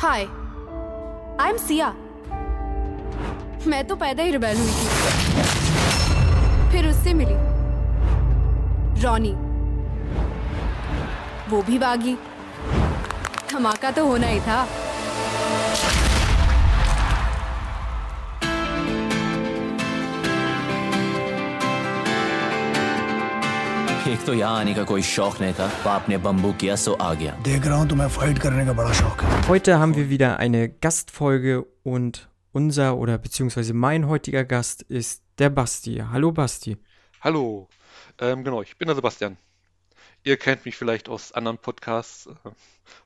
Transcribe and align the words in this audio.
Hi 0.00 0.22
I 1.40 1.50
am 1.50 1.56
Siya 1.56 1.86
मैं 3.66 3.82
तो 3.84 3.96
पैदा 3.96 4.22
ही 4.22 4.30
रिबेल 4.30 4.56
हुई 4.56 4.66
थी। 4.66 4.88
फिर 6.72 6.88
उससे 6.88 7.14
मिली। 7.14 7.34
रॉनी। 9.02 9.32
वो 11.50 11.62
भी 11.62 11.78
बागी। 11.78 12.14
धमाका 13.52 13.90
तो 13.90 14.06
होना 14.06 14.26
ही 14.26 14.40
था। 14.40 14.66
एक 24.11 24.25
तो 24.25 24.33
यहाँ 24.33 24.59
आने 24.59 24.73
का 24.73 24.83
कोई 24.83 25.01
शौक 25.09 25.39
नहीं 25.41 25.53
था 25.59 25.67
बाप 25.85 26.09
ने 26.09 26.17
बम्बू 26.25 26.51
किया 26.61 26.75
सो 26.83 26.93
आ 26.93 27.13
गया 27.21 27.33
देख 27.47 27.65
रहा 27.65 27.77
हूँ 27.79 27.87
तुम्हें 27.89 28.07
फाइट 28.17 28.39
करने 28.45 28.65
का 28.65 28.73
बड़ा 28.79 28.93
शौक 29.01 29.21
है 29.23 29.41
Heute 29.49 29.77
haben 29.81 29.93
wir 29.95 30.09
wieder 30.09 30.31
eine 30.45 30.61
Gastfolge 30.85 31.65
und 31.83 32.19
unser 32.53 32.97
oder 32.97 33.17
beziehungsweise 33.17 33.73
mein 33.73 34.07
heutiger 34.07 34.43
Gast 34.43 34.81
ist 34.83 35.21
der 35.39 35.49
Basti. 35.49 35.95
Hallo 36.11 36.31
Basti. 36.31 36.77
Hallo, 37.21 37.67
ähm, 38.19 38.43
genau, 38.43 38.61
ich 38.61 38.77
bin 38.77 38.87
der 38.87 38.95
Sebastian. 38.95 39.37
Ihr 40.23 40.37
kennt 40.37 40.65
mich 40.65 40.75
vielleicht 40.75 41.07
aus 41.09 41.31
anderen 41.31 41.57
Podcasts, 41.57 42.27
äh, 42.27 42.51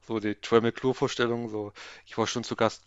so 0.08 0.20
die 0.20 0.36
Troy 0.36 0.62
McClure-Vorstellung. 0.62 1.50
So, 1.50 1.72
ich 2.06 2.18
war 2.18 2.28
schon 2.28 2.44
zu 2.44 2.56
Gast 2.56 2.84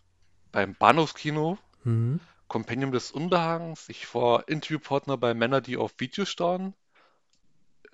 beim 0.53 0.75
Bahnhofskino, 0.75 1.59
Mhm. 1.85 2.21
Kompendium 2.49 2.93
des 2.93 3.11
Unbehagens. 3.13 3.89
Ich 3.89 4.13
war 4.15 4.49
Interviewpartner 4.49 5.17
bei 5.17 5.33
Männer, 5.35 5.61
die 5.61 5.77
auf 5.77 5.93
Videos 5.99 6.29
starren. 6.31 6.75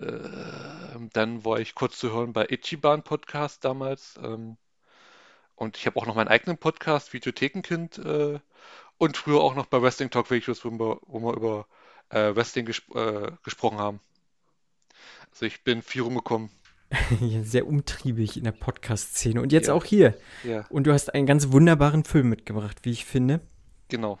Ähm, 0.00 1.10
dann 1.12 1.44
war 1.44 1.60
ich 1.60 1.74
kurz 1.74 1.98
zu 1.98 2.12
hören 2.12 2.32
bei 2.32 2.46
Ichiban 2.48 3.02
Podcast 3.02 3.64
damals. 3.64 4.18
Ähm, 4.22 4.56
und 5.56 5.76
ich 5.76 5.86
habe 5.86 5.98
auch 6.00 6.06
noch 6.06 6.14
meinen 6.14 6.28
eigenen 6.28 6.56
Podcast, 6.58 7.12
Videothekenkind. 7.12 7.98
Äh, 7.98 8.40
und 8.98 9.16
früher 9.16 9.40
auch 9.40 9.54
noch 9.54 9.66
bei 9.66 9.80
Wrestling 9.82 10.10
Talk 10.10 10.30
Videos, 10.30 10.64
wo 10.64 10.70
wir, 10.70 10.98
wo 11.06 11.20
wir 11.20 11.34
über 11.36 11.66
äh, 12.10 12.34
Wrestling 12.34 12.66
gesp 12.66 12.94
äh, 12.94 13.32
gesprochen 13.44 13.78
haben. 13.78 14.00
Also 15.30 15.46
ich 15.46 15.62
bin 15.64 15.82
viel 15.82 16.02
rumgekommen. 16.02 16.50
Sehr 17.42 17.66
umtriebig 17.66 18.36
in 18.36 18.44
der 18.44 18.52
Podcast-Szene 18.52 19.40
und 19.40 19.52
jetzt 19.52 19.68
Ja. 19.68 19.74
auch 19.74 19.84
hier. 19.84 20.18
Ja, 20.42 20.66
Und 20.70 20.86
du 20.86 20.92
hast 20.92 21.14
einen 21.14 21.26
ganz 21.26 21.52
wunderbaren 21.52 22.04
Film 22.04 22.28
mitgebracht, 22.30 22.78
wie 22.82 22.90
ich 22.90 23.04
finde. 23.04 23.40
genau. 23.88 24.18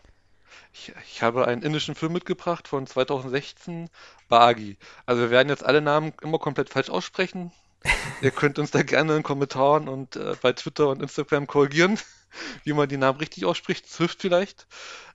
Ich, 0.72 0.92
ich 1.06 1.22
habe 1.22 1.46
einen 1.46 1.62
indischen 1.62 1.94
Film 1.94 2.12
mitgebracht 2.12 2.68
von 2.68 2.86
2016, 2.86 3.90
Bagi. 4.28 4.78
Also 5.06 5.22
wir 5.22 5.30
werden 5.30 5.48
jetzt 5.48 5.64
alle 5.64 5.80
Namen 5.80 6.12
immer 6.22 6.38
komplett 6.38 6.70
falsch 6.70 6.90
aussprechen. 6.90 7.52
Ihr 8.20 8.30
könnt 8.32 8.58
uns 8.58 8.70
da 8.70 8.82
gerne 8.82 9.16
in 9.16 9.22
Kommentaren 9.22 9.88
und 9.88 10.16
äh, 10.16 10.36
bei 10.40 10.52
Twitter 10.52 10.88
und 10.88 11.02
Instagram 11.02 11.46
korrigieren, 11.46 11.98
wie 12.64 12.72
man 12.72 12.88
die 12.88 12.96
Namen 12.98 13.18
richtig 13.18 13.44
ausspricht. 13.46 13.86
Das 13.86 13.96
hilft 13.98 14.20
vielleicht. 14.22 14.66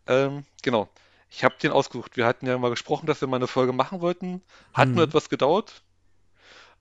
Ähm, 0.08 0.46
genau. 0.64 0.90
Ich 1.30 1.44
habe 1.44 1.56
den 1.62 1.72
ausgesucht. 1.72 2.18
Wir 2.18 2.26
hatten 2.26 2.48
ja 2.48 2.58
mal 2.58 2.70
gesprochen, 2.70 3.08
dass 3.08 3.22
wir 3.22 3.28
mal 3.28 3.38
eine 3.38 3.48
Folge 3.48 3.74
machen 3.74 4.02
wollten. 4.02 4.44
Hat 4.74 4.96
nur 4.96 5.06
Mhm. 5.06 5.10
etwas 5.10 5.30
gedauert, 5.30 5.84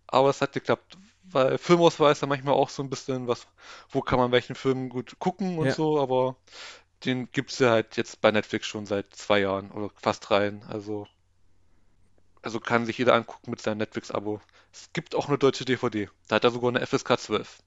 aber 0.07 0.31
es 0.31 0.41
hat 0.41 0.53
geklappt. 0.53 0.97
Weil 1.25 1.57
Filmauswahl 1.59 2.13
ist 2.13 2.21
ja 2.23 2.29
manchmal 2.29 2.55
auch 2.55 2.69
so 2.69 2.83
ein 2.83 2.91
bisschen 2.91 3.27
was, 3.29 3.47
wo 3.91 4.03
kann 4.03 4.19
man 4.19 4.31
welchen 4.33 4.55
Film 4.55 4.91
gut 4.91 5.19
gucken 5.19 5.59
und 5.59 5.69
Ja. 5.69 5.73
so, 5.73 6.01
aber 6.01 6.37
den 7.05 7.31
gibt 7.33 7.53
es 7.53 7.59
ja 7.61 7.71
halt 7.71 7.97
jetzt 7.97 8.21
bei 8.21 8.31
Netflix 8.31 8.67
schon 8.67 8.87
seit 8.87 9.15
zwei 9.15 9.41
Jahren 9.41 9.71
oder 9.71 9.91
fast 9.97 10.29
dreien. 10.29 10.63
Also, 10.65 11.07
also 12.43 12.61
kann 12.61 12.87
sich 12.87 12.99
jeder 12.99 13.15
angucken 13.15 13.51
mit 13.51 13.61
seinem 13.61 13.79
Netflix-Abo. 13.79 14.41
Es 14.73 14.93
gibt 14.93 15.17
auch 15.17 15.27
eine 15.29 15.37
deutsche 15.39 15.65
DVD. 15.65 16.09
Da 16.29 16.37
hat 16.37 16.45
er 16.45 16.53
sogar 16.53 16.71
eine 16.71 16.81
FSK 16.87 17.19
12. 17.19 17.59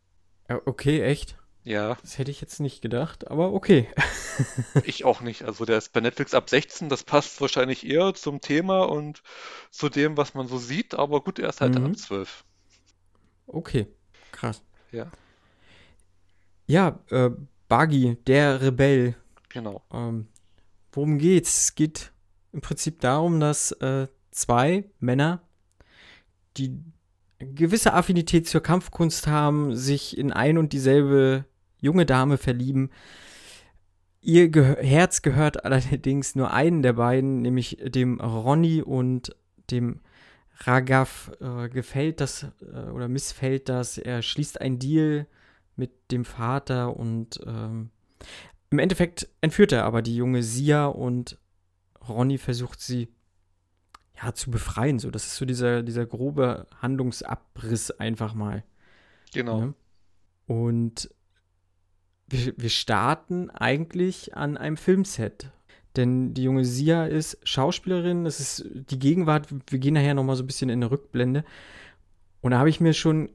Ja, 0.49 0.61
okay, 0.65 1.01
echt? 1.03 1.37
Ja, 1.63 1.97
Das 2.01 2.17
hätte 2.17 2.31
ich 2.31 2.41
jetzt 2.41 2.59
nicht 2.59 2.81
gedacht, 2.81 3.27
aber 3.27 3.51
okay. 3.53 3.87
ich 4.81 5.05
auch 5.05 5.21
nicht. 5.21 5.43
Also 5.43 5.65
der 5.65 5.77
ist 5.77 5.93
bei 5.93 5.99
Netflix 6.01 6.33
ab 6.33 6.49
16. 6.49 6.89
Das 6.89 7.03
passt 7.03 7.41
wahrscheinlich 7.41 7.85
eher 7.85 8.13
zum 8.13 8.41
Thema 8.41 8.83
und 8.83 9.21
zu 9.71 9.89
dem, 9.89 10.17
was 10.17 10.33
man 10.33 10.47
so 10.47 10.57
sieht. 10.57 10.95
Aber 10.95 11.21
gut, 11.23 11.39
er 11.39 11.49
ist 11.49 11.61
halt 11.61 11.75
Mhm. 11.75 11.85
ab 11.85 11.97
12. 11.97 12.45
Okay, 13.47 13.87
krass. 14.31 14.63
Ja, 14.91 15.11
Ja, 16.67 16.99
äh, 17.09 17.29
Buggy, 17.67 18.17
der 18.27 18.61
Rebell. 18.61 19.15
Genau. 19.49 19.83
Ähm, 19.91 20.27
worum 20.91 21.17
geht's? 21.17 21.65
Es 21.65 21.75
geht 21.75 22.11
im 22.51 22.61
Prinzip 22.61 22.99
darum, 23.01 23.39
dass 23.39 23.71
äh, 23.73 24.07
zwei 24.31 24.85
Männer, 24.99 25.41
die 26.57 26.81
gewisse 27.39 27.93
Affinität 27.93 28.47
zur 28.47 28.61
Kampfkunst 28.61 29.27
haben, 29.27 29.75
sich 29.75 30.17
in 30.17 30.31
ein 30.31 30.57
und 30.57 30.73
dieselbe 30.73 31.45
junge 31.79 32.05
Dame 32.05 32.37
verlieben. 32.37 32.89
Ihr 34.21 34.49
Ge 34.49 34.83
Herz 34.83 35.21
gehört 35.21 35.63
allerdings 35.65 36.35
nur 36.35 36.51
einen 36.51 36.81
der 36.81 36.93
beiden, 36.93 37.41
nämlich 37.41 37.77
dem 37.83 38.19
Ronny 38.19 38.81
und 38.81 39.35
dem 39.71 40.01
Ragav. 40.61 41.31
Äh, 41.39 41.69
gefällt 41.69 42.19
das 42.21 42.47
äh, 42.61 42.89
oder 42.89 43.07
missfällt 43.07 43.69
das? 43.69 43.97
Er 43.97 44.21
schließt 44.21 44.59
einen 44.59 44.79
Deal 44.79 45.27
mit 45.75 45.91
dem 46.11 46.25
Vater 46.25 46.97
und 46.97 47.39
ähm, 47.45 47.91
im 48.69 48.79
Endeffekt 48.79 49.29
entführt 49.41 49.71
er 49.71 49.85
aber 49.85 50.01
die 50.01 50.15
junge 50.15 50.43
Sia 50.43 50.85
und 50.85 51.37
Ronny 52.07 52.37
versucht 52.37 52.81
sie 52.81 53.09
ja 54.21 54.33
zu 54.33 54.51
befreien. 54.51 54.99
So, 54.99 55.11
das 55.11 55.25
ist 55.25 55.35
so 55.35 55.45
dieser, 55.45 55.83
dieser 55.83 56.05
grobe 56.05 56.67
Handlungsabriss 56.81 57.91
einfach 57.91 58.33
mal. 58.33 58.63
Genau. 59.33 59.61
Ne? 59.61 59.73
Und 60.47 61.09
wir, 62.27 62.53
wir 62.57 62.69
starten 62.69 63.49
eigentlich 63.49 64.35
an 64.35 64.57
einem 64.57 64.77
Filmset. 64.77 65.51
Denn 65.95 66.33
die 66.33 66.43
junge 66.43 66.63
Sia 66.63 67.05
ist 67.05 67.39
Schauspielerin, 67.43 68.25
es 68.25 68.39
ist 68.39 68.65
die 68.91 68.99
Gegenwart, 68.99 69.47
wir 69.67 69.79
gehen 69.79 69.95
nachher 69.95 70.13
nochmal 70.13 70.35
so 70.35 70.43
ein 70.43 70.47
bisschen 70.47 70.69
in 70.69 70.79
eine 70.79 70.91
Rückblende. 70.91 71.43
Und 72.41 72.51
da 72.51 72.59
habe 72.59 72.69
ich 72.69 72.79
mir 72.79 72.93
schon 72.93 73.29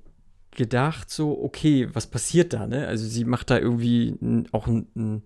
gedacht, 0.56 1.10
so, 1.10 1.42
okay, 1.42 1.88
was 1.92 2.06
passiert 2.06 2.52
da, 2.52 2.66
ne? 2.66 2.86
Also 2.86 3.06
sie 3.06 3.24
macht 3.24 3.50
da 3.50 3.58
irgendwie 3.58 4.16
n- 4.20 4.48
auch 4.52 4.66
ein, 4.66 4.86
ein 4.96 5.22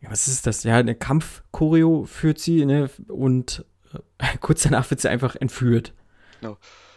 ja, 0.00 0.10
was 0.10 0.28
ist 0.28 0.46
das? 0.46 0.64
Ja, 0.64 0.76
eine 0.76 0.94
Kampfchoreo 0.94 2.04
führt 2.06 2.38
sie, 2.38 2.64
ne? 2.64 2.90
Und 3.08 3.64
äh, 4.18 4.36
kurz 4.40 4.62
danach 4.62 4.90
wird 4.90 5.00
sie 5.00 5.10
einfach 5.10 5.36
entführt. 5.36 5.92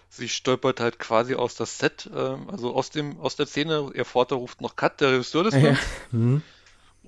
Sie 0.09 0.30
stolpert 0.30 0.80
halt 0.80 1.00
quasi 1.00 1.34
aus 1.36 1.56
das 1.56 1.80
Set, 1.80 2.09
ähm, 2.16 2.50
also 2.50 2.74
aus 2.76 2.92
dem, 2.92 3.20
aus 3.20 3.36
der 3.36 3.48
Szene. 3.48 3.92
Ihr 3.96 4.06
Vater 4.06 4.36
ruft 4.36 4.62
noch 4.62 4.75
Cut, 4.75 5.02
der 5.02 5.12
Regisseur 5.14 5.44
des 5.44 5.56
Ja. 5.56 5.60
Films, 5.60 5.80
Hm. 6.12 6.42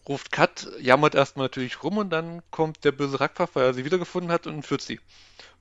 ruft 0.07 0.31
Cut, 0.31 0.67
jammert 0.81 1.13
erstmal 1.15 1.45
natürlich 1.45 1.83
rum 1.83 1.97
und 1.99 2.09
dann 2.09 2.41
kommt 2.49 2.83
der 2.83 2.91
böse 2.91 3.19
Rackpfaff, 3.19 3.51
weil 3.55 3.65
er 3.65 3.73
sie 3.75 3.85
wiedergefunden 3.85 4.31
hat 4.31 4.47
und 4.47 4.55
entführt 4.55 4.81
sie 4.81 4.99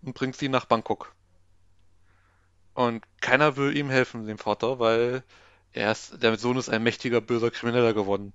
und 0.03 0.15
bringt 0.15 0.37
sie 0.37 0.49
nach 0.49 0.65
Bangkok. 0.65 1.13
Und 2.75 3.05
keiner 3.21 3.57
will 3.57 3.77
ihm 3.77 3.91
helfen, 3.91 4.27
dem 4.27 4.39
Vater, 4.39 4.79
weil 4.79 5.25
er 5.73 5.93
ist, 5.93 6.23
der 6.23 6.37
Sohn 6.39 6.57
ist 6.57 6.69
ein 6.69 6.83
mächtiger, 6.83 7.21
böser 7.21 7.51
Krimineller 7.51 7.95
geworden. 7.95 8.33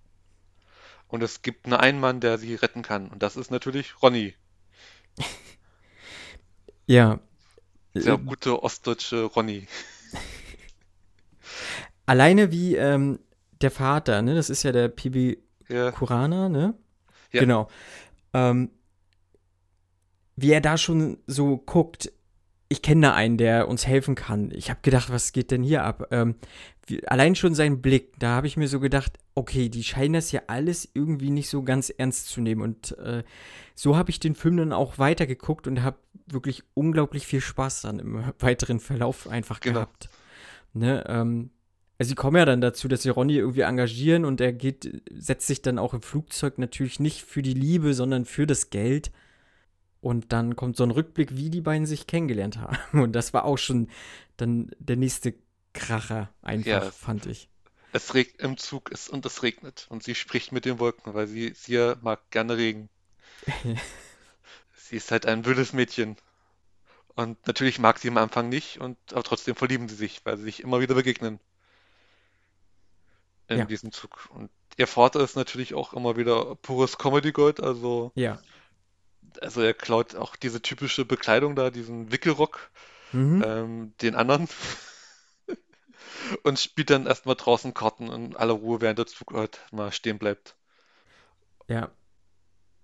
Und 1.09 1.23
es 1.23 1.41
gibt 1.41 1.67
nur 1.67 1.79
einen 1.81 1.99
Mann, 1.99 2.21
der 2.21 2.37
sie 2.37 2.55
retten 2.55 2.83
kann. 2.83 3.09
Und 3.09 3.21
das 3.23 3.35
ist 3.35 3.51
natürlich 3.51 4.01
Ronny. 4.01 4.35
Ja. 6.87 7.19
Der 7.93 8.13
Äh, 8.13 8.17
gute 8.17 8.63
ostdeutsche 8.63 9.23
Ronny. 9.25 9.67
Alleine 12.05 12.51
wie 12.51 12.75
ähm, 12.75 13.19
der 13.61 13.71
Vater, 13.71 14.21
ne? 14.21 14.35
Das 14.35 14.49
ist 14.49 14.63
ja 14.63 14.71
der 14.71 14.87
Pibi 14.87 15.43
Ja, 15.67 15.91
Kurana, 15.91 16.49
ne? 16.49 16.73
Ja. 17.31 17.41
Genau. 17.41 17.69
Ähm, 18.33 18.71
wie 20.35 20.51
er 20.51 20.61
da 20.61 20.77
schon 20.77 21.17
so 21.27 21.57
guckt, 21.57 22.11
ich 22.69 22.83
kenne 22.83 23.01
da 23.01 23.13
einen, 23.15 23.37
der 23.37 23.67
uns 23.67 23.87
helfen 23.87 24.13
kann. 24.15 24.51
Ich 24.51 24.69
habe 24.69 24.79
gedacht, 24.83 25.11
was 25.11 25.33
geht 25.33 25.49
denn 25.49 25.63
hier 25.63 25.83
ab? 25.83 26.07
Ähm, 26.11 26.35
wie, 26.85 27.05
allein 27.07 27.35
schon 27.35 27.55
sein 27.55 27.81
Blick, 27.81 28.13
da 28.19 28.29
habe 28.29 28.47
ich 28.47 28.57
mir 28.57 28.67
so 28.67 28.79
gedacht, 28.79 29.17
okay, 29.33 29.69
die 29.69 29.83
scheinen 29.83 30.13
das 30.13 30.31
ja 30.31 30.41
alles 30.47 30.87
irgendwie 30.93 31.31
nicht 31.31 31.49
so 31.49 31.63
ganz 31.63 31.89
ernst 31.89 32.27
zu 32.27 32.41
nehmen. 32.41 32.61
Und 32.61 32.97
äh, 32.99 33.23
so 33.73 33.97
habe 33.97 34.11
ich 34.11 34.19
den 34.19 34.35
Film 34.35 34.57
dann 34.57 34.71
auch 34.71 34.99
weitergeguckt 34.99 35.65
und 35.67 35.81
habe 35.81 35.97
wirklich 36.27 36.63
unglaublich 36.75 37.25
viel 37.25 37.41
Spaß 37.41 37.81
dann 37.81 37.97
im 37.99 38.23
weiteren 38.39 38.79
Verlauf 38.79 39.27
einfach 39.27 39.59
Genau. 39.59 39.75
gehabt. 39.79 40.09
Ne, 40.73 41.03
ähm, 41.07 41.49
also 41.97 42.09
sie 42.09 42.15
kommen 42.15 42.37
ja 42.37 42.45
dann 42.45 42.61
dazu, 42.61 42.87
dass 42.87 43.01
sie 43.01 43.09
Ronny 43.09 43.35
irgendwie 43.35 43.61
engagieren 43.61 44.23
und 44.23 44.39
er 44.39 44.53
geht, 44.53 45.01
setzt 45.11 45.47
sich 45.47 45.61
dann 45.63 45.79
auch 45.79 45.93
im 45.93 46.01
Flugzeug 46.01 46.59
natürlich 46.59 46.99
nicht 46.99 47.23
für 47.23 47.41
die 47.41 47.53
Liebe, 47.55 47.93
sondern 47.93 48.25
für 48.25 48.45
das 48.47 48.69
Geld. 48.69 49.11
Und 50.01 50.31
dann 50.31 50.55
kommt 50.55 50.77
so 50.77 50.83
ein 50.83 50.91
Rückblick, 50.91 51.35
wie 51.35 51.49
die 51.49 51.61
beiden 51.61 51.85
sich 51.85 52.07
kennengelernt 52.07 52.57
haben. 52.57 52.77
Und 53.03 53.13
das 53.13 53.33
war 53.33 53.43
auch 53.45 53.57
schon 53.57 53.89
dann 54.37 54.71
der 54.79 54.95
nächste 54.95 55.33
Kracher, 55.73 56.29
einfach, 56.41 56.67
Ja. 56.67 56.81
fand 56.91 57.25
ich. 57.25 57.49
Es 57.91 58.13
regnet 58.13 58.39
im 58.41 58.57
Zug 58.57 58.91
ist 58.91 59.09
und 59.09 59.25
es 59.25 59.41
regnet. 59.43 59.87
Und 59.89 60.03
sie 60.03 60.15
spricht 60.15 60.51
mit 60.51 60.63
den 60.65 60.79
Wolken, 60.79 61.13
weil 61.15 61.27
sie, 61.27 61.53
sie 61.55 61.95
mag 62.01 62.29
gerne 62.31 62.55
Regen. 62.57 62.89
Sie 64.75 64.95
ist 64.95 65.11
halt 65.11 65.27
ein 65.27 65.45
wildes 65.45 65.71
Mädchen. 65.73 66.15
Und 67.15 67.45
natürlich 67.45 67.77
mag 67.77 67.99
sie 67.99 68.07
am 68.09 68.17
Anfang 68.17 68.49
nicht, 68.49 68.79
und 68.79 68.97
aber 69.11 69.21
trotzdem 69.23 69.55
verlieben 69.55 69.87
sie 69.87 69.95
sich, 69.95 70.21
weil 70.25 70.37
sie 70.37 70.43
sich 70.45 70.63
immer 70.63 70.79
wieder 70.81 70.95
begegnen. 70.95 71.39
in 73.47 73.59
Ja. 73.59 73.65
diesem 73.65 73.91
Zug. 73.91 74.29
Und 74.33 74.49
ihr 74.77 74.87
Vater 74.87 75.19
ist 75.21 75.35
natürlich 75.35 75.73
auch 75.73 75.93
immer 75.93 76.17
wieder 76.17 76.55
pures 76.55 76.97
Comedy 76.97 77.31
Gold, 77.31 77.59
also, 77.61 78.11
Ja. 78.15 78.39
Also 79.41 79.61
er 79.61 79.73
klaut 79.73 80.15
auch 80.15 80.35
diese 80.35 80.61
typische 80.61 81.05
Bekleidung 81.05 81.55
da, 81.55 81.69
diesen 81.69 82.11
Wickelrock, 82.11 82.71
Mhm. 83.11 83.43
ähm, 83.43 83.93
den 84.01 84.15
anderen 84.15 84.47
und 86.43 86.59
spielt 86.59 86.89
dann 86.89 87.05
erstmal 87.07 87.35
draußen 87.35 87.73
Karten 87.73 88.11
in 88.11 88.35
aller 88.35 88.53
Ruhe, 88.53 88.81
während 88.81 88.99
der 88.99 89.05
Zug 89.07 89.33
halt 89.33 89.59
mal 89.71 89.91
stehen 89.91 90.19
bleibt. 90.19 90.55
Ja. 91.67 91.91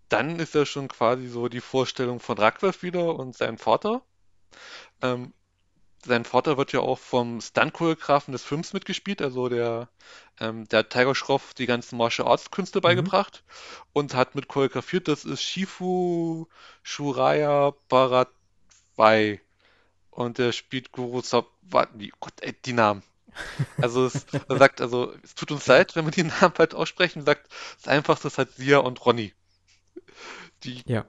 Dann 0.10 0.40
ist 0.40 0.56
ja 0.56 0.66
schon 0.66 0.88
quasi 0.88 1.28
so 1.28 1.48
die 1.48 1.62
Vorstellung 1.62 2.20
von 2.20 2.38
Ragnar 2.40 2.74
wieder 2.82 3.16
und 3.16 3.36
seinem 3.36 3.58
Vater. 3.60 4.04
Ähm, 5.02 5.34
sein 6.06 6.26
Vater 6.26 6.58
wird 6.58 6.72
ja 6.74 6.80
auch 6.82 7.00
vom 7.00 7.42
Stunt-Choreografen 7.42 8.32
des 8.32 8.44
Films 8.44 8.74
mitgespielt, 8.74 9.22
also 9.22 9.50
der, 9.50 9.90
ähm, 10.40 10.68
der 10.70 10.80
hat 10.80 10.92
Tiger 10.92 11.16
Schroff 11.16 11.54
die 11.54 11.66
ganzen 11.66 11.98
Martial 11.98 12.28
Arts 12.28 12.52
Künste 12.52 12.82
beigebracht 12.82 13.44
und 13.94 14.14
hat 14.16 14.36
mit 14.36 14.48
choreografiert, 14.48 15.08
das 15.08 15.26
ist 15.26 15.42
Shifu 15.44 16.48
Shuraya 16.84 17.74
Bharadwai 17.90 19.42
und 20.12 20.38
der 20.40 20.52
spielt 20.54 20.92
Guru 20.92 21.22
Sabwati, 21.22 22.14
Gott, 22.20 22.34
ey, 22.42 22.54
die 22.66 22.74
Namen. 22.74 23.04
Also 23.82 24.06
es, 24.06 24.26
er 24.50 24.58
sagt, 24.58 24.82
also 24.82 25.14
es 25.24 25.36
tut 25.36 25.52
uns 25.52 25.68
leid, 25.68 25.96
wenn 25.96 26.06
wir 26.06 26.12
die 26.12 26.24
Namen 26.24 26.56
falsch 26.56 26.74
aussprechen, 26.76 27.20
er 27.22 27.26
sagt, 27.26 27.50
das 27.78 27.88
Einfachste 27.88 28.28
ist 28.30 28.38
halt 28.38 28.52
Sia 28.56 28.80
und 28.80 29.06
Ronny. 29.06 29.34
Die 30.64 30.84
Ja. 30.86 31.06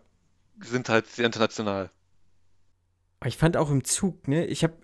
sind 0.61 0.89
halt 0.89 1.07
sehr 1.09 1.27
international. 1.27 1.91
Ich 3.25 3.37
fand 3.37 3.57
auch 3.57 3.71
im 3.71 3.85
Zug, 3.85 4.29
ne, 4.29 4.47
ich 4.47 4.63
habe 4.63 4.77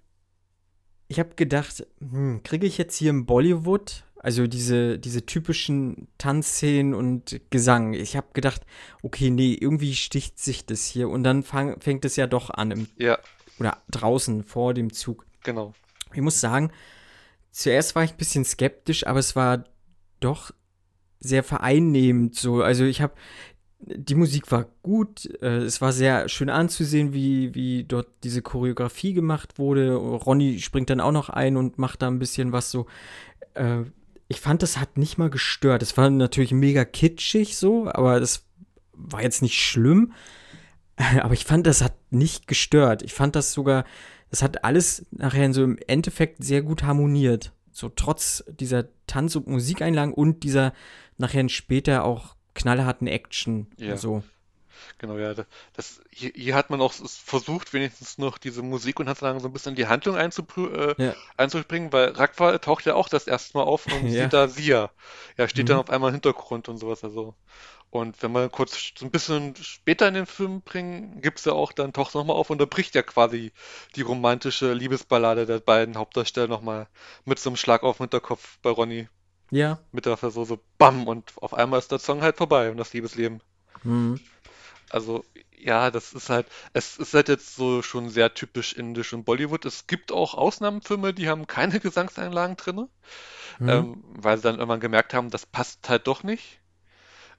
ich 1.13 1.21
hab 1.21 1.37
gedacht, 1.37 1.87
hm, 2.01 2.43
kriege 2.43 2.67
ich 2.67 2.79
jetzt 2.79 2.97
hier 2.97 3.11
im 3.11 3.27
Bollywood, 3.27 4.05
also 4.17 4.47
diese, 4.47 4.99
diese 4.99 5.27
typischen 5.27 6.09
Tanzszenen 6.17 6.95
und 6.95 7.41
Gesang. 7.51 7.93
Ich 7.93 8.17
habe 8.17 8.29
gedacht, 8.33 8.63
okay, 9.03 9.31
nee, 9.31 9.53
irgendwie 9.61 9.95
sticht 9.95 10.39
sich 10.39 10.65
das 10.65 10.87
hier 10.87 11.09
und 11.11 11.23
dann 11.23 11.43
fang, 11.43 11.81
fängt 11.81 12.05
es 12.05 12.17
ja 12.17 12.27
doch 12.27 12.49
an, 12.51 12.71
im, 12.71 12.89
Ja, 12.97 13.19
oder 13.59 13.79
draußen 13.91 14.43
vor 14.45 14.75
dem 14.75 14.93
Zug. 14.93 15.27
genau. 15.43 15.75
Ich 16.15 16.21
muss 16.21 16.41
sagen, 16.41 16.71
zuerst 17.51 17.95
war 17.95 18.05
ich 18.05 18.13
ein 18.13 18.17
bisschen 18.17 18.45
skeptisch, 18.45 19.07
aber 19.07 19.19
es 19.19 19.35
war 19.37 19.65
doch 20.21 20.51
sehr 21.21 21.43
vereinnehmend 21.43 22.35
so. 22.35 22.63
Also 22.63 22.85
ich 22.85 23.01
habe, 23.01 23.15
die 23.85 24.15
Musik 24.15 24.51
war 24.53 24.67
gut, 24.83 25.29
äh, 25.43 25.59
es 25.59 25.81
war 25.81 25.93
sehr 25.93 26.29
schön 26.29 26.51
anzusehen, 26.51 27.13
wie, 27.13 27.55
wie 27.55 27.85
dort 27.85 28.09
diese 28.23 28.43
Choreografie 28.43 29.13
gemacht 29.13 29.59
wurde. 29.59 29.95
Ronny 29.95 30.61
springt 30.61 30.91
dann 30.91 31.01
auch 31.01 31.13
noch 31.13 31.29
ein 31.29 31.57
und 31.57 31.79
macht 31.79 32.03
da 32.03 32.09
ein 32.09 32.19
bisschen 32.19 32.53
was 32.53 32.71
so. 32.71 32.87
Äh, 33.55 33.83
ich 34.29 34.41
fand, 34.41 34.63
das 34.63 34.79
hat 34.79 34.97
nicht 34.97 35.19
mal 35.19 35.31
gestört. 35.31 35.83
Es 35.83 35.97
war 35.97 36.09
natürlich 36.09 36.53
mega 36.53 36.85
kitschig 36.85 37.57
so, 37.57 37.91
aber 37.93 38.21
das 38.21 38.47
war 38.93 39.23
jetzt 39.23 39.43
nicht 39.43 39.61
schlimm. 39.61 40.13
Aber 41.23 41.33
ich 41.35 41.45
fand, 41.45 41.67
das 41.67 41.83
hat 41.83 41.95
nicht 42.11 42.47
gestört. 42.47 43.03
Ich 43.03 43.15
fand 43.15 43.35
das 43.35 43.53
sogar, 43.53 43.85
das 44.31 44.43
hat 44.43 44.63
alles 44.65 45.07
nachher 45.11 45.53
so 45.53 45.65
im 45.65 45.79
Endeffekt 45.87 46.45
sehr 46.45 46.63
gut 46.63 46.83
harmoniert. 46.83 47.53
So 47.73 47.89
trotz 47.89 48.45
dieser 48.61 48.85
Tanz- 49.07 49.35
und 49.35 49.49
Musikeinlagen 49.49 50.13
und 50.15 50.45
dieser 50.45 50.75
nachher 51.17 51.49
später 51.49 52.05
auch 52.05 52.37
knallharten 52.55 53.07
Action. 53.07 53.71
Ja. 53.79 53.97
So. 53.97 54.23
Genau, 54.99 55.17
ja. 55.17 55.35
da- 55.35 55.47
Das, 55.75 56.01
hier, 56.11 56.33
hier 56.35 56.55
hat 56.55 56.71
man 56.71 56.81
auch 56.81 56.93
versucht, 56.93 57.73
wenigstens 57.73 58.19
noch 58.19 58.39
diese 58.39 58.63
Musik 58.63 58.99
und 59.01 59.07
Tanzanlagen 59.07 59.41
so 59.41 59.49
ein 59.49 59.53
bisschen 59.53 59.71
in 59.71 59.77
die 59.77 59.87
Handlung 59.87 60.17
äh, 60.17 60.95
Ja. 60.99 61.15
einzubringen, 61.37 61.93
weil 61.93 62.11
Ragnar 62.11 62.61
taucht 62.61 62.85
ja 62.87 62.95
auch 62.95 63.09
das 63.09 63.27
erste 63.27 63.57
Mal 63.59 63.65
auf 63.65 63.87
und 63.87 63.93
Ja. 64.09 64.25
sieht 64.25 64.33
da 64.33 64.49
Sia. 64.49 64.91
Ja, 65.37 65.49
steht 65.49 65.69
dann 65.69 65.77
Mhm. 65.77 65.81
auf 65.83 65.91
einmal 65.91 66.09
im 66.11 66.15
Hintergrund 66.15 66.69
und 66.69 66.79
sowas. 66.79 67.05
Also. 67.05 67.35
Und 67.91 68.23
wenn 68.23 68.33
wir 68.33 68.49
kurz 68.49 68.93
so 68.99 69.05
ein 69.05 69.11
bisschen 69.11 69.55
später 69.57 70.09
in 70.09 70.15
den 70.15 70.27
Film 70.27 70.63
bringen, 70.63 71.21
gibt's 71.21 71.45
ja 71.45 71.53
auch, 71.53 71.73
dann 71.73 71.93
taucht 71.93 72.15
nochmal 72.15 72.37
auf 72.37 72.49
und 72.49 72.59
da 72.59 72.65
bricht 72.65 72.95
ja 72.95 73.03
quasi 73.03 73.53
die 73.97 74.01
romantische 74.03 74.73
Liebesballade 74.73 75.45
der 75.45 75.61
beiden 75.61 75.99
Hauptdarsteller 75.99 76.49
nochmal 76.49 76.89
mit 77.27 77.39
so 77.39 77.51
einem 77.51 77.57
Schlag 77.57 77.83
auf 77.83 77.99
den 77.99 78.05
Hinterkopf 78.05 78.59
bei 78.63 78.71
Ronny. 78.71 79.09
Ja. 79.53 79.79
Mit 79.93 80.07
der 80.07 80.17
so, 80.17 80.45
so 80.45 80.59
BAM 80.79 81.07
und 81.07 81.33
auf 81.41 81.55
einmal 81.55 81.79
ist 81.79 81.93
der 81.93 82.01
Song 82.01 82.23
halt 82.23 82.37
vorbei 82.39 82.71
und 82.73 82.79
das 82.79 82.93
Liebesleben. 82.95 83.41
Mhm. 83.85 84.19
Also, 84.91 85.25
ja, 85.57 85.91
das 85.91 86.13
ist 86.13 86.29
halt, 86.31 86.47
es 86.73 86.97
ist 86.99 87.15
halt 87.15 87.29
jetzt 87.29 87.57
so 87.57 87.83
schon 87.83 88.11
sehr 88.11 88.35
typisch 88.35 88.73
indisch 88.75 89.13
und 89.13 89.25
Bollywood. 89.25 89.65
Es 89.65 89.87
gibt 89.87 90.13
auch 90.13 90.35
Ausnahmenfilme, 90.35 91.15
die 91.15 91.29
haben 91.29 91.47
keine 91.47 91.81
Gesangseinlagen 91.81 92.57
drinne, 92.57 92.89
Mhm. 93.59 93.69
ähm, 93.69 94.05
weil 94.07 94.37
sie 94.39 94.45
dann 94.45 94.57
irgendwann 94.57 94.81
gemerkt 94.81 95.15
haben, 95.15 95.31
das 95.31 95.47
passt 95.47 95.89
halt 95.89 96.07
doch 96.09 96.23
nicht. 96.25 96.61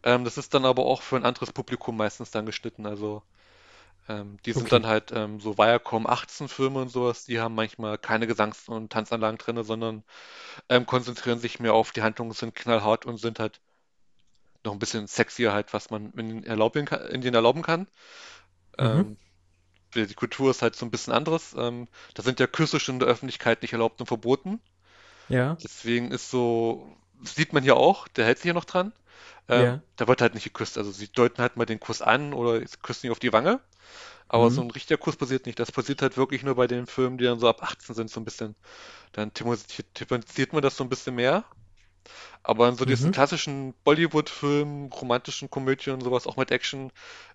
Ähm, 0.03 0.25
das 0.25 0.37
ist 0.37 0.53
dann 0.53 0.65
aber 0.65 0.85
auch 0.85 1.01
für 1.01 1.17
ein 1.17 1.25
anderes 1.25 1.53
Publikum 1.53 1.97
meistens 1.97 2.31
dann 2.31 2.45
geschnitten. 2.47 2.85
Also, 2.87 3.23
ähm, 4.09 4.37
die 4.45 4.53
sind 4.53 4.71
Okay. 4.71 4.73
dann 4.73 4.87
halt 4.87 5.11
ähm, 5.13 5.39
so 5.39 5.57
Viacom 5.57 6.07
18 6.07 6.47
Filme 6.49 6.81
und 6.81 6.89
sowas, 6.89 7.25
die 7.25 7.39
haben 7.39 7.55
manchmal 7.55 7.97
keine 7.97 8.27
Gesangs- 8.27 8.69
und 8.69 8.91
Tanzanlagen 8.91 9.37
drinne, 9.37 9.63
sondern 9.63 10.03
ähm, 10.69 10.85
konzentrieren 10.87 11.39
sich 11.39 11.59
mehr 11.61 11.73
auf 11.75 11.91
die 11.93 12.03
Handlung, 12.03 12.33
sind 12.33 12.55
knallhart 12.55 13.05
und 13.05 13.17
sind 13.17 13.39
halt 13.39 13.61
noch 14.63 14.73
ein 14.73 14.79
bisschen 14.79 15.07
sexier 15.07 15.53
halt, 15.53 15.73
was 15.73 15.89
man 15.89 16.11
in 16.13 16.29
den 16.29 16.43
erlauben 16.43 16.85
kann, 16.85 17.01
in 17.07 17.21
denen 17.21 17.35
erlauben 17.35 17.61
kann. 17.61 17.87
Ähm, 18.77 19.17
die 19.95 20.13
Kultur 20.15 20.51
ist 20.51 20.61
halt 20.63 20.75
so 20.75 20.85
ein 20.85 20.91
bisschen 20.91 21.13
anderes. 21.13 21.55
Ähm, 21.57 21.87
da 22.15 22.23
sind 22.23 22.39
ja 22.39 22.47
Küsse 22.47 22.79
schon 22.79 22.97
in 22.97 22.99
der 22.99 23.09
Öffentlichkeit 23.09 23.61
nicht 23.63 23.73
erlaubt 23.73 24.01
und 24.01 24.07
verboten. 24.07 24.61
Ja. 25.29 25.57
Deswegen 25.63 26.11
ist 26.11 26.29
so, 26.29 26.95
sieht 27.23 27.53
man 27.53 27.63
hier 27.63 27.77
auch, 27.77 28.07
der 28.07 28.25
hält 28.25 28.37
sich 28.39 28.43
hier 28.43 28.53
noch 28.53 28.65
dran. 28.65 28.93
Ähm, 29.49 29.67
Ja. 29.67 29.83
Da 29.97 30.07
wird 30.07 30.21
halt 30.21 30.33
nicht 30.35 30.43
geküsst. 30.45 30.77
Also 30.77 30.91
sie 30.91 31.07
deuten 31.11 31.41
halt 31.41 31.57
mal 31.57 31.65
den 31.65 31.79
Kuss 31.79 32.01
an 32.01 32.33
oder 32.33 32.59
sie 32.59 32.77
küssen 32.81 33.07
ihn 33.07 33.11
auf 33.11 33.19
die 33.19 33.33
Wange. 33.33 33.61
Aber 34.29 34.49
Mhm. 34.49 34.51
so 34.51 34.61
ein 34.61 34.71
richtiger 34.71 34.97
Kuss 34.99 35.17
passiert 35.17 35.45
nicht. 35.47 35.59
Das 35.59 35.71
passiert 35.71 36.01
halt 36.01 36.17
wirklich 36.17 36.43
nur 36.43 36.55
bei 36.55 36.67
den 36.67 36.87
Filmen, 36.87 37.17
die 37.19 37.25
dann 37.25 37.39
so 37.39 37.49
ab 37.49 37.63
18 37.63 37.95
sind, 37.95 38.09
so 38.11 38.19
ein 38.21 38.25
bisschen. 38.25 38.55
Dann 39.13 39.33
thematisiert 39.33 39.93
thematisiert 39.95 40.53
man 40.53 40.61
das 40.63 40.77
so 40.77 40.83
ein 40.85 40.89
bisschen 40.89 41.15
mehr. 41.15 41.45
Aber 42.43 42.67
in 42.69 42.75
so 42.75 42.85
diesen 42.85 43.09
Mhm. 43.09 43.11
klassischen 43.11 43.73
Bollywood-Filmen, 43.83 44.91
romantischen 44.91 45.49
Komödien 45.49 45.95
und 45.95 46.01
sowas, 46.01 46.27
auch 46.27 46.37
mit 46.37 46.51
Action, 46.51 46.91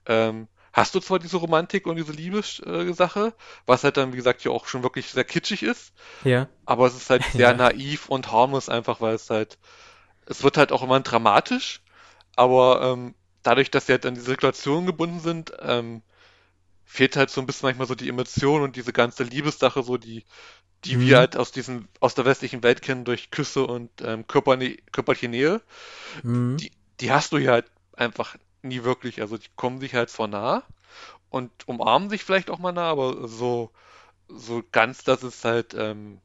ähm, 0.06 0.48
hast 0.72 0.94
du 0.94 1.00
zwar 1.00 1.18
diese 1.18 1.38
Romantik 1.38 1.86
und 1.86 1.96
diese 1.96 2.12
Liebessache, 2.12 3.34
was 3.66 3.84
halt 3.84 3.96
dann, 3.96 4.12
wie 4.12 4.16
gesagt, 4.16 4.42
hier 4.42 4.52
auch 4.52 4.66
schon 4.66 4.82
wirklich 4.82 5.08
sehr 5.10 5.24
kitschig 5.24 5.62
ist, 5.62 5.92
Ja. 6.24 6.48
aber 6.66 6.86
es 6.86 6.96
ist 6.96 7.10
halt 7.10 7.24
sehr 7.36 7.52
Ja. 7.52 7.54
naiv 7.54 8.08
und 8.08 8.32
harmlos 8.32 8.68
einfach, 8.68 9.00
weil 9.00 9.14
es 9.14 9.30
halt, 9.30 9.58
es 10.26 10.42
wird 10.44 10.56
halt 10.58 10.72
auch 10.72 10.82
immer 10.82 11.00
dramatisch, 11.00 11.82
aber 12.38 12.82
ähm, 12.82 13.16
dadurch, 13.44 13.70
dass 13.72 13.86
sie 13.86 13.92
halt 13.94 14.06
an 14.06 14.14
die 14.16 14.22
Situation 14.22 14.86
gebunden 14.86 15.20
sind, 15.20 15.52
ähm, 15.60 16.02
fehlt 16.84 17.16
halt 17.16 17.30
so 17.30 17.40
ein 17.40 17.46
bisschen 17.46 17.68
manchmal 17.68 17.86
so 17.88 17.94
die 17.94 18.08
Emotion 18.08 18.62
und 18.62 18.76
diese 18.76 18.92
ganze 18.92 19.24
Liebessache, 19.24 19.82
so 19.82 19.96
die, 19.98 20.24
die 20.84 21.00
Mhm. 21.00 21.00
wir 21.00 21.18
halt 21.18 21.36
aus 21.36 21.52
diesem, 21.52 21.88
aus 22.00 22.14
der 22.16 22.26
westlichen 22.26 22.62
Welt 22.64 22.82
kennen 22.82 23.04
durch 23.06 23.30
Küsse 23.32 23.66
und 23.66 23.90
ähm, 24.02 24.26
körperliche 24.28 25.28
Nähe, 25.28 25.62
Mhm. 26.24 26.60
die, 26.60 26.72
die 27.00 27.12
hast 27.12 27.32
du 27.32 27.38
hier 27.38 27.52
halt 27.52 27.70
einfach 27.94 28.36
nie 28.62 28.84
wirklich. 28.84 29.20
Also 29.20 29.38
die 29.38 29.48
kommen 29.56 29.80
sich 29.80 29.94
halt 29.94 30.10
zwar 30.10 30.28
nah 30.28 30.64
und 31.30 31.52
umarmen 31.68 32.10
sich 32.10 32.24
vielleicht 32.24 32.50
auch 32.50 32.58
mal 32.60 32.72
nah, 32.72 32.90
aber 32.90 33.28
so, 33.28 33.72
so 34.28 34.62
ganz, 34.72 35.04
dass 35.04 35.22
es 35.24 35.44
halt 35.44 35.74
ähm, 35.74 36.20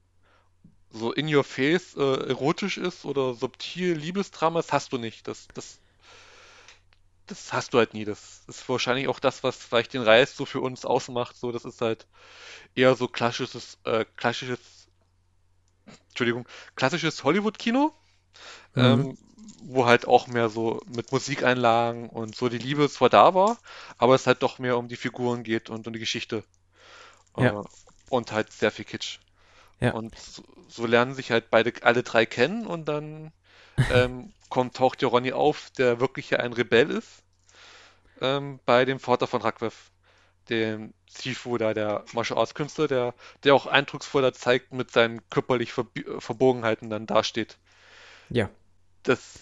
so 0.92 1.12
in 1.14 1.34
your 1.34 1.44
face 1.44 1.96
äh, 1.96 2.28
erotisch 2.30 2.78
ist 2.78 3.06
oder 3.06 3.34
subtil 3.34 3.94
Liebesdrama, 3.96 4.60
das 4.60 4.72
hast 4.72 4.94
du 4.94 4.98
nicht. 4.98 5.28
Das, 5.28 5.48
das, 5.54 5.82
das 7.28 7.54
hast 7.54 7.74
du 7.74 7.80
halt 7.80 7.94
nie. 7.94 8.06
Das 8.06 8.44
ist 8.48 8.68
wahrscheinlich 8.70 9.08
auch 9.08 9.20
das, 9.20 9.44
was 9.44 9.58
vielleicht 9.58 9.94
den 9.94 10.02
Reiz 10.04 10.36
so 10.36 10.46
für 10.46 10.62
uns 10.62 10.86
ausmacht. 10.86 11.36
So, 11.38 11.52
das 11.52 11.66
ist 11.66 11.82
halt 11.82 12.08
eher 12.76 12.96
so 12.96 13.08
klassisches, 13.08 13.80
äh, 13.86 14.06
klassisches, 14.18 14.90
Entschuldigung, 16.10 16.48
klassisches 16.76 17.24
Hollywood-Kino, 17.24 17.94
Mhm. 18.76 19.04
ähm, 19.04 19.18
wo 19.64 19.86
halt 19.86 20.08
auch 20.08 20.28
mehr 20.28 20.50
so 20.50 20.82
mit 20.88 21.12
Musikeinlagen 21.12 22.10
und 22.10 22.36
so 22.36 22.50
die 22.50 22.60
Liebe 22.60 22.90
zwar 22.90 23.10
da 23.10 23.34
war, 23.36 23.60
aber 23.98 24.16
es 24.16 24.28
halt 24.28 24.44
doch 24.44 24.60
mehr 24.60 24.78
um 24.78 24.88
die 24.90 24.98
Figuren 24.98 25.44
geht 25.44 25.70
und 25.70 25.88
um 25.88 25.94
die 25.94 26.00
Geschichte. 26.00 26.44
Ja. 27.38 27.54
Äh, 27.54 27.64
und 28.10 28.32
halt 28.32 28.52
sehr 28.54 28.72
viel 28.72 28.86
Kitsch. 28.86 29.20
Ja. 29.80 29.94
Und 29.94 30.18
so, 30.20 30.44
so 30.70 30.86
lernen 30.88 31.16
sich 31.16 31.32
halt 31.32 31.50
beide, 31.52 31.74
alle 31.84 32.04
drei 32.04 32.26
kennen 32.26 32.68
und 32.68 32.86
dann 32.88 33.34
ähm, 33.90 34.34
kommt, 34.54 34.76
taucht 34.76 35.02
ja 35.02 35.08
Ronny 35.08 35.32
auf, 35.34 35.72
der 35.80 36.00
wirklich 36.00 36.30
ja 36.30 36.38
ein 36.38 36.54
Rebell 36.54 36.92
ist, 36.92 37.24
ähm, 38.22 38.60
bei 38.68 38.86
dem 38.86 39.00
Vater 39.00 39.26
von 39.26 39.42
Rakwev, 39.42 39.90
dem 40.48 40.94
Sifu 41.10 41.58
da, 41.58 41.74
der 41.74 42.06
Martial 42.14 42.38
Arts 42.38 42.54
Künstler, 42.54 42.88
der, 42.88 43.16
der 43.44 43.56
auch 43.56 43.66
eindrucksvoller 43.66 44.32
zeigt 44.32 44.72
mit 44.72 44.92
seinen 44.92 45.28
körperlich 45.32 45.74
Verbi 45.74 46.06
Verbogenheiten 46.20 46.92
dann 46.92 47.08
dasteht. 47.08 47.58
Ja. 48.30 48.48
Das 49.02 49.40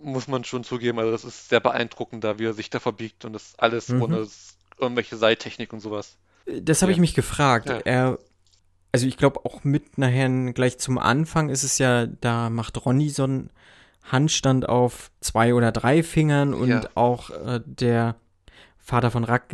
muss 0.00 0.28
man 0.28 0.44
schon 0.44 0.62
zugeben, 0.62 1.00
also 1.00 1.10
das 1.10 1.24
ist 1.24 1.48
sehr 1.48 1.58
beeindruckend 1.58 2.22
da, 2.22 2.38
wie 2.38 2.44
er 2.44 2.52
sich 2.54 2.70
da 2.70 2.78
verbiegt 2.78 3.24
und 3.24 3.32
das 3.32 3.54
alles 3.58 3.88
Mhm. 3.88 4.02
ohne 4.02 4.28
irgendwelche 4.78 5.16
Seiltechnik 5.16 5.72
und 5.72 5.80
sowas. 5.80 6.18
Das 6.46 6.82
habe 6.82 6.92
ich 6.92 6.98
Ja. 6.98 7.00
mich 7.00 7.14
gefragt. 7.14 7.68
Ja. 7.68 7.78
Er, 7.78 8.18
also 8.92 9.08
ich 9.08 9.16
glaube 9.16 9.44
auch 9.44 9.64
mit 9.64 9.98
nachher 9.98 10.28
gleich 10.52 10.78
zum 10.78 10.98
Anfang 10.98 11.48
ist 11.48 11.64
es 11.64 11.78
ja, 11.78 12.06
da 12.06 12.48
macht 12.48 12.84
Ronny 12.86 13.08
so 13.10 13.24
einen 13.24 13.50
Handstand 14.10 14.68
auf 14.68 15.10
zwei 15.20 15.54
oder 15.54 15.72
drei 15.72 16.02
Fingern 16.02 16.54
und 16.54 16.68
Ja. 16.68 16.88
auch 16.94 17.30
äh, 17.30 17.60
der 17.64 18.16
Vater 18.78 19.10
von 19.10 19.24
Rack, 19.24 19.52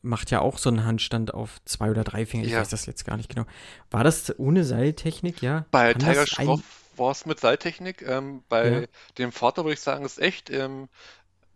macht 0.00 0.30
ja 0.30 0.40
auch 0.40 0.56
so 0.56 0.70
einen 0.70 0.84
Handstand 0.86 1.34
auf 1.34 1.58
zwei 1.66 1.90
oder 1.90 2.02
drei 2.02 2.24
Fingern. 2.24 2.46
Ich 2.46 2.52
Ja. 2.52 2.60
weiß 2.60 2.70
das 2.70 2.86
jetzt 2.86 3.04
gar 3.04 3.18
nicht 3.18 3.28
genau. 3.28 3.44
War 3.90 4.04
das 4.04 4.38
ohne 4.38 4.64
Seiltechnik, 4.64 5.42
ja? 5.42 5.66
Bei 5.70 5.92
Kann 5.92 6.00
Tiger 6.00 6.20
ein- 6.22 6.26
Schroff 6.26 6.62
war 6.96 7.10
es 7.10 7.26
mit 7.26 7.40
Seiltechnik. 7.40 8.00
Ähm, 8.02 8.42
bei 8.48 8.68
Ja. 8.82 8.86
dem 9.18 9.32
Vater 9.32 9.64
würde 9.64 9.74
ich 9.74 9.80
sagen, 9.80 10.04
ist 10.06 10.18
echt. 10.18 10.48
Ähm, 10.48 10.88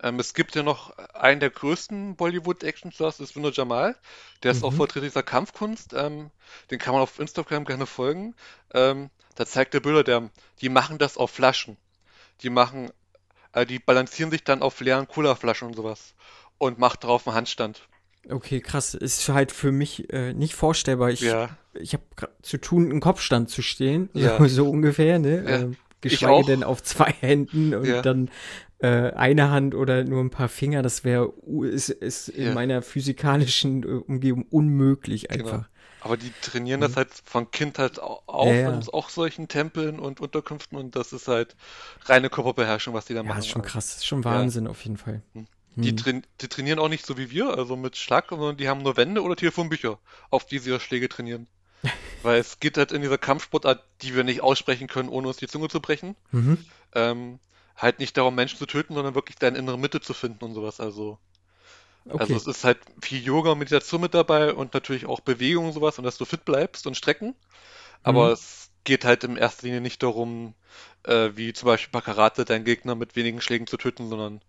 ähm, 0.03 0.19
es 0.21 0.35
gibt 0.35 0.55
ja 0.55 0.63
noch 0.63 0.99
einen 1.15 1.41
der 1.41 1.49
größten 1.51 2.15
Bollywood-Actionstars, 2.17 3.17
das 3.17 3.31
ist 3.31 3.37
Vinod 3.37 3.57
Jamal. 3.57 3.97
Der 4.43 4.51
ist 4.51 4.63
auch 4.63 4.73
Mhm. 4.73 4.77
Vertreter 4.77 5.07
dieser 5.07 5.23
Kampfkunst. 5.23 5.95
Ähm, 5.95 6.31
den 6.71 6.79
kann 6.79 6.93
man 6.93 7.03
auf 7.03 7.19
Instagram 7.19 7.65
gerne 7.65 7.87
folgen. 7.87 8.35
Ähm, 8.75 9.09
da 9.35 9.47
zeigt 9.47 9.73
der 9.73 9.81
Bilder, 9.81 10.05
der, 10.05 10.29
die 10.61 10.69
machen 10.69 10.99
das 10.99 11.17
auf 11.17 11.31
Flaschen. 11.31 11.79
Die 12.45 12.51
machen, 12.51 12.91
äh, 13.53 13.67
die 13.67 13.79
balancieren 13.81 14.31
sich 14.31 14.45
dann 14.45 14.63
auf 14.63 14.81
leeren 14.81 15.09
Cola-Flaschen 15.09 15.69
und 15.69 15.75
sowas. 15.75 16.15
Und 16.59 16.79
macht 16.79 17.03
darauf 17.03 17.27
einen 17.27 17.35
Handstand. 17.37 17.89
Okay, 18.31 18.61
krass. 18.61 18.95
Ist 18.95 19.29
halt 19.29 19.51
für 19.53 19.73
mich 19.73 20.11
äh, 20.13 20.33
nicht 20.33 20.55
vorstellbar. 20.55 21.11
Ich, 21.11 21.21
Ja. 21.21 21.51
ich 21.75 21.93
habe 21.95 22.05
zu 22.43 22.59
tun, 22.59 22.91
einen 22.91 23.01
Kopfstand 23.01 23.51
zu 23.51 23.61
stehen, 23.63 24.09
Ja. 24.15 24.39
so, 24.39 24.47
so 24.49 24.71
ungefähr, 24.71 25.19
ne? 25.19 25.43
Ja. 25.45 25.59
Ähm, 25.63 25.77
geschweige 26.01 26.45
denn 26.47 26.63
auf 26.63 26.83
zwei 26.83 27.11
Händen 27.21 27.75
und 27.75 27.87
Ja. 27.87 28.03
dann 28.03 28.31
äh, 28.79 29.11
eine 29.13 29.51
Hand 29.51 29.75
oder 29.75 30.05
nur 30.05 30.23
ein 30.23 30.31
paar 30.31 30.49
Finger. 30.49 30.83
Das 30.83 31.03
wäre 31.05 31.33
ist, 31.63 31.89
ist 31.89 32.29
in 32.29 32.53
meiner 32.55 32.83
physikalischen 32.83 33.83
äh, 33.83 33.87
Umgebung 33.87 34.45
unmöglich 34.51 35.29
Genau. 35.29 35.65
Aber 36.05 36.17
die 36.19 36.33
trainieren 36.41 36.81
das 36.81 36.97
halt 36.97 37.11
von 37.25 37.51
Kindheit 37.51 37.99
au- 37.99 38.23
auf 38.27 38.47
Mhm. 38.47 38.55
Ja, 38.57 38.71
ja. 38.71 38.75
in 38.75 38.89
auch 38.93 39.09
solchen 39.09 39.49
Tempeln 39.49 39.99
und 39.99 40.21
Unterkünften 40.21 40.79
und 40.79 40.95
das 40.97 41.13
ist 41.13 41.29
halt 41.29 41.57
reine 42.05 42.31
Körperbeherrschung, 42.31 42.95
was 42.95 43.07
die 43.07 43.15
da 43.15 43.23
Ja, 43.23 43.29
machen. 43.29 43.39
ist 43.39 43.49
schon 43.49 43.63
krass. 43.63 43.97
Ist 43.97 44.07
schon 44.07 44.23
Wahnsinn 44.25 44.67
auf 44.67 44.83
jeden 44.85 44.99
Fall. 44.99 45.23
Die, 45.77 45.91
Hm. 45.91 45.97
train 45.97 46.27
die 46.41 46.49
trainieren 46.49 46.79
auch 46.79 46.89
nicht 46.89 47.07
so 47.07 47.17
wie 47.19 47.31
wir, 47.31 47.57
also 47.59 47.77
mit 47.77 47.97
Schlag, 47.97 48.27
sondern 48.29 48.57
die 48.57 48.69
haben 48.69 48.83
nur 48.83 48.97
Wände 48.97 49.23
oder 49.23 49.35
Telefonbücher, 49.37 49.99
auf 50.31 50.47
die 50.47 50.59
sie 50.59 50.71
ihre 50.71 50.81
Schläge 50.81 51.09
trainieren. 51.09 51.49
Weil 52.23 52.39
es 52.41 52.61
geht 52.61 52.79
halt 52.79 52.93
in 52.93 53.03
dieser 53.03 53.19
Kampfsportart, 53.19 53.85
die 54.03 54.15
wir 54.17 54.25
nicht 54.25 54.43
aussprechen 54.43 54.89
können, 54.89 55.09
ohne 55.09 55.29
uns 55.29 55.39
die 55.39 55.49
Zunge 55.49 55.69
zu 55.69 55.81
brechen, 55.81 56.17
Mhm. 56.33 56.59
ähm, 56.95 57.41
halt 57.77 57.99
nicht 58.01 58.17
darum, 58.17 58.35
Menschen 58.35 58.59
zu 58.59 58.67
töten, 58.67 58.95
sondern 58.95 59.15
wirklich 59.15 59.37
deine 59.39 59.59
innere 59.59 59.79
Mitte 59.79 60.01
zu 60.01 60.15
finden 60.15 60.45
und 60.45 60.55
sowas. 60.55 60.81
Also, 60.81 61.19
also 62.17 62.37
Okay. 62.37 62.39
es 62.39 62.47
ist 62.47 62.65
halt 62.65 62.79
viel 63.01 63.23
Yoga 63.23 63.53
und 63.53 63.59
Meditation 63.59 64.01
mit 64.01 64.15
dabei 64.15 64.55
und 64.55 64.75
natürlich 64.75 65.07
auch 65.07 65.21
Bewegung 65.21 65.67
und 65.67 65.73
sowas 65.73 65.99
und 65.99 66.05
dass 66.05 66.19
du 66.19 66.25
fit 66.25 66.45
bleibst 66.45 66.87
und 66.87 66.97
Strecken. 66.97 67.35
Aber 68.05 68.33
Mhm. 68.33 68.33
es 68.33 68.71
geht 68.85 69.05
halt 69.05 69.25
in 69.25 69.37
erster 69.37 69.67
Linie 69.67 69.81
nicht 69.83 70.03
darum, 70.03 70.55
äh, 71.05 71.31
wie 71.37 71.53
zum 71.55 71.67
Beispiel 71.69 71.93
bei 71.93 72.01
Karate 72.03 72.45
deinen 72.47 72.65
Gegner 72.67 72.95
mit 72.97 73.17
wenigen 73.17 73.41
Schlägen 73.43 73.67
zu 73.69 73.77
töten, 73.79 74.09
sondern 74.11 74.43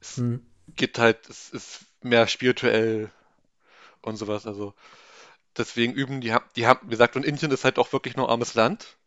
es 0.00 0.24
Mhm. 0.24 0.42
geht 0.76 0.98
halt, 0.98 1.28
es 1.30 1.50
ist 1.50 1.86
mehr 2.02 2.26
spirituell 2.28 3.10
und 4.02 4.16
sowas. 4.16 4.46
Also 4.46 4.74
deswegen 5.58 5.94
üben 5.94 6.20
die, 6.22 6.32
haben- 6.34 6.46
die 6.56 6.66
haben, 6.66 6.80
wie 6.88 6.92
gesagt, 6.92 7.16
und 7.16 7.24
Indien 7.26 7.52
ist 7.52 7.64
halt 7.64 7.78
auch 7.78 7.92
wirklich 7.92 8.16
nur 8.16 8.30
armes 8.30 8.54
Land. 8.54 8.98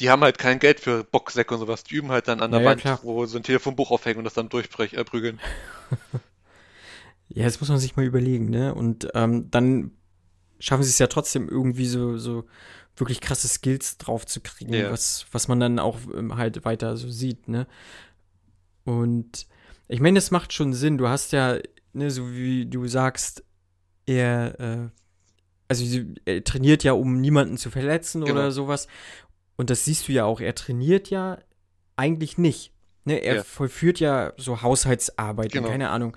Die 0.00 0.08
haben 0.10 0.22
halt 0.22 0.38
kein 0.38 0.58
Geld 0.58 0.80
für 0.80 1.04
Boxsäcke 1.04 1.52
und 1.54 1.60
sowas. 1.60 1.84
Die 1.84 1.94
üben 1.96 2.10
halt 2.10 2.28
dann 2.28 2.40
an 2.40 2.50
der 2.50 2.60
Ja, 2.60 2.62
ja, 2.62 2.74
Wand, 2.74 2.74
klar. 2.74 3.00
wo 3.02 3.24
sie 3.26 3.38
ein 3.38 3.42
Telefonbuch 3.42 3.90
aufhängen 3.90 4.18
und 4.18 4.24
das 4.24 4.34
dann 4.34 4.48
durchprügeln. 4.48 5.38
Ja, 7.28 7.44
das 7.44 7.60
muss 7.60 7.68
man 7.68 7.78
sich 7.78 7.96
mal 7.96 8.04
überlegen, 8.04 8.50
ne? 8.50 8.74
Und 8.74 9.08
ähm, 9.14 9.50
dann 9.50 9.92
schaffen 10.58 10.84
sie 10.84 10.90
es 10.90 10.98
ja 10.98 11.06
trotzdem 11.08 11.48
irgendwie 11.48 11.86
so, 11.86 12.16
so 12.18 12.44
wirklich 12.96 13.20
krasse 13.20 13.48
Skills 13.48 13.98
drauf 13.98 14.24
zu 14.26 14.40
kriegen, 14.40 14.72
Ja. 14.72 14.90
was, 14.90 15.26
was 15.32 15.48
man 15.48 15.60
dann 15.60 15.78
auch 15.78 15.98
ähm, 16.14 16.36
halt 16.36 16.64
weiter 16.64 16.96
so 16.96 17.10
sieht, 17.10 17.48
ne? 17.48 17.66
Und 18.84 19.46
ich 19.88 20.00
meine, 20.00 20.18
es 20.18 20.30
macht 20.30 20.52
schon 20.52 20.72
Sinn. 20.72 20.98
Du 20.98 21.08
hast 21.08 21.32
ja, 21.32 21.58
ne, 21.92 22.10
so 22.10 22.32
wie 22.32 22.66
du 22.66 22.86
sagst, 22.86 23.44
er, 24.06 24.60
äh, 24.60 24.88
also 25.68 25.84
er 26.24 26.44
trainiert 26.44 26.84
ja, 26.84 26.92
um 26.92 27.20
niemanden 27.20 27.56
zu 27.56 27.70
verletzen 27.70 28.24
Genau. 28.24 28.32
oder 28.40 28.50
sowas. 28.52 28.86
Und 29.56 29.70
das 29.70 29.84
siehst 29.84 30.08
du 30.08 30.12
ja 30.12 30.24
auch. 30.24 30.40
Er 30.40 30.54
trainiert 30.54 31.10
ja 31.10 31.38
eigentlich 31.96 32.38
nicht. 32.38 32.72
Ne, 33.04 33.18
er 33.18 33.36
Ja. 33.36 33.42
vollführt 33.44 34.00
ja 34.00 34.32
so 34.36 34.62
Haushaltsarbeiten, 34.62 35.50
Genau. 35.52 35.68
keine 35.68 35.90
Ahnung. 35.90 36.16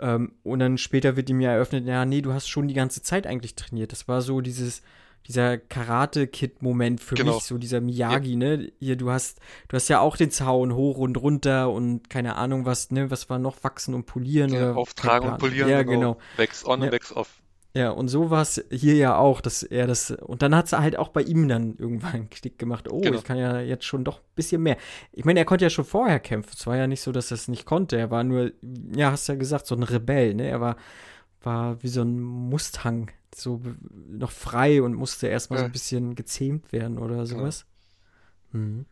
Ähm, 0.00 0.32
und 0.42 0.58
dann 0.58 0.78
später 0.78 1.16
wird 1.16 1.30
ihm 1.30 1.40
ja 1.40 1.52
eröffnet, 1.52 1.86
ja, 1.86 2.04
nee, 2.04 2.20
du 2.22 2.32
hast 2.32 2.48
schon 2.48 2.68
die 2.68 2.74
ganze 2.74 3.02
Zeit 3.02 3.26
eigentlich 3.26 3.54
trainiert. 3.54 3.92
Das 3.92 4.08
war 4.08 4.20
so 4.22 4.40
dieses, 4.40 4.82
dieser 5.26 5.58
Karate-Kid-Moment 5.58 7.00
für 7.00 7.14
Genau. 7.14 7.34
mich, 7.34 7.44
so 7.44 7.58
dieser 7.58 7.80
Miyagi, 7.80 8.36
ne? 8.36 8.70
Hier, 8.78 8.96
du 8.96 9.10
hast, 9.10 9.40
du 9.68 9.76
hast 9.76 9.88
ja 9.88 10.00
auch 10.00 10.16
den 10.16 10.30
Zaun 10.30 10.74
hoch 10.74 10.98
und 10.98 11.16
runter 11.16 11.70
und 11.70 12.08
keine 12.10 12.36
Ahnung 12.36 12.64
was, 12.64 12.90
ne, 12.90 13.10
was 13.10 13.28
war 13.30 13.38
noch, 13.38 13.62
wachsen 13.64 13.94
und 13.94 14.06
polieren 14.06 14.52
Ja, 14.52 14.70
oder 14.70 14.76
auftragen 14.76 15.30
und 15.30 15.38
polieren, 15.38 15.68
Ja, 15.68 15.82
genau. 15.82 16.18
Wax 16.36 16.64
on 16.64 16.80
Ja. 16.80 16.86
und 16.86 16.92
wax 16.92 17.12
off. 17.14 17.40
Ja, 17.76 17.90
und 17.90 18.08
so 18.08 18.30
war 18.30 18.42
es 18.42 18.64
hier 18.70 18.94
ja 18.94 19.16
auch, 19.16 19.40
dass 19.40 19.62
er 19.62 19.86
das, 19.86 20.10
und 20.10 20.42
dann 20.42 20.54
hat 20.54 20.66
es 20.66 20.72
halt 20.72 20.96
auch 20.98 21.08
bei 21.08 21.22
ihm 21.22 21.46
dann 21.48 21.76
irgendwann 21.76 22.12
einen 22.14 22.30
Klick 22.30 22.58
gemacht, 22.58 22.90
oh, 22.90 23.00
Genau. 23.00 23.18
ich 23.18 23.24
kann 23.24 23.36
ja 23.38 23.60
jetzt 23.60 23.84
schon 23.84 24.02
doch 24.04 24.18
ein 24.20 24.34
bisschen 24.34 24.62
mehr. 24.62 24.76
Ich 25.12 25.24
meine, 25.24 25.38
er 25.40 25.44
konnte 25.44 25.64
ja 25.64 25.70
schon 25.70 25.84
vorher 25.84 26.18
kämpfen, 26.20 26.52
es 26.58 26.66
war 26.66 26.76
ja 26.76 26.86
nicht 26.86 27.02
so, 27.02 27.12
dass 27.12 27.30
er 27.30 27.36
es 27.36 27.48
nicht 27.48 27.66
konnte, 27.66 27.96
er 27.98 28.10
war 28.10 28.24
nur, 28.24 28.52
ja, 28.94 29.10
hast 29.12 29.28
ja 29.28 29.34
gesagt, 29.34 29.66
so 29.66 29.74
ein 29.74 29.82
Rebell, 29.82 30.34
ne, 30.34 30.48
er 30.48 30.60
war, 30.60 30.76
war 31.42 31.82
wie 31.82 31.88
so 31.88 32.02
ein 32.02 32.18
Mustang, 32.20 33.10
so 33.34 33.60
noch 34.08 34.30
frei 34.30 34.80
und 34.82 34.94
musste 34.94 35.26
erstmal 35.26 35.58
so 35.58 35.64
Ja. 35.64 35.68
ein 35.68 35.72
bisschen 35.72 36.14
gezähmt 36.14 36.72
werden 36.72 36.98
oder 36.98 37.26
sowas. 37.26 37.66
Mhm. 38.52 38.86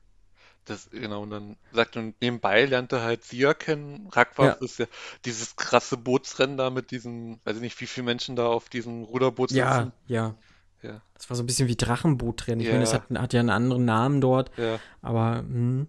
Das, 0.67 0.89
genau, 0.91 1.23
und 1.23 1.31
dann 1.31 1.57
sagt 1.73 1.97
und 1.97 2.21
nebenbei 2.23 2.65
lernt 2.65 2.93
er 2.93 3.03
halt 3.03 3.25
Sia 3.25 3.53
kennen. 3.55 4.09
Ragwaf 4.09 4.61
Ja. 4.61 4.63
ist 4.63 4.79
ja 4.79 4.87
dieses 5.25 5.57
krasse 5.57 5.97
Bootsrennen 5.99 6.57
da 6.57 6.71
mit 6.71 6.91
diesen, 6.91 7.41
weiß 7.45 7.57
ich 7.57 7.63
nicht, 7.63 7.81
wie 7.81 7.87
viele 7.87 8.05
Menschen 8.07 8.35
da 8.37 8.47
auf 8.47 8.69
diesem 8.71 9.03
Ruderboot 9.05 9.51
Ja, 9.51 9.57
sitzen. 9.77 9.93
ja. 10.07 10.35
Ja. 10.83 11.03
Das 11.15 11.31
war 11.31 11.37
so 11.37 11.43
ein 11.43 11.47
bisschen 11.47 11.69
wie 11.69 11.77
Drachenbootrennen. 11.77 12.61
Ich 12.61 12.67
Ja. 12.67 12.73
meine, 12.73 12.85
das 12.85 12.95
hat, 12.95 13.05
hat 13.11 13.33
ja 13.33 13.41
einen 13.41 13.51
anderen 13.51 13.85
Namen 13.85 14.21
dort. 14.21 14.51
Ja, 14.57 14.81
Aber 15.03 15.39
hm, 15.39 15.89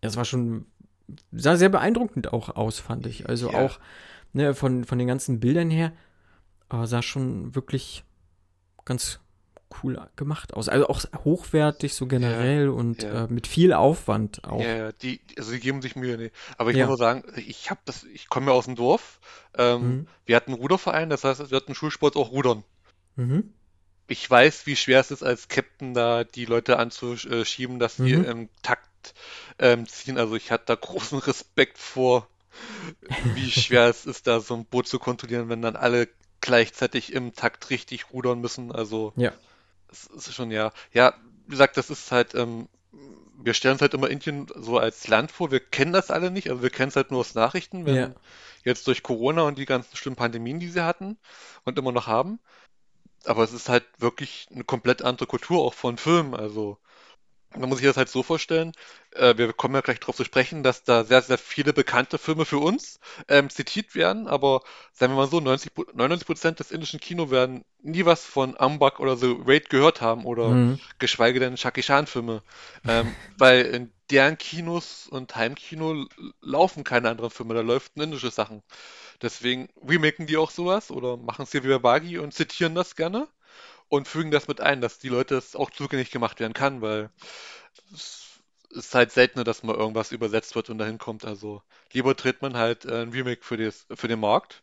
das 0.00 0.16
war 0.16 0.24
schon, 0.24 0.66
sah 1.32 1.56
sehr 1.56 1.70
beeindruckend 1.70 2.32
auch 2.32 2.50
aus, 2.56 2.80
fand 2.80 3.06
ich. 3.06 3.28
Also 3.28 3.52
Ja. 3.52 3.54
auch 3.54 3.80
ne, 4.32 4.54
von, 4.54 4.84
von 4.84 4.98
den 4.98 5.08
ganzen 5.08 5.40
Bildern 5.40 5.70
her, 5.70 5.92
äh, 6.70 6.86
sah 6.86 7.02
schon 7.02 7.54
wirklich 7.54 8.04
ganz 8.84 9.20
cool 9.82 10.00
gemacht 10.16 10.54
aus. 10.54 10.68
Also 10.68 10.88
auch 10.88 11.02
hochwertig 11.24 11.94
so 11.94 12.06
generell 12.06 12.68
und 12.68 13.02
ja. 13.02 13.24
Äh, 13.24 13.28
mit 13.28 13.46
viel 13.46 13.72
Aufwand 13.72 14.44
auch. 14.44 14.60
ja, 14.60 14.76
ja, 14.76 14.92
die, 14.92 15.20
also 15.36 15.52
die 15.52 15.60
geben 15.60 15.82
sich 15.82 15.94
Mühe, 15.96 16.16
nee. 16.16 16.30
Aber 16.56 16.70
ich 16.70 16.76
Ja. 16.76 16.84
muss 16.86 16.98
nur 16.98 16.98
sagen, 16.98 17.24
ich 17.36 17.70
habe 17.70 17.80
das, 17.84 18.04
ich 18.04 18.28
komme 18.28 18.46
ja 18.46 18.52
aus 18.52 18.64
dem 18.66 18.76
Dorf. 18.76 19.20
Ähm, 19.56 19.82
Mhm. 19.82 20.06
Wir 20.26 20.36
hatten 20.36 20.52
einen 20.52 20.60
Ruderverein, 20.60 21.10
das 21.10 21.24
heißt, 21.24 21.50
wir 21.50 21.56
hatten 21.56 21.74
Schulsport 21.74 22.16
auch 22.16 22.30
Rudern. 22.32 22.64
Mhm. 23.16 23.52
Ich 24.06 24.28
weiß, 24.30 24.64
wie 24.66 24.76
schwer 24.76 25.00
es 25.00 25.10
ist, 25.10 25.22
als 25.22 25.48
Captain 25.48 25.92
da 25.92 26.24
die 26.24 26.46
Leute 26.46 26.78
anzuschieben, 26.78 27.78
dass 27.78 27.96
die 27.96 28.16
Mhm. 28.16 28.24
im 28.24 28.48
Takt 28.62 29.14
ähm, 29.58 29.86
ziehen. 29.86 30.18
Also 30.18 30.34
ich 30.34 30.50
hatte 30.50 30.64
da 30.66 30.74
großen 30.76 31.18
Respekt 31.18 31.76
vor, 31.78 32.26
wie 33.34 33.50
schwer 33.50 33.88
es 33.88 34.06
ist, 34.06 34.26
da 34.26 34.40
so 34.40 34.54
ein 34.54 34.64
Boot 34.64 34.88
zu 34.88 34.98
kontrollieren, 34.98 35.48
wenn 35.48 35.62
dann 35.62 35.76
alle 35.76 36.08
gleichzeitig 36.40 37.12
im 37.12 37.34
Takt 37.34 37.68
richtig 37.70 38.10
rudern 38.12 38.40
müssen. 38.40 38.72
Also 38.72 39.12
Ja. 39.16 39.32
Es 39.90 40.06
ist 40.06 40.34
schon 40.34 40.50
ja, 40.50 40.72
ja, 40.92 41.14
wie 41.46 41.50
gesagt, 41.52 41.76
das 41.76 41.90
ist 41.90 42.12
halt, 42.12 42.34
ähm, 42.34 42.68
wir 43.40 43.54
stellen 43.54 43.74
uns 43.74 43.82
halt 43.82 43.94
immer 43.94 44.10
Indien 44.10 44.46
so 44.56 44.78
als 44.78 45.06
Land 45.08 45.30
vor. 45.32 45.50
Wir 45.50 45.60
kennen 45.60 45.92
das 45.92 46.10
alle 46.10 46.30
nicht, 46.30 46.50
also 46.50 46.62
wir 46.62 46.70
kennen 46.70 46.88
es 46.88 46.96
halt 46.96 47.10
nur 47.10 47.20
aus 47.20 47.34
Nachrichten, 47.34 47.86
wenn 47.86 47.96
Ja. 47.96 48.14
jetzt 48.64 48.86
durch 48.86 49.02
Corona 49.02 49.42
und 49.42 49.58
die 49.58 49.64
ganzen 49.66 49.96
schlimmen 49.96 50.16
Pandemien, 50.16 50.60
die 50.60 50.68
sie 50.68 50.84
hatten 50.84 51.18
und 51.64 51.78
immer 51.78 51.92
noch 51.92 52.06
haben. 52.06 52.40
Aber 53.26 53.44
es 53.44 53.52
ist 53.52 53.68
halt 53.68 53.84
wirklich 53.98 54.48
eine 54.52 54.64
komplett 54.64 55.02
andere 55.02 55.26
Kultur 55.28 55.62
auch 55.64 55.74
von 55.74 55.98
Filmen. 55.98 56.34
Also 56.34 56.78
man 57.56 57.68
muss 57.68 57.78
sich 57.78 57.86
das 57.86 57.96
halt 57.96 58.08
so 58.08 58.22
vorstellen, 58.22 58.72
äh, 59.12 59.36
wir 59.36 59.52
kommen 59.52 59.74
ja 59.74 59.80
gleich 59.80 60.00
darauf 60.00 60.16
zu 60.16 60.24
sprechen, 60.24 60.62
dass 60.62 60.84
da 60.84 61.04
sehr, 61.04 61.22
sehr 61.22 61.38
viele 61.38 61.72
bekannte 61.72 62.18
Filme 62.18 62.44
für 62.44 62.58
uns 62.58 63.00
ähm, 63.28 63.50
zitiert 63.50 63.94
werden, 63.94 64.28
aber 64.28 64.62
sagen 64.92 65.12
wir 65.12 65.16
mal 65.16 65.28
so, 65.28 65.40
90, 65.40 65.74
Pro- 65.74 65.86
99 65.94 66.26
Prozent 66.26 66.60
des 66.60 66.70
indischen 66.70 67.00
Kino 67.00 67.30
werden 67.30 67.64
nie 67.82 68.04
was 68.04 68.24
von 68.24 68.56
Ambak 68.58 69.00
oder 69.00 69.16
The 69.16 69.36
Raid 69.46 69.70
gehört 69.70 70.00
haben 70.00 70.24
oder 70.24 70.60
Mhm. 70.60 70.78
geschweige 70.98 71.40
denn 71.40 71.56
Jackie 71.56 71.82
Chan 71.82 72.06
Filme, 72.06 72.42
ähm, 72.86 73.16
weil 73.38 73.62
in 73.66 73.92
deren 74.10 74.38
Kinos 74.38 75.06
und 75.08 75.34
Heimkino 75.36 76.06
laufen 76.40 76.84
keine 76.84 77.08
anderen 77.10 77.30
Filme, 77.30 77.54
da 77.54 77.60
läuft 77.60 77.96
indische 77.96 78.30
Sachen. 78.30 78.62
Deswegen 79.22 79.68
remaken 79.86 80.26
die 80.26 80.36
auch 80.36 80.50
sowas 80.50 80.90
oder 80.90 81.16
machen 81.16 81.42
es 81.44 81.52
hier 81.52 81.64
wie 81.64 81.68
bei 81.68 81.78
Bagi 81.78 82.18
und 82.18 82.34
zitieren 82.34 82.74
das 82.74 82.96
gerne 82.96 83.28
und 83.88 84.08
fügen 84.08 84.30
das 84.30 84.48
mit 84.48 84.60
ein, 84.60 84.80
dass 84.80 84.98
die 84.98 85.08
Leute 85.08 85.36
es 85.36 85.56
auch 85.56 85.70
zugänglich 85.70 86.10
gemacht 86.10 86.40
werden 86.40 86.52
kann, 86.54 86.82
weil 86.82 87.10
es 87.92 88.26
ist 88.70 88.94
halt 88.94 89.12
seltener, 89.12 89.44
dass 89.44 89.62
mal 89.62 89.76
irgendwas 89.76 90.12
übersetzt 90.12 90.54
wird 90.54 90.70
und 90.70 90.78
dahin 90.78 90.98
kommt. 90.98 91.24
Also 91.24 91.62
lieber 91.92 92.14
dreht 92.14 92.42
man 92.42 92.56
halt 92.56 92.84
äh, 92.84 93.02
ein 93.02 93.10
Remake 93.10 93.44
für 93.44 93.56
das, 93.56 93.86
für 93.94 94.08
den 94.08 94.20
Markt. 94.20 94.62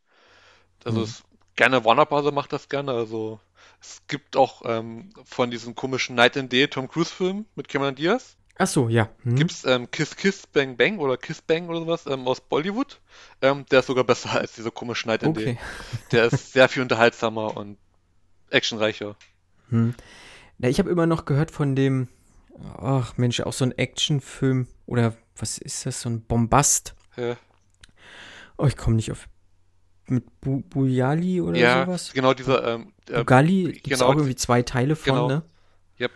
Also 0.86 1.02
Mhm. 1.02 1.04
es, 1.04 1.24
gerne 1.56 1.86
Warner 1.86 2.06
Bros. 2.06 2.32
macht 2.32 2.54
das 2.54 2.70
gerne. 2.70 2.92
Also 2.94 3.40
Es 3.82 4.02
gibt 4.08 4.36
auch 4.38 4.64
ähm, 4.66 5.12
von 5.26 5.52
diesem 5.52 5.76
komischen 5.76 6.16
Night 6.16 6.38
and 6.38 6.52
Day 6.52 6.68
Tom 6.68 6.88
Cruise 6.90 7.14
Film 7.14 7.46
mit 7.56 7.68
Cameron 7.70 7.96
Diaz. 7.96 8.38
Ach 8.58 8.68
so, 8.68 8.90
ja. 8.90 9.10
Hm. 9.24 9.36
Gibt's 9.36 9.66
ähm, 9.66 9.92
Kiss 9.92 10.16
Kiss 10.16 10.48
Bang 10.48 10.78
Bang 10.78 11.00
oder 11.00 11.18
Kiss 11.18 11.42
Bang 11.42 11.68
oder 11.70 11.80
sowas 11.82 12.06
ähm, 12.08 12.28
aus 12.28 12.42
Bollywood. 12.42 13.02
Ähm, 13.42 13.66
der 13.72 13.80
ist 13.82 13.88
sogar 13.88 14.04
besser 14.06 14.32
als 14.40 14.54
dieser 14.54 14.72
komische 14.72 15.08
Night 15.08 15.24
and 15.24 15.38
Day. 15.38 15.54
Okay. 15.54 15.58
Der 16.12 16.26
ist 16.26 16.54
sehr 16.54 16.70
viel 16.70 16.82
unterhaltsamer 16.84 17.56
und 17.58 17.78
actionreicher. 18.50 19.16
Hm. 19.70 19.94
Na, 20.58 20.70
ich 20.70 20.80
habe 20.80 20.90
immer 20.90 21.06
noch 21.06 21.26
gehört 21.26 21.52
von 21.52 21.76
dem, 21.76 22.08
ach 22.78 23.18
Mensch, 23.18 23.42
auch 23.42 23.54
so 23.54 23.66
ein 23.66 23.78
Actionfilm 23.78 24.68
oder 24.86 25.16
was 25.36 25.58
ist 25.58 25.86
das, 25.86 26.02
so 26.02 26.10
ein 26.10 26.22
Bombast. 26.22 26.96
Ja, 27.18 27.36
Oh, 28.58 28.66
ich 28.66 28.78
komme 28.78 28.96
nicht 28.96 29.12
auf. 29.12 29.28
Mit 30.08 30.40
Bu 30.40 30.62
Bujali 30.62 31.42
oder 31.42 31.58
ja 31.58 31.86
sowas? 31.86 32.14
genau 32.14 32.34
dieser 32.36 32.76
ähm, 32.76 32.94
äh, 33.10 33.18
Bugali 33.18 33.64
gibt 33.74 33.88
es 33.92 34.00
genau, 34.00 34.12
auch 34.12 34.16
irgendwie 34.16 34.36
zwei 34.36 34.62
Teile 34.62 34.96
von, 34.96 35.14
genau. 35.14 35.28
ne? 35.28 35.44
Yep. 36.00 36.12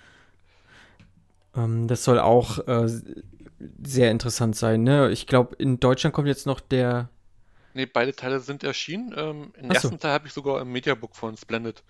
Ähm, 1.55 1.87
das 1.87 2.03
soll 2.03 2.19
auch 2.19 2.59
äh, 2.67 2.87
sehr 3.83 4.11
interessant 4.11 4.55
sein, 4.55 4.83
ne? 4.83 5.09
Ich 5.09 5.25
glaube, 5.25 5.55
in 5.55 5.79
Deutschland 5.79 6.13
kommt 6.13 6.27
jetzt 6.27 6.45
noch 6.45 6.59
der. 6.59 7.09
Nee, 7.73 7.85
beide 7.85 8.15
Teile 8.15 8.39
sind 8.39 8.63
erschienen. 8.63 9.13
Ähm, 9.15 9.53
den 9.53 9.71
Ach 9.71 9.75
so. 9.75 9.87
ersten 9.87 9.99
Teil 9.99 10.11
habe 10.11 10.27
ich 10.27 10.33
sogar 10.33 10.61
im 10.61 10.71
Mediabook 10.71 11.15
von 11.15 11.37
Splendid. 11.37 11.83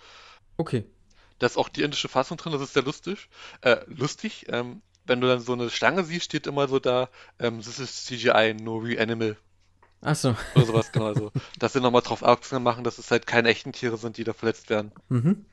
Okay. 0.57 0.85
Da 1.39 1.47
ist 1.47 1.57
auch 1.57 1.69
die 1.69 1.83
indische 1.83 2.09
Fassung 2.09 2.37
drin, 2.37 2.51
das 2.51 2.61
ist 2.61 2.73
sehr 2.73 2.83
lustig. 2.83 3.29
Äh, 3.61 3.77
lustig, 3.87 4.47
ähm, 4.49 4.81
wenn 5.05 5.21
du 5.21 5.27
dann 5.27 5.39
so 5.39 5.53
eine 5.53 5.69
Schlange 5.69 6.03
siehst, 6.03 6.25
steht 6.25 6.47
immer 6.47 6.67
so 6.67 6.79
da, 6.79 7.09
ähm, 7.39 7.61
this 7.61 7.79
is 7.79 8.05
CGI, 8.05 8.55
no 8.61 8.77
real 8.77 9.01
animal. 9.01 9.37
Achso. 10.01 10.35
Oder 10.55 10.65
sowas, 10.65 10.91
genau. 10.91 11.07
Also, 11.07 11.31
dass 11.59 11.73
sie 11.73 11.81
nochmal 11.81 12.01
drauf 12.01 12.21
aufmerksam 12.21 12.63
machen, 12.63 12.83
dass 12.83 12.97
es 12.99 13.11
halt 13.11 13.27
keine 13.27 13.49
echten 13.49 13.73
Tiere 13.73 13.97
sind, 13.97 14.17
die 14.17 14.23
da 14.23 14.33
verletzt 14.33 14.69
werden. 14.69 14.91
Mhm. 15.09 15.45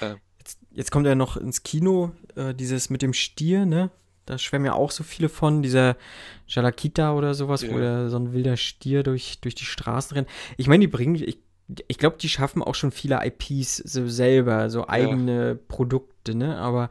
Äh. 0.00 0.16
Jetzt, 0.38 0.58
jetzt 0.72 0.90
kommt 0.90 1.06
ja 1.06 1.14
noch 1.14 1.36
ins 1.36 1.62
Kino 1.62 2.12
äh, 2.34 2.54
dieses 2.54 2.90
mit 2.90 3.00
dem 3.00 3.14
Stier, 3.14 3.64
ne? 3.64 3.90
Da 4.26 4.38
schwärmen 4.38 4.66
ja 4.66 4.72
auch 4.74 4.90
so 4.90 5.04
viele 5.04 5.28
von, 5.28 5.62
dieser 5.62 5.96
Jalakita 6.46 7.14
oder 7.14 7.34
sowas, 7.34 7.62
wo 7.68 7.74
Ja. 7.74 7.80
der, 7.80 8.10
so 8.10 8.16
ein 8.18 8.32
wilder 8.32 8.56
Stier 8.56 9.02
durch, 9.02 9.40
durch 9.40 9.54
die 9.54 9.64
Straßen 9.64 10.14
rennt. 10.16 10.28
Ich 10.56 10.66
meine, 10.66 10.80
die 10.82 10.88
bringen, 10.88 11.14
ich, 11.16 11.38
ich 11.88 11.98
glaube, 11.98 12.16
die 12.18 12.28
schaffen 12.28 12.62
auch 12.62 12.74
schon 12.74 12.90
viele 12.90 13.20
IPs 13.24 13.76
so 13.78 14.06
selber, 14.08 14.70
so 14.70 14.88
eigene 14.88 15.54
Produkte, 15.56 16.34
ne? 16.34 16.58
Aber 16.58 16.90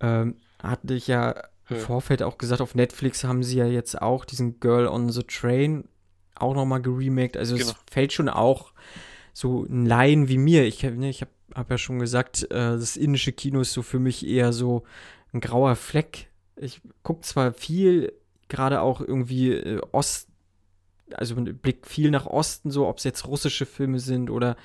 ähm, 0.00 0.36
hatte 0.62 0.94
ich 0.94 1.06
ja 1.08 1.30
im 1.70 1.76
Ja. 1.76 1.82
Vorfeld 1.82 2.22
auch 2.22 2.38
gesagt, 2.38 2.60
auf 2.60 2.74
Netflix 2.74 3.24
haben 3.24 3.42
sie 3.42 3.58
ja 3.58 3.66
jetzt 3.66 4.00
auch 4.02 4.24
diesen 4.24 4.60
Girl 4.60 4.86
on 4.86 5.08
the 5.10 5.22
Train 5.22 5.84
auch 6.34 6.54
nochmal 6.54 6.82
geremaked. 6.82 7.36
Also 7.36 7.56
Genau. 7.56 7.70
es 7.70 7.76
fällt 7.90 8.12
schon 8.12 8.28
auch 8.28 8.72
so 9.32 9.64
ein 9.64 9.86
Laien 9.86 10.28
wie 10.28 10.38
mir. 10.38 10.64
Ich, 10.64 10.82
ne, 10.82 11.08
ich 11.08 11.20
habe 11.22 11.30
hab 11.54 11.70
ja 11.70 11.78
schon 11.78 11.98
gesagt, 12.00 12.42
äh, 12.50 12.54
das 12.76 12.96
indische 12.96 13.32
Kino 13.32 13.60
ist 13.60 13.72
so 13.72 13.82
für 13.82 13.98
mich 13.98 14.26
eher 14.26 14.52
so 14.52 14.82
ein 15.32 15.40
grauer 15.40 15.74
Fleck. 15.76 16.28
Ich 16.56 16.80
gucke 17.02 17.22
zwar 17.22 17.52
viel, 17.52 18.12
gerade 18.48 18.80
auch 18.80 19.00
irgendwie 19.00 19.52
äh, 19.52 19.80
Ost, 19.92 20.28
also 21.12 21.34
Blick 21.36 21.86
viel 21.86 22.10
nach 22.10 22.26
Osten, 22.26 22.70
so 22.70 22.86
ob 22.86 22.98
es 22.98 23.04
jetzt 23.04 23.26
russische 23.26 23.66
Filme 23.66 24.00
sind 24.00 24.30
oder 24.30 24.56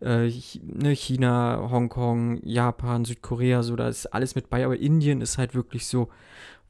äh, 0.00 0.30
ne, 0.62 0.94
China, 0.94 1.68
Hongkong, 1.70 2.40
Japan, 2.44 3.04
Südkorea, 3.04 3.62
so 3.62 3.76
da 3.76 3.88
ist 3.88 4.06
alles 4.06 4.34
mit 4.34 4.50
bei, 4.50 4.64
aber 4.64 4.76
Indien 4.76 5.20
ist 5.20 5.38
halt 5.38 5.54
wirklich 5.54 5.86
so, 5.86 6.10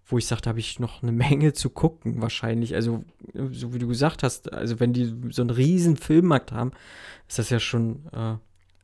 wo 0.07 0.19
ich 0.19 0.27
sage, 0.27 0.43
da 0.43 0.51
habe 0.51 0.61
ich 0.61 0.79
noch 0.79 1.03
eine 1.03 1.13
Menge 1.13 1.53
zu 1.53 1.71
gucken, 1.71 2.23
wahrscheinlich. 2.23 2.75
Also, 2.75 3.05
so 3.51 3.75
wie 3.75 3.79
du 3.79 3.89
gesagt 3.89 4.23
hast, 4.23 4.53
also 4.53 4.79
wenn 4.81 4.93
die 4.93 5.13
so 5.31 5.43
einen 5.43 5.51
riesen 5.51 5.97
Filmmarkt 5.97 6.53
haben, 6.53 6.73
ist 7.29 7.39
das 7.39 7.51
ja 7.51 7.59
schon 7.59 8.07
äh, 8.13 8.37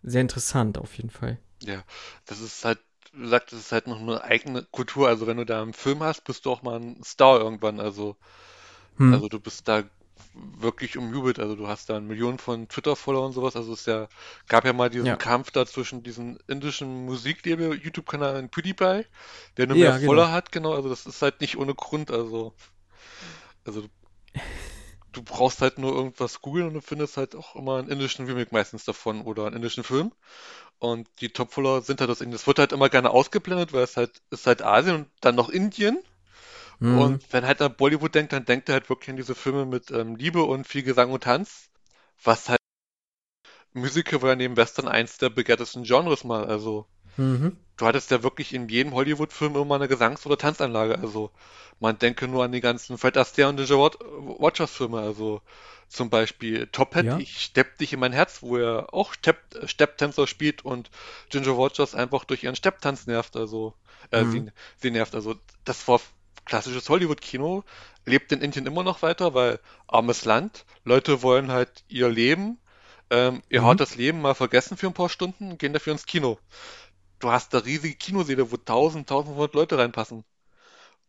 sehr 0.02 0.20
interessant 0.20 0.78
auf 0.78 0.94
jeden 0.96 1.10
Fall. 1.10 1.38
Ja, 1.62 1.84
das 2.26 2.40
ist 2.40 2.64
halt, 2.64 2.80
gesagt, 3.12 3.52
das 3.52 3.60
ist 3.60 3.72
halt 3.72 3.86
noch 3.86 4.00
eine 4.00 4.22
eigene 4.24 4.64
Kultur. 4.64 5.08
Also, 5.08 5.26
wenn 5.26 5.36
du 5.38 5.46
da 5.46 5.62
einen 5.62 5.74
Film 5.74 6.02
hast, 6.02 6.24
bist 6.24 6.44
du 6.46 6.50
auch 6.52 6.62
mal 6.62 6.78
ein 6.80 7.02
Star 7.04 7.40
irgendwann. 7.40 7.80
Also, 7.80 8.16
Hm. 8.98 9.12
also 9.12 9.28
du 9.28 9.40
bist 9.40 9.68
da 9.68 9.84
wirklich 10.34 10.98
umjubelt. 10.98 11.38
Also, 11.40 11.56
du 11.56 11.68
hast 11.68 11.90
da 11.90 12.00
Millionen 12.00 12.38
von 12.38 12.68
Twitter-Follower 12.68 13.26
und 13.26 13.32
sowas. 13.32 13.56
Also, 13.56 13.72
es 13.74 13.80
ist 13.80 13.86
ja, 13.86 14.08
gab 14.48 14.64
ja 14.66 14.72
mal 14.74 14.90
diesen 14.90 15.06
Ja. 15.06 15.18
Kampf 15.18 15.50
da 15.52 15.66
zwischen 15.66 16.02
diesem 16.04 16.38
indischen 16.48 17.06
Musiklabel, 17.06 17.74
YouTube-Kanal 17.82 18.36
und 18.38 18.50
PewDiePie, 18.50 19.06
der 19.58 19.66
nur 19.68 19.76
Ja, 19.76 19.90
mehr 19.90 19.98
genau. 19.98 20.04
Follower 20.06 20.32
hat, 20.32 20.52
genau. 20.52 20.74
Also, 20.74 20.88
das 20.90 21.06
ist 21.06 21.22
halt 21.22 21.40
nicht 21.42 21.56
ohne 21.58 21.74
Grund. 21.74 22.10
Also, 22.10 22.54
also 23.64 23.88
du 25.12 25.22
brauchst 25.22 25.60
halt 25.60 25.78
nur 25.78 25.92
irgendwas 25.94 26.40
googeln 26.40 26.68
und 26.68 26.74
du 26.74 26.80
findest 26.80 27.16
halt 27.16 27.34
auch 27.34 27.54
immer 27.56 27.78
einen 27.78 27.88
indischen 27.88 28.26
Remake 28.26 28.50
meistens 28.52 28.84
davon 28.84 29.22
oder 29.22 29.46
einen 29.46 29.56
indischen 29.56 29.84
Film. 29.84 30.12
Und 30.78 31.08
die 31.20 31.28
Topfollower 31.28 31.82
sind 31.82 32.00
halt 32.00 32.10
aus 32.10 32.20
Indien. 32.20 32.32
Das 32.32 32.46
wird 32.46 32.58
halt 32.58 32.72
immer 32.72 32.88
gerne 32.88 33.10
ausgeblendet, 33.10 33.72
weil 33.72 33.84
es 33.84 33.96
halt 33.96 34.22
ist 34.30 34.46
halt 34.46 34.62
Asien 34.62 34.96
und 34.96 35.08
dann 35.20 35.36
noch 35.36 35.48
Indien. 35.48 36.02
Mhm. 36.80 36.98
Und 36.98 37.32
wenn 37.32 37.46
halt 37.46 37.62
an 37.62 37.76
Bollywood 37.76 38.14
denkt, 38.14 38.32
dann 38.32 38.44
denkt 38.44 38.68
er 38.68 38.74
halt 38.74 38.88
wirklich 38.88 39.10
an 39.10 39.16
diese 39.16 39.34
Filme 39.34 39.66
mit 39.66 39.90
ähm, 39.90 40.16
Liebe 40.16 40.42
und 40.42 40.66
viel 40.66 40.82
Gesang 40.82 41.12
und 41.12 41.24
Tanz, 41.24 41.70
was 42.22 42.48
halt 42.48 42.58
Musical 43.74 44.22
war 44.22 44.30
ja 44.30 44.36
neben 44.36 44.56
Western 44.56 44.88
eins 44.88 45.18
der 45.18 45.30
begehrtesten 45.30 45.84
Genres 45.84 46.24
mal. 46.24 46.44
Also 46.46 46.86
Mhm. 47.16 47.56
du 47.76 47.86
hattest 47.86 48.10
ja 48.10 48.22
wirklich 48.22 48.52
in 48.54 48.68
jedem 48.68 48.94
Hollywood-Film 48.94 49.56
immer 49.56 49.74
eine 49.76 49.88
Gesangs- 49.88 50.26
oder 50.26 50.38
Tanzanlage. 50.38 50.98
Also 50.98 51.30
man 51.80 51.98
denke 51.98 52.28
nur 52.28 52.44
an 52.44 52.52
die 52.52 52.60
ganzen 52.60 52.98
Fred 52.98 53.16
Astaire 53.16 53.48
und 53.48 53.56
Ginger 53.56 53.78
Wat- 53.78 53.98
Watchers-Filme. 54.00 55.00
Also 55.00 55.42
zum 55.88 56.08
Beispiel 56.10 56.68
Top 56.68 56.94
Hat, 56.94 57.06
Ja. 57.06 57.16
ich 57.16 57.40
stepp 57.40 57.78
dich 57.78 57.92
in 57.92 58.00
mein 58.00 58.12
Herz, 58.12 58.42
wo 58.42 58.56
er 58.56 58.94
auch 58.94 59.12
Stepp, 59.14 59.38
Stepptänzer 59.66 60.26
spielt 60.26 60.64
und 60.64 60.90
Ginger 61.30 61.56
Watchers 61.58 61.94
einfach 61.94 62.24
durch 62.24 62.44
ihren 62.44 62.56
Stepptanz 62.56 63.06
nervt. 63.06 63.36
Also 63.36 63.74
äh, 64.10 64.24
Mhm. 64.24 64.26
sie, 64.26 64.50
sie 64.78 64.90
nervt. 64.90 65.14
Also 65.14 65.34
das 65.64 65.86
war 65.88 66.00
klassisches 66.44 66.88
Hollywood-Kino, 66.88 67.64
lebt 68.04 68.32
in 68.32 68.40
Indien 68.40 68.66
immer 68.66 68.82
noch 68.82 69.02
weiter, 69.02 69.34
weil 69.34 69.60
armes 69.86 70.24
Land, 70.24 70.64
Leute 70.84 71.22
wollen 71.22 71.50
halt 71.52 71.84
ihr 71.88 72.08
Leben, 72.08 72.58
ähm, 73.10 73.42
ihr 73.48 73.62
Mhm. 73.62 73.66
hartes 73.66 73.94
Leben 73.96 74.20
mal 74.20 74.34
vergessen 74.34 74.76
für 74.76 74.86
ein 74.88 74.94
paar 74.94 75.08
Stunden, 75.08 75.58
gehen 75.58 75.72
dafür 75.72 75.92
ins 75.92 76.06
Kino 76.06 76.38
du 77.22 77.30
hast 77.32 77.54
da 77.54 77.58
riesige 77.58 77.96
Kinosäle, 77.96 78.50
wo 78.52 78.56
1000, 78.56 79.08
1500 79.08 79.54
Leute 79.54 79.78
reinpassen. 79.78 80.24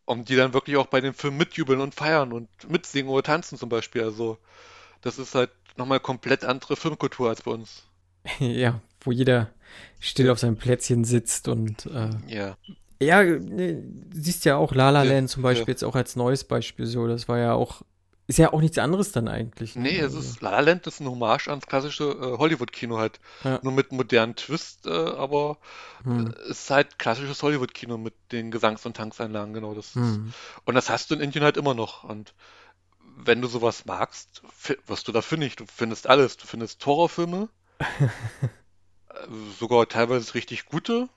Und 0.06 0.30
die 0.30 0.36
dann 0.38 0.54
wirklich 0.54 0.78
auch 0.78 0.88
bei 0.88 1.02
dem 1.02 1.14
Film 1.14 1.38
mitjubeln 1.38 1.82
und 1.82 1.96
feiern 1.96 2.34
und 2.34 2.50
mitsingen 2.70 3.12
oder 3.12 3.24
tanzen 3.24 3.58
zum 3.58 3.70
Beispiel. 3.70 4.04
Also, 4.04 4.38
das 5.02 5.20
ist 5.20 5.36
halt 5.36 5.52
nochmal 5.78 6.00
komplett 6.02 6.46
andere 6.46 6.76
Filmkultur 6.78 7.30
als 7.30 7.44
bei 7.44 7.52
uns. 7.52 7.84
Ja, 8.40 8.82
wo 9.02 9.12
jeder 9.12 9.50
still 10.00 10.30
auf 10.30 10.40
seinem 10.40 10.58
Plätzchen 10.58 11.04
sitzt 11.04 11.48
und 11.48 11.86
äh, 11.88 12.10
Ja. 12.28 12.58
ja, 13.02 13.24
ne, 13.24 13.84
siehst 14.14 14.46
ja 14.46 14.58
auch 14.58 14.74
La 14.76 14.90
La 14.92 15.04
Ja, 15.04 15.04
Land 15.04 15.30
zum 15.30 15.44
Beispiel 15.44 15.72
ja. 15.72 15.74
jetzt 15.74 15.84
auch 15.84 15.96
als 15.96 16.16
neues 16.16 16.44
Beispiel 16.46 16.86
so. 16.86 17.08
Das 17.08 17.28
war 17.28 17.40
ja 17.40 17.54
auch, 17.54 17.84
ist 18.28 18.40
ja 18.40 18.54
auch 18.54 18.62
nichts 18.62 18.78
anderes 18.78 19.12
dann 19.12 19.28
eigentlich. 19.28 19.76
ne? 19.76 19.84
Nee, 19.84 19.98
es 19.98 20.16
Also, 20.16 20.20
ist, 20.20 20.42
La 20.42 20.52
La 20.52 20.60
Land 20.62 20.88
ist 20.88 21.00
ein 21.02 21.08
Hommage 21.08 21.50
ans 21.50 21.68
klassische 21.68 22.06
äh, 22.06 22.38
Hollywood-Kino 22.38 22.98
halt. 22.98 23.20
Ja. 23.44 23.60
Nur 23.64 23.74
mit 23.74 23.92
modernen 23.92 24.36
Twist, 24.36 24.86
äh, 24.86 24.92
aber 24.92 25.58
hm, 26.04 26.28
äh, 26.28 26.30
es 26.50 26.62
ist 26.62 26.70
halt 26.70 27.00
klassisches 27.00 27.44
Hollywood-Kino 27.44 27.98
mit 27.98 28.14
den 28.32 28.52
Gesangs- 28.52 28.86
und 28.86 28.96
Tanzeinlagen, 28.96 29.54
genau. 29.54 29.74
Das 29.74 29.88
ist, 29.88 29.96
hm. 29.96 30.34
Und 30.66 30.76
das 30.76 30.90
hast 30.90 31.12
du 31.12 31.16
in 31.16 31.22
Indien 31.22 31.44
halt 31.44 31.58
immer 31.58 31.74
noch. 31.74 32.04
Und 32.06 32.34
wenn 33.18 33.42
du 33.42 33.48
sowas 33.48 33.86
magst, 33.86 34.42
wirst 34.88 35.08
du 35.08 35.12
da 35.12 35.22
fündig. 35.22 35.56
Du 35.56 35.66
findest 35.66 36.08
alles. 36.08 36.38
Du 36.38 36.48
findest 36.48 36.86
Horrorfilme, 36.86 37.50
äh, 37.80 38.08
sogar 39.60 39.88
teilweise 39.88 40.34
richtig 40.34 40.66
gute, 40.66 41.10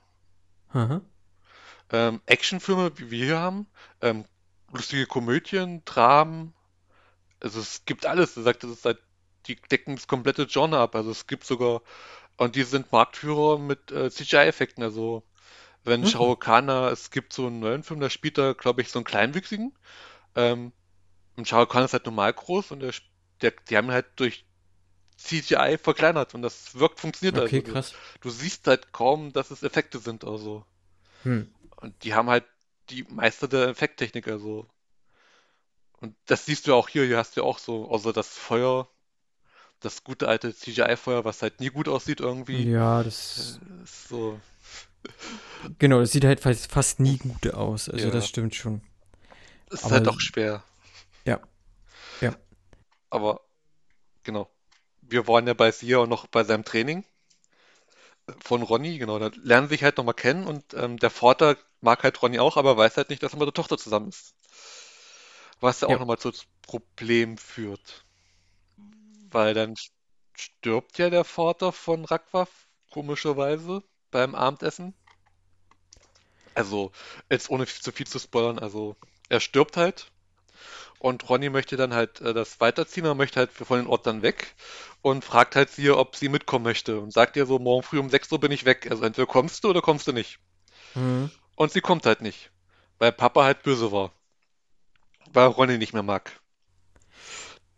ähm, 1.91 2.21
Actionfilme, 2.25 2.91
wie 2.97 3.11
wir 3.11 3.25
hier 3.25 3.39
haben, 3.39 3.67
ähm, 4.01 4.25
lustige 4.71 5.05
Komödien, 5.05 5.81
Dramen. 5.85 6.53
Also 7.41 7.59
es 7.59 7.85
gibt 7.85 8.05
alles. 8.05 8.37
Er 8.37 8.43
sagt, 8.43 8.63
das 8.63 8.71
ist 8.71 8.85
halt, 8.85 8.99
die 9.47 9.55
decken 9.57 9.95
das 9.95 10.07
komplette 10.07 10.47
Genre 10.47 10.79
ab. 10.79 10.95
Also 10.95 11.11
es 11.11 11.27
gibt 11.27 11.45
sogar, 11.45 11.81
und 12.37 12.55
die 12.55 12.63
sind 12.63 12.91
Marktführer 12.91 13.59
mit 13.59 13.91
äh, 13.91 14.11
CGI-Effekten. 14.11 14.83
Also 14.83 15.23
wenn 15.85 16.01
Mhm. 16.01 16.33
Khan, 16.39 16.67
da- 16.67 16.91
es 16.91 17.11
gibt 17.11 17.33
so 17.33 17.47
einen 17.47 17.59
neuen 17.61 17.83
Film, 17.83 17.99
da 18.01 18.09
spielt 18.11 18.37
er, 18.39 18.55
glaube 18.55 18.81
ich, 18.81 18.91
so 18.91 18.99
einen 18.99 19.05
Kleinwüchsigen. 19.05 19.73
Ähm, 20.35 20.73
und 21.37 21.47
Shah 21.47 21.59
Rukh 21.61 21.73
Khan 21.73 21.85
ist 21.85 21.93
halt 21.93 22.05
normal 22.05 22.33
groß 22.33 22.71
und 22.71 22.81
der, 22.81 22.93
der, 23.41 23.53
die 23.69 23.77
haben 23.77 23.87
ihn 23.89 23.93
halt 23.93 24.07
durch 24.17 24.45
CGI 25.17 25.77
verkleinert 25.79 26.35
und 26.35 26.41
das 26.43 26.75
wirkt, 26.79 26.99
funktioniert 27.01 27.37
Okay, 27.37 27.39
also. 27.39 27.61
krass. 27.61 27.95
Du, 28.21 28.21
du 28.21 28.29
siehst 28.31 28.67
halt 28.67 28.93
kaum, 28.93 29.33
dass 29.33 29.51
es 29.51 29.63
Effekte 29.63 29.99
sind, 29.99 30.25
also. 30.25 30.65
Hm. 31.23 31.41
Und 31.77 32.03
die 32.03 32.13
haben 32.13 32.29
halt 32.29 32.45
die 32.89 33.03
Meister 33.09 33.47
der 33.47 33.67
Effekttechnik, 33.69 34.27
also. 34.27 34.67
Und 35.99 36.15
das 36.25 36.45
siehst 36.45 36.67
du 36.67 36.75
auch 36.75 36.89
hier, 36.89 37.05
hier 37.05 37.17
hast 37.17 37.35
du 37.35 37.41
ja 37.41 37.47
auch 37.47 37.57
so, 37.59 37.89
außer 37.89 38.13
das 38.13 38.27
Feuer, 38.29 38.87
das 39.79 40.03
gute 40.03 40.27
alte 40.27 40.53
CGI-Feuer, 40.55 41.25
was 41.25 41.41
halt 41.41 41.59
nie 41.59 41.69
gut 41.69 41.87
aussieht 41.87 42.19
irgendwie. 42.19 42.69
Ja, 42.69 43.03
das, 43.03 43.59
Äh, 43.79 43.83
ist 43.83 44.07
so, 44.09 44.39
genau, 45.79 45.99
das 45.99 46.11
sieht 46.11 46.23
halt 46.25 46.39
fast, 46.39 46.71
fast 46.71 46.99
nie 46.99 47.17
gut 47.17 47.51
aus. 47.53 47.89
Also 47.89 48.05
Ja. 48.05 48.11
das 48.11 48.27
stimmt 48.27 48.55
schon. 48.55 48.81
ist 49.69 49.83
Aber- 49.85 49.95
halt 49.95 50.07
auch 50.07 50.19
schwer. 50.19 50.63
Ja. 51.25 51.39
Ja. 52.21 52.35
Aber, 53.09 53.41
genau. 54.23 54.49
Wir 55.01 55.27
waren 55.27 55.45
ja 55.47 55.53
bei 55.53 55.71
Sia 55.71 55.97
auch 55.99 56.07
noch 56.07 56.27
bei 56.27 56.43
seinem 56.43 56.63
Training. 56.63 57.03
von 58.43 58.61
Ronny, 58.61 58.97
genau. 58.97 59.19
Da 59.19 59.31
lernen 59.41 59.67
sie 59.67 59.75
sich 59.75 59.83
halt 59.83 59.97
nochmal 59.97 60.13
kennen 60.13 60.45
und 60.47 60.73
ähm, 60.73 60.97
der 60.97 61.09
Vater 61.09 61.55
mag 61.79 62.03
halt 62.03 62.21
Ronny 62.21 62.39
auch, 62.39 62.57
aber 62.57 62.75
weiß 62.75 62.97
halt 62.97 63.09
nicht, 63.09 63.23
dass 63.23 63.31
er 63.33 63.39
mit 63.39 63.45
der 63.47 63.53
Tochter 63.53 63.77
zusammen 63.77 64.09
ist. 64.09 64.33
Was 65.59 65.81
ja 65.81 65.87
auch 65.87 65.91
Ja. 65.93 65.99
nochmal 65.99 66.17
zu 66.17 66.31
Problem 66.63 67.37
führt. 67.37 68.05
Weil 69.31 69.53
dann 69.53 69.75
stirbt 70.35 70.97
ja 70.97 71.09
der 71.09 71.23
Vater 71.23 71.71
von 71.71 72.03
Ragwaf, 72.05 72.67
komischerweise, 72.91 73.83
beim 74.11 74.35
Abendessen. 74.35 74.95
Also, 76.55 76.91
jetzt 77.29 77.49
ohne 77.49 77.65
zu 77.67 77.91
viel 77.93 78.05
zu 78.07 78.19
spoilern, 78.19 78.59
also 78.59 78.97
er 79.29 79.39
stirbt 79.39 79.77
halt. 79.77 80.11
Und 80.99 81.29
Ronny 81.29 81.49
möchte 81.49 81.77
dann 81.77 81.93
halt 81.93 82.21
äh, 82.21 82.33
das 82.33 82.59
weiterziehen, 82.61 83.05
er 83.05 83.15
möchte 83.15 83.39
halt 83.39 83.51
von 83.51 83.79
den 83.79 83.87
Ort 83.87 84.07
dann 84.07 84.21
weg 84.23 84.55
und 85.01 85.25
fragt 85.25 85.55
halt 85.55 85.69
sie, 85.71 85.89
ob 85.91 86.15
sie 86.15 86.29
mitkommen 86.29 86.65
möchte. 86.65 86.99
Und 86.99 87.13
sagt 87.13 87.35
ihr 87.37 87.45
so, 87.47 87.59
morgen 87.59 87.83
früh 87.83 87.99
um 87.99 88.09
6 88.09 88.31
Uhr 88.31 88.39
bin 88.39 88.51
ich 88.51 88.65
weg. 88.65 88.87
Also 88.91 89.03
entweder 89.03 89.27
kommst 89.27 89.63
du 89.63 89.69
oder 89.71 89.81
kommst 89.81 90.07
du 90.07 90.13
nicht. 90.13 90.39
Mhm. 90.95 91.29
Und 91.55 91.73
sie 91.73 91.81
kommt 91.81 92.05
halt 92.05 92.21
nicht. 92.21 92.51
Weil 92.99 93.11
Papa 93.11 93.43
halt 93.43 93.61
böse 93.63 93.91
war. 93.91 94.13
Weil 95.33 95.47
Ronny 95.47 95.77
nicht 95.77 95.93
mehr 95.93 96.03
mag. 96.03 96.31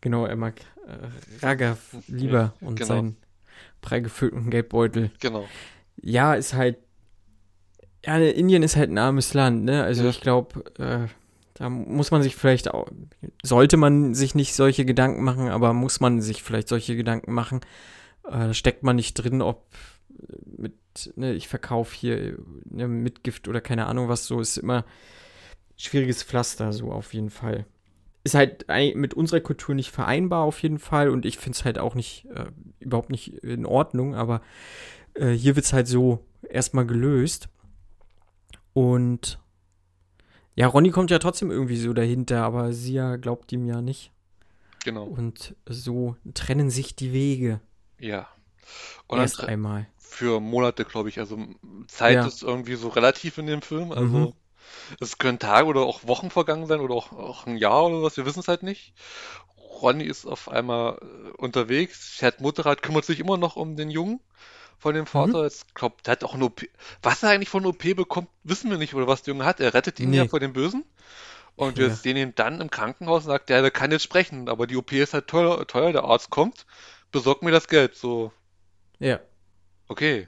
Genau, 0.02 0.26
er 0.26 0.36
mag 0.36 0.62
äh, 0.88 1.46
Raghav 1.46 1.80
lieber 2.08 2.54
und 2.62 2.76
genau. 2.76 2.88
seinen 2.88 3.18
prall 3.82 4.02
gefüllten 4.02 4.50
Geldbeutel. 4.50 5.12
Genau. 5.20 5.48
Ja, 6.02 6.36
ist 6.36 6.54
halt. 6.54 6.78
Ja, 8.06 8.18
Indien 8.18 8.64
ist 8.64 8.78
halt 8.78 8.90
ein 8.90 8.98
armes 8.98 9.34
Land, 9.34 9.66
ne? 9.66 9.84
Also 9.84 10.04
Ja. 10.04 10.10
ich 10.10 10.22
glaube, 10.22 10.64
äh, 10.80 11.08
da 11.56 11.70
muss 11.70 12.12
man 12.12 12.24
sich 12.24 12.36
vielleicht 12.36 12.74
auch. 12.74 12.88
Sollte 13.44 13.76
man 13.76 14.16
sich 14.16 14.36
nicht 14.36 14.56
solche 14.56 14.86
Gedanken 14.86 15.24
machen, 15.24 15.50
aber 15.50 15.74
muss 15.74 16.00
man 16.00 16.22
sich 16.22 16.42
vielleicht 16.42 16.70
solche 16.70 16.96
Gedanken 16.96 17.34
machen. 17.34 17.60
Äh, 18.24 18.32
da 18.32 18.54
steckt 18.54 18.84
man 18.84 18.96
nicht 18.96 19.16
drin, 19.16 19.42
ob 19.42 19.66
mit, 20.46 20.74
ne, 21.16 21.34
ich 21.34 21.48
verkaufe 21.48 21.96
hier 21.96 22.38
ne, 22.66 22.88
Mitgift 22.88 23.48
oder 23.48 23.62
keine 23.62 23.88
Ahnung 23.88 24.08
was, 24.08 24.26
so 24.26 24.40
ist 24.40 24.58
immer 24.58 24.86
schwieriges 25.80 26.24
Pflaster, 26.24 26.74
so 26.74 26.92
auf 26.92 27.14
jeden 27.14 27.30
Fall. 27.30 27.66
Ist 28.24 28.36
halt 28.36 28.66
mit 28.96 29.14
unserer 29.14 29.40
Kultur 29.40 29.74
nicht 29.74 29.92
vereinbar 29.92 30.44
auf 30.44 30.62
jeden 30.62 30.78
Fall 30.78 31.10
und 31.10 31.26
ich 31.26 31.38
finde 31.38 31.58
es 31.58 31.66
halt 31.66 31.80
auch 31.80 31.96
nicht, 31.96 32.26
äh, 32.36 32.46
überhaupt 32.80 33.10
nicht 33.10 33.34
in 33.44 33.66
Ordnung, 33.66 34.14
aber 34.14 34.42
äh, 35.14 35.30
hier 35.32 35.56
wird 35.56 35.66
es 35.66 35.74
halt 35.74 35.88
so 35.88 36.26
erstmal 36.48 36.86
gelöst. 36.86 37.48
Und 38.74 39.40
ja, 40.56 40.68
Ronny 40.68 40.92
kommt 40.92 41.12
ja 41.12 41.20
trotzdem 41.20 41.50
irgendwie 41.52 41.78
so 41.78 41.94
dahinter, 41.94 42.44
aber 42.44 42.74
Sia 42.74 43.16
glaubt 43.16 43.52
ihm 43.52 43.66
ja 43.66 43.82
nicht. 43.82 44.12
Genau. 44.84 45.06
Und 45.06 45.56
so 45.68 46.16
trennen 46.34 46.70
sich 46.70 46.96
die 46.96 47.14
Wege. 47.14 47.62
Ja. 48.00 48.28
Und 49.08 49.20
Erst 49.20 49.44
einmal. 49.44 49.88
für 49.98 50.40
Monate, 50.40 50.86
glaube 50.86 51.10
ich. 51.10 51.20
Also 51.20 51.38
Zeit 51.88 52.16
Ja. 52.16 52.26
ist 52.28 52.44
irgendwie 52.44 52.76
so 52.76 52.90
relativ 52.90 53.38
in 53.38 53.48
dem 53.48 53.62
Film. 53.62 53.92
Also 53.92 54.04
Mhm. 54.06 54.34
Es 55.00 55.18
können 55.18 55.40
Tage 55.40 55.68
oder 55.68 55.82
auch 55.82 56.08
Wochen 56.08 56.30
vergangen 56.32 56.68
sein 56.68 56.80
oder 56.82 56.96
auch, 56.96 57.12
auch 57.14 57.46
ein 57.48 57.58
Jahr 57.58 57.86
oder 57.88 58.04
was, 58.04 58.18
wir 58.18 58.26
wissen 58.26 58.40
es 58.42 58.48
halt 58.48 58.64
nicht. 58.64 58.94
Ronny 59.58 60.06
ist 60.06 60.26
auf 60.26 60.50
einmal 60.50 60.98
äh, 61.02 61.30
unterwegs, 61.38 62.16
fährt 62.18 62.42
Motorrad, 62.42 62.82
kümmert 62.84 63.06
sich 63.06 63.20
immer 63.20 63.38
noch 63.38 63.56
um 63.56 63.76
den 63.78 63.90
Jungen 63.92 64.20
von 64.80 64.96
dem 64.96 65.06
Vater. 65.08 65.44
Jetzt 65.44 65.76
glaubt, 65.76 66.08
der 66.08 66.14
hat 66.14 66.24
auch 66.24 66.36
eine 66.36 66.46
OP. 66.46 66.64
Was 67.02 67.24
er 67.24 67.30
eigentlich 67.32 67.50
von 67.50 67.66
OP 67.66 67.84
bekommt, 67.96 68.30
wissen 68.44 68.70
wir 68.72 68.78
nicht, 68.78 68.94
oder 68.96 69.08
was 69.08 69.24
der 69.24 69.34
Junge 69.34 69.46
hat. 69.46 69.60
Er 69.60 69.74
rettet 69.74 70.00
ihn 70.00 70.14
ja 70.14 70.26
Nee. 70.26 70.30
vor 70.30 70.40
dem 70.40 70.54
Bösen. 70.54 70.86
Und 71.56 71.78
wir 71.78 71.90
Ja. 71.90 71.96
sehen 71.96 72.18
ihn 72.18 72.36
dann 72.36 72.62
im 72.62 72.72
Krankenhaus 72.72 73.24
und 73.26 73.30
sagt, 73.32 73.50
ja, 73.52 73.62
der 73.62 73.72
kann 73.72 73.92
jetzt 73.92 74.04
sprechen, 74.04 74.50
aber 74.50 74.68
die 74.68 74.78
OP 74.78 74.94
ist 74.94 75.14
halt 75.14 75.28
teuer, 75.28 75.68
teuer, 75.68 75.92
der 75.94 76.04
Arzt 76.06 76.30
kommt, 76.32 76.66
besorgt 77.12 77.44
mir 77.44 77.52
das 77.52 77.68
Geld. 77.68 77.96
So, 77.96 78.32
Ja. 79.00 79.20
Okay. 79.90 80.28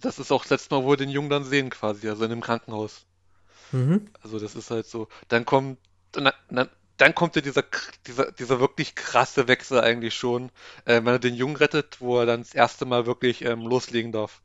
Das 0.00 0.18
ist 0.18 0.32
auch 0.32 0.42
das 0.42 0.50
letzte 0.50 0.74
Mal, 0.74 0.84
wo 0.84 0.90
wir 0.90 0.96
den 0.96 1.10
Jungen 1.10 1.28
dann 1.30 1.44
sehen, 1.44 1.68
quasi, 1.70 2.08
also 2.08 2.24
in 2.24 2.30
dem 2.30 2.40
Krankenhaus. 2.40 3.06
Mhm. 3.72 4.08
Also 4.22 4.38
das 4.38 4.54
ist 4.54 4.70
halt 4.70 4.86
so. 4.86 5.08
Dann 5.28 5.44
kommt, 5.44 5.78
dann, 6.12 6.30
dann, 6.50 6.68
dann 6.96 7.14
kommt 7.14 7.36
ja 7.36 7.42
dieser, 7.42 7.64
dieser, 8.06 8.32
dieser 8.32 8.60
wirklich 8.60 8.94
krasse 8.94 9.48
Wechsel 9.48 9.80
eigentlich 9.80 10.14
schon, 10.14 10.50
äh, 10.84 10.96
wenn 10.96 11.06
er 11.08 11.18
den 11.18 11.34
Jungen 11.34 11.56
rettet, 11.56 12.00
wo 12.00 12.18
er 12.20 12.26
dann 12.26 12.42
das 12.42 12.54
erste 12.54 12.84
Mal 12.86 13.06
wirklich 13.06 13.44
ähm, 13.44 13.62
loslegen 13.66 14.12
darf 14.12 14.42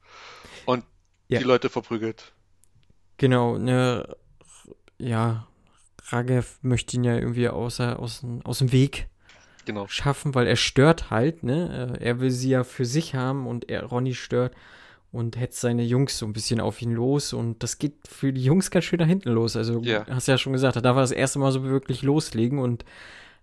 und 0.65 0.85
Ja. 1.29 1.39
die 1.39 1.45
Leute 1.45 1.69
verprügelt. 1.69 2.33
Genau, 3.17 3.57
ne, 3.57 4.15
ja, 4.99 5.47
Ragev 6.09 6.59
möchte 6.61 6.97
ihn 6.97 7.03
ja 7.03 7.15
irgendwie 7.15 7.49
außer, 7.49 7.99
aus, 7.99 8.25
aus 8.43 8.59
dem 8.59 8.71
Weg 8.71 9.07
Genau. 9.65 9.87
schaffen, 9.87 10.35
weil 10.35 10.47
er 10.47 10.55
stört 10.55 11.09
halt, 11.11 11.43
ne? 11.43 11.97
Äh, 11.99 12.03
Er 12.05 12.19
will 12.19 12.31
sie 12.31 12.49
ja 12.51 12.63
für 12.63 12.85
sich 12.85 13.15
haben 13.15 13.47
und 13.47 13.69
er, 13.69 13.85
Ronny 13.85 14.15
stört 14.15 14.55
und 15.11 15.37
hetzt 15.39 15.59
seine 15.61 15.83
Jungs 15.83 16.17
so 16.17 16.25
ein 16.25 16.33
bisschen 16.33 16.59
auf 16.61 16.81
ihn 16.81 16.91
los 16.91 17.33
und 17.33 17.63
das 17.63 17.79
geht 17.79 17.95
für 18.07 18.31
die 18.31 18.43
Jungs 18.43 18.69
ganz 18.71 18.85
schön 18.85 18.99
nach 18.99 19.07
hinten 19.07 19.29
los. 19.31 19.55
Also, 19.55 19.81
Ja. 19.81 20.05
hast 20.07 20.27
ja 20.27 20.37
schon 20.37 20.53
gesagt, 20.53 20.75
da 20.75 20.81
darf 20.81 20.95
er 20.97 21.01
das 21.01 21.11
erste 21.11 21.39
Mal 21.39 21.51
so 21.51 21.63
wirklich 21.63 22.01
loslegen 22.03 22.59
und 22.59 22.85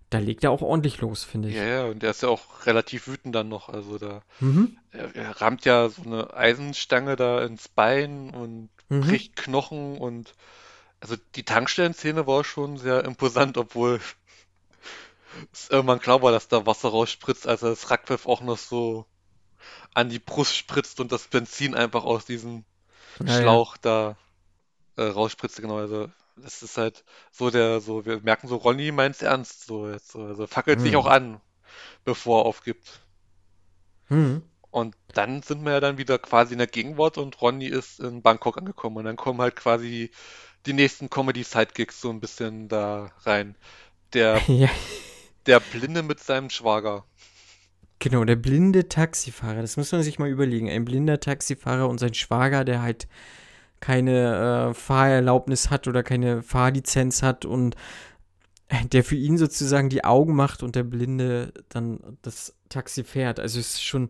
da 0.09 0.19
legt 0.19 0.43
er 0.45 0.51
auch 0.51 0.61
ordentlich 0.61 1.01
los, 1.01 1.25
finde 1.25 1.49
ich. 1.49 1.55
Ja, 1.55 1.65
ja, 1.65 1.85
und 1.85 2.01
der 2.01 2.11
ist 2.11 2.23
ja 2.23 2.29
auch 2.29 2.65
relativ 2.65 3.07
wütend 3.07 3.35
dann 3.35 3.49
noch. 3.49 3.67
Also 3.67 3.97
da, 3.97 4.21
Mhm. 4.39 4.77
er, 4.91 5.13
er 5.15 5.41
rammt 5.41 5.65
ja 5.65 5.89
so 5.89 6.03
eine 6.03 6.33
Eisenstange 6.33 7.15
da 7.17 7.43
ins 7.43 7.67
Bein 7.67 8.29
und 8.29 8.69
Mhm. 8.89 9.01
bricht 9.01 9.35
Knochen 9.35 9.97
und 9.97 10.33
also 11.01 11.15
die 11.35 11.43
Tankstellenszene 11.43 12.25
war 12.25 12.45
schon 12.45 12.77
sehr 12.77 13.03
imposant, 13.03 13.57
obwohl 13.57 13.99
es 15.51 15.69
irgendwann 15.69 15.99
klar 15.99 16.21
war, 16.21 16.31
dass 16.31 16.47
da 16.47 16.65
Wasser 16.65 16.89
rausspritzt, 16.89 17.47
als 17.47 17.63
er 17.63 17.69
das 17.71 17.91
Rackwurf 17.91 18.27
auch 18.27 18.41
noch 18.41 18.57
so 18.57 19.05
an 19.97 20.09
die 20.09 20.19
Brust 20.19 20.55
spritzt 20.57 20.99
und 21.01 21.11
das 21.11 21.27
Benzin 21.29 21.75
einfach 21.75 22.05
aus 22.05 22.25
diesem 22.25 22.65
Ja, 23.19 23.39
ja. 23.41 23.57
Schlauch 23.57 23.77
da 23.77 24.17
äh, 24.97 25.03
rausspritzt, 25.03 25.61
genau. 25.61 25.77
Also 25.77 26.09
das 26.37 26.63
ist 26.63 26.77
halt 26.77 27.03
so 27.31 27.49
der, 27.51 27.81
so, 27.81 28.05
wir 28.05 28.21
merken 28.21 28.47
so, 28.49 28.57
Ronny 28.57 28.91
meint's 28.93 29.21
ernst, 29.23 29.65
so 29.67 29.89
jetzt, 29.89 30.11
so, 30.11 30.23
also 30.23 30.47
fackelt 30.47 30.81
sich 30.81 30.95
Mhm. 30.95 30.97
auch 30.97 31.07
an, 31.07 31.41
bevor 32.05 32.43
er 32.43 32.47
aufgibt. 32.47 33.01
Mhm. 34.09 34.41
Und 34.71 34.95
dann 35.13 35.41
sind 35.41 35.63
wir 35.65 35.73
ja 35.73 35.79
dann 35.79 35.97
wieder 35.97 36.19
quasi 36.19 36.53
in 36.53 36.59
der 36.59 36.67
Gegenwart 36.67 37.17
und 37.17 37.41
Ronny 37.41 37.67
ist 37.67 37.99
in 37.99 38.21
Bangkok 38.21 38.57
angekommen. 38.57 38.97
Und 38.97 39.05
dann 39.05 39.15
kommen 39.17 39.41
halt 39.41 39.55
quasi 39.55 40.11
die 40.67 40.73
nächsten 40.73 41.09
Comedy-Sidekicks 41.09 42.01
so 42.01 42.09
ein 42.11 42.19
bisschen 42.21 42.67
da 42.69 43.11
rein. 43.25 43.55
Der, 44.13 44.45
Ja, 44.59 44.69
der 45.47 45.59
Blinde 45.59 46.03
mit 46.03 46.19
seinem 46.19 46.49
Schwager. 46.51 47.05
Genau, 47.99 48.23
der 48.23 48.35
blinde 48.35 48.87
Taxifahrer, 48.89 49.61
das 49.61 49.77
muss 49.77 49.91
man 49.91 50.03
sich 50.03 50.19
mal 50.19 50.29
überlegen. 50.29 50.69
Ein 50.69 50.85
blinder 50.85 51.19
Taxifahrer 51.19 51.87
und 51.89 51.99
sein 51.99 52.13
Schwager, 52.13 52.63
der 52.65 52.81
halt 52.81 53.07
keine 53.79 54.69
äh, 54.69 54.73
Fahrerlaubnis 54.73 55.69
hat 55.69 55.87
oder 55.87 56.01
keine 56.03 56.41
Fahrlizenz 56.41 57.21
hat 57.23 57.45
und 57.45 57.75
der 58.91 59.03
für 59.03 59.15
ihn 59.15 59.37
sozusagen 59.37 59.87
die 59.87 60.03
Augen 60.03 60.35
macht 60.35 60.61
und 60.61 60.75
der 60.75 60.83
Blinde 60.83 61.53
dann 61.69 62.17
das 62.21 62.53
Taxi 62.67 63.03
fährt. 63.05 63.39
Also 63.39 63.59
es 63.59 63.75
ist 63.75 63.83
schon, 63.83 64.09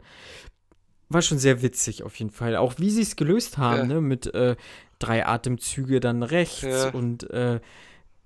war 1.09 1.21
schon 1.21 1.37
sehr 1.37 1.61
witzig 1.61 2.01
auf 2.03 2.15
jeden 2.15 2.31
Fall. 2.31 2.55
Auch 2.55 2.75
wie 2.79 2.89
sie 2.89 3.03
es 3.03 3.15
gelöst 3.15 3.57
haben, 3.59 3.77
Ja. 3.89 3.95
ne? 3.95 4.01
Mit 4.01 4.33
äh, 4.33 4.55
drei 4.97 5.27
Atemzüge 5.27 5.99
dann 5.99 6.23
rechts 6.23 6.61
Ja. 6.63 6.89
und 6.89 7.29
äh, 7.29 7.59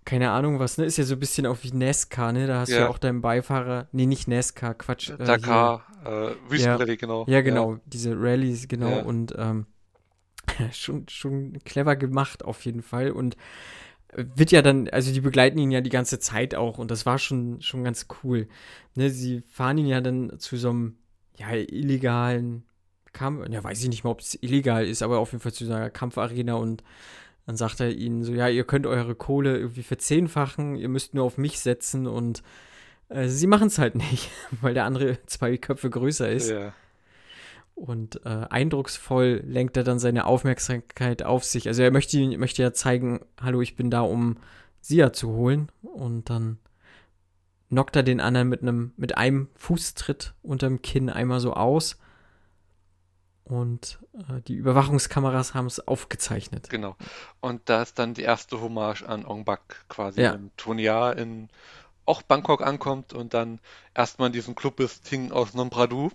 keine 0.06 0.32
Ahnung 0.32 0.60
was, 0.60 0.78
ne? 0.78 0.86
Ist 0.86 0.98
ja 0.98 1.04
so 1.04 1.14
ein 1.16 1.20
bisschen 1.20 1.46
auch 1.46 1.58
wie 1.62 1.72
NASCAR, 1.72 2.32
ne? 2.34 2.48
Da 2.48 2.60
hast 2.62 2.70
du 2.70 2.76
Ja. 2.76 2.82
ja 2.82 2.90
auch 2.90 2.98
deinen 2.98 3.22
Beifahrer, 3.22 3.88
nee, 3.92 4.06
nicht 4.06 4.28
NASCAR, 4.28 4.74
Quatsch. 4.74 5.10
äh, 5.12 5.18
Dakar, 5.18 5.86
äh, 6.04 6.32
Wüstenrallye, 6.50 6.98
genau. 6.98 7.26
hier. 7.26 7.36
Ja, 7.36 7.42
genau, 7.42 7.78
diese 7.86 8.16
Rallyes, 8.20 8.68
genau. 8.68 8.90
Ja. 8.90 9.02
Und 9.04 9.34
ähm, 9.38 9.68
schon, 10.72 11.08
schon 11.08 11.60
clever 11.66 11.96
gemacht 11.96 12.44
auf 12.44 12.66
jeden 12.66 12.82
Fall. 12.82 13.12
Und 13.12 13.36
wird 14.14 14.52
ja 14.52 14.62
dann, 14.62 14.90
also 14.90 15.14
die 15.14 15.22
begleiten 15.22 15.58
ihn 15.58 15.72
ja 15.72 15.80
die 15.82 15.90
ganze 15.90 16.20
Zeit 16.20 16.54
auch 16.56 16.78
und 16.80 16.92
das 16.92 17.06
war 17.06 17.18
schon, 17.18 17.62
schon 17.62 17.84
ganz 17.84 18.08
cool. 18.24 18.48
Ne, 18.96 19.10
sie 19.10 19.42
fahren 19.50 19.78
ihn 19.78 19.88
ja 19.88 20.02
dann 20.02 20.38
zu 20.38 20.58
so 20.58 20.70
einem, 20.70 20.98
ja, 21.38 21.54
illegalen 21.54 22.66
Kampf, 23.14 23.48
ja, 23.50 23.64
weiß 23.64 23.82
ich 23.84 23.90
nicht 23.90 24.04
mal, 24.04 24.10
ob 24.12 24.20
es 24.20 24.38
illegal 24.42 24.86
ist, 24.86 25.02
aber 25.02 25.20
auf 25.20 25.32
jeden 25.32 25.42
Fall 25.42 25.54
zu 25.54 25.66
so 25.66 25.74
einer 25.74 25.90
Kampfarena 25.90 26.56
und 26.56 26.84
dann 27.46 27.58
sagt 27.58 27.80
er 27.80 27.92
ihnen 27.92 28.24
so, 28.24 28.34
ja, 28.34 28.48
ihr 28.48 28.64
könnt 28.64 28.86
eure 28.86 29.16
Kohle 29.16 29.58
irgendwie 29.58 29.84
verzehnfachen, 29.84 30.76
ihr 30.76 30.90
müsst 30.90 31.14
nur 31.14 31.26
auf 31.26 31.38
mich 31.38 31.60
setzen 31.60 32.08
und 32.08 32.44
äh, 33.10 33.28
sie 33.28 33.48
machen 33.48 33.68
es 33.68 33.78
halt 33.78 33.96
nicht, 34.12 34.30
weil 34.62 34.74
der 34.74 34.86
andere 34.86 35.18
zwei 35.26 35.58
Köpfe 35.58 35.90
größer 35.90 36.30
ist. 36.30 36.50
Ja. 36.50 36.74
Und 37.76 38.24
äh, 38.26 38.46
eindrucksvoll 38.50 39.42
lenkt 39.46 39.76
er 39.76 39.84
dann 39.84 39.98
seine 39.98 40.26
Aufmerksamkeit 40.26 41.24
auf 41.24 41.44
sich. 41.44 41.68
Also 41.68 41.82
er 41.82 41.92
möchte, 41.92 42.20
möchte 42.38 42.62
ja 42.62 42.74
zeigen, 42.74 43.22
hallo, 43.42 43.62
ich 43.62 43.76
bin 43.76 43.90
da, 43.90 44.02
um 44.02 44.38
Sia 44.82 45.14
zu 45.14 45.30
holen. 45.30 45.70
Und 45.82 46.30
dann 46.30 46.60
knockt 47.70 47.96
er 47.96 48.04
den 48.04 48.20
anderen 48.20 48.50
mit 48.50 48.62
einem, 48.62 48.94
mit 48.98 49.18
einem 49.18 49.48
Fußtritt 49.56 50.36
unterm 50.44 50.82
Kinn 50.82 51.10
einmal 51.10 51.40
so 51.40 51.54
aus. 51.54 51.98
Und 53.44 54.00
äh, 54.30 54.42
die 54.48 54.54
Überwachungskameras 54.56 55.54
haben 55.54 55.66
es 55.66 55.86
aufgezeichnet. 55.86 56.70
Genau. 56.70 56.96
Und 57.42 57.68
da 57.70 57.82
ist 57.82 58.00
dann 58.00 58.14
die 58.14 58.22
erste 58.22 58.62
Hommage 58.62 59.04
an 59.04 59.26
Ong 59.26 59.44
Bak 59.46 59.86
quasi 59.90 60.22
Ja. 60.22 60.34
im 60.34 60.52
Tonya 60.58 61.12
in 61.12 61.50
auch 62.06 62.22
Bangkok 62.24 62.62
ankommt 62.62 63.14
und 63.14 63.34
dann 63.34 63.60
erstmal 63.94 64.28
in 64.28 64.34
diesem 64.34 64.56
Club 64.56 64.80
ist, 64.80 65.06
Ting 65.06 65.32
aus 65.32 65.54
Nombradu 65.54 66.10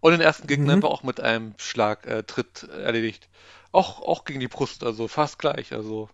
und 0.00 0.12
den 0.12 0.20
ersten 0.20 0.46
Gegner 0.46 0.66
Mhm. 0.66 0.70
einfach 0.72 0.90
auch 0.90 1.02
mit 1.02 1.20
einem 1.20 1.54
Schlag, 1.56 2.06
äh, 2.06 2.22
Tritt 2.24 2.64
erledigt. 2.64 3.28
Auch, 3.72 4.00
auch 4.02 4.24
gegen 4.24 4.40
die 4.40 4.48
Brust, 4.48 4.84
also 4.84 5.08
fast 5.08 5.38
gleich. 5.38 5.72
Also 5.72 6.08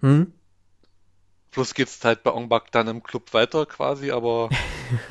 Hm? 0.00 0.32
plus 1.50 1.74
geht's 1.74 2.04
halt 2.04 2.22
bei 2.22 2.32
Ong 2.32 2.48
Bak 2.48 2.72
dann 2.72 2.88
im 2.88 3.02
Club 3.02 3.32
weiter 3.32 3.64
quasi, 3.66 4.10
aber 4.10 4.48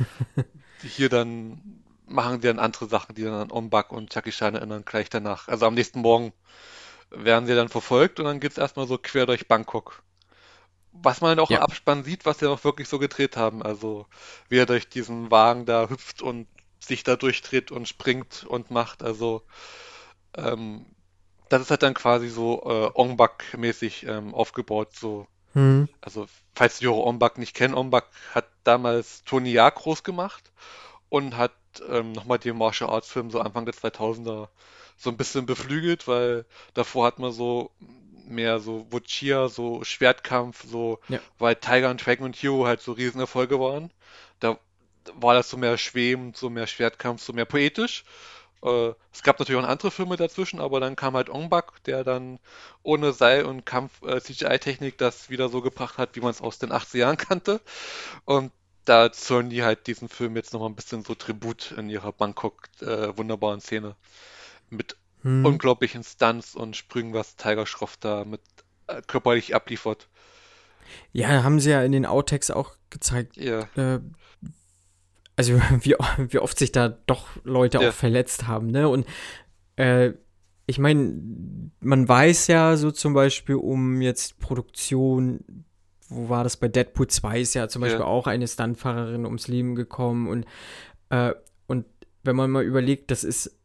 hier 0.84 1.10
dann 1.10 1.84
machen 2.08 2.42
die 2.42 2.48
dann 2.48 2.60
andere 2.60 2.88
Sachen, 2.88 3.16
die 3.16 3.24
dann 3.24 3.34
an 3.34 3.52
Ong 3.52 3.70
Bak 3.70 3.92
und 3.92 4.14
Jackie 4.14 4.32
Chan 4.32 4.56
erinnern, 4.56 4.84
gleich 4.86 5.10
danach. 5.10 5.48
Also 5.48 5.66
am 5.66 5.74
nächsten 5.76 6.02
Morgen 6.02 6.34
werden 7.12 7.48
sie 7.48 7.56
dann 7.56 7.70
verfolgt 7.70 8.20
und 8.20 8.26
dann 8.28 8.40
geht's 8.40 8.58
erstmal 8.60 8.88
so 8.88 8.98
quer 8.98 9.26
durch 9.28 9.48
Bangkok. 9.48 10.04
Was 10.94 11.22
man 11.22 11.40
auch 11.40 11.54
im 11.54 11.60
Ja. 11.60 11.62
Abspann 11.62 12.04
sieht, 12.04 12.26
was 12.26 12.40
sie 12.40 12.50
auch 12.50 12.64
wirklich 12.64 12.90
so 12.90 13.00
gedreht 13.00 13.38
haben. 13.38 13.64
Also 13.64 14.08
wie 14.50 14.58
er 14.60 14.66
durch 14.66 14.90
diesen 14.90 15.32
Wagen 15.32 15.66
da 15.66 15.90
hüpft 15.90 16.22
und 16.22 16.48
sich 16.80 17.04
da 17.04 17.16
durchdreht 17.16 17.72
und 17.72 17.88
springt 17.88 18.46
und 18.46 18.72
macht. 18.72 19.04
Also 19.04 19.44
ähm, 20.36 20.86
das 21.50 21.62
ist 21.64 21.72
halt 21.72 21.84
dann 21.84 21.94
quasi 21.94 22.30
so 22.30 22.64
äh, 22.66 22.92
Ong 22.94 23.18
Bak-mäßig 23.18 24.06
ähm, 24.08 24.34
aufgebaut. 24.36 24.96
So, 24.96 25.28
Hm. 25.54 25.86
also 26.02 26.28
falls 26.56 26.80
die 26.80 26.88
Hörer 26.88 27.06
Ong 27.06 27.20
Bak 27.20 27.38
nicht 27.38 27.56
kennen, 27.56 27.76
Ong 27.76 27.92
Bak 27.92 28.10
hat 28.34 28.48
damals 28.64 29.24
Tony 29.26 29.52
Jaa 29.52 29.70
groß 29.72 30.04
gemacht 30.04 30.52
und 31.10 31.38
hat 31.38 31.54
ähm, 31.90 32.12
nochmal 32.12 32.40
den 32.40 32.58
Martial 32.58 32.90
Arts 32.90 33.10
Film 33.12 33.32
so 33.32 33.40
Anfang 33.40 33.66
der 33.66 33.74
2000er 33.74 34.50
so 34.98 35.10
ein 35.10 35.18
bisschen 35.18 35.46
beflügelt, 35.46 36.08
weil 36.08 36.46
davor 36.74 37.06
hat 37.06 37.20
man 37.20 37.32
so 37.32 37.72
mehr 38.28 38.60
so 38.60 38.88
Wuchia, 38.92 39.48
so 39.48 39.84
Schwertkampf, 39.84 40.64
so, 40.68 41.00
Ja. 41.08 41.20
weil 41.40 41.56
Tiger 41.56 41.90
und 41.90 42.06
Dragon 42.06 42.26
und 42.26 42.36
Hero 42.36 42.66
halt 42.66 42.82
so 42.82 42.92
Riesenerfolge 42.94 43.60
waren. 43.60 43.92
Da 44.40 44.58
war 45.14 45.34
das 45.34 45.50
so 45.50 45.58
mehr 45.58 45.78
schwebend, 45.78 46.36
so 46.36 46.50
mehr 46.50 46.68
Schwertkampf, 46.68 47.22
so 47.24 47.32
mehr 47.34 47.46
poetisch. 47.46 48.04
Äh, 48.64 48.94
es 49.14 49.24
gab 49.24 49.40
natürlich 49.40 49.62
auch 49.64 49.68
andere 49.68 49.92
Filme 49.92 50.18
dazwischen, 50.18 50.60
aber 50.60 50.80
dann 50.80 50.96
kam 50.96 51.16
halt 51.16 51.30
Ong 51.30 51.50
Bak, 51.50 51.84
der 51.86 52.04
dann 52.04 52.40
ohne 52.84 53.14
Seil 53.14 53.46
und 53.46 53.66
Kampf 53.66 54.02
äh, 54.04 54.20
CGI-Technik 54.20 54.98
das 54.98 55.30
wieder 55.30 55.48
so 55.50 55.62
gebracht 55.62 55.98
hat, 55.98 56.16
wie 56.16 56.22
man 56.22 56.32
es 56.32 56.42
aus 56.42 56.60
den 56.60 56.72
80er 56.72 56.98
Jahren 57.00 57.18
kannte. 57.18 57.62
Und 58.26 58.52
da 58.90 59.12
zollen 59.12 59.50
die 59.50 59.64
halt 59.64 59.88
diesen 59.88 60.10
Film 60.10 60.36
jetzt 60.36 60.54
nochmal 60.54 60.70
ein 60.70 60.76
bisschen 60.76 61.04
so 61.04 61.16
Tribut 61.16 61.72
in 61.74 61.90
ihrer 61.90 62.12
Bangkok 62.14 62.70
äh, 62.82 63.18
wunderbaren 63.18 63.62
Szene. 63.62 63.96
Mit 64.70 64.98
Hm. 65.24 65.44
unglaublichen 65.44 66.04
Stunts 66.04 66.56
und 66.56 66.76
Sprüngen, 66.78 67.14
was 67.14 67.36
Tiger 67.38 67.66
Schroff 67.66 67.98
da 67.98 68.26
mit 68.26 68.42
äh, 68.88 69.02
körperlich 69.08 69.56
abliefert. 69.56 70.10
Ja, 71.14 71.44
haben 71.44 71.60
sie 71.60 71.72
ja 71.72 71.84
in 71.84 71.92
den 71.92 72.06
Outtakes 72.06 72.52
auch 72.52 72.72
gezeigt. 72.90 73.38
Ja, 73.38 73.70
Äh, 73.76 74.00
also 75.36 75.54
wie, 75.82 75.96
wie 76.30 76.40
oft 76.40 76.58
sich 76.58 76.72
da 76.72 76.90
doch 76.90 77.28
Leute 77.44 77.82
Ja. 77.82 77.90
auch 77.90 77.94
verletzt 77.94 78.48
haben, 78.48 78.68
ne? 78.68 78.90
Und 78.90 79.06
äh, 79.78 80.14
ich 80.66 80.80
meine, 80.80 81.22
man 81.80 82.08
weiß 82.08 82.48
ja 82.48 82.78
so 82.78 82.92
zum 82.92 83.14
Beispiel 83.14 83.56
um 83.56 84.02
jetzt 84.02 84.40
Produktion, 84.40 85.66
wo 86.10 86.30
war 86.30 86.44
das 86.44 86.58
bei 86.58 86.68
Deadpool 86.68 87.08
2 87.08 87.42
ist 87.42 87.54
ja 87.54 87.68
zum 87.68 87.82
Ja. 87.82 87.88
Beispiel 87.88 88.06
auch 88.06 88.28
eine 88.28 88.48
Stuntfahrerin 88.48 89.26
ums 89.26 89.48
Leben 89.48 89.76
gekommen 89.76 90.28
und, 90.28 90.46
äh, 91.10 91.34
und 91.68 91.86
wenn 92.24 92.36
man 92.36 92.50
mal 92.52 92.64
überlegt, 92.64 93.12
das 93.12 93.24
ist 93.24 93.58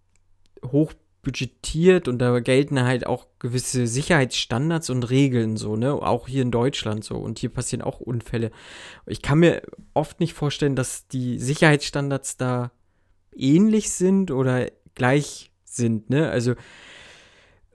hoch 0.65 0.93
budgetiert 1.23 2.09
und 2.09 2.19
da 2.19 2.41
gelten 2.41 2.83
halt 2.83 3.07
auch 3.07 3.27
gewisse 3.39 3.87
Sicherheitsstandards 3.87 4.91
und 4.91 5.05
Regeln 5.09 5.57
so, 5.57 5.77
ne? 5.77 5.95
Auch 5.95 6.27
hier 6.27 6.43
in 6.43 6.51
Deutschland 6.51 7.05
so. 7.05 7.17
Und 7.17 7.39
hier 7.39 7.49
passieren 7.51 7.81
auch 7.83 8.01
Unfälle. 8.01 8.51
Ich 9.07 9.23
kann 9.23 9.39
mir 9.39 9.63
oft 9.95 10.19
nicht 10.19 10.35
vorstellen, 10.35 10.75
dass 10.75 11.07
die 11.07 11.39
Sicherheitsstandards 11.39 12.39
da 12.39 12.73
ähnlich 13.37 13.93
sind 13.93 14.33
oder 14.33 14.67
gleich 14.97 15.53
sind, 15.65 16.11
ne? 16.11 16.29
Also 16.29 16.55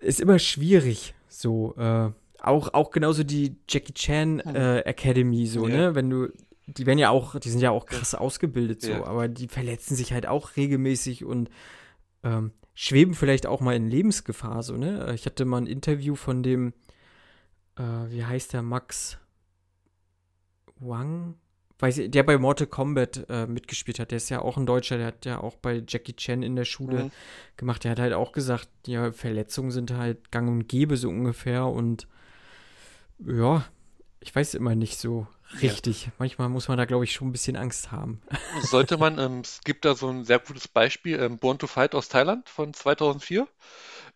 ist 0.02 0.20
immer 0.20 0.40
schwierig, 0.40 1.14
so, 1.30 1.74
äh, 1.78 2.10
auch, 2.42 2.74
auch 2.74 2.92
genauso 2.92 3.24
die 3.24 3.58
Jackie 3.70 3.94
Chan 3.94 4.40
äh, 4.42 4.80
Academy, 4.82 5.48
so, 5.48 5.68
Ja. 5.68 5.76
ne? 5.76 5.96
Wenn 5.96 6.10
du, 6.10 6.28
die 6.68 6.86
werden 6.86 7.00
ja 7.00 7.10
auch, 7.10 7.40
die 7.40 7.50
sind 7.50 7.62
ja 7.62 7.72
auch 7.72 7.86
krass 7.86 8.14
ausgebildet, 8.16 8.82
so, 8.82 8.92
Ja. 8.92 9.04
aber 9.06 9.28
die 9.28 9.48
verletzen 9.48 9.96
sich 9.96 10.14
halt 10.14 10.28
auch 10.28 10.56
regelmäßig 10.58 11.24
und 11.26 11.50
ähm, 12.24 12.52
schweben 12.74 13.14
vielleicht 13.16 13.46
auch 13.48 13.62
mal 13.62 13.76
in 13.76 13.90
Lebensgefahr, 13.90 14.64
so, 14.64 14.78
ne? 14.78 15.14
Ich 15.16 15.26
hatte 15.26 15.46
mal 15.46 15.58
ein 15.62 15.68
Interview 15.68 16.16
von 16.16 16.44
dem, 16.44 16.74
äh, 17.78 17.82
wie 18.10 18.24
heißt 18.26 18.54
der, 18.54 18.62
Max 18.62 19.18
Wang? 20.80 21.36
Weiß 21.80 22.00
ich, 22.00 22.10
der 22.10 22.24
bei 22.24 22.38
Mortal 22.40 22.66
Kombat 22.68 23.26
äh, 23.30 23.46
mitgespielt 23.46 24.00
hat, 24.00 24.10
der 24.10 24.18
ist 24.18 24.30
ja 24.30 24.42
auch 24.42 24.58
ein 24.58 24.66
Deutscher, 24.66 24.98
der 24.98 25.08
hat 25.08 25.26
ja 25.26 25.40
auch 25.42 25.56
bei 25.58 25.84
Jackie 25.88 26.16
Chan 26.16 26.42
in 26.42 26.56
der 26.56 26.66
Schule 26.66 27.06
Mhm. 27.06 27.12
gemacht. 27.56 27.84
Der 27.84 27.92
hat 27.92 28.00
halt 28.00 28.14
auch 28.14 28.32
gesagt, 28.32 28.68
ja, 28.88 29.12
Verletzungen 29.12 29.70
sind 29.72 29.92
halt 29.94 30.32
gang 30.32 30.50
und 30.50 30.68
gäbe 30.68 30.98
so 30.98 31.10
ungefähr 31.10 31.68
und 31.68 32.08
ja, 33.26 33.66
ich 34.20 34.36
weiß 34.36 34.54
immer 34.56 34.76
nicht 34.76 35.00
so 35.00 35.28
richtig. 35.62 36.10
Manchmal 36.18 36.50
muss 36.50 36.68
man 36.68 36.78
da, 36.78 36.86
glaube 36.86 37.04
ich, 37.06 37.14
schon 37.14 37.30
ein 37.30 37.32
bisschen 37.32 37.56
Angst 37.56 37.92
haben. 37.92 38.22
Sollte 38.62 38.98
man, 38.98 39.20
ähm, 39.20 39.40
es 39.42 39.62
gibt 39.64 39.86
da 39.86 39.96
so 39.96 40.10
ein 40.10 40.26
sehr 40.26 40.40
gutes 40.40 40.68
Beispiel, 40.68 41.20
ähm, 41.20 41.38
Born 41.38 41.60
to 41.60 41.68
Fight 41.68 41.96
aus 41.96 42.10
Thailand 42.10 42.50
von 42.50 42.74
2004. 42.74 43.48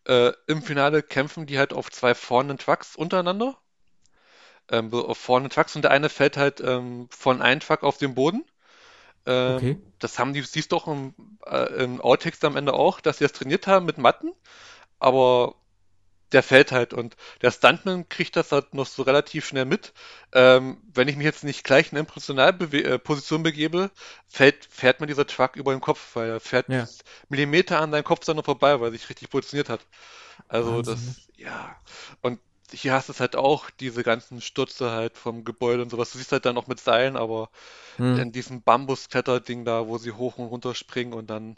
Äh, 0.08 0.32
Im 0.48 0.62
Finale 0.62 1.04
kämpfen 1.04 1.46
die 1.46 1.58
halt 1.60 1.74
auf 1.74 1.92
zwei 1.92 2.16
fahrenden 2.16 2.58
Trucks 2.58 2.96
untereinander. 2.96 3.58
Ähm, 4.70 4.94
auf 4.94 5.18
fahrenden 5.18 5.50
Trucks 5.50 5.76
und 5.76 5.84
der 5.84 5.92
eine 5.92 6.10
fällt 6.10 6.38
halt 6.38 6.62
ähm, 6.62 7.08
von 7.12 7.42
einem 7.42 7.60
Truck 7.60 7.84
auf 7.84 7.98
den 7.98 8.16
Boden. 8.16 8.44
Ähm, 9.26 9.56
Okay. 9.58 9.78
Das 10.00 10.18
haben 10.18 10.34
die, 10.34 10.42
siehst 10.42 10.72
du 10.72 10.78
auch 10.78 10.88
im, 10.88 11.14
äh, 11.46 11.84
im 11.84 12.02
Outtext 12.02 12.44
am 12.44 12.58
Ende 12.58 12.74
auch, 12.74 13.02
dass 13.02 13.20
sie 13.20 13.26
das 13.26 13.34
trainiert 13.34 13.68
haben 13.68 13.86
mit 13.86 14.00
Matten, 14.00 14.32
aber 15.00 15.56
der 16.34 16.44
fällt 16.44 16.72
halt 16.72 16.94
und 16.94 17.16
der 17.42 17.52
Stuntman 17.52 18.08
kriegt 18.10 18.36
das 18.36 18.52
halt 18.52 18.74
noch 18.74 18.86
so 18.88 19.04
relativ 19.04 19.46
schnell 19.48 19.66
mit. 19.66 19.94
Ähm, 20.34 20.82
wenn 20.94 21.08
ich 21.08 21.16
mich 21.18 21.26
jetzt 21.26 21.44
nicht 21.44 21.64
gleich 21.64 21.92
in 21.92 21.98
eine 22.00 23.00
Position 23.00 23.44
begebe, 23.44 23.92
fällt, 24.28 24.66
fährt 24.66 25.02
mir 25.02 25.08
dieser 25.08 25.28
Truck 25.28 25.56
über 25.56 25.74
den 25.74 25.82
Kopf, 25.82 26.16
weil 26.16 26.30
er 26.30 26.40
fährt 26.40 26.68
Ja. 26.68 26.88
Millimeter 27.30 27.80
an 27.82 27.92
deinem 27.92 28.04
Kopf 28.04 28.26
dann 28.26 28.38
noch 28.38 28.46
vorbei, 28.46 28.80
weil 28.80 28.90
er 28.90 28.92
sich 28.94 29.10
richtig 29.10 29.30
positioniert 29.30 29.70
hat. 29.70 29.86
Also 30.48 30.82
Wahnsinn, 30.82 30.84
das, 30.84 31.30
ja. 31.38 31.76
Und 32.22 32.40
hier 32.72 32.94
hast 32.94 33.10
du 33.10 33.14
es 33.14 33.20
halt 33.20 33.36
auch, 33.36 33.70
diese 33.70 34.04
ganzen 34.04 34.42
Stürze 34.42 34.92
halt 34.92 35.18
vom 35.18 35.44
Gebäude 35.44 35.84
und 35.84 35.90
sowas. 35.90 36.12
Du 36.12 36.18
siehst 36.18 36.32
halt 36.32 36.46
dann 36.46 36.56
noch 36.56 36.68
mit 36.68 36.80
Seilen, 36.80 37.18
aber 37.18 37.50
Hm. 37.98 38.22
in 38.24 38.32
diesem 38.32 38.64
Bambuskletterding 38.64 39.66
da, 39.66 39.88
wo 39.88 39.98
sie 39.98 40.12
hoch 40.14 40.38
und 40.38 40.48
runter 40.48 40.76
springen 40.76 41.14
und 41.14 41.30
dann 41.30 41.58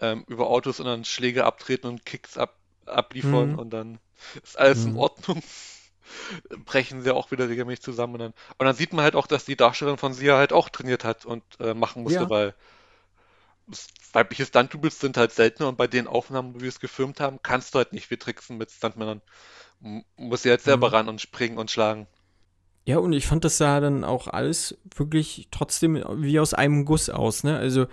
ähm, 0.00 0.24
über 0.28 0.48
Autos 0.48 0.80
und 0.80 0.86
dann 0.86 1.04
Schläge 1.04 1.44
abtreten 1.44 1.88
und 1.88 2.06
Kicks 2.06 2.38
ab, 2.38 2.58
abliefern 2.88 3.54
Mhm. 3.54 3.56
und 3.56 3.70
dann 3.70 3.98
ist 4.42 4.58
alles 4.58 4.86
in 4.86 4.92
Mhm. 4.92 4.96
Ordnung. 4.96 5.42
Brechen 6.64 7.02
sie 7.02 7.14
auch 7.14 7.30
wieder 7.30 7.48
regelmäßig 7.48 7.82
zusammen 7.84 8.14
und 8.14 8.20
dann, 8.20 8.34
und 8.58 8.66
dann 8.66 8.76
sieht 8.76 8.92
man 8.92 9.04
halt 9.04 9.16
auch, 9.16 9.26
dass 9.26 9.44
die 9.44 9.56
Darstellerin 9.56 9.98
von 9.98 10.14
Sia 10.14 10.36
halt 10.36 10.52
auch 10.52 10.68
trainiert 10.68 11.04
hat 11.04 11.24
und 11.26 11.42
äh, 11.60 11.74
machen 11.74 12.02
musste, 12.02 12.28
Ja. 12.28 12.30
weil 12.30 12.54
weibliche 14.12 14.44
Stunt-Doubles 14.46 14.98
sind 15.00 15.16
halt 15.16 15.30
seltener 15.32 15.68
und 15.68 15.76
bei 15.78 15.86
den 15.86 16.06
Aufnahmen, 16.08 16.54
wie 16.56 16.62
wir 16.62 16.68
es 16.68 16.80
gefilmt 16.80 17.20
haben, 17.20 17.38
kannst 17.42 17.74
du 17.74 17.78
halt 17.78 17.92
nicht 17.92 18.06
viel 18.08 18.16
tricksen 18.18 18.56
mit 18.56 18.70
Stuntmännern. 18.72 19.22
Muss 20.16 20.42
sie 20.42 20.50
halt 20.50 20.62
selber 20.62 20.92
Mhm. 20.92 20.92
ran 20.92 21.08
und 21.08 21.20
springen 21.20 21.58
und 21.58 21.70
schlagen. 21.70 22.06
Ja, 22.84 22.98
und 22.98 23.12
ich 23.12 23.26
fand 23.26 23.44
das 23.44 23.58
sah 23.58 23.80
dann 23.80 24.04
auch 24.04 24.28
alles 24.28 24.78
wirklich 24.94 25.48
trotzdem 25.50 25.96
wie 26.22 26.38
aus 26.38 26.54
einem 26.54 26.84
Guss 26.84 27.10
aus, 27.10 27.42
ne? 27.42 27.58
Also 27.58 27.86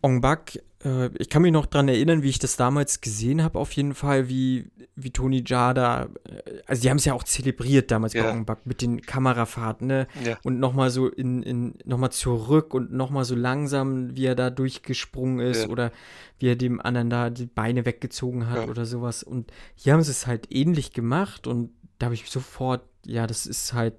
Ong 0.00 0.20
Bak, 0.20 0.58
äh, 0.84 1.08
ich 1.18 1.28
kann 1.28 1.42
mich 1.42 1.52
noch 1.52 1.66
dran 1.66 1.88
erinnern, 1.88 2.22
wie 2.22 2.28
ich 2.28 2.38
das 2.38 2.56
damals 2.56 3.00
gesehen 3.00 3.42
habe, 3.42 3.58
auf 3.58 3.72
jeden 3.72 3.94
Fall, 3.94 4.28
wie, 4.28 4.70
wie 4.94 5.10
Tony 5.10 5.42
Jada, 5.44 6.04
äh, 6.24 6.60
also 6.66 6.82
die 6.82 6.90
haben 6.90 6.98
es 6.98 7.04
ja 7.04 7.14
auch 7.14 7.24
zelebriert 7.24 7.90
damals 7.90 8.12
bei 8.12 8.20
Ja. 8.20 8.30
Ong 8.30 8.44
Bak 8.46 8.64
mit 8.64 8.80
den 8.80 9.00
Kamerafahrten, 9.02 9.88
ne? 9.88 10.06
Ja. 10.24 10.38
Und 10.44 10.60
nochmal 10.60 10.90
so 10.90 11.08
in, 11.08 11.42
in 11.42 11.74
nochmal 11.84 12.12
zurück 12.12 12.74
und 12.74 12.92
nochmal 12.92 13.24
so 13.24 13.34
langsam, 13.34 14.14
wie 14.16 14.26
er 14.26 14.36
da 14.36 14.50
durchgesprungen 14.50 15.40
ist 15.40 15.64
Ja. 15.64 15.68
oder 15.68 15.92
wie 16.38 16.46
er 16.48 16.56
dem 16.56 16.80
anderen 16.80 17.10
da 17.10 17.30
die 17.30 17.46
Beine 17.46 17.84
weggezogen 17.84 18.48
hat 18.48 18.64
Ja. 18.64 18.68
oder 18.70 18.86
sowas. 18.86 19.24
Und 19.24 19.50
hier 19.74 19.94
haben 19.94 20.02
sie 20.02 20.12
es 20.12 20.26
halt 20.28 20.46
ähnlich 20.54 20.92
gemacht 20.92 21.46
und 21.48 21.70
da 21.98 22.06
habe 22.06 22.14
ich 22.14 22.30
sofort, 22.30 22.82
ja, 23.04 23.26
das 23.26 23.46
ist 23.46 23.72
halt 23.72 23.96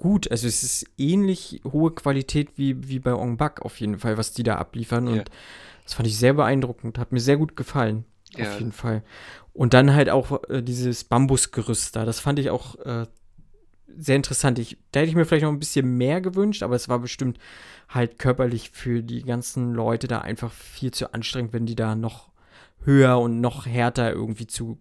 gut. 0.00 0.30
Also 0.30 0.48
es 0.48 0.62
ist 0.62 0.84
ähnlich 0.98 1.60
hohe 1.64 1.92
Qualität 1.92 2.56
wie, 2.56 2.88
wie 2.88 2.98
bei 2.98 3.14
Ong 3.14 3.36
Bak 3.36 3.62
auf 3.62 3.78
jeden 3.80 3.98
Fall, 3.98 4.16
was 4.18 4.32
die 4.32 4.42
da 4.42 4.56
abliefern. 4.56 5.06
Und 5.08 5.16
Ja. 5.16 5.24
das 5.84 5.94
fand 5.94 6.08
ich 6.08 6.16
sehr 6.18 6.34
beeindruckend, 6.34 6.98
hat 6.98 7.12
mir 7.12 7.20
sehr 7.20 7.36
gut 7.36 7.54
gefallen. 7.56 8.04
Ja. 8.36 8.44
Auf 8.48 8.58
jeden 8.58 8.72
Fall. 8.72 9.02
Und 9.52 9.74
dann 9.74 9.92
halt 9.94 10.08
auch 10.10 10.42
äh, 10.48 10.62
dieses 10.62 11.04
Bambusgerüst 11.04 11.94
da, 11.96 12.04
das 12.04 12.20
fand 12.20 12.38
ich 12.38 12.50
auch 12.50 12.76
äh, 12.76 13.06
sehr 13.96 14.14
interessant. 14.16 14.58
Ich, 14.60 14.78
da 14.92 15.00
hätte 15.00 15.10
ich 15.10 15.16
mir 15.16 15.24
vielleicht 15.24 15.42
noch 15.44 15.50
ein 15.52 15.58
bisschen 15.58 15.96
mehr 15.96 16.20
gewünscht, 16.20 16.62
aber 16.62 16.76
es 16.76 16.88
war 16.88 17.00
bestimmt 17.00 17.38
halt 17.88 18.18
körperlich 18.20 18.70
für 18.70 19.02
die 19.02 19.22
ganzen 19.24 19.74
Leute 19.74 20.06
da 20.06 20.20
einfach 20.20 20.52
viel 20.52 20.92
zu 20.92 21.12
anstrengend, 21.12 21.52
wenn 21.52 21.66
die 21.66 21.74
da 21.74 21.96
noch 21.96 22.30
höher 22.84 23.18
und 23.18 23.40
noch 23.40 23.66
härter 23.66 24.12
irgendwie 24.12 24.46
zu 24.46 24.78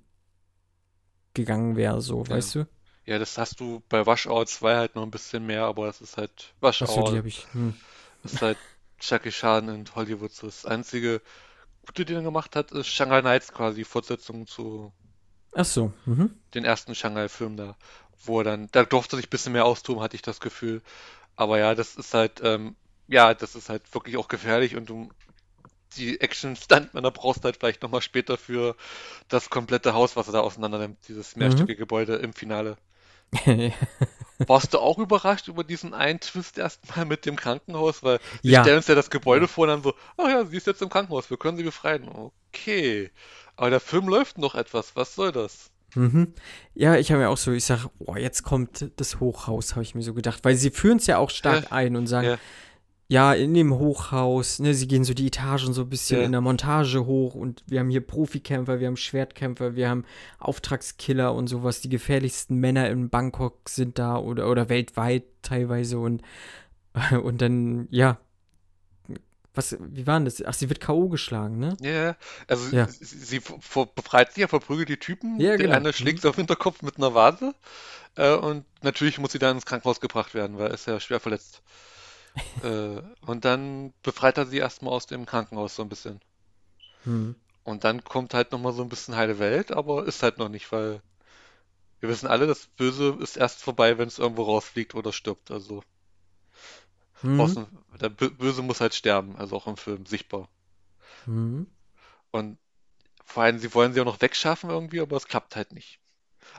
gegangen 1.34 1.76
wäre, 1.76 2.02
so, 2.02 2.24
Ja. 2.24 2.30
weißt 2.36 2.56
du? 2.56 2.68
Ja, 3.10 3.18
das 3.18 3.40
hast 3.40 3.60
du 3.60 3.82
bei 3.90 4.06
Washout 4.06 4.46
2 4.46 4.76
halt 4.76 4.94
noch 4.94 5.02
ein 5.02 5.10
bisschen 5.10 5.44
mehr, 5.44 5.64
aber 5.64 5.88
das 5.88 6.00
ist 6.00 6.18
halt 6.18 6.54
Achso, 6.62 6.86
Washout. 6.86 7.12
die 7.12 7.18
habe 7.18 7.28
ich. 7.28 7.48
Hm. 7.54 7.74
Das 8.22 8.34
ist 8.34 8.42
halt 8.44 8.58
Jackie 9.02 9.32
Chan 9.32 9.68
in 9.68 9.86
Hollywood. 9.96 10.32
So 10.32 10.46
das 10.46 10.68
einzige 10.68 11.20
Gute, 11.88 12.06
den 12.06 12.18
er 12.18 12.22
gemacht 12.22 12.56
hat, 12.56 12.72
ist 12.72 12.86
Shanghai 12.86 13.22
Nights 13.22 13.52
quasi, 13.52 13.84
Fortsetzung 13.84 14.46
zu 14.46 14.94
Ach 15.56 15.66
so. 15.66 15.92
Mhm. 16.06 16.36
den 16.54 16.66
ersten 16.66 16.94
Shanghai-Film 16.94 17.58
da, 17.58 17.76
wo 18.26 18.42
er 18.42 18.44
dann, 18.44 18.70
da 18.74 18.84
durfte 18.84 19.16
sich 19.16 19.26
ein 19.26 19.32
bisschen 19.32 19.54
mehr 19.54 19.66
austoben, 19.66 20.04
hatte 20.04 20.16
ich 20.16 20.22
das 20.22 20.40
Gefühl. 20.40 20.84
Aber 21.36 21.58
ja, 21.58 21.74
das 21.74 21.96
ist 21.96 22.14
halt, 22.14 22.42
ähm, 22.44 22.76
ja, 23.08 23.34
das 23.34 23.56
ist 23.56 23.70
halt 23.70 23.92
wirklich 23.92 24.18
auch 24.18 24.28
gefährlich 24.28 24.76
und 24.76 24.88
du, 24.88 25.10
die 25.98 26.22
Action-Stuntmänner 26.22 27.10
brauchst 27.10 27.40
du 27.44 27.46
halt 27.46 27.58
vielleicht 27.58 27.82
nochmal 27.82 28.04
später 28.04 28.38
für 28.38 28.76
das 29.30 29.50
komplette 29.50 29.96
Haus, 29.96 30.16
was 30.16 30.28
er 30.28 30.34
da 30.34 30.42
auseinander 30.42 30.78
nimmt, 30.78 31.00
dieses 31.08 31.36
mehrstöckige 31.36 31.76
Gebäude 31.76 32.18
im 32.18 32.34
Finale. 32.34 32.78
Warst 34.48 34.74
du 34.74 34.80
auch 34.80 34.98
überrascht 34.98 35.48
über 35.50 35.64
diesen 35.64 35.94
einen 35.94 36.20
Twist 36.22 36.58
erstmal 36.58 37.06
mit 37.06 37.26
dem 37.26 37.36
Krankenhaus? 37.36 38.04
Weil 38.04 38.20
sie 38.42 38.52
Ja. 38.52 38.62
stellen 38.64 38.78
uns 38.78 38.88
ja 38.88 38.96
das 38.96 39.10
Gebäude 39.10 39.48
vor 39.48 39.64
und 39.64 39.70
dann 39.70 39.84
so, 39.84 39.94
ach 40.18 40.30
ja, 40.30 40.46
sie 40.46 40.56
ist 40.58 40.68
jetzt 40.68 40.82
im 40.82 40.90
Krankenhaus, 40.90 41.30
wir 41.30 41.38
können 41.38 41.58
sie 41.58 41.64
befreien. 41.64 42.08
Okay. 42.54 43.12
Aber 43.58 43.70
der 43.70 43.82
Film 43.82 44.08
läuft 44.08 44.38
noch 44.38 44.56
etwas, 44.56 44.96
was 44.96 45.14
soll 45.16 45.32
das? 45.34 45.72
Mhm. 45.96 46.34
Ja, 46.76 46.96
ich 46.96 47.12
habe 47.12 47.22
mir 47.22 47.30
auch 47.30 47.38
so, 47.38 47.52
ich 47.52 47.66
sage, 47.66 47.90
boah, 48.00 48.18
jetzt 48.18 48.44
kommt 48.44 48.92
das 48.96 49.20
Hochhaus, 49.20 49.72
habe 49.72 49.84
ich 49.84 49.96
mir 49.96 50.04
so 50.04 50.14
gedacht, 50.14 50.40
weil 50.44 50.56
sie 50.56 50.70
führen 50.70 50.98
es 50.98 51.08
ja 51.08 51.18
auch 51.18 51.30
stark 51.32 51.64
Ja. 51.66 51.72
ein 51.72 51.96
und 51.96 52.08
sagen, 52.08 52.28
Ja. 52.28 52.38
Ja, 53.12 53.34
in 53.34 53.56
dem 53.56 53.74
Hochhaus, 53.74 54.60
ne, 54.60 54.76
sie 54.76 54.88
gehen 54.88 55.04
so 55.04 55.16
die 55.16 55.28
Etagen 55.28 55.74
so 55.74 55.82
ein 55.82 55.90
bisschen 55.90 56.20
Ja. 56.20 56.26
in 56.28 56.32
der 56.32 56.42
Montage 56.42 57.06
hoch 57.08 57.34
und 57.34 57.64
wir 57.66 57.80
haben 57.80 57.90
hier 57.90 58.02
Profikämpfer, 58.06 58.80
wir 58.80 58.86
haben 58.86 58.98
Schwertkämpfer, 58.98 59.76
wir 59.76 59.90
haben 59.90 60.06
Auftragskiller 60.38 61.34
und 61.34 61.48
sowas, 61.48 61.82
die 61.82 61.90
gefährlichsten 61.90 62.58
Männer 62.58 62.88
in 62.90 63.10
Bangkok 63.10 63.68
sind 63.68 63.98
da 63.98 64.18
oder, 64.18 64.48
oder 64.50 64.70
weltweit 64.70 65.24
teilweise 65.42 65.98
und, 65.98 66.22
und 67.24 67.42
dann, 67.42 67.88
ja, 67.90 68.20
was, 69.56 69.76
wie 69.80 70.06
war 70.06 70.20
denn 70.20 70.26
das? 70.26 70.44
Ach, 70.46 70.54
sie 70.54 70.70
wird 70.70 70.80
K.O. 70.80 71.10
geschlagen, 71.10 71.58
ne? 71.58 71.76
Ja, 71.82 71.90
ja. 71.92 72.16
also 72.48 72.76
Ja. 72.76 72.88
sie, 72.88 73.42
befreit 73.96 74.34
sich 74.34 74.42
ja, 74.42 74.48
verprügelt 74.48 74.88
die 74.88 74.98
Typen. 74.98 75.40
Ja, 75.40 75.50
Der 75.50 75.58
genau. 75.58 75.76
eine 75.76 75.94
schlägt 75.94 76.22
sie 76.22 76.30
auf 76.30 76.36
den 76.36 76.42
Hinterkopf 76.42 76.84
mit 76.84 76.98
einer 76.98 77.16
Vase. 77.16 77.56
Äh, 78.16 78.36
und 78.36 78.66
natürlich 78.84 79.18
muss 79.18 79.32
sie 79.32 79.40
dann 79.40 79.56
ins 79.58 79.66
Krankenhaus 79.66 80.00
gebracht 80.00 80.36
werden, 80.36 80.60
weil 80.60 80.68
er 80.68 80.76
ist 80.76 80.86
ja 80.86 81.00
schwer 81.00 81.20
verletzt. 81.20 81.64
äh, 82.62 83.02
und 83.22 83.46
dann 83.46 83.94
befreit 84.04 84.38
er 84.38 84.46
sie 84.46 84.58
erstmal 84.60 84.94
aus 84.94 85.08
dem 85.08 85.26
Krankenhaus 85.26 85.76
so 85.76 85.84
ein 85.84 85.90
bisschen. 85.90 86.22
Hm. 87.06 87.32
Und 87.64 87.86
dann 87.86 88.04
kommt 88.04 88.34
halt 88.34 88.52
nochmal 88.52 88.74
so 88.74 88.82
ein 88.82 88.90
bisschen 88.90 89.16
heile 89.16 89.40
Welt, 89.40 89.72
aber 89.72 90.06
ist 90.06 90.24
halt 90.24 90.40
noch 90.40 90.50
nicht, 90.50 90.74
weil 90.74 91.02
wir 92.02 92.10
wissen 92.10 92.28
alle, 92.28 92.46
das 92.46 92.68
Böse 92.68 93.18
ist 93.22 93.38
erst 93.38 93.62
vorbei, 93.64 93.98
wenn 93.98 94.10
es 94.10 94.20
irgendwo 94.20 94.44
rausfliegt 94.44 94.96
oder 94.96 95.14
stirbt. 95.14 95.50
Also 95.50 95.82
außen, 97.34 97.66
der 98.00 98.12
Bö- 98.12 98.30
Böse 98.38 98.62
muss 98.62 98.82
halt 98.82 98.94
sterben, 98.94 99.36
also 99.36 99.56
auch 99.56 99.66
im 99.66 99.78
Film 99.78 100.06
sichtbar. 100.06 100.48
Mhm. 101.28 101.66
Und 102.32 102.58
vor 103.26 103.44
allem, 103.44 103.60
sie 103.60 103.74
wollen 103.76 103.94
sie 103.94 104.02
auch 104.02 104.06
noch 104.06 104.22
wegschaffen 104.22 104.70
irgendwie, 104.72 105.02
aber 105.02 105.18
es 105.18 105.28
klappt 105.28 105.56
halt 105.56 105.74
nicht. 105.74 106.00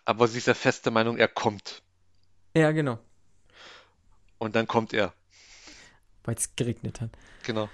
Aber 0.05 0.29
sie 0.29 0.39
ist 0.39 0.47
ja 0.49 0.55
feste 0.55 0.91
Meinung, 0.93 1.19
er 1.19 1.29
kommt. 1.29 1.83
Ja, 2.55 2.71
genau, 2.73 2.99
Und 4.39 4.57
dann 4.57 4.67
kommt 4.67 4.93
er. 4.93 5.15
Weil 6.25 6.35
es 6.35 6.55
geregnet 6.57 7.01
hat. 7.01 7.11
Genau. 7.45 7.69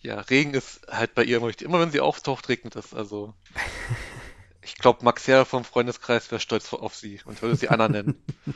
Ja, 0.00 0.20
Regen 0.20 0.54
ist 0.54 0.80
halt 0.90 1.14
bei 1.14 1.24
ihr 1.24 1.38
immer 1.38 1.48
wichtig. 1.48 1.66
Immer 1.66 1.80
wenn 1.80 1.90
sie 1.90 2.00
auftaucht, 2.00 2.48
regnet 2.48 2.76
es. 2.76 2.92
Also, 2.94 3.34
ich 4.62 4.74
glaube, 4.76 5.04
Max 5.04 5.26
Herr 5.28 5.44
vom 5.44 5.64
Freundeskreis 5.64 6.30
wäre 6.30 6.40
stolz 6.40 6.72
auf 6.72 6.94
sie 6.94 7.20
und 7.24 7.40
würde 7.42 7.56
sie 7.56 7.68
Anna 7.68 7.88
nennen. 7.88 8.22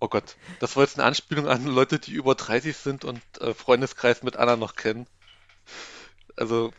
Oh 0.00 0.06
Gott, 0.06 0.36
das 0.60 0.76
war 0.76 0.84
jetzt 0.84 0.96
eine 0.96 1.08
Anspielung 1.08 1.48
an 1.48 1.66
Leute, 1.66 1.98
die 1.98 2.12
über 2.12 2.36
30 2.36 2.76
sind 2.76 3.04
und 3.04 3.20
äh, 3.40 3.52
Freundeskreis 3.52 4.22
mit 4.22 4.36
Anna 4.36 4.54
noch 4.54 4.76
kennen. 4.76 5.08
Also, 6.36 6.72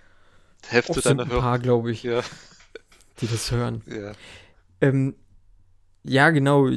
Hälfte 0.65 1.01
deiner 1.01 1.23
ein 1.23 1.29
Hörer. 1.29 1.41
paar, 1.41 1.59
glaube 1.59 1.91
ich, 1.91 2.03
Ja, 2.03 2.21
die 3.19 3.27
das 3.27 3.51
hören. 3.51 3.81
ja. 3.87 4.13
Ähm, 4.79 5.15
ja, 6.03 6.29
genau. 6.29 6.69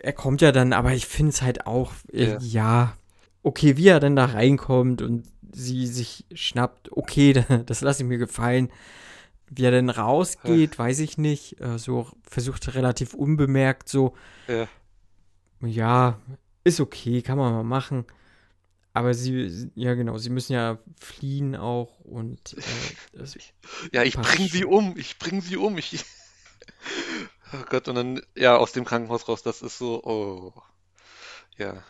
Er 0.00 0.12
kommt 0.14 0.40
ja 0.40 0.52
dann, 0.52 0.72
aber 0.72 0.92
ich 0.94 1.06
finde 1.06 1.32
es 1.32 1.42
halt 1.42 1.66
auch, 1.66 1.92
äh, 2.12 2.30
Ja. 2.30 2.38
ja, 2.40 2.97
okay, 3.42 3.76
wie 3.76 3.88
er 3.88 4.00
dann 4.00 4.16
da 4.16 4.26
reinkommt 4.26 5.02
und 5.02 5.26
sie 5.52 5.86
sich 5.86 6.26
schnappt, 6.34 6.92
okay, 6.92 7.44
das 7.66 7.80
lasse 7.80 8.02
ich 8.02 8.08
mir 8.08 8.18
gefallen. 8.18 8.70
Wie 9.50 9.64
er 9.64 9.70
dann 9.70 9.88
rausgeht, 9.88 10.78
weiß 10.78 10.98
ich 10.98 11.16
nicht. 11.16 11.58
Äh, 11.60 11.78
so 11.78 12.06
versucht 12.22 12.74
relativ 12.74 13.14
unbemerkt, 13.14 13.88
so, 13.88 14.14
Ja. 14.46 14.68
ja, 15.62 16.20
ist 16.64 16.80
okay, 16.80 17.22
kann 17.22 17.38
man 17.38 17.54
mal 17.54 17.64
machen. 17.64 18.04
Aber 18.92 19.14
sie, 19.14 19.70
ja 19.74 19.94
genau, 19.94 20.18
sie 20.18 20.28
müssen 20.28 20.52
ja 20.54 20.78
fliehen 21.00 21.54
auch 21.56 22.00
und 22.00 22.56
äh, 23.14 23.24
Ja, 23.92 24.02
ich 24.02 24.16
bring 24.16 24.48
sie 24.48 24.64
um, 24.64 24.96
ich 24.98 25.18
bring 25.18 25.40
sie 25.40 25.56
um, 25.56 25.78
ich. 25.78 26.04
Oh 27.54 27.64
Gott, 27.70 27.88
und 27.88 27.94
dann, 27.94 28.20
ja, 28.36 28.58
aus 28.58 28.72
dem 28.72 28.84
Krankenhaus 28.84 29.26
raus, 29.26 29.42
das 29.42 29.62
ist 29.62 29.78
so, 29.78 30.04
oh. 30.04 30.52
Ja, 31.56 31.82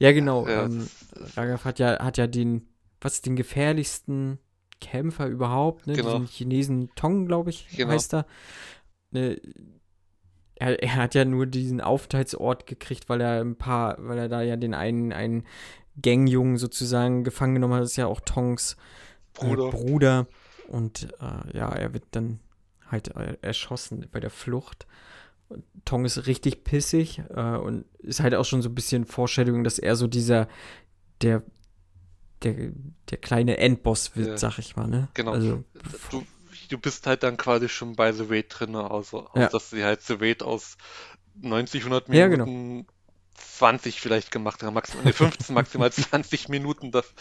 ja 0.00 0.12
genau, 0.12 0.46
ja, 0.48 0.64
ähm, 0.64 0.88
Raghav 1.36 1.64
hat 1.64 1.78
ja, 1.78 1.98
hat 2.02 2.18
ja 2.18 2.26
den, 2.26 2.66
was, 3.00 3.22
den 3.22 3.36
gefährlichsten 3.36 4.38
Kämpfer 4.80 5.26
überhaupt, 5.26 5.86
ne? 5.86 5.94
Genau. 5.94 6.12
Diesen 6.12 6.26
Chinesen 6.26 6.90
Tong, 6.96 7.26
glaube 7.26 7.50
ich, 7.50 7.68
Genau. 7.76 7.92
heißt 7.92 8.14
er. 8.14 8.26
Ne, 9.10 9.40
er. 10.56 10.82
Er 10.82 10.94
hat 10.96 11.14
ja 11.14 11.24
nur 11.24 11.46
diesen 11.46 11.80
Aufenthaltsort 11.80 12.66
gekriegt, 12.66 13.08
weil 13.08 13.20
er 13.20 13.40
ein 13.40 13.56
paar, 13.56 13.96
weil 13.98 14.18
er 14.18 14.28
da 14.28 14.42
ja 14.42 14.56
den 14.56 14.74
einen, 14.74 15.12
einen 15.12 15.46
Gangjungen 16.00 16.56
sozusagen 16.56 17.24
gefangen 17.24 17.54
genommen 17.54 17.74
hat. 17.74 17.82
Das 17.82 17.90
ist 17.90 17.96
ja 17.96 18.06
auch 18.06 18.20
Tongs 18.20 18.76
äh, 19.38 19.44
Bruder. 19.44 19.70
Bruder. 19.70 20.26
Und 20.68 21.08
äh, 21.20 21.56
ja, 21.56 21.70
er 21.70 21.92
wird 21.92 22.04
dann 22.12 22.40
halt 22.86 23.14
äh, 23.16 23.36
erschossen 23.42 24.06
bei 24.10 24.20
der 24.20 24.30
Flucht. 24.30 24.86
Tong 25.84 26.04
ist 26.04 26.26
richtig 26.26 26.64
pissig 26.64 27.22
äh, 27.34 27.40
und 27.56 27.84
ist 27.98 28.20
halt 28.20 28.34
auch 28.34 28.44
schon 28.44 28.62
so 28.62 28.68
ein 28.68 28.74
bisschen 28.74 29.04
Vorstellung, 29.06 29.64
dass 29.64 29.78
er 29.78 29.96
so 29.96 30.06
dieser, 30.06 30.48
der, 31.22 31.42
der, 32.42 32.72
der 33.10 33.18
kleine 33.18 33.58
Endboss 33.58 34.14
wird, 34.16 34.28
Ja. 34.28 34.36
sag 34.38 34.58
ich 34.58 34.76
mal, 34.76 34.86
ne? 34.86 35.08
Genau. 35.14 35.32
Also, 35.32 35.64
Du, 36.10 36.24
du 36.68 36.78
bist 36.78 37.06
halt 37.06 37.22
dann 37.22 37.36
quasi 37.36 37.68
schon 37.68 37.96
bei 37.96 38.12
The 38.12 38.24
Raid 38.28 38.46
drin, 38.50 38.76
also, 38.76 39.28
Ja. 39.34 39.48
dass 39.48 39.70
sie 39.70 39.84
halt 39.84 40.02
The 40.02 40.14
Raid 40.14 40.42
aus 40.42 40.76
90, 41.34 41.82
100 41.82 42.08
Ja, 42.10 42.28
genau. 42.28 42.46
Minuten 42.46 42.86
20 43.34 44.00
vielleicht 44.00 44.30
gemacht 44.30 44.62
haben, 44.62 44.74
maximal, 44.74 45.04
nee, 45.04 45.12
15, 45.12 45.54
maximal 45.54 45.90
20 45.92 46.48
Minuten, 46.48 46.90
das, 46.92 47.12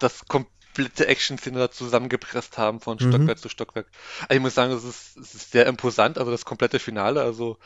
das 0.00 0.26
komplette 0.74 1.06
Action-Szene 1.08 1.58
da 1.58 1.70
zusammengepresst 1.70 2.58
haben 2.58 2.80
von 2.80 2.98
Mhm. 3.00 3.08
Stockwerk 3.08 3.38
zu 3.38 3.48
Stockwerk. 3.48 3.86
Also 4.22 4.34
ich 4.34 4.40
muss 4.40 4.54
sagen, 4.54 4.72
es 4.72 4.84
ist, 4.84 5.16
es 5.16 5.34
ist 5.34 5.50
sehr 5.50 5.66
imposant, 5.66 6.18
also 6.18 6.30
das 6.30 6.44
komplette 6.44 6.78
Finale, 6.78 7.22
also 7.22 7.58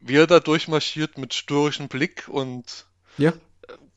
wie 0.00 0.16
er 0.16 0.26
da 0.26 0.40
durchmarschiert 0.40 1.18
mit 1.18 1.34
störrischem 1.34 1.88
Blick 1.88 2.28
und 2.28 2.86
ja, 3.18 3.32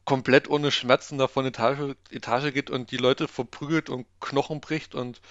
komplett 0.06 0.50
ohne 0.50 0.72
Schmerzen 0.72 1.18
da 1.18 1.28
von 1.28 1.46
Etage, 1.46 1.96
Etage 2.12 2.54
geht 2.54 2.70
und 2.70 2.92
die 2.92 2.98
Leute 2.98 3.28
verprügelt 3.28 3.90
und 3.90 4.08
Knochen 4.20 4.60
bricht 4.62 4.96
und 4.96 5.22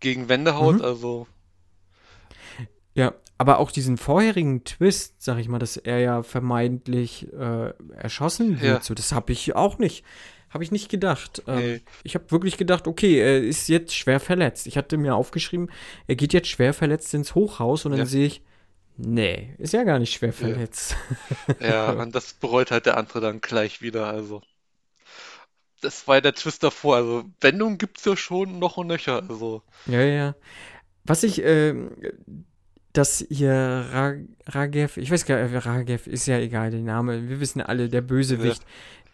gegen 0.00 0.28
Wände 0.28 0.54
haut, 0.56 0.76
Mhm. 0.76 0.82
also 0.82 1.26
ja. 2.94 3.14
Aber 3.38 3.58
auch 3.58 3.70
diesen 3.70 3.96
vorherigen 3.96 4.64
Twist, 4.64 5.22
sag 5.22 5.38
ich 5.38 5.48
mal, 5.48 5.58
dass 5.58 5.78
er 5.78 5.98
ja 6.00 6.22
vermeintlich 6.22 7.26
äh, 7.32 7.72
erschossen 7.96 8.60
wird, 8.60 8.62
Ja. 8.62 8.82
so, 8.82 8.92
das 8.92 9.12
habe 9.12 9.32
ich 9.32 9.56
auch 9.56 9.78
nicht. 9.78 10.04
Habe 10.50 10.64
ich 10.64 10.72
nicht 10.72 10.88
gedacht. 10.88 11.42
Ähm, 11.46 11.56
Nee. 11.58 11.80
Ich 12.02 12.14
habe 12.14 12.30
wirklich 12.30 12.56
gedacht, 12.56 12.86
okay, 12.86 13.18
er 13.20 13.38
ist 13.42 13.68
jetzt 13.68 13.94
schwer 13.94 14.20
verletzt. 14.20 14.66
Ich 14.66 14.76
hatte 14.76 14.96
mir 14.96 15.14
aufgeschrieben, 15.14 15.70
er 16.06 16.16
geht 16.16 16.32
jetzt 16.32 16.48
schwer 16.48 16.74
verletzt 16.74 17.14
ins 17.14 17.34
Hochhaus 17.34 17.84
und 17.84 17.92
dann 17.92 18.00
Ja. 18.00 18.06
sehe 18.06 18.26
ich, 18.26 18.42
nee, 18.96 19.54
ist 19.58 19.72
ja 19.72 19.84
gar 19.84 19.98
nicht 19.98 20.12
schwer 20.12 20.32
verletzt. 20.32 20.96
Ja, 21.60 21.90
und 21.92 22.14
das 22.14 22.32
bereut 22.34 22.70
halt 22.70 22.86
der 22.86 22.96
andere 22.96 23.20
dann 23.20 23.40
gleich 23.40 23.80
wieder, 23.80 24.06
also. 24.06 24.42
Das 25.82 26.06
war 26.06 26.16
ja 26.16 26.20
der 26.20 26.34
Twist 26.34 26.62
davor, 26.62 26.96
also 26.96 27.24
Wendung 27.40 27.78
gibt's 27.78 28.04
ja 28.04 28.16
schon 28.16 28.58
noch 28.58 28.76
und 28.76 28.88
nöcher, 28.88 29.22
also. 29.28 29.62
Ja, 29.86 30.02
ja. 30.02 30.34
Was 31.04 31.22
ich, 31.22 31.40
ähm, 31.42 31.92
dass 32.92 33.24
hier 33.28 33.52
Ra 33.52 34.14
Ragev, 34.46 34.96
ich 34.96 35.10
weiß 35.10 35.24
gar 35.24 35.42
nicht, 35.42 35.66
Ragev 35.66 36.08
ist 36.08 36.26
ja 36.26 36.38
egal, 36.38 36.70
der 36.70 36.80
Name, 36.80 37.28
wir 37.28 37.40
wissen 37.40 37.60
alle, 37.60 37.88
der 37.88 38.00
Bösewicht, 38.00 38.64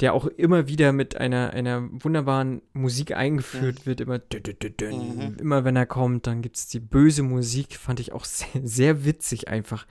der 0.00 0.14
auch 0.14 0.26
immer 0.26 0.68
wieder 0.68 0.92
mit 0.92 1.16
einer, 1.16 1.50
einer 1.50 1.88
wunderbaren 1.90 2.62
Musik 2.72 3.16
eingeführt 3.16 3.86
wird, 3.86 4.00
immer, 4.00 4.18
dü 4.18 4.38
-dü 4.38 4.54
-dü. 4.54 4.92
Mhm. 4.92 5.36
immer 5.38 5.64
wenn 5.64 5.76
er 5.76 5.86
kommt, 5.86 6.26
dann 6.26 6.42
gibt 6.42 6.56
es 6.56 6.68
die 6.68 6.80
böse 6.80 7.22
Musik, 7.22 7.76
fand 7.76 8.00
ich 8.00 8.12
auch 8.12 8.24
sehr, 8.26 8.48
sehr 8.62 9.04
witzig 9.04 9.48
einfach. 9.48 9.86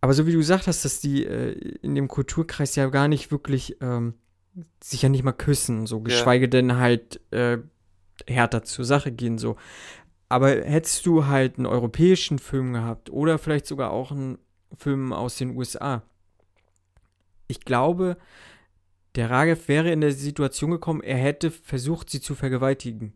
Aber 0.00 0.14
so 0.14 0.26
wie 0.26 0.32
du 0.32 0.38
gesagt 0.38 0.66
hast, 0.66 0.84
dass 0.84 1.00
die 1.00 1.24
äh, 1.24 1.52
in 1.82 1.94
dem 1.94 2.08
Kulturkreis 2.08 2.74
ja 2.76 2.86
gar 2.88 3.08
nicht 3.08 3.30
wirklich 3.30 3.76
ähm, 3.80 4.14
sich 4.82 5.02
ja 5.02 5.08
nicht 5.08 5.22
mal 5.22 5.32
küssen, 5.32 5.86
so 5.86 6.00
geschweige 6.00 6.48
denn 6.48 6.76
halt 6.76 7.20
äh, 7.30 7.58
härter 8.26 8.62
zur 8.64 8.84
Sache 8.84 9.12
gehen, 9.12 9.38
so. 9.38 9.56
Aber 10.32 10.48
hättest 10.48 11.04
du 11.04 11.26
halt 11.26 11.58
einen 11.58 11.66
europäischen 11.66 12.38
Film 12.38 12.72
gehabt 12.72 13.10
oder 13.10 13.36
vielleicht 13.36 13.66
sogar 13.66 13.90
auch 13.90 14.12
einen 14.12 14.38
Film 14.74 15.12
aus 15.12 15.36
den 15.36 15.54
USA, 15.54 16.04
ich 17.48 17.60
glaube, 17.66 18.16
der 19.14 19.28
Ragev 19.28 19.68
wäre 19.68 19.90
in 19.90 20.00
der 20.00 20.12
Situation 20.12 20.70
gekommen, 20.70 21.02
er 21.02 21.18
hätte 21.18 21.50
versucht, 21.50 22.08
sie 22.08 22.22
zu 22.22 22.34
vergewaltigen. 22.34 23.12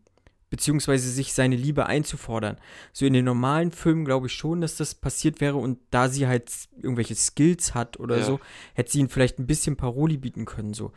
Beziehungsweise 0.51 1.09
sich 1.09 1.33
seine 1.33 1.55
Liebe 1.55 1.87
einzufordern. 1.87 2.57
So 2.93 3.07
in 3.07 3.13
den 3.13 3.25
normalen 3.25 3.71
Filmen 3.71 4.05
glaube 4.05 4.27
ich 4.27 4.33
schon, 4.33 4.61
dass 4.61 4.75
das 4.77 4.93
passiert 4.93 5.41
wäre 5.41 5.57
und 5.57 5.79
da 5.89 6.09
sie 6.09 6.27
halt 6.27 6.51
irgendwelche 6.75 7.15
Skills 7.15 7.73
hat 7.73 7.99
oder 7.99 8.17
Ja. 8.19 8.25
so, 8.25 8.39
hätte 8.75 8.91
sie 8.91 8.99
ihn 8.99 9.09
vielleicht 9.09 9.39
ein 9.39 9.47
bisschen 9.47 9.75
Paroli 9.75 10.17
bieten 10.17 10.45
können. 10.45 10.75
So. 10.75 10.91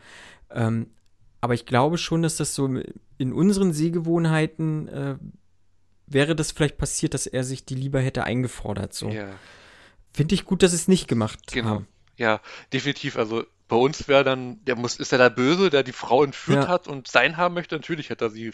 Ähm, 0.51 0.91
aber 1.41 1.55
ich 1.55 1.65
glaube 1.65 1.97
schon, 1.97 2.21
dass 2.21 2.37
das 2.37 2.53
so 2.53 2.69
in 3.17 3.33
unseren 3.33 3.73
Sehgewohnheiten 3.73 4.87
äh, 4.87 5.15
wäre 6.13 6.35
das 6.35 6.51
vielleicht 6.51 6.77
passiert, 6.77 7.13
dass 7.13 7.27
er 7.27 7.43
sich 7.43 7.65
die 7.65 7.75
Liebe 7.75 7.99
hätte 7.99 8.23
eingefordert. 8.23 8.93
So. 8.93 9.09
Ja, 9.09 9.27
Finde 10.13 10.35
ich 10.35 10.45
gut, 10.45 10.63
dass 10.63 10.73
es 10.73 10.87
nicht 10.87 11.07
gemacht 11.07 11.39
genau. 11.51 11.69
haben. 11.69 11.87
Ja, 12.17 12.41
definitiv. 12.73 13.17
Also 13.17 13.45
bei 13.67 13.75
uns 13.77 14.07
wäre 14.07 14.23
dann, 14.23 14.63
der 14.65 14.75
muss, 14.75 14.97
ist 14.97 15.11
er 15.11 15.17
der 15.17 15.29
Böse, 15.29 15.69
der 15.69 15.83
die 15.83 15.93
Frau 15.93 16.23
entführt 16.23 16.65
Ja. 16.65 16.69
hat 16.69 16.87
und 16.87 17.07
sein 17.07 17.37
haben 17.37 17.53
möchte. 17.53 17.75
Natürlich 17.75 18.09
hätte 18.09 18.25
er 18.25 18.29
sie 18.29 18.51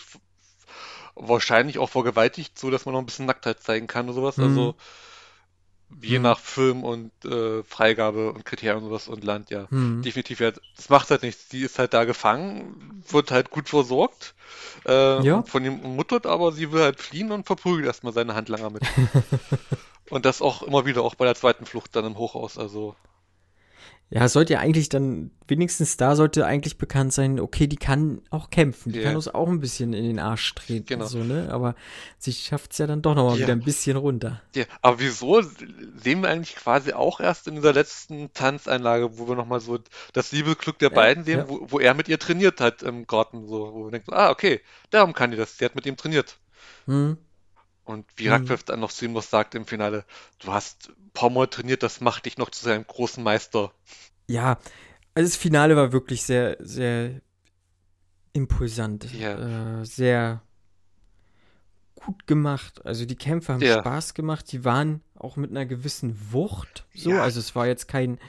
wahrscheinlich 1.15 1.79
auch 1.79 1.89
vergewaltigt, 1.89 2.57
so 2.59 2.69
dass 2.69 2.85
man 2.85 2.93
noch 2.93 2.99
ein 3.01 3.05
bisschen 3.05 3.25
Nacktheit 3.25 3.59
zeigen 3.61 3.87
kann 3.87 4.05
oder 4.05 4.13
sowas. 4.13 4.37
Mhm. 4.37 4.43
Also 4.43 4.75
je 6.01 6.17
Mhm. 6.19 6.23
nach 6.23 6.39
Film 6.39 6.83
und 6.83 7.11
äh, 7.25 7.63
Freigabe 7.63 8.31
und 8.33 8.45
Kriterien 8.45 8.83
und 8.83 8.89
sowas 8.89 9.07
und 9.07 9.23
Land, 9.23 9.49
ja. 9.49 9.67
Mhm. 9.69 10.01
Definitiv, 10.01 10.39
ja. 10.39 10.51
Das 10.75 10.89
macht 10.89 11.09
halt 11.09 11.23
nichts. 11.23 11.47
Die 11.49 11.61
ist 11.61 11.79
halt 11.79 11.93
da 11.93 12.03
gefangen, 12.03 13.03
wird 13.09 13.31
halt 13.31 13.49
gut 13.51 13.69
versorgt 13.69 14.35
äh, 14.85 15.21
Ja. 15.23 15.43
von 15.43 15.63
ihm 15.65 15.79
ummuttert, 15.79 16.25
aber 16.25 16.51
sie 16.51 16.71
will 16.71 16.81
halt 16.81 16.99
fliehen 16.99 17.31
und 17.31 17.45
verprügelt 17.45 17.85
erstmal 17.85 18.13
seine 18.13 18.35
Handlanger 18.35 18.69
mit. 18.69 18.83
und 20.09 20.25
das 20.25 20.41
auch 20.41 20.61
immer 20.61 20.85
wieder, 20.85 21.03
auch 21.03 21.15
bei 21.15 21.25
der 21.25 21.35
zweiten 21.35 21.65
Flucht 21.65 21.95
dann 21.95 22.05
im 22.05 22.17
Hochhaus. 22.17 22.57
Also, 22.57 22.95
Ja, 24.09 24.29
sollte 24.29 24.53
ja 24.53 24.59
eigentlich 24.59 24.87
dann, 24.87 25.31
wenigstens 25.49 25.97
da 25.97 26.15
sollte 26.15 26.45
eigentlich 26.45 26.77
bekannt 26.77 27.11
sein, 27.11 27.41
okay, 27.41 27.67
die 27.67 27.75
kann 27.75 28.21
auch 28.29 28.49
kämpfen, 28.49 28.93
die 28.93 28.99
Ja. 28.99 29.03
kann 29.07 29.17
uns 29.17 29.27
auch 29.27 29.49
ein 29.49 29.59
bisschen 29.59 29.91
in 29.91 30.05
den 30.05 30.17
Arsch 30.19 30.55
treten, 30.55 30.85
Genau. 30.85 31.07
so, 31.07 31.25
ne? 31.25 31.49
Aber 31.51 31.75
sie 32.17 32.31
schafft 32.31 32.71
es 32.71 32.77
ja 32.77 32.87
dann 32.87 33.01
doch 33.01 33.15
nochmal 33.15 33.35
Ja. 33.35 33.41
wieder 33.43 33.51
ein 33.51 33.59
bisschen 33.63 33.97
runter. 33.97 34.41
ja. 34.55 34.63
Aber 34.81 35.01
wieso 35.01 35.41
sehen 35.41 36.21
wir 36.21 36.29
eigentlich 36.29 36.55
quasi 36.55 36.93
auch 36.93 37.19
erst 37.19 37.49
in 37.49 37.55
dieser 37.55 37.73
letzten 37.73 38.31
Tanzeinlage, 38.33 39.17
wo 39.19 39.27
wir 39.27 39.35
nochmal 39.35 39.59
so 39.59 39.77
das 40.13 40.31
Liebesglück 40.31 40.79
der 40.79 40.89
Ja, 40.89 40.95
beiden 40.95 41.25
sehen, 41.25 41.43
wo, 41.47 41.67
wo 41.69 41.79
er 41.79 41.93
mit 41.93 42.07
ihr 42.07 42.17
trainiert 42.17 42.61
hat 42.61 42.83
im 42.83 43.07
Garten, 43.07 43.45
so, 43.49 43.73
wo 43.73 43.85
wir 43.87 43.91
denken, 43.91 44.13
ah, 44.13 44.29
okay, 44.29 44.61
darum 44.89 45.11
kann 45.11 45.31
die 45.31 45.37
das. 45.37 45.57
Sie 45.57 45.65
hat 45.65 45.75
mit 45.75 45.85
ihm 45.85 45.97
trainiert. 45.97 46.37
Hm? 46.85 47.17
Und 47.87 48.05
wie 48.17 48.25
Mhm. 48.25 48.31
Radcliffe 48.33 48.65
dann 48.65 48.81
noch 48.81 48.91
zu 48.91 49.05
ihm 49.05 49.19
sagt 49.21 49.55
im 49.55 49.65
Finale, 49.65 50.03
du 50.39 50.51
hast 50.51 50.89
ein 50.89 51.11
paar 51.13 51.29
Mal 51.29 51.47
trainiert, 51.47 51.83
das 51.83 52.01
macht 52.01 52.25
dich 52.25 52.37
noch 52.37 52.49
zu 52.49 52.63
seinem 52.63 52.85
großen 52.85 53.23
Meister. 53.23 53.71
Ja, 54.27 54.59
also 55.15 55.27
das 55.29 55.37
Finale 55.37 55.75
war 55.77 55.93
wirklich 55.93 56.23
sehr, 56.23 56.57
sehr 56.59 57.21
impulsant, 58.33 59.11
Ja. 59.13 59.79
äh, 59.81 59.85
sehr 59.85 60.41
gut 61.95 62.27
gemacht. 62.27 62.85
Also 62.85 63.05
die 63.05 63.15
Kämpfe 63.15 63.53
haben 63.53 63.61
Ja. 63.61 63.79
Spaß 63.79 64.13
gemacht, 64.13 64.51
die 64.51 64.63
waren 64.65 65.01
auch 65.15 65.37
mit 65.37 65.49
einer 65.51 65.65
gewissen 65.65 66.17
Wucht 66.31 66.85
so. 66.93 67.11
Ja. 67.11 67.21
Also 67.21 67.39
es 67.39 67.55
war 67.55 67.67
jetzt 67.67 67.87
kein, 67.87 68.19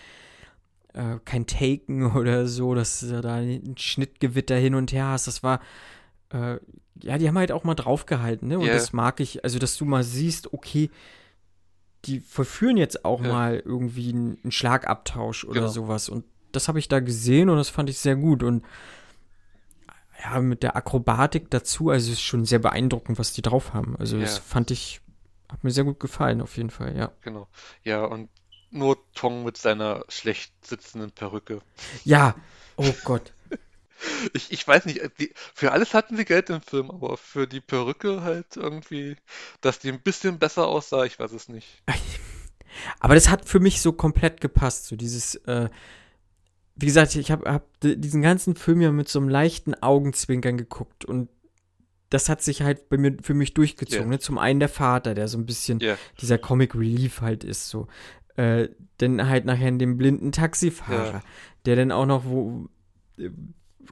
äh, 0.95 1.19
kein 1.25 1.47
Taken 1.47 2.13
oder 2.17 2.47
so, 2.47 2.75
dass 2.75 3.01
du 3.01 3.21
da 3.21 3.35
ein 3.35 3.77
Schnittgewitter 3.77 4.57
hin 4.57 4.75
und 4.75 4.93
her 4.93 5.07
hast. 5.09 5.27
Das 5.27 5.43
war, 5.43 5.61
äh, 6.31 6.59
ja, 7.03 7.19
die 7.19 7.29
haben 7.29 7.39
halt 7.39 7.53
auch 7.53 7.65
mal 7.65 7.75
draufgehalten, 7.75 8.49
ne? 8.49 8.59
Und 8.59 8.67
Ja. 8.67 8.75
das 8.75 8.93
mag 8.93 9.21
ich, 9.21 9.45
also 9.45 9.59
dass 9.59 9.77
du 9.77 9.85
mal 9.85 10.03
siehst, 10.05 10.53
okay, 10.53 10.91
die 12.05 12.21
verführen 12.21 12.77
jetzt 12.77 13.05
auch 13.05 13.21
Ja. 13.21 13.29
mal 13.29 13.63
irgendwie 13.65 14.11
einen, 14.11 14.39
einen 14.43 14.53
Schlagabtausch 14.53 15.45
oder 15.45 15.55
Genau. 15.61 15.69
sowas. 15.73 16.09
Und 16.09 16.25
das 16.53 16.69
habe 16.69 16.79
ich 16.79 16.89
da 16.89 17.01
gesehen 17.01 17.49
und 17.51 17.57
das 17.57 17.69
fand 17.69 17.91
ich 17.91 17.99
sehr 17.99 18.17
gut. 18.17 18.43
Und 18.43 18.65
ja, 20.23 20.41
mit 20.41 20.63
der 20.63 20.77
Akrobatik 20.77 21.51
dazu, 21.51 21.91
also 21.91 22.09
es 22.11 22.19
ist 22.19 22.23
schon 22.23 22.45
sehr 22.45 22.59
beeindruckend, 22.59 23.19
was 23.19 23.33
die 23.33 23.43
drauf 23.43 23.73
haben. 23.75 23.97
Also 23.99 24.19
das 24.21 24.37
Ja. 24.37 24.43
fand 24.43 24.71
ich, 24.71 25.01
hat 25.51 25.63
mir 25.65 25.71
sehr 25.71 25.85
gut 25.85 26.01
gefallen, 26.01 26.41
auf 26.41 26.57
jeden 26.57 26.71
Fall, 26.71 26.97
ja. 26.97 27.13
Genau. 27.23 27.49
Ja, 27.85 28.05
und 28.05 28.29
nur 28.71 28.99
Tong 29.15 29.45
mit 29.45 29.57
seiner 29.57 30.05
schlecht 30.09 30.53
sitzenden 30.67 31.11
Perücke. 31.13 31.61
Ja, 32.05 32.35
oh 32.77 32.93
Gott. 33.05 33.33
Ich, 34.33 34.53
ich 34.53 34.67
weiß 34.67 34.87
nicht, 34.87 35.01
die, 35.19 35.33
für 35.55 35.73
alles 35.73 35.95
hatten 35.95 36.17
sie 36.17 36.25
Geld 36.25 36.51
im 36.51 36.61
Film, 36.61 36.91
aber 36.91 37.17
für 37.17 37.47
die 37.47 37.61
Perücke 37.61 38.23
halt 38.23 38.57
irgendwie, 38.57 39.17
dass 39.61 39.79
die 39.79 39.91
ein 39.91 40.01
bisschen 40.01 40.39
besser 40.39 40.67
aussah, 40.67 41.05
ich 41.05 41.19
weiß 41.19 41.33
es 41.33 41.49
nicht. 41.49 41.83
Aber 43.01 43.15
das 43.15 43.29
hat 43.29 43.49
für 43.49 43.61
mich 43.61 43.81
so 43.81 43.93
komplett 43.93 44.41
gepasst, 44.41 44.87
so 44.87 44.95
dieses, 44.95 45.35
äh, 45.47 45.69
wie 46.77 46.87
gesagt, 46.87 47.17
ich 47.17 47.31
habe 47.31 47.51
hab 47.51 47.67
diesen 47.81 48.23
ganzen 48.23 48.55
Film 48.55 48.81
ja 48.81 48.93
mit 48.93 49.09
so 49.09 49.19
einem 49.19 49.29
leichten 49.29 49.75
Augenzwinkern 49.75 50.57
geguckt 50.57 51.05
und 51.05 51.29
das 52.11 52.29
hat 52.29 52.41
sich 52.43 52.63
halt 52.63 52.89
bei 52.89 52.97
mir 52.97 53.17
für 53.23 53.35
mich 53.35 53.53
durchgezogen. 53.55 54.05
Ja. 54.07 54.11
Ne? 54.11 54.19
Zum 54.19 54.39
einen 54.39 54.61
der 54.61 54.69
Vater, 54.69 55.15
der 55.15 55.29
so 55.29 55.39
ein 55.39 55.45
bisschen 55.47 55.81
Ja, 55.81 55.97
dieser 56.21 56.39
Comic 56.39 56.75
Relief 56.75 57.21
halt 57.21 57.45
ist 57.45 57.69
so. 57.69 57.89
Äh, 58.37 58.69
dann 58.99 59.29
halt 59.29 59.45
nachher 59.45 59.71
den 59.73 59.97
blinden 59.99 60.33
Taxifahrer, 60.33 61.13
Ja. 61.15 61.23
der 61.67 61.77
dann 61.77 61.93
auch 61.93 62.07
noch, 62.07 62.25
wo, 62.25 62.69
äh, 63.19 63.31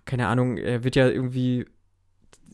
keine 0.05 0.29
Ahnung, 0.29 0.57
er 0.59 0.85
wird 0.85 0.97
ja 0.97 1.09
irgendwie 1.09 1.67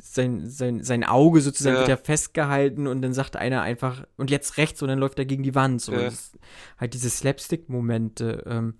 sein, 0.01 0.49
sein, 0.49 0.82
sein 0.82 1.05
Auge 1.05 1.40
sozusagen 1.40 1.74
Ja. 1.74 1.80
wird 1.80 1.88
ja 1.90 1.97
festgehalten 1.97 2.86
und 2.86 3.03
dann 3.03 3.12
sagt 3.12 3.36
einer 3.36 3.62
einfach, 3.62 4.05
und 4.16 4.30
jetzt 4.30 4.57
rechts 4.57 4.82
und 4.82 4.88
dann 4.88 4.99
läuft 4.99 5.18
er 5.18 5.24
gegen 5.26 5.43
die 5.43 5.55
Wand. 5.55 5.80
So. 5.82 5.93
Ja. 5.93 6.11
Halt 6.78 6.95
diese 6.95 7.11
Slapstick-Momente, 7.11 8.45
ähm, 8.47 8.74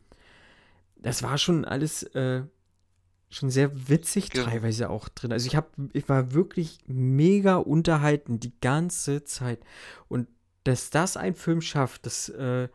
das 0.97 1.23
war 1.23 1.37
schon 1.39 1.65
alles 1.65 2.03
äh, 2.15 2.43
schon 3.31 3.51
sehr 3.51 3.89
witzig 3.89 4.31
Genau. 4.31 4.47
teilweise 4.47 4.91
auch 4.91 5.09
drin. 5.09 5.33
Also 5.33 5.47
ich 5.47 5.57
habe, 5.57 5.69
ich 5.93 6.09
war 6.09 6.33
wirklich 6.33 6.79
mega 6.87 7.57
unterhalten 7.57 8.41
die 8.41 8.53
ganze 8.61 9.25
Zeit. 9.25 9.61
Und 10.09 10.29
dass 10.65 10.91
das 10.91 11.17
ein 11.17 11.35
Film 11.35 11.61
schafft, 11.61 12.07
das 12.07 12.29
äh, 12.29 12.69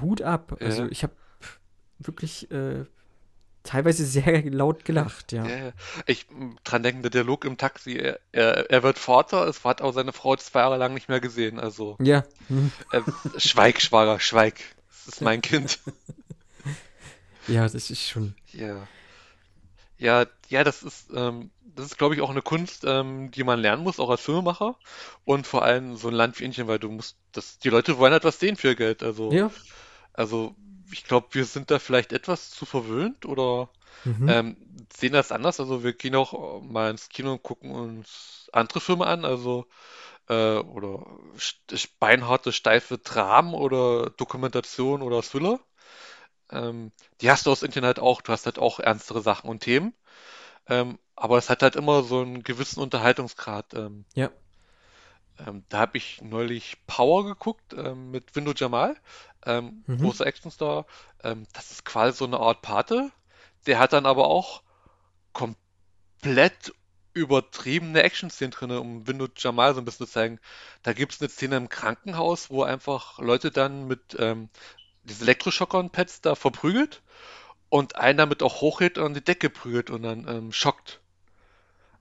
Hut 0.00 0.22
ab. 0.22 0.56
Also 0.60 0.82
Ja. 0.82 0.88
ich 0.90 1.02
habe 1.02 1.14
wirklich 1.98 2.50
äh, 2.50 2.84
teilweise 3.66 4.06
sehr 4.06 4.42
laut 4.50 4.84
gelacht, 4.84 5.32
ja. 5.32 5.46
ja, 5.46 5.56
ja. 5.66 5.72
Ich 6.06 6.26
dran 6.64 6.82
denken, 6.82 7.02
der 7.02 7.10
Dialog 7.10 7.44
im 7.44 7.56
Taxi, 7.58 7.96
er, 7.96 8.18
er, 8.32 8.70
er 8.70 8.82
wird 8.82 8.98
Vater, 8.98 9.46
es 9.46 9.64
hat 9.64 9.82
auch 9.82 9.92
seine 9.92 10.12
Frau 10.12 10.36
zwei 10.36 10.60
Jahre 10.60 10.76
lang 10.78 10.94
nicht 10.94 11.08
mehr 11.08 11.20
gesehen, 11.20 11.60
also 11.60 11.96
Ja. 12.00 12.24
Hm. 12.48 12.72
äh, 12.92 13.00
schweig, 13.38 13.80
Schwager, 13.82 14.20
schweig, 14.20 14.60
das 14.88 15.14
ist 15.14 15.20
mein 15.20 15.42
Kind. 15.42 15.78
Ja, 17.48 17.62
das 17.68 17.90
ist 17.90 18.02
schon. 18.02 18.34
Ja. 18.52 18.88
Ja, 19.98 20.26
ja, 20.48 20.64
das 20.64 20.82
ist, 20.82 21.10
ähm, 21.14 21.50
das 21.62 21.86
ist, 21.86 21.96
glaube 21.98 22.14
ich, 22.14 22.20
auch 22.20 22.30
eine 22.30 22.42
Kunst, 22.42 22.84
ähm, 22.84 23.30
die 23.30 23.44
man 23.44 23.60
lernen 23.60 23.82
muss, 23.84 24.00
auch 24.00 24.10
als 24.10 24.20
Filmemacher. 24.22 24.76
Und 25.24 25.46
vor 25.46 25.62
allem 25.62 25.96
so 25.96 26.08
ein 26.08 26.14
Land 26.14 26.38
wie 26.40 26.44
Indien, 26.44 26.66
weil 26.66 26.78
du 26.78 26.90
musst, 26.90 27.16
das, 27.32 27.58
die 27.58 27.68
Leute 27.68 27.98
wollen 27.98 28.12
halt 28.12 28.24
was 28.24 28.40
sehen 28.40 28.56
für 28.56 28.68
ihr 28.68 28.74
Geld. 28.74 29.02
Also, 29.02 29.30
Ja. 29.32 29.50
also 30.12 30.54
ich 30.92 31.04
glaube, 31.04 31.28
wir 31.32 31.44
sind 31.44 31.70
da 31.70 31.78
vielleicht 31.78 32.12
etwas 32.12 32.50
zu 32.50 32.66
verwöhnt 32.66 33.26
oder 33.26 33.68
Mhm. 34.04 34.28
ähm, 34.28 34.56
sehen 34.96 35.12
das 35.14 35.32
anders. 35.32 35.60
Also 35.60 35.84
wir 35.84 35.92
gehen 35.94 36.14
auch 36.16 36.62
mal 36.62 36.90
ins 36.90 37.08
Kino 37.08 37.32
und 37.32 37.42
gucken 37.42 37.72
uns 37.72 38.50
andere 38.52 38.80
Filme 38.80 39.06
an, 39.06 39.24
also 39.24 39.66
äh, 40.28 40.56
oder 40.58 41.06
beinharte, 42.00 42.52
steife 42.52 42.98
Dramen 42.98 43.54
oder 43.54 44.10
Dokumentation 44.10 45.02
oder 45.02 45.22
Thriller. 45.22 45.60
Ähm, 46.50 46.92
die 47.20 47.30
hast 47.30 47.46
du 47.46 47.50
aus 47.52 47.62
Internet 47.62 47.98
auch. 47.98 48.22
Du 48.22 48.32
hast 48.32 48.46
halt 48.46 48.58
auch 48.58 48.80
ernstere 48.80 49.22
Sachen 49.22 49.50
und 49.50 49.60
Themen. 49.60 49.94
Ähm, 50.68 50.98
aber 51.16 51.38
es 51.38 51.50
hat 51.50 51.62
halt 51.62 51.76
immer 51.76 52.02
so 52.02 52.20
einen 52.20 52.42
gewissen 52.42 52.80
Unterhaltungsgrad. 52.80 53.74
Ähm, 53.74 54.04
Ja. 54.14 54.30
Ähm, 55.38 55.64
da 55.68 55.78
habe 55.80 55.98
ich 55.98 56.20
neulich 56.22 56.78
Power 56.86 57.24
geguckt 57.24 57.74
ähm, 57.74 58.10
mit 58.10 58.34
Window 58.36 58.52
Jamal, 58.56 58.96
ähm, 59.44 59.86
Mhm. 59.88 59.96
großer 59.98 60.26
Actionstar. 60.26 60.86
Ähm, 61.22 61.46
das 61.52 61.70
ist 61.72 61.84
quasi 61.84 62.16
so 62.18 62.24
eine 62.26 62.38
Art 62.40 62.62
Pate. 62.62 63.10
Der 63.66 63.78
hat 63.78 63.92
dann 63.92 64.06
aber 64.06 64.26
auch 64.28 64.62
komplett 65.32 66.72
übertriebene 67.14 68.02
Action-Szenen 68.02 68.50
drin, 68.52 68.70
um 68.72 69.06
Window 69.06 69.28
Jamal 69.36 69.74
so 69.74 69.80
ein 69.80 69.84
bisschen 69.86 70.06
zu 70.06 70.12
zeigen. 70.12 70.40
Da 70.82 70.92
gibt 70.92 71.14
es 71.14 71.20
eine 71.20 71.30
Szene 71.30 71.56
im 71.56 71.68
Krankenhaus, 71.68 72.50
wo 72.50 72.62
einfach 72.62 73.18
Leute 73.18 73.50
dann 73.50 73.86
mit 73.86 74.16
ähm, 74.18 74.50
diese 75.04 75.24
Elektroschocker-Pads 75.24 76.22
da 76.22 76.34
verprügelt 76.36 77.02
und 77.70 77.96
einen 77.96 78.18
damit 78.18 78.42
auch 78.42 78.60
hochhält 78.62 78.98
und 78.98 79.06
an 79.06 79.14
die 79.14 79.24
Decke 79.24 79.50
prügelt 79.50 79.90
und 79.90 80.02
dann 80.04 80.28
ähm, 80.28 80.52
schockt. 80.52 81.00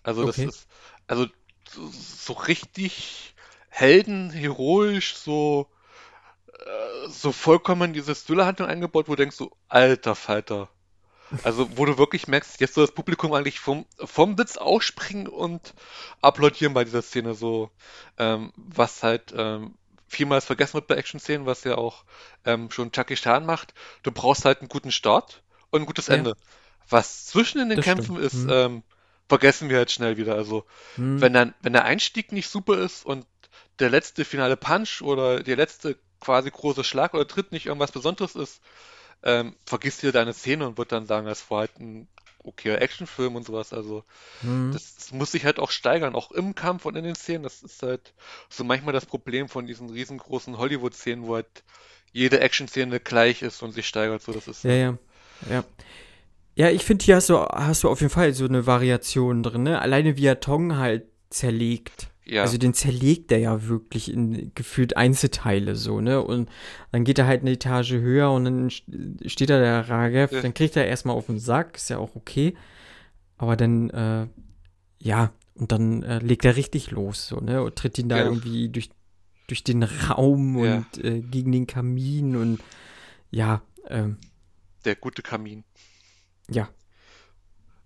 Also 0.03 0.23
das 0.23 0.43
Okay. 0.43 0.45
ist, 0.45 0.67
also 1.07 1.27
so, 1.69 1.89
so 1.91 2.33
richtig 2.33 3.35
Helden, 3.69 4.29
heroisch, 4.31 5.15
so, 5.15 5.67
äh, 6.53 7.09
so 7.09 7.31
vollkommen 7.31 7.93
diese 7.93 8.15
Thriller-Handlung 8.15 8.67
eingebaut, 8.69 9.07
wo 9.07 9.13
du 9.13 9.17
denkst 9.23 9.35
so, 9.37 9.51
alter 9.67 10.15
Falter. 10.15 10.69
Also, 11.43 11.75
wo 11.77 11.85
du 11.85 11.97
wirklich 11.97 12.27
merkst, 12.27 12.59
jetzt 12.61 12.75
soll 12.75 12.85
das 12.85 12.93
Publikum 12.95 13.33
eigentlich 13.33 13.59
vom, 13.59 13.85
vom 13.97 14.37
Sitz 14.37 14.57
ausspringen 14.57 15.27
und 15.27 15.73
applaudieren 16.21 16.73
bei 16.73 16.83
dieser 16.83 17.01
Szene, 17.01 17.33
so, 17.33 17.71
ähm, 18.17 18.53
was 18.55 19.03
halt 19.03 19.33
ähm, 19.35 19.75
vielmals 20.07 20.45
vergessen 20.45 20.75
wird 20.75 20.87
bei 20.87 20.95
Action-Szenen, 20.95 21.45
was 21.45 21.63
ja 21.63 21.77
auch 21.77 22.05
ähm, 22.45 22.69
schon 22.71 22.91
Jackie 22.93 23.15
Chan 23.15 23.45
macht. 23.45 23.73
Du 24.03 24.11
brauchst 24.11 24.45
halt 24.45 24.59
einen 24.59 24.69
guten 24.69 24.91
Start 24.91 25.43
und 25.71 25.81
ein 25.81 25.85
gutes 25.87 26.07
Ja. 26.07 26.15
Ende. 26.15 26.35
Was 26.89 27.25
zwischen 27.25 27.59
in 27.59 27.69
den 27.69 27.77
Das 27.77 27.85
Kämpfen 27.85 28.15
stimmt. 28.17 28.19
ist, 28.19 28.45
Mhm. 28.45 28.49
ähm, 28.51 28.83
vergessen 29.29 29.69
wir 29.69 29.77
halt 29.77 29.91
schnell 29.91 30.17
wieder. 30.17 30.35
Also, 30.35 30.65
Hm. 30.95 31.21
wenn 31.21 31.33
dann, 31.33 31.53
wenn 31.61 31.73
der 31.73 31.85
Einstieg 31.85 32.31
nicht 32.31 32.49
super 32.49 32.77
ist 32.79 33.05
und 33.05 33.25
der 33.79 33.89
letzte 33.89 34.25
finale 34.25 34.57
Punch 34.57 35.01
oder 35.01 35.41
der 35.43 35.55
letzte 35.57 35.97
quasi 36.19 36.49
große 36.51 36.83
Schlag 36.83 37.13
oder 37.13 37.27
Tritt 37.27 37.51
nicht 37.51 37.65
irgendwas 37.65 37.91
Besonderes 37.91 38.35
ist, 38.35 38.61
ähm, 39.23 39.55
vergisst 39.65 40.03
dir 40.03 40.11
deine 40.11 40.33
Szene 40.33 40.67
und 40.67 40.77
wird 40.77 40.91
dann 40.91 41.05
sagen, 41.05 41.27
es 41.27 41.49
war 41.51 41.61
halt 41.61 41.79
ein 41.79 42.07
okayer 42.43 42.81
Actionfilm 42.81 43.35
und 43.35 43.45
sowas. 43.45 43.73
Also, 43.73 44.03
Hm. 44.41 44.71
das, 44.71 44.95
das 44.95 45.11
muss 45.11 45.31
sich 45.31 45.45
halt 45.45 45.59
auch 45.59 45.71
steigern, 45.71 46.15
auch 46.15 46.31
im 46.31 46.55
Kampf 46.55 46.85
und 46.85 46.95
in 46.95 47.03
den 47.03 47.15
Szenen. 47.15 47.43
Das 47.43 47.63
ist 47.63 47.81
halt 47.83 48.13
so 48.49 48.63
manchmal 48.63 48.93
das 48.93 49.05
Problem 49.05 49.49
von 49.49 49.67
diesen 49.67 49.89
riesengroßen 49.89 50.57
Hollywood-Szenen, 50.57 51.25
wo 51.27 51.35
halt 51.35 51.63
jede 52.11 52.39
Action-Szene 52.39 52.99
gleich 52.99 53.41
ist 53.41 53.61
und 53.63 53.71
sich 53.71 53.87
steigert. 53.87 54.21
So, 54.21 54.31
das 54.33 54.47
ist 54.47 54.63
Ja, 54.63 54.73
ja. 54.73 54.97
Ja. 55.49 55.63
Ja, 56.55 56.69
ich 56.69 56.83
finde, 56.85 57.03
hier 57.03 57.17
hast 57.17 57.29
du, 57.29 57.37
hast 57.37 57.83
du 57.83 57.89
auf 57.89 57.99
jeden 58.01 58.13
Fall 58.13 58.33
so 58.33 58.45
eine 58.45 58.65
Variation 58.65 59.43
drin, 59.43 59.63
ne? 59.63 59.81
Alleine 59.81 60.15
wie 60.17 60.25
er 60.25 60.39
Tong 60.39 60.77
halt 60.77 61.03
zerlegt. 61.29 62.09
ja, 62.23 62.43
Also 62.43 62.57
den 62.57 62.73
zerlegt 62.73 63.29
er 63.33 63.39
ja 63.39 63.67
wirklich 63.67 64.09
in 64.11 64.51
gefühlt 64.55 64.95
Einzelteile 64.95 65.75
so, 65.75 65.99
ne? 65.99 66.21
Und 66.23 66.49
dann 66.93 67.03
geht 67.03 67.19
er 67.19 67.27
halt 67.27 67.41
eine 67.41 67.51
Etage 67.51 67.91
höher 67.93 68.31
und 68.31 68.45
dann 68.45 68.69
st- 68.69 69.27
steht 69.27 69.49
da 69.49 69.59
der 69.59 69.89
Ragev, 69.89 70.31
Ja. 70.33 70.41
dann 70.41 70.53
kriegt 70.53 70.77
er 70.77 70.87
erstmal 70.87 71.15
auf 71.15 71.25
den 71.25 71.39
Sack, 71.39 71.75
ist 71.75 71.89
ja 71.89 71.97
auch 71.97 72.15
okay. 72.15 72.55
Aber 73.37 73.57
dann, 73.57 73.89
äh, 73.89 74.27
ja, 74.99 75.33
und 75.55 75.73
dann 75.73 76.03
äh, 76.03 76.19
legt 76.19 76.45
er 76.45 76.55
richtig 76.55 76.91
los, 76.91 77.27
so, 77.27 77.41
ne? 77.41 77.61
Und 77.63 77.75
tritt 77.75 77.97
ihn 77.97 78.07
da 78.07 78.17
Ja. 78.19 78.23
irgendwie 78.25 78.69
durch, 78.69 78.89
durch 79.47 79.65
den 79.65 79.83
Raum 79.83 80.55
und 80.55 81.03
äh, 81.03 81.19
gegen 81.19 81.51
den 81.51 81.67
Kamin 81.67 82.37
und 82.37 82.59
ja, 83.29 83.61
ähm, 83.89 84.15
der 84.85 84.95
gute 84.95 85.21
Kamin. 85.21 85.65
Ja. 86.49 86.69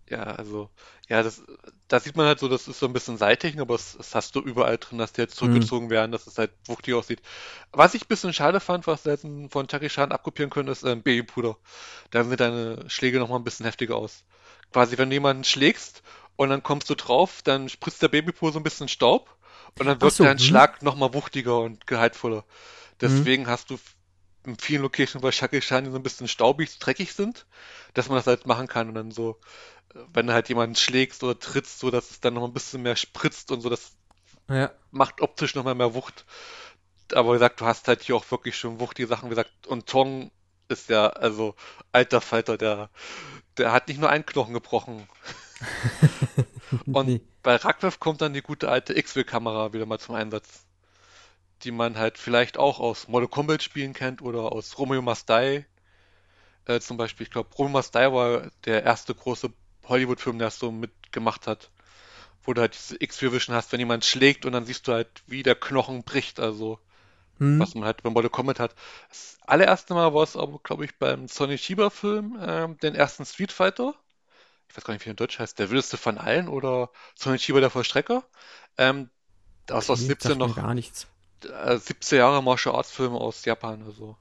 Ja, 0.10 0.24
also, 0.24 0.70
ja, 1.08 1.22
das, 1.22 1.44
da 1.88 2.00
sieht 2.00 2.16
man 2.16 2.26
halt 2.26 2.40
so, 2.40 2.48
das 2.48 2.68
ist 2.68 2.80
so 2.80 2.88
ein 2.88 2.94
bisschen 2.94 3.18
Seitechnik, 3.18 3.62
aber 3.62 3.76
das, 3.76 3.96
das 3.96 4.16
hast 4.16 4.36
du 4.36 4.42
überall 4.42 4.80
drin, 4.80 4.98
dass 4.98 5.14
die 5.14 5.22
jetzt 5.22 5.36
zurückgezogen 5.36 5.92
werden, 5.92 6.12
dass 6.12 6.26
es 6.26 6.38
halt 6.40 6.52
wuchtig 6.66 6.96
aussieht. 6.96 7.22
Was 7.72 7.94
ich 7.94 8.04
ein 8.04 8.08
bisschen 8.08 8.34
schade 8.34 8.60
fand, 8.60 8.88
was 8.88 9.04
sie 9.04 9.12
jetzt 9.12 9.26
von 9.50 9.68
Chucky 9.68 9.88
Chan 9.88 10.12
abkopieren 10.12 10.50
können, 10.50 10.70
ist 10.70 10.84
ähm, 10.84 11.04
Babypuder. 11.04 11.58
Da 12.10 12.24
sehen 12.24 12.38
deine 12.38 12.90
Schläge 12.90 13.20
nochmal 13.20 13.38
ein 13.38 13.44
bisschen 13.44 13.68
heftiger 13.68 13.98
aus. 13.98 14.24
Quasi, 14.74 14.98
wenn 14.98 15.10
du 15.10 15.16
jemanden 15.16 15.44
schlägst 15.44 16.02
und 16.36 16.50
dann 16.50 16.64
kommst 16.64 16.90
du 16.90 16.96
drauf, 16.96 17.42
dann 17.44 17.70
spritzt 17.70 18.02
der 18.02 18.08
Babypuder 18.08 18.54
so 18.54 18.60
ein 18.60 18.64
bisschen 18.64 18.88
Staub 18.88 19.38
und 19.78 19.86
dann 19.86 20.02
wirkt 20.02 20.16
so, 20.16 20.24
dein 20.24 20.40
hm. 20.40 20.44
Schlag 20.44 20.82
nochmal 20.82 21.14
wuchtiger 21.14 21.60
und 21.60 21.86
gehaltvoller. 21.86 22.46
Deswegen 23.00 23.48
hast 23.48 23.70
du 23.70 23.78
in 24.50 24.58
vielen 24.60 24.82
Locations 24.84 25.22
bei 25.22 25.32
die 25.32 25.92
so 25.92 25.98
ein 25.98 26.04
bisschen 26.04 26.28
staubig, 26.28 26.80
dreckig 26.80 27.14
sind, 27.14 27.46
dass 27.94 28.10
man 28.10 28.18
das 28.18 28.28
halt 28.28 28.46
machen 28.46 28.68
kann 28.68 28.90
und 28.90 28.96
dann 28.96 29.12
so 29.12 29.40
wenn 30.14 30.28
du 30.28 30.34
halt 30.34 30.50
jemanden 30.50 30.76
schlägst 30.76 31.24
oder 31.24 31.40
trittst, 31.40 31.80
so 31.80 31.92
dass 31.92 32.12
es 32.12 32.20
dann 32.20 32.36
noch 32.36 32.44
ein 32.46 32.54
bisschen 32.54 32.82
mehr 32.84 32.96
spritzt 32.96 33.52
und 33.52 33.62
so, 33.62 33.70
das 33.70 33.94
Ja. 34.50 34.72
macht 34.92 35.22
optisch 35.22 35.56
noch 35.56 35.64
mal 35.64 35.76
mehr 35.76 35.94
Wucht. 35.94 36.26
Aber 37.14 37.30
wie 37.32 37.36
gesagt, 37.36 37.62
du 37.62 37.66
hast 37.66 37.88
halt 37.88 38.04
hier 38.04 38.16
auch 38.16 38.30
wirklich 38.32 38.58
schon 38.58 38.80
wuchtige 38.80 39.08
Sachen, 39.08 39.28
wie 39.28 39.32
gesagt, 39.32 39.68
und 39.68 39.88
Tong 39.88 40.32
ist 40.70 40.90
ja, 40.90 41.08
also, 41.10 41.56
alter 41.92 42.22
Falter, 42.22 42.58
der, 42.58 42.90
der 43.58 43.72
hat 43.74 43.88
nicht 43.90 44.00
nur 44.00 44.10
einen 44.10 44.26
Knochen 44.26 44.54
gebrochen. 44.54 45.08
Und 46.92 47.08
Nee. 47.08 47.22
bei 47.44 47.56
Ragwev 47.56 48.00
kommt 48.00 48.22
dann 48.22 48.34
die 48.34 48.42
gute 48.42 48.70
alte 48.70 48.98
X-Ray-Kamera 48.98 49.74
wieder 49.74 49.86
mal 49.86 50.00
zum 50.00 50.16
Einsatz, 50.16 50.66
die 51.64 51.72
man 51.72 51.98
halt 51.98 52.18
vielleicht 52.18 52.58
auch 52.58 52.80
aus 52.80 53.08
Mortal 53.08 53.30
Kombat 53.30 53.64
Spielen 53.64 53.94
kennt 53.94 54.22
oder 54.22 54.52
aus 54.52 54.78
Romeo 54.80 55.02
Must 55.02 55.30
Die 55.30 55.66
äh, 56.66 56.80
zum 56.80 56.98
Beispiel. 56.98 57.26
Ich 57.26 57.32
glaube, 57.32 57.54
Romeo 57.56 57.72
Must 57.74 57.96
Die 57.96 58.00
war 58.12 58.52
der 58.66 58.84
erste 58.84 59.16
große 59.16 59.52
Hollywood-Film, 59.88 60.40
der 60.40 60.50
es 60.50 60.60
so 60.60 60.72
mitgemacht 60.72 61.48
hat, 61.48 61.72
wo 62.44 62.54
du 62.54 62.62
halt 62.62 62.76
diese 62.76 62.98
X-Ray-Vision 63.02 63.56
hast, 63.56 63.72
wenn 63.74 63.80
jemand 63.80 64.06
schlägt 64.06 64.46
und 64.46 64.54
dann 64.54 64.66
siehst 64.66 64.88
du 64.88 64.94
halt, 64.94 65.10
wie 65.28 65.44
der 65.44 65.56
Knochen 65.56 66.04
bricht, 66.04 66.40
also 66.40 66.80
Hm. 67.40 67.60
was 67.60 67.76
man 67.76 67.86
halt 67.86 68.04
beim 68.04 68.14
Mortal 68.14 68.32
Kombat 68.32 68.60
hat. 68.60 68.76
Das 69.10 69.38
allererste 69.48 69.94
Mal 69.96 70.14
war 70.14 70.24
es 70.24 70.38
aber, 70.38 70.60
glaube 70.64 70.86
ich, 70.86 70.98
beim 71.00 71.28
Sonny 71.28 71.58
Chiba-Film, 71.58 72.40
ähm, 72.42 72.78
den 72.80 72.96
ersten 72.96 73.26
Street 73.26 73.52
Fighter. 73.52 73.96
Ich 74.70 74.78
weiß 74.78 74.86
gar 74.86 74.94
nicht, 74.94 75.06
wie 75.06 75.10
er 75.10 75.12
in 75.12 75.18
Deutsch 75.18 75.40
heißt. 75.40 75.60
Der 75.60 75.70
wildeste 75.72 75.98
von 75.98 76.18
allen 76.18 76.48
oder 76.48 76.92
Sonny 77.16 77.38
Chiba 77.38 77.60
der 77.62 77.70
Vollstrecker. 77.70 78.24
Ähm, 78.78 79.10
aus, 79.72 79.90
aus 79.90 80.06
Nee, 80.06 80.08
17 80.08 80.20
sagt 80.20 80.42
mir 80.44 80.50
noch 80.50 80.56
gar 80.56 80.74
nichts. 80.74 81.08
Äh, 81.46 81.78
17 81.78 82.20
Jahre 82.20 82.44
Martial 82.44 82.76
Arts 82.76 82.92
Filme 82.92 83.18
aus 83.18 83.46
Japan, 83.46 83.84
also. 83.86 84.18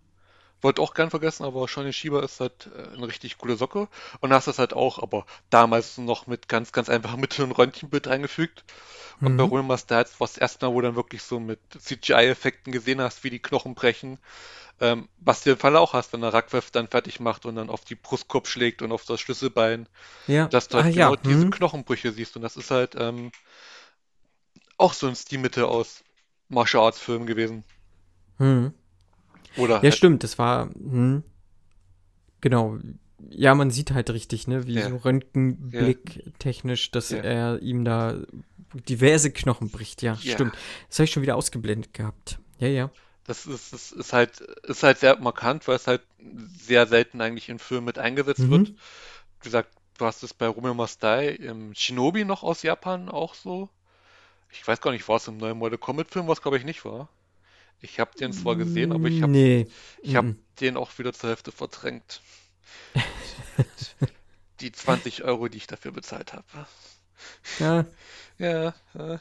Wollte 0.61 0.83
auch 0.83 0.95
gern 0.95 1.11
vergessen, 1.11 1.45
aber 1.45 1.69
Shonen 1.69 1.93
Shiba 1.93 2.21
ist 2.23 2.41
halt 2.41 2.69
äh, 2.77 2.95
eine 2.97 3.09
richtig 3.09 3.39
coole 3.39 3.57
Socke. 3.57 3.89
Und 4.21 4.33
hast 4.33 4.49
das 4.49 4.59
halt 4.59 4.75
auch, 4.75 4.99
aber 5.01 5.27
damals 5.51 5.99
noch 5.99 6.27
mit 6.27 6.49
ganz, 6.49 6.73
ganz 6.73 6.89
einfachen 6.89 7.21
Mitteln 7.23 7.51
und 7.51 7.59
Röntgenbild 7.59 8.09
eingefügt. 8.09 8.65
Und 9.23 9.37
bei 9.37 9.43
Mhm. 9.43 9.45
Roman 9.45 9.67
Master 9.69 9.97
war 9.97 10.03
es 10.03 10.17
das 10.17 10.39
erste 10.39 10.67
Mal, 10.67 10.75
wo 10.75 10.81
dann 10.81 10.97
wirklich 10.97 11.23
so 11.23 11.41
mit 11.41 11.61
CGI-Effekten 11.79 12.73
gesehen 12.73 13.01
hast, 13.01 13.25
wie 13.25 13.31
die 13.31 13.41
Knochen 13.43 13.75
brechen. 13.75 14.19
Ähm, 14.81 15.09
was 15.19 15.43
du 15.45 15.51
im 15.53 15.59
Fall 15.59 15.77
auch 15.77 15.93
hast, 15.95 16.13
wenn 16.13 16.23
der 16.23 16.35
Ragwev 16.35 16.71
dann 16.73 16.89
fertig 16.89 17.21
macht 17.21 17.47
und 17.47 17.57
dann 17.57 17.71
auf 17.71 17.85
die 17.85 17.97
Brustkorb 17.97 18.49
schlägt 18.49 18.83
und 18.83 18.93
auf 18.93 19.05
das 19.07 19.21
Schlüsselbein, 19.21 19.89
Ja. 20.27 20.51
dass 20.51 20.69
du 20.69 20.79
halt 20.79 20.93
ja. 20.95 21.11
genau 21.11 21.17
diese 21.17 21.47
hm. 21.47 21.51
Knochenbrüche 21.51 22.13
siehst. 22.13 22.37
Und 22.37 22.43
das 22.43 22.57
ist 22.57 22.71
halt 22.71 22.95
ähm, 22.97 23.33
auch 24.77 24.93
so 24.93 25.07
ein 25.07 25.17
Stilmittel 25.17 25.65
aus 25.65 26.03
Martial 26.49 26.85
Arts 26.85 26.99
Filmen 26.99 27.27
gewesen. 27.27 27.65
Hm. 28.39 28.73
Oder 29.57 29.77
Ja, 29.77 29.83
halt 29.83 29.95
stimmt, 29.95 30.23
das 30.25 30.39
war, 30.39 30.71
hm, 30.71 31.23
genau. 32.41 32.79
Ja, 33.31 33.55
man 33.55 33.71
sieht 33.71 33.91
halt 33.91 34.11
richtig, 34.11 34.47
ne, 34.47 34.67
wie 34.67 34.75
Ja. 34.75 34.89
so 34.89 34.97
Röntgenblick 34.97 36.23
technisch, 36.39 36.91
dass 36.93 37.11
Ja. 37.11 37.19
er 37.19 37.63
ihm 37.63 37.85
da 37.85 38.17
diverse 38.89 39.33
Knochen 39.33 39.71
bricht. 39.71 40.03
Ja, 40.03 40.17
stimmt. 40.17 40.57
Das 40.89 40.99
habe 40.99 41.05
ich 41.05 41.11
schon 41.11 41.23
wieder 41.23 41.37
ausgeblendet 41.37 41.93
gehabt. 41.95 42.39
Ja, 42.59 42.69
ja. 42.69 42.91
Das 43.25 43.45
ist, 43.45 43.73
ist, 43.73 43.93
ist 43.93 44.13
halt, 44.13 44.41
ist 44.41 44.83
halt 44.85 44.99
sehr 44.99 45.19
markant, 45.19 45.67
weil 45.69 45.77
es 45.77 45.87
halt 45.87 46.03
sehr 46.59 46.87
selten 46.87 47.21
eigentlich 47.21 47.49
in 47.49 47.59
Filmen 47.59 47.85
mit 47.87 47.99
eingesetzt 47.99 48.41
Mhm. 48.41 48.51
wird. 48.51 48.69
Wie 48.69 49.45
gesagt, 49.45 49.71
du 49.99 50.05
hast 50.07 50.23
es 50.23 50.33
bei 50.33 50.47
Romeo 50.47 50.75
Must 50.75 51.03
Die 51.03 51.37
im 51.41 51.75
Shinobi 51.75 52.25
noch 52.25 52.43
aus 52.43 52.63
Japan 52.63 53.09
auch 53.09 53.35
so. 53.35 53.69
Ich 54.51 54.67
weiß 54.67 54.81
gar 54.81 54.91
nicht, 54.93 55.09
war 55.09 55.17
es 55.17 55.29
im 55.29 55.39
neuen 55.39 55.59
Mortal 55.59 55.79
Kombat 55.79 56.11
Film, 56.11 56.29
was 56.29 56.43
glaube 56.43 56.59
ich 56.59 56.65
nicht 56.65 56.85
war. 56.85 57.09
Ich 57.81 58.01
habe 58.01 58.13
den 58.19 58.33
zwar 58.33 58.57
gesehen, 58.57 58.93
aber 58.93 59.09
ich 59.09 59.23
habe 59.23 59.33
Nee. 59.33 59.67
ich 60.03 60.17
hab 60.17 60.27
mhm. 60.27 60.39
den 60.61 60.77
auch 60.77 60.99
wieder 60.99 61.13
zur 61.15 61.31
Hälfte 61.31 61.53
verdrängt. 61.53 62.23
Die 64.61 64.73
20 64.73 65.23
Euro, 65.23 65.47
die 65.49 65.59
ich 65.59 65.69
dafür 65.69 65.93
bezahlt 65.93 66.33
habe. 66.33 66.67
Ja, 67.59 67.87
Ja, 68.39 68.75
ja, 68.95 69.21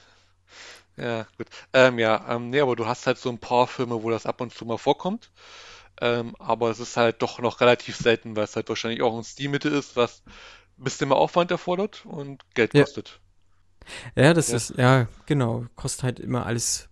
ja, 0.98 1.28
gut. 1.38 1.48
Ähm, 1.74 2.00
ja, 2.00 2.26
ähm, 2.36 2.50
nee, 2.50 2.60
aber 2.62 2.76
du 2.76 2.86
hast 2.88 3.08
halt 3.08 3.18
so 3.18 3.30
ein 3.30 3.40
paar 3.40 3.68
Filme, 3.68 4.04
wo 4.04 4.10
das 4.10 4.26
ab 4.26 4.42
und 4.42 4.54
zu 4.54 4.66
mal 4.66 4.78
vorkommt. 4.78 5.32
Ähm, 6.02 6.36
aber 6.40 6.72
es 6.72 6.80
ist 6.80 6.98
halt 6.98 7.22
doch 7.24 7.40
noch 7.40 7.62
relativ 7.62 7.98
selten, 7.98 8.36
weil 8.36 8.46
es 8.46 8.56
halt 8.56 8.70
wahrscheinlich 8.70 9.02
auch 9.04 9.18
ein 9.18 9.24
Stilmittel 9.24 9.74
ist, 9.74 9.96
was 9.98 10.24
ein 10.80 10.86
bisschen 10.86 11.10
mehr 11.10 11.18
Aufwand 11.18 11.52
erfordert 11.52 12.06
und 12.06 12.44
Geld 12.56 12.74
Ja. 12.74 12.86
kostet. 12.86 13.22
Ja, 14.16 14.34
das 14.34 14.52
Ja. 14.52 14.54
ist, 14.54 14.74
ja, 14.78 15.08
genau. 15.26 15.66
Kostet 15.76 16.04
halt 16.04 16.20
immer 16.20 16.46
alles 16.46 16.90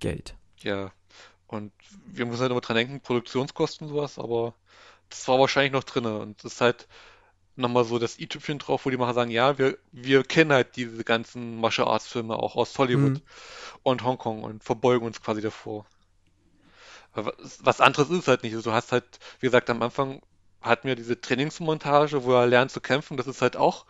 Geld. 0.00 0.36
Ja, 0.62 0.92
und 1.48 1.72
wir 2.06 2.26
müssen 2.26 2.42
halt 2.42 2.50
immer 2.52 2.60
dran 2.62 2.76
denken, 2.76 3.00
Produktionskosten 3.02 3.86
und 3.88 3.94
sowas, 3.94 4.18
aber 4.18 4.54
das 5.10 5.26
war 5.28 5.38
wahrscheinlich 5.40 5.72
noch 5.72 5.84
drinne 5.84 6.18
und 6.20 6.44
das 6.44 6.54
ist 6.54 6.60
halt 6.62 6.88
nochmal 7.56 7.84
so 7.84 7.98
das 8.00 8.18
i-Tüpfchen 8.20 8.58
drauf, 8.60 8.86
wo 8.86 8.90
die 8.90 8.96
Macher 8.98 9.14
sagen, 9.14 9.30
ja, 9.32 9.58
wir, 9.58 9.78
wir 9.92 10.24
kennen 10.24 10.52
halt 10.52 10.76
diese 10.76 11.04
ganzen 11.04 11.60
Martial 11.60 11.88
Arts 11.88 12.08
Filme 12.08 12.36
auch 12.36 12.56
aus 12.56 12.78
Hollywood 12.78 13.14
Mhm. 13.14 13.22
und 13.84 14.04
Hongkong 14.04 14.44
und 14.44 14.64
verbeugen 14.64 15.06
uns 15.06 15.22
quasi 15.22 15.42
davor. 15.42 15.86
Was 17.14 17.80
anderes 17.80 18.10
ist 18.10 18.20
es 18.20 18.28
halt 18.28 18.42
nicht. 18.42 18.54
Also 18.54 18.70
du 18.70 18.74
hast 18.76 18.92
halt, 18.92 19.18
wie 19.40 19.46
gesagt, 19.46 19.70
am 19.70 19.82
Anfang 19.82 20.20
hatten 20.60 20.88
wir 20.88 20.96
diese 20.96 21.20
Trainingsmontage, 21.20 22.24
wo 22.24 22.32
er 22.34 22.46
lernt 22.46 22.70
zu 22.70 22.80
kämpfen. 22.80 23.16
Das 23.16 23.26
ist 23.26 23.42
halt 23.42 23.56
auch 23.56 23.86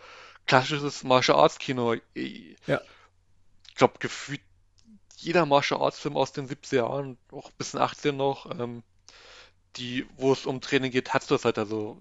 klassisches 0.46 1.04
Martial 1.04 1.38
Arts 1.38 1.58
Kino. 1.58 1.94
Ich 2.14 2.56
Ja. 2.66 2.80
glaube, 3.76 3.94
gefühlt 3.98 4.40
jeder 5.18 5.46
Martial 5.46 5.80
Arts 5.82 5.98
Film 5.98 6.16
aus 6.16 6.32
den 6.32 6.48
70er 6.48 6.84
Jahren, 6.84 7.18
auch 7.32 7.50
bis 7.52 7.74
in 7.74 7.80
18 7.80 8.16
noch, 8.16 8.50
ähm, 8.58 8.82
die, 9.76 10.06
wo 10.16 10.32
es 10.32 10.46
um 10.46 10.60
Training 10.60 10.92
geht, 10.92 11.14
hast 11.14 11.30
du 11.30 11.34
das 11.36 11.44
halt. 11.44 11.58
Also, 11.58 11.98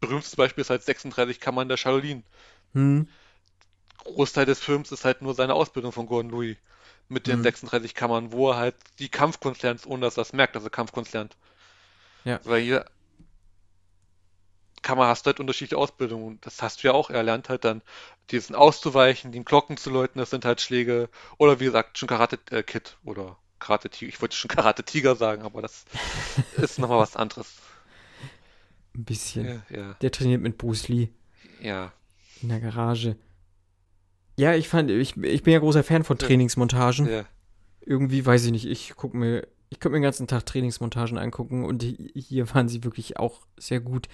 berühmtes 0.00 0.36
Beispiel 0.36 0.62
ist 0.62 0.70
halt 0.70 0.84
36 0.84 1.40
Kammern 1.40 1.68
der 1.68 1.76
Shaolin. 1.76 2.24
Hm. 2.74 3.06
Großteil 4.04 4.46
des 4.46 4.58
Films 4.60 4.90
ist 4.90 5.04
halt 5.04 5.20
nur 5.20 5.34
seine 5.34 5.52
Ausbildung 5.52 5.92
von 5.92 6.06
Gordon 6.06 6.30
Louis 6.30 6.56
mit 7.08 7.26
den 7.26 7.40
Mhm. 7.40 7.42
36 7.42 7.94
Kammern, 7.94 8.32
wo 8.32 8.50
er 8.50 8.56
halt 8.56 8.76
die 9.00 9.10
Kampfkunst 9.10 9.62
lernt, 9.62 9.84
ohne 9.86 10.00
dass 10.06 10.16
er 10.16 10.22
es 10.22 10.32
merkt, 10.32 10.56
dass 10.56 10.64
er 10.64 10.70
Kampfkunst 10.70 11.12
lernt. 11.12 11.36
Ja. 12.24 12.40
Weil 12.44 12.62
jede 14.86 14.96
Kammer 14.96 15.06
hast 15.08 15.26
du 15.26 15.28
halt 15.28 15.40
unterschiedliche 15.40 15.78
Ausbildungen 15.78 16.24
und 16.26 16.46
das 16.46 16.62
hast 16.62 16.82
du 16.82 16.88
ja 16.88 16.94
auch. 16.94 17.10
Er 17.10 17.22
lernt 17.22 17.48
halt 17.48 17.64
dann 17.64 17.82
diesen 18.30 18.54
auszuweichen, 18.54 19.32
den 19.32 19.44
Glocken 19.44 19.76
zu 19.76 19.90
läuten, 19.90 20.18
das 20.18 20.30
sind 20.30 20.44
halt 20.44 20.60
Schläge 20.60 21.08
oder 21.38 21.60
wie 21.60 21.64
gesagt 21.66 21.98
schon 21.98 22.08
Karate 22.08 22.38
äh, 22.50 22.62
Kid 22.62 22.96
oder 23.04 23.38
Karate 23.58 23.90
Tiger. 23.90 24.08
Ich 24.08 24.20
wollte 24.20 24.36
schon 24.36 24.48
Karate 24.56 24.84
Tiger 24.84 25.16
sagen, 25.16 25.42
aber 25.42 25.62
das 25.62 25.84
ist 26.56 26.78
nochmal 26.78 26.98
was 27.00 27.16
anderes. 27.16 27.56
Ein 28.94 29.04
bisschen. 29.04 29.46
Ja, 29.46 29.62
ja, 29.76 29.94
Der 30.00 30.10
trainiert 30.10 30.40
mit 30.42 30.58
Bruce 30.58 30.88
Lee 30.88 31.10
ja. 31.60 31.92
in 32.42 32.48
der 32.48 32.60
Garage. 32.60 33.16
Ja, 34.38 34.54
ich 34.54 34.68
fand, 34.68 34.90
ich, 34.90 35.16
ich 35.16 35.42
bin 35.42 35.52
ja 35.52 35.58
großer 35.58 35.82
Fan 35.84 36.04
von. 36.04 36.18
Trainingsmontagen. 36.18 37.06
ja. 37.08 37.24
Irgendwie 37.80 38.26
weiß 38.26 38.46
ich 38.46 38.50
nicht, 38.52 38.66
ich 38.66 38.94
guck 38.96 39.14
mir, 39.14 39.46
ich 39.70 39.78
könnte 39.78 39.92
mir 39.92 39.98
den 39.98 40.02
ganzen 40.02 40.26
Tag 40.26 40.44
Trainingsmontagen 40.44 41.18
angucken 41.18 41.64
und 41.64 41.82
hi- 41.84 42.12
hier 42.14 42.52
waren 42.54 42.68
sie 42.68 42.82
wirklich 42.84 43.18
auch 43.18 43.46
sehr 43.56 43.80
gut. 43.80 44.08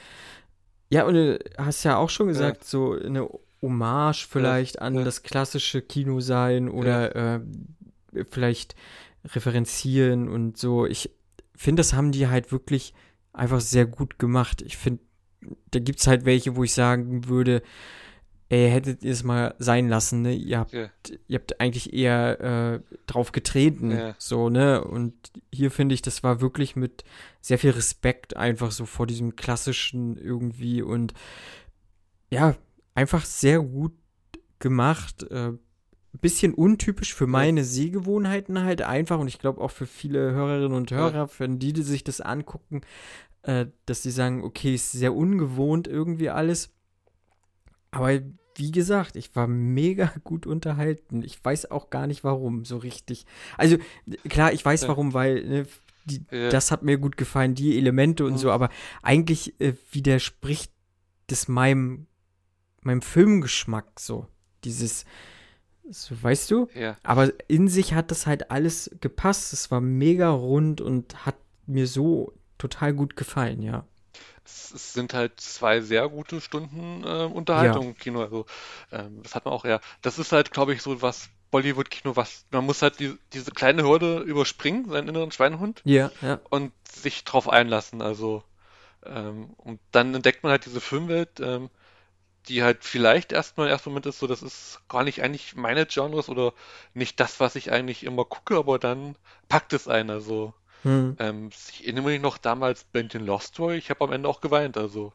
Ja, 0.92 1.06
und 1.06 1.14
du 1.14 1.38
hast 1.56 1.84
ja 1.84 1.96
auch 1.96 2.10
schon 2.10 2.26
gesagt, 2.26 2.64
so 2.64 2.92
eine 2.92 3.26
Hommage 3.62 4.26
vielleicht 4.28 4.82
an 4.82 4.96
ja. 4.96 5.04
das 5.04 5.22
klassische 5.22 5.80
Kino 5.80 6.20
sein 6.20 6.68
oder 6.68 7.36
äh, 7.36 7.40
vielleicht 8.28 8.74
referenzieren 9.24 10.28
und 10.28 10.58
so. 10.58 10.84
Ich 10.84 11.10
finde, 11.56 11.80
das 11.80 11.94
haben 11.94 12.12
die 12.12 12.28
halt 12.28 12.52
wirklich 12.52 12.92
einfach 13.32 13.62
sehr 13.62 13.86
gut 13.86 14.18
gemacht. 14.18 14.60
Ich 14.60 14.76
finde, 14.76 15.00
da 15.70 15.78
gibt 15.78 16.00
es 16.00 16.06
halt 16.06 16.26
welche, 16.26 16.56
wo 16.56 16.64
ich 16.64 16.74
sagen 16.74 17.26
würde, 17.26 17.62
ey, 18.52 18.68
hättet 18.70 19.02
ihr 19.02 19.12
es 19.12 19.22
mal 19.24 19.54
sein 19.58 19.88
lassen, 19.88 20.20
ne? 20.22 20.34
Ihr 20.34 20.58
habt, 20.58 20.72
Ja. 20.74 20.88
ihr 21.26 21.38
habt 21.38 21.58
eigentlich 21.58 21.94
eher 21.94 22.40
äh, 22.40 22.96
drauf 23.06 23.32
getreten, 23.32 23.90
Ja. 23.92 24.14
so, 24.18 24.50
ne? 24.50 24.84
Und 24.84 25.14
hier 25.50 25.70
finde 25.70 25.94
ich, 25.94 26.02
das 26.02 26.22
war 26.22 26.42
wirklich 26.42 26.76
mit 26.76 27.02
sehr 27.40 27.58
viel 27.58 27.70
Respekt 27.70 28.36
einfach 28.36 28.70
so 28.70 28.84
vor 28.84 29.06
diesem 29.06 29.36
klassischen 29.36 30.18
irgendwie 30.18 30.82
und 30.82 31.14
ja, 32.30 32.54
einfach 32.94 33.24
sehr 33.24 33.60
gut 33.60 33.94
gemacht. 34.58 35.22
Äh, 35.30 35.52
bisschen 36.20 36.52
untypisch 36.52 37.14
für 37.14 37.26
meine 37.26 37.64
Sehgewohnheiten 37.64 38.62
halt 38.64 38.82
einfach 38.82 39.18
und 39.18 39.28
ich 39.28 39.38
glaube 39.38 39.62
auch 39.62 39.70
für 39.70 39.86
viele 39.86 40.32
Hörerinnen 40.32 40.76
und 40.76 40.90
Hörer, 40.90 41.30
wenn 41.38 41.58
die, 41.58 41.72
die 41.72 41.82
sich 41.82 42.04
das 42.04 42.20
angucken, 42.20 42.82
äh, 43.44 43.64
dass 43.86 44.02
sie 44.02 44.10
sagen, 44.10 44.44
okay, 44.44 44.74
ist 44.74 44.92
sehr 44.92 45.14
ungewohnt 45.14 45.88
irgendwie 45.88 46.28
alles. 46.28 46.68
Aber 47.92 48.10
wie 48.56 48.70
gesagt, 48.70 49.16
ich 49.16 49.34
war 49.36 49.46
mega 49.46 50.12
gut 50.24 50.46
unterhalten. 50.46 51.22
Ich 51.22 51.42
weiß 51.44 51.70
auch 51.70 51.90
gar 51.90 52.06
nicht 52.06 52.24
warum, 52.24 52.64
so 52.64 52.76
richtig. 52.76 53.26
Also, 53.56 53.76
klar, 54.28 54.52
ich 54.52 54.64
weiß 54.64 54.82
Ja. 54.82 54.88
warum, 54.88 55.14
weil 55.14 55.44
ne, 55.44 55.66
die, 56.04 56.24
Ja. 56.30 56.48
das 56.50 56.70
hat 56.70 56.82
mir 56.82 56.98
gut 56.98 57.16
gefallen, 57.16 57.54
die 57.54 57.78
Elemente 57.78 58.24
und 58.24 58.32
Mhm. 58.34 58.38
so, 58.38 58.50
aber 58.50 58.70
eigentlich 59.02 59.58
äh, 59.60 59.74
widerspricht 59.92 60.72
das 61.28 61.48
meinem, 61.48 62.06
meinem 62.82 63.02
Filmgeschmack 63.02 64.00
so. 64.00 64.26
Dieses, 64.64 65.04
so, 65.90 66.20
weißt 66.22 66.50
du? 66.50 66.68
ja. 66.74 66.96
Aber 67.02 67.32
in 67.48 67.68
sich 67.68 67.94
hat 67.94 68.10
das 68.10 68.26
halt 68.26 68.50
alles 68.50 68.90
gepasst. 69.00 69.52
Es 69.52 69.70
war 69.70 69.80
mega 69.80 70.30
rund 70.30 70.80
und 70.80 71.24
hat 71.26 71.36
mir 71.66 71.86
so 71.86 72.32
total 72.58 72.92
gut 72.94 73.16
gefallen, 73.16 73.62
ja. 73.62 73.86
Es, 74.44 74.92
sind 74.92 75.14
halt 75.14 75.40
zwei 75.40 75.80
sehr 75.80 76.08
gute 76.08 76.40
Stunden 76.40 77.04
äh, 77.04 77.24
Unterhaltung 77.24 77.88
im 77.88 77.96
Kino. 77.96 78.22
Also, 78.22 78.46
ähm, 78.90 79.22
das 79.22 79.34
hat 79.34 79.44
man 79.44 79.54
auch 79.54 79.64
eher. 79.64 79.80
Das 80.02 80.18
ist 80.18 80.32
halt, 80.32 80.50
glaube 80.50 80.74
ich, 80.74 80.82
so 80.82 81.02
was 81.02 81.28
Bollywood-Kino, 81.52 82.16
was 82.16 82.46
man 82.50 82.64
muss 82.64 82.82
halt 82.82 82.98
die, 82.98 83.16
diese 83.32 83.52
kleine 83.52 83.84
Hürde 83.84 84.18
überspringen, 84.20 84.88
seinen 84.88 85.08
inneren 85.08 85.30
Schweinehund, 85.30 85.82
Ja, 85.84 86.10
ja. 86.22 86.40
und 86.50 86.72
sich 86.88 87.24
drauf 87.24 87.48
einlassen. 87.48 88.02
Also, 88.02 88.42
ähm, 89.04 89.50
und 89.58 89.78
dann 89.92 90.14
entdeckt 90.14 90.42
man 90.42 90.50
halt 90.50 90.66
diese 90.66 90.80
Filmwelt, 90.80 91.40
ähm, 91.40 91.70
die 92.48 92.62
halt 92.62 92.84
vielleicht 92.84 93.32
erstmal 93.32 93.68
im 93.68 93.72
ersten 93.72 93.90
Moment 93.90 94.06
ist 94.06 94.18
so, 94.18 94.26
das 94.26 94.42
ist 94.42 94.80
gar 94.88 95.04
nicht 95.04 95.22
eigentlich 95.22 95.54
meine 95.54 95.86
Genres 95.86 96.28
oder 96.28 96.54
nicht 96.94 97.20
das, 97.20 97.38
was 97.38 97.54
ich 97.54 97.70
eigentlich 97.70 98.02
immer 98.02 98.24
gucke, 98.24 98.56
aber 98.56 98.78
dann 98.78 99.16
packt 99.48 99.72
es 99.72 99.86
einen. 99.86 100.10
Also, 100.10 100.54
Hm. 100.84 101.16
ähm, 101.18 101.50
ich 101.70 101.84
erinnere 101.84 102.04
mich 102.06 102.20
noch 102.20 102.38
damals 102.38 102.84
bei 102.84 103.02
den 103.02 103.26
Lost 103.26 103.48
Story, 103.54 103.76
ich 103.78 103.90
habe 103.90 104.04
am 104.04 104.12
Ende 104.12 104.28
auch 104.28 104.40
geweint, 104.42 104.76
also. 104.76 105.12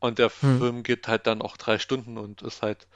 Und 0.00 0.18
der 0.18 0.28
Hm. 0.42 0.58
Film 0.58 0.82
geht 0.82 1.08
halt 1.08 1.26
dann 1.26 1.40
auch 1.40 1.56
drei 1.56 1.78
Stunden 1.78 2.18
und 2.18 2.42
ist 2.42 2.60
halt, 2.62 2.86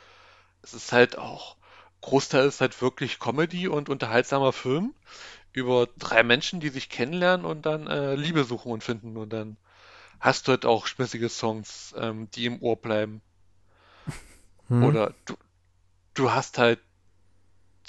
es 0.62 0.74
ist 0.74 0.92
halt 0.92 1.18
auch, 1.18 1.56
Großteil 2.02 2.46
ist 2.46 2.60
halt 2.62 2.80
wirklich 2.82 3.18
Comedy 3.20 3.68
und 3.68 3.88
unterhaltsamer 3.90 4.52
Film 4.52 4.94
über 5.52 5.88
drei 5.98 6.22
Menschen, 6.24 6.60
die 6.60 6.70
sich 6.70 6.88
kennenlernen 6.90 7.46
und 7.46 7.66
dann 7.66 7.86
äh, 7.88 8.14
Liebe 8.16 8.44
suchen 8.44 8.72
und 8.72 8.84
finden 8.84 9.16
und 9.18 9.32
dann 9.32 9.58
hast 10.20 10.48
du 10.48 10.52
halt 10.52 10.66
auch 10.66 10.86
schmissige 10.86 11.28
Songs, 11.30 11.94
ähm, 11.98 12.30
die 12.32 12.46
im 12.46 12.62
Ohr 12.62 12.76
bleiben. 12.76 13.22
Hm. 14.68 14.96
Oder 14.96 15.12
du, 15.26 15.36
du 16.14 16.32
hast 16.32 16.58
halt 16.58 16.80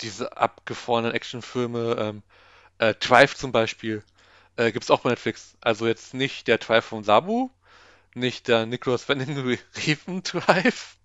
diese 0.02 0.38
abgefahrenen 0.38 1.12
Actionfilme, 1.12 1.96
ähm, 2.00 2.24
äh, 2.80 2.94
Drive 2.96 3.36
zum 3.36 3.52
Beispiel, 3.52 4.04
äh, 4.56 4.72
gibt's 4.72 4.92
auch 4.92 5.02
bei 5.02 5.10
Netflix. 5.12 5.56
Also 5.62 5.88
jetzt 5.88 6.14
nicht 6.14 6.48
der 6.48 6.58
Drive 6.58 6.86
von 6.86 7.04
Sabu, 7.04 7.50
nicht 8.14 8.48
der 8.48 8.66
Nicholas 8.66 9.08
Winding 9.10 9.58
Refn 9.88 10.24
Drive 10.24 10.98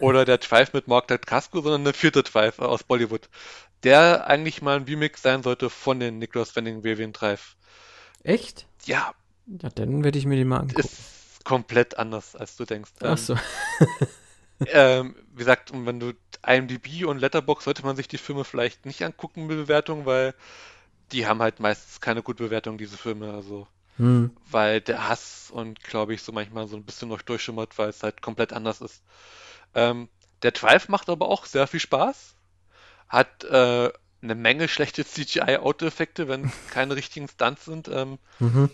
oder 0.00 0.24
der 0.24 0.38
Drive 0.38 0.72
mit 0.72 0.88
Mark 0.88 1.08
Casco, 1.26 1.60
sondern 1.60 1.84
der 1.84 1.94
vierte 1.94 2.22
Drive 2.22 2.58
aus 2.58 2.84
Bollywood, 2.84 3.28
der 3.82 4.26
eigentlich 4.26 4.62
mal 4.62 4.76
ein 4.76 4.84
Remix 4.84 5.22
sein 5.22 5.42
sollte 5.42 5.70
von 5.70 6.00
den 6.00 6.18
Nicholas 6.18 6.56
Winding 6.56 6.80
Refn 6.80 7.12
Drive. 7.12 7.56
Echt? 8.22 8.66
Ja, 8.84 9.14
Ja, 9.46 9.68
dann 9.70 10.04
werde 10.04 10.18
ich 10.18 10.26
mir 10.26 10.36
den 10.36 10.48
mal 10.48 10.60
angucken. 10.60 10.80
ist 10.80 11.44
komplett 11.44 11.98
anders, 11.98 12.34
als 12.36 12.56
du 12.56 12.64
denkst. 12.64 12.92
Ach 13.02 13.16
Ähm, 13.16 13.16
so. 13.18 13.36
Ähm, 14.66 15.16
wie 15.32 15.38
gesagt, 15.38 15.70
und 15.72 15.86
wenn 15.86 16.00
du 16.00 16.12
IMDb 16.46 17.04
und 17.06 17.18
Letterboxd 17.18 17.64
sollte 17.64 17.84
man 17.84 17.96
sich 17.96 18.08
die 18.08 18.18
Filme 18.18 18.44
vielleicht 18.44 18.86
nicht 18.86 19.02
angucken 19.02 19.46
mit 19.46 19.56
Bewertung, 19.56 20.06
weil 20.06 20.34
die 21.14 21.26
haben 21.28 21.42
halt 21.42 21.60
meistens 21.60 22.00
keine 22.02 22.22
gute 22.24 22.44
Bewertung, 22.44 22.78
diese 22.78 22.98
Filme. 22.98 23.34
Also, 23.34 23.68
Hm. 23.98 24.26
weil 24.50 24.80
der 24.80 25.08
Hass 25.08 25.50
und 25.52 25.82
glaube 25.84 26.14
ich 26.14 26.22
so 26.22 26.32
manchmal 26.32 26.68
so 26.68 26.76
ein 26.76 26.84
bisschen 26.86 27.08
noch 27.10 27.22
durchschimmert, 27.22 27.78
weil 27.78 27.90
es 27.90 28.02
halt 28.02 28.22
komplett 28.22 28.52
anders 28.52 28.80
ist. 28.82 29.04
Ähm, 29.74 30.08
der 30.42 30.52
Drive 30.52 30.88
macht 30.88 31.08
aber 31.10 31.28
auch 31.28 31.46
sehr 31.46 31.66
viel 31.68 31.80
Spaß. 31.80 32.36
Hat 33.08 33.44
äh, 33.44 33.92
eine 34.22 34.36
Menge 34.36 34.68
schlechte 34.68 35.04
CGI-Auto-Effekte, 35.06 36.28
wenn 36.28 36.52
keine 36.66 36.96
richtigen 36.96 37.28
Stunts 37.28 37.64
sind. 37.66 37.88
Ähm, 37.88 38.18
Mhm. 38.40 38.66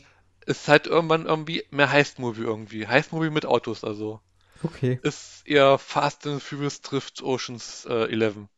ist 0.45 0.69
halt 0.69 0.87
irgendwann 0.87 1.25
irgendwie 1.27 1.65
mehr 1.71 1.91
Heist-Movie 1.91 2.43
irgendwie. 2.43 2.87
Heist-Movie 2.87 3.31
mit 3.31 3.47
Autos, 3.47 3.85
also 3.85 4.21
Okay. 4.65 5.01
ist 5.03 5.47
eher 5.47 5.79
Fast 5.79 6.27
and 6.27 6.43
Furious 6.43 6.83
trifft 6.83 7.23
Oceans 7.23 7.87
äh, 7.87 8.11
11. 8.11 8.49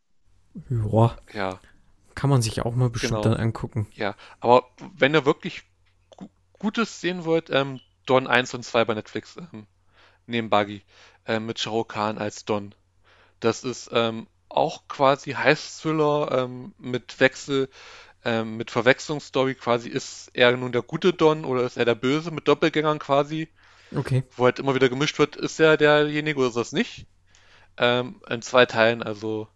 Ja, 0.70 1.16
Ja, 1.32 1.60
kann 2.14 2.30
man 2.30 2.42
sich 2.42 2.60
auch 2.62 2.74
mal 2.74 2.90
bestimmt 2.90 3.22
Genau. 3.22 3.22
dann 3.22 3.34
angucken. 3.36 3.86
ja. 3.94 4.14
Aber 4.40 4.64
wenn 4.96 5.14
ihr 5.14 5.24
wirklich 5.24 5.64
gu 6.16 6.28
Gutes 6.58 7.00
sehen 7.00 7.24
wollt, 7.24 7.50
ähm, 7.50 7.80
Don 8.06 8.26
1 8.26 8.54
und 8.54 8.64
2 8.64 8.84
bei 8.84 8.94
Netflix, 8.94 9.36
ähm, 9.36 9.66
neben 10.26 10.50
Buggy, 10.50 10.82
äh, 11.26 11.38
mit 11.40 11.58
Shah 11.58 11.70
Rukh 11.70 11.92
Khan 11.94 12.18
als 12.18 12.44
Don. 12.44 12.74
Das 13.40 13.64
ist 13.64 13.90
ähm, 13.92 14.26
auch 14.48 14.86
quasi 14.88 15.32
Heist-Thriller 15.32 16.44
ähm, 16.44 16.74
mit 16.78 17.18
Wechsel, 17.20 17.68
ähm, 18.24 18.56
mit 18.56 18.70
Verwechslungsstory 18.70 19.54
quasi. 19.54 19.88
Ist 19.88 20.30
er 20.34 20.56
nun 20.56 20.72
der 20.72 20.82
gute 20.82 21.12
Don 21.12 21.44
oder 21.44 21.62
ist 21.64 21.76
er 21.76 21.84
der 21.84 21.94
Böse 21.96 22.30
mit 22.30 22.46
Doppelgängern 22.48 22.98
quasi? 22.98 23.48
Okay. 23.94 24.22
wo 24.36 24.44
halt 24.46 24.58
immer 24.58 24.74
wieder 24.74 24.88
gemischt 24.88 25.18
wird, 25.18 25.36
ist 25.36 25.60
er 25.60 25.76
derjenige 25.76 26.38
oder 26.38 26.48
ist 26.48 26.56
das 26.56 26.72
nicht? 26.72 27.06
Ähm, 27.76 28.22
in 28.28 28.40
zwei 28.40 28.64
Teilen, 28.64 29.02
also 29.02 29.48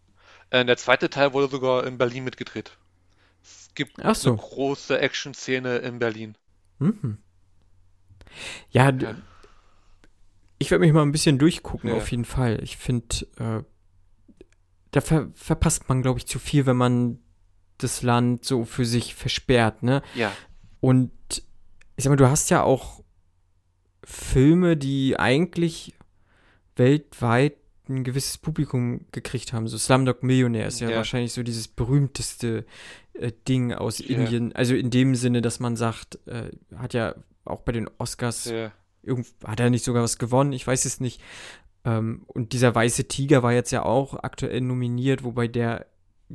äh, 0.51 0.65
der 0.65 0.77
zweite 0.77 1.11
Teil 1.11 1.33
wurde 1.33 1.49
sogar 1.49 1.87
in 1.87 1.99
Berlin 1.99 2.25
mitgedreht. 2.25 2.77
Es 3.43 3.71
gibt 3.75 3.97
so. 4.15 4.31
eine 4.31 4.39
große 4.39 4.99
Action-Szene 4.99 5.77
in 5.79 5.99
Berlin. 5.99 6.37
Mhm. 6.79 7.19
Ja, 8.71 8.91
Ja. 8.91 9.15
ich 10.59 10.71
werde 10.71 10.85
mich 10.85 10.93
mal 10.93 11.03
ein 11.03 11.13
bisschen 11.13 11.39
durchgucken, 11.39 11.91
Ja. 11.91 11.97
auf 11.97 12.11
jeden 12.11 12.25
Fall. 12.25 12.61
Ich 12.63 12.77
finde, 12.77 13.27
äh, 13.39 13.63
da 14.91 15.01
ver 15.01 15.31
verpasst 15.35 15.89
man, 15.89 16.03
glaube 16.03 16.19
ich, 16.19 16.27
zu 16.27 16.39
viel, 16.39 16.67
wenn 16.67 16.77
man 16.77 17.19
das 17.79 18.03
Land 18.03 18.45
so 18.45 18.65
für 18.65 18.85
sich 18.87 19.15
versperrt, 19.15 19.83
ne? 19.83 20.03
Ja, 20.15 20.33
Und 20.81 21.11
ich 21.97 22.05
sag 22.05 22.11
mal, 22.11 22.17
du 22.17 22.29
hast 22.31 22.49
ja 22.51 22.63
auch 22.63 23.03
Filme, 24.05 24.77
die 24.77 25.19
eigentlich 25.19 25.95
weltweit 26.77 27.57
ein 27.89 28.05
gewisses 28.05 28.39
Publikum 28.39 29.07
gekriegt 29.13 29.53
haben. 29.53 29.69
So 29.69 29.79
Slumdog 29.79 30.23
Millionaire 30.23 30.67
ist 30.69 30.81
ja, 30.81 30.91
Ja. 30.91 30.97
wahrscheinlich 30.97 31.33
so 31.33 31.43
dieses 31.43 31.69
berühmteste 31.69 32.65
äh, 33.15 33.33
Ding 33.49 33.73
aus 33.73 33.99
Ja. 33.99 34.17
Indien. 34.19 34.55
Also 34.55 34.75
in 34.75 34.91
dem 34.91 35.15
Sinne, 35.15 35.43
dass 35.43 35.61
man 35.61 35.77
sagt, 35.77 36.19
äh, 36.27 36.51
hat 36.77 36.95
ja 36.95 37.15
auch 37.45 37.61
bei 37.61 37.73
den 37.73 37.89
Oscars 37.99 38.47
ja, 38.47 38.73
irgend, 39.03 39.27
hat 39.45 39.61
er 39.61 39.71
nicht 39.71 39.85
sogar 39.85 40.03
was 40.03 40.19
gewonnen? 40.19 40.53
Ich 40.53 40.67
weiß 40.67 40.85
es 40.85 41.01
nicht. 41.01 41.21
Ähm, 41.85 42.23
und 42.27 42.53
dieser 42.53 42.75
weiße 42.75 43.07
Tiger 43.07 43.43
war 43.43 43.53
jetzt 43.53 43.71
ja 43.71 43.85
auch 43.85 44.15
aktuell 44.23 44.61
nominiert, 44.61 45.23
wobei 45.23 45.47
der, 45.47 45.87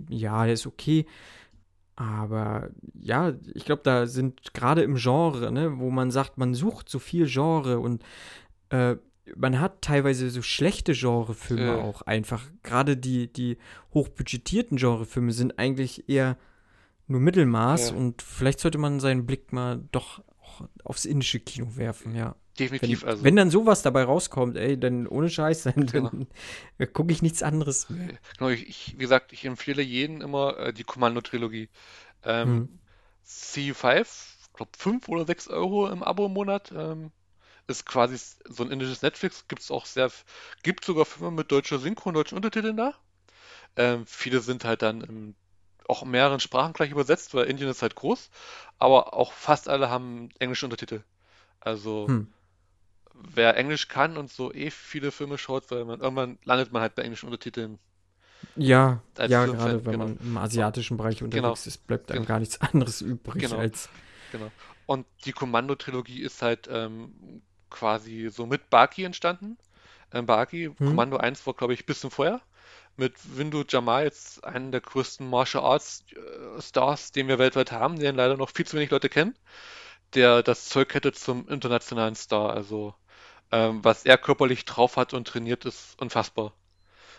ja, 0.09 0.45
der 0.45 0.53
ist 0.53 0.65
okay. 0.67 1.05
Aber 1.97 2.69
ja, 2.99 3.33
ich 3.53 3.65
glaube, 3.65 3.81
da 3.83 4.07
sind 4.07 4.53
gerade 4.53 4.81
im 4.81 4.95
Genre, 4.95 5.51
ne, 5.51 5.77
wo 5.77 5.91
man 5.91 6.09
sagt, 6.09 6.37
man 6.37 6.53
sucht 6.53 6.89
so 6.89 6.97
viel 6.99 7.27
Genre 7.27 7.79
und 7.79 8.01
äh, 8.69 8.95
man 9.35 9.59
hat 9.59 9.81
teilweise 9.81 10.29
so 10.29 10.41
schlechte 10.41 10.93
Genrefilme 10.93 11.65
Ja. 11.77 11.81
auch 11.81 12.01
einfach. 12.03 12.43
Gerade 12.63 12.97
die, 12.97 13.31
die 13.31 13.57
hochbudgetierten 13.93 14.77
Genrefilme 14.77 15.31
sind 15.31 15.59
eigentlich 15.59 16.09
eher 16.09 16.37
nur 17.07 17.19
Mittelmaß 17.21 17.91
Ja. 17.91 17.95
und 17.95 18.21
vielleicht 18.21 18.59
sollte 18.59 18.77
man 18.77 18.99
seinen 18.99 19.25
Blick 19.25 19.53
mal 19.53 19.83
doch 19.91 20.23
auch 20.41 20.67
aufs 20.83 21.05
indische 21.05 21.39
Kino 21.39 21.75
werfen, 21.75 22.15
ja. 22.15 22.35
Definitiv, 22.59 23.03
Wenn, 23.03 23.09
also. 23.09 23.23
wenn 23.23 23.35
dann 23.37 23.49
sowas 23.49 23.81
dabei 23.81 24.03
rauskommt, 24.03 24.57
ey, 24.57 24.77
dann 24.77 25.07
ohne 25.07 25.29
Scheiß, 25.29 25.63
dann, 25.63 25.85
Genau. 25.85 26.09
dann 26.09 26.27
gucke 26.93 27.11
ich 27.13 27.21
nichts 27.21 27.43
anderes 27.43 27.89
mehr. 27.89 28.09
Genau, 28.37 28.49
ich, 28.49 28.67
ich, 28.67 28.93
wie 28.95 29.01
gesagt, 29.01 29.31
ich 29.33 29.45
empfehle 29.45 29.81
jedem 29.81 30.21
immer 30.21 30.57
äh, 30.57 30.73
die 30.73 30.83
Kommando-Trilogie. 30.83 31.69
Ähm, 32.23 32.53
Mhm. 32.53 32.69
C5, 33.25 34.01
ich 34.41 34.53
glaube 34.53 34.71
5 34.77 35.07
oder 35.09 35.25
6 35.25 35.47
Euro 35.47 35.87
im 35.89 36.03
Abo 36.03 36.25
im 36.25 36.33
Monat. 36.33 36.73
Ähm, 36.75 37.11
ist 37.71 37.85
quasi 37.87 38.17
so 38.45 38.63
ein 38.63 38.71
indisches 38.71 39.01
Netflix. 39.03 39.47
Gibt 39.47 39.61
es 39.63 39.71
auch 39.71 39.85
sehr, 39.87 40.11
gibt 40.63 40.85
sogar 40.85 41.05
Filme 41.05 41.31
mit 41.31 41.51
deutscher 41.51 41.79
Synchro 41.79 42.09
und 42.09 42.15
deutschen 42.15 42.37
Untertiteln 42.37 42.77
da. 42.77 42.95
Ähm, 43.77 44.05
viele 44.07 44.41
sind 44.41 44.65
halt 44.65 44.81
dann 44.83 45.01
im, 45.01 45.35
auch 45.87 46.03
in 46.03 46.11
mehreren 46.11 46.39
Sprachen 46.41 46.73
gleich 46.73 46.91
übersetzt, 46.91 47.33
weil 47.35 47.47
Indien 47.47 47.69
ist 47.69 47.81
halt 47.83 47.95
groß. 47.95 48.29
Aber 48.79 49.13
auch 49.15 49.33
fast 49.33 49.69
alle 49.69 49.89
haben 49.89 50.29
englische 50.39 50.65
Untertitel. 50.67 51.03
Also 51.61 52.07
Hm. 52.07 52.21
wer 53.13 53.55
Englisch 53.55 53.87
kann 53.87 54.17
und 54.17 54.29
so 54.29 54.51
eh 54.53 54.69
viele 54.69 55.11
Filme 55.11 55.37
schaut, 55.37 55.71
weil 55.71 55.85
man 55.85 56.01
irgendwann 56.01 56.39
landet 56.43 56.73
man 56.73 56.81
halt 56.81 56.93
bei 56.95 57.03
englischen 57.03 57.27
Untertiteln. 57.27 57.79
Ja, 58.55 59.01
ja, 59.25 59.45
gerade 59.45 59.85
wenn 59.85 59.91
genau. 59.91 60.05
man 60.05 60.17
im 60.17 60.37
asiatischen 60.37 60.97
Bereich 60.97 61.23
unterwegs 61.23 61.67
ist, 61.67 61.87
bleibt 61.87 62.11
einem 62.11 62.21
Genau. 62.21 62.27
gar 62.27 62.39
nichts 62.39 62.59
anderes 62.61 63.01
übrig 63.01 63.41
Genau. 63.41 63.59
als. 63.59 63.89
Genau. 64.29 64.53
Und 64.85 65.07
die 65.25 65.31
Kommando-Trilogie 65.33 66.21
ist 66.21 66.41
halt 66.41 66.67
ähm, 66.71 67.41
quasi 67.71 68.29
so 68.31 68.47
mit 68.47 68.69
Baki 68.71 69.05
entstanden. 69.05 69.59
Ähm, 70.13 70.25
Baki, 70.27 70.75
Hm. 70.79 70.85
Kommando 70.85 71.17
1 71.17 71.45
war, 71.47 71.55
glaube 71.55 71.73
ich, 71.75 71.83
ein 71.83 71.87
bisschen 71.87 72.11
vorher. 72.11 72.41
Mit 72.97 73.15
Windu 73.37 73.63
Jamal, 73.67 74.05
jetzt 74.05 74.43
einen 74.45 74.71
der 74.71 74.81
größten 74.81 75.29
Martial 75.29 75.63
Arts 75.65 76.05
äh, 76.13 76.61
Stars, 76.61 77.11
den 77.13 77.27
wir 77.29 77.39
weltweit 77.39 77.71
haben, 77.73 77.99
den 77.99 78.15
leider 78.15 78.37
noch 78.37 78.51
viel 78.51 78.67
zu 78.67 78.77
wenig 78.77 78.91
Leute 78.91 79.09
kennen, 79.09 79.35
der 80.15 80.43
das 80.43 80.69
Zeug 80.69 80.93
hätte 80.93 81.13
zum 81.13 81.47
internationalen 81.49 82.15
Star. 82.15 82.51
Also, 82.53 82.95
ähm, 83.51 83.83
was 83.85 84.05
er 84.05 84.17
körperlich 84.19 84.65
drauf 84.65 84.97
hat 84.97 85.13
und 85.13 85.27
trainiert, 85.27 85.65
ist 85.65 85.99
unfassbar. 86.01 86.53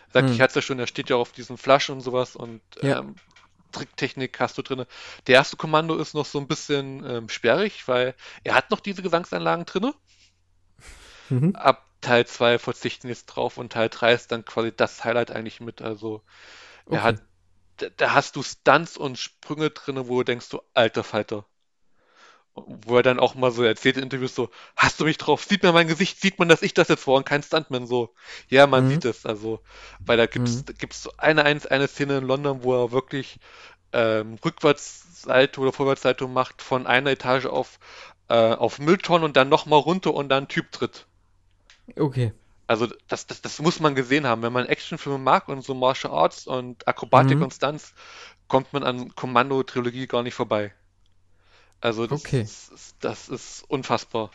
Sagt, 0.09 0.29
Hm. 0.29 0.31
ich 0.31 0.41
hatte 0.41 0.51
es 0.51 0.55
ja 0.55 0.61
schon, 0.61 0.79
er 0.79 0.87
steht 0.87 1.09
ja 1.09 1.15
auf 1.17 1.31
diesen 1.33 1.57
Flaschen 1.57 1.95
und 1.95 2.01
sowas 2.01 2.35
und 2.35 2.61
Ja. 2.81 2.99
ähm, 2.99 3.19
Tricktechnik 3.71 4.39
hast 4.39 4.57
du 4.57 4.63
drinne. 4.63 4.87
Der 5.27 5.35
erste 5.35 5.57
Kommando 5.57 5.97
ist 5.97 6.13
noch 6.15 6.25
so 6.25 6.39
ein 6.39 6.47
bisschen 6.47 7.05
ähm, 7.05 7.29
sperrig, 7.29 7.87
weil 7.87 8.15
er 8.43 8.55
hat 8.55 8.71
noch 8.71 8.79
diese 8.81 9.01
Gesangsanlagen 9.03 9.65
drinne. 9.65 9.93
Mhm. 11.33 11.53
Ab 11.53 11.87
Teil 12.01 12.27
2 12.27 12.59
verzichten 12.59 13.07
jetzt 13.09 13.25
drauf 13.27 13.57
und 13.57 13.73
Teil 13.73 13.89
3 13.89 14.13
ist 14.13 14.31
dann 14.31 14.45
quasi 14.45 14.71
das 14.75 15.03
Highlight 15.05 15.31
eigentlich 15.31 15.61
mit. 15.61 15.81
Also 15.81 16.23
er 16.89 17.03
Okay. 17.03 17.15
hat, 17.15 17.23
da, 17.97 18.13
hast 18.13 18.35
du 18.37 18.43
Stunts 18.43 18.97
und 18.97 19.19
Sprünge 19.19 19.71
drinne, 19.71 20.07
wo 20.09 20.19
du 20.19 20.25
denkst, 20.25 20.49
du 20.49 20.61
alter 20.73 21.03
Falter. 21.05 21.45
Wo 22.55 22.97
er 22.97 23.03
dann 23.03 23.19
auch 23.19 23.33
mal 23.35 23.51
so 23.51 23.63
erzählt 23.63 23.97
in 23.97 24.03
Interviews 24.03 24.35
so, 24.35 24.49
hast 24.75 24.99
du 24.99 25.05
mich 25.05 25.17
drauf? 25.17 25.43
Sieht 25.43 25.63
man 25.63 25.73
mein 25.73 25.87
Gesicht? 25.87 26.19
Sieht 26.21 26.37
man, 26.39 26.47
dass 26.49 26.61
ich 26.61 26.73
das 26.75 26.87
jetzt 26.87 27.07
war 27.07 27.15
und 27.15 27.25
kein 27.25 27.41
Stuntman 27.43 27.87
so? 27.87 28.13
Ja, 28.47 28.67
man 28.67 28.85
Mhm. 28.85 28.87
sieht 28.87 29.05
es. 29.05 29.25
Also, 29.25 29.59
weil 30.05 30.17
da 30.17 30.25
gibt's, 30.27 30.63
Mhm. 30.63 30.65
da 30.65 30.73
gibt's 30.73 31.01
so 31.01 31.11
eine, 31.17 31.45
eine, 31.45 31.59
eine 31.71 31.87
Szene 31.87 32.17
in 32.19 32.25
London, 32.25 32.63
wo 32.63 32.73
er 32.75 32.91
wirklich 32.91 33.39
ähm, 33.93 34.37
Rückwärtssalto 34.43 35.61
oder 35.61 35.73
Vorwärtssalto 35.73 36.27
macht 36.27 36.61
von 36.63 36.87
einer 36.87 37.11
Etage 37.11 37.45
auf, 37.47 37.79
äh, 38.29 38.35
auf 38.35 38.79
Mülltonnen 38.79 39.25
und 39.25 39.37
dann 39.37 39.49
nochmal 39.49 39.79
runter 39.79 40.13
und 40.15 40.29
dann 40.29 40.49
Typ 40.49 40.73
tritt. 40.73 41.07
Okay. 41.97 42.33
Also 42.67 42.87
das, 43.07 43.25
das, 43.27 43.41
das 43.41 43.59
muss 43.59 43.79
man 43.79 43.95
gesehen 43.95 44.27
haben. 44.27 44.41
Wenn 44.41 44.51
man 44.53 44.65
Actionfilme 44.65 45.17
mag 45.17 45.47
und 45.47 45.61
so 45.63 45.73
Martial 45.73 46.11
Arts 46.13 46.45
und 46.47 46.85
Akrobatik 46.89 47.39
Mhm. 47.39 47.41
und 47.41 47.53
Stunts, 47.53 47.93
kommt 48.49 48.73
man 48.73 48.83
an 48.83 49.15
Kommando-Trilogie 49.15 50.07
gar 50.07 50.23
nicht 50.23 50.35
vorbei. 50.35 50.73
Also 51.81 52.07
das, 52.07 52.23
Okay. 52.23 52.49
ist, 52.73 52.95
das 53.01 53.27
ist 53.29 53.63
unfassbar. 53.69 54.31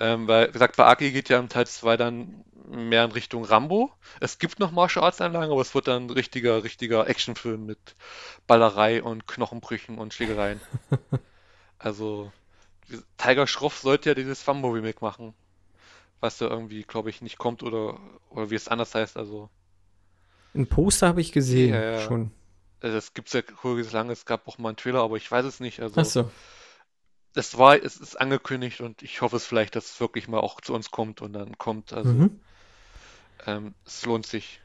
Ähm, 0.00 0.28
weil, 0.28 0.48
wie 0.48 0.52
gesagt, 0.52 0.76
bei 0.76 0.86
Aki 0.86 1.12
geht 1.12 1.28
ja 1.28 1.38
im 1.38 1.48
Teil 1.48 1.66
2 1.66 1.96
dann 1.96 2.44
mehr 2.68 3.04
in 3.04 3.12
Richtung 3.12 3.44
Rambo. 3.44 3.92
Es 4.20 4.38
gibt 4.38 4.60
noch 4.60 4.70
Martial 4.72 5.04
Arts 5.04 5.20
Einlagen, 5.20 5.52
aber 5.52 5.62
es 5.62 5.74
wird 5.74 5.88
dann 5.88 6.06
ein 6.06 6.10
richtiger, 6.10 6.64
richtiger 6.64 7.08
Actionfilm 7.08 7.66
mit 7.66 7.96
Ballerei 8.46 9.02
und 9.02 9.26
Knochenbrüchen 9.26 9.98
und 9.98 10.14
Schlägereien. 10.14 10.62
Also, 11.78 12.32
Tiger 13.18 13.46
Schroff 13.46 13.78
sollte 13.78 14.10
ja 14.10 14.14
dieses 14.14 14.42
Fambo 14.42 14.70
Remake 14.70 14.98
machen, 15.02 15.34
was 16.24 16.40
ja 16.40 16.48
irgendwie, 16.48 16.84
glaube 16.84 17.10
ich, 17.10 17.22
nicht 17.22 17.38
kommt 17.38 17.62
oder, 17.64 18.00
oder 18.30 18.50
wie 18.50 18.56
es 18.56 18.68
anders 18.68 18.94
heißt. 18.96 19.16
Also, 19.18 19.50
Ein 20.54 20.66
Poster 20.68 21.08
habe 21.08 21.20
ich 21.20 21.32
gesehen, 21.32 21.72
Ja, 21.72 21.82
ja. 21.82 22.08
schon. 22.08 22.30
äh, 22.80 22.92
das 22.92 23.14
gibt's 23.14 23.32
ja 23.34 23.42
voriges 23.56 23.92
lange, 23.92 24.12
es 24.12 24.26
gab 24.26 24.48
auch 24.48 24.58
mal 24.58 24.70
einen 24.70 24.76
Trailer, 24.78 25.02
aber 25.02 25.16
ich 25.16 25.30
weiß 25.30 25.44
es 25.46 25.60
nicht. 25.60 25.80
Also, 25.80 26.14
Achso. 26.14 26.30
es 27.36 27.56
war, 27.58 27.76
es 27.80 27.96
ist 27.98 28.20
angekündigt 28.20 28.80
und 28.80 29.02
ich 29.02 29.20
hoffe 29.20 29.36
es 29.36 29.46
vielleicht, 29.46 29.76
dass 29.76 29.84
es 29.90 30.00
wirklich 30.00 30.26
mal 30.26 30.40
auch 30.40 30.60
zu 30.60 30.74
uns 30.74 30.90
kommt 30.90 31.22
und 31.22 31.32
dann 31.32 31.56
kommt. 31.58 31.92
Also, 31.92 32.18
Mhm. 32.18 32.40
ähm, 33.46 33.74
es 33.84 34.04
lohnt 34.04 34.26
sich. 34.26 34.60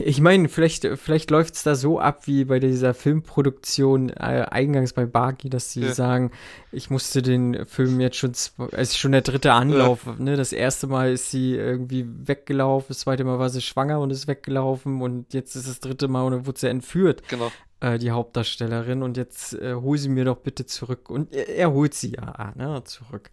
Ich 0.00 0.20
meine, 0.20 0.48
vielleicht, 0.48 0.86
vielleicht 0.96 1.30
läuft 1.30 1.54
es 1.54 1.62
da 1.62 1.74
so 1.74 1.98
ab 2.00 2.26
wie 2.26 2.44
bei 2.44 2.58
dieser 2.58 2.94
Filmproduktion 2.94 4.10
äh, 4.10 4.46
eingangs 4.50 4.92
bei 4.92 5.06
Baki, 5.06 5.50
dass 5.50 5.72
sie 5.72 5.82
Ja. 5.82 5.94
sagen, 5.94 6.30
ich 6.70 6.90
musste 6.90 7.22
den 7.22 7.64
Film 7.66 8.00
jetzt 8.00 8.16
schon, 8.16 8.30
es 8.32 8.52
ist 8.72 8.98
schon 8.98 9.12
der 9.12 9.22
dritte 9.22 9.52
Anlauf. 9.52 10.06
Ne? 10.18 10.36
Das 10.36 10.52
erste 10.52 10.86
Mal 10.86 11.12
ist 11.12 11.30
sie 11.30 11.54
irgendwie 11.54 12.06
weggelaufen, 12.06 12.86
das 12.88 13.00
zweite 13.00 13.24
Mal 13.24 13.38
war 13.38 13.48
sie 13.50 13.60
schwanger 13.62 14.00
und 14.00 14.10
ist 14.10 14.26
weggelaufen 14.28 15.00
und 15.02 15.32
jetzt 15.34 15.56
ist 15.56 15.68
das 15.68 15.80
dritte 15.80 16.08
Mal 16.08 16.22
und 16.24 16.32
dann 16.32 16.46
wurde 16.46 16.60
sie 16.60 16.68
entführt, 16.68 17.22
Genau. 17.28 17.50
äh, 17.80 17.98
die 17.98 18.10
Hauptdarstellerin. 18.10 19.02
Und 19.02 19.16
jetzt 19.16 19.54
äh, 19.54 19.74
hol 19.74 19.98
sie 19.98 20.08
mir 20.08 20.24
doch 20.24 20.38
bitte 20.38 20.66
zurück. 20.66 21.10
Und 21.10 21.32
er, 21.34 21.48
er 21.48 21.72
holt 21.72 21.94
sie 21.94 22.12
ja 22.12 22.52
ne, 22.56 22.82
zurück. 22.84 23.30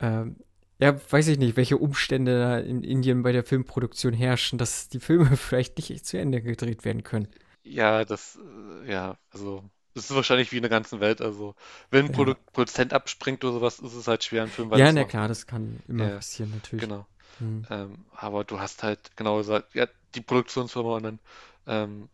Ähm, 0.00 0.36
ja, 0.82 0.96
weiß 1.10 1.28
ich 1.28 1.38
nicht, 1.38 1.56
welche 1.56 1.78
Umstände 1.78 2.38
da 2.38 2.58
in 2.58 2.82
Indien 2.82 3.22
bei 3.22 3.32
der 3.32 3.44
Filmproduktion 3.44 4.12
herrschen, 4.12 4.58
dass 4.58 4.88
die 4.88 5.00
Filme 5.00 5.36
vielleicht 5.36 5.76
nicht 5.78 6.06
zu 6.06 6.18
Ende 6.18 6.42
gedreht 6.42 6.84
werden 6.84 7.02
können. 7.02 7.28
Ja, 7.64 8.04
das, 8.04 8.36
äh, 8.84 8.90
ja, 8.90 9.16
also, 9.30 9.64
das 9.94 10.04
ist 10.10 10.16
wahrscheinlich 10.16 10.50
wie 10.52 10.56
in 10.56 10.62
der 10.62 10.70
ganzen 10.70 11.00
Welt. 11.00 11.20
Also, 11.20 11.54
wenn 11.90 12.06
ein 12.06 12.08
Ja. 12.08 12.12
Produ 12.12 12.34
Produzent 12.52 12.92
abspringt 12.92 13.44
oder 13.44 13.54
sowas, 13.54 13.78
ist 13.78 13.94
es 13.94 14.08
halt 14.08 14.24
schwer, 14.24 14.42
einen 14.42 14.50
Film 14.50 14.70
Ja, 14.72 14.92
na 14.92 15.04
weiterzumachen. 15.04 15.10
klar, 15.10 15.28
das 15.28 15.46
kann 15.46 15.80
immer 15.88 16.08
Ja, 16.08 16.16
passieren, 16.16 16.50
natürlich. 16.52 16.82
Genau. 16.88 17.06
Hm. 17.38 17.66
Ähm, 17.70 18.06
aber 18.12 18.44
du 18.44 18.60
hast 18.60 18.82
halt 18.82 19.16
genau 19.16 19.38
gesagt, 19.38 19.74
ja, 19.74 19.86
die 20.14 20.20
Produktionsfirma 20.22 20.96
und 20.96 21.02
dann 21.04 21.18
ähm, 21.66 22.08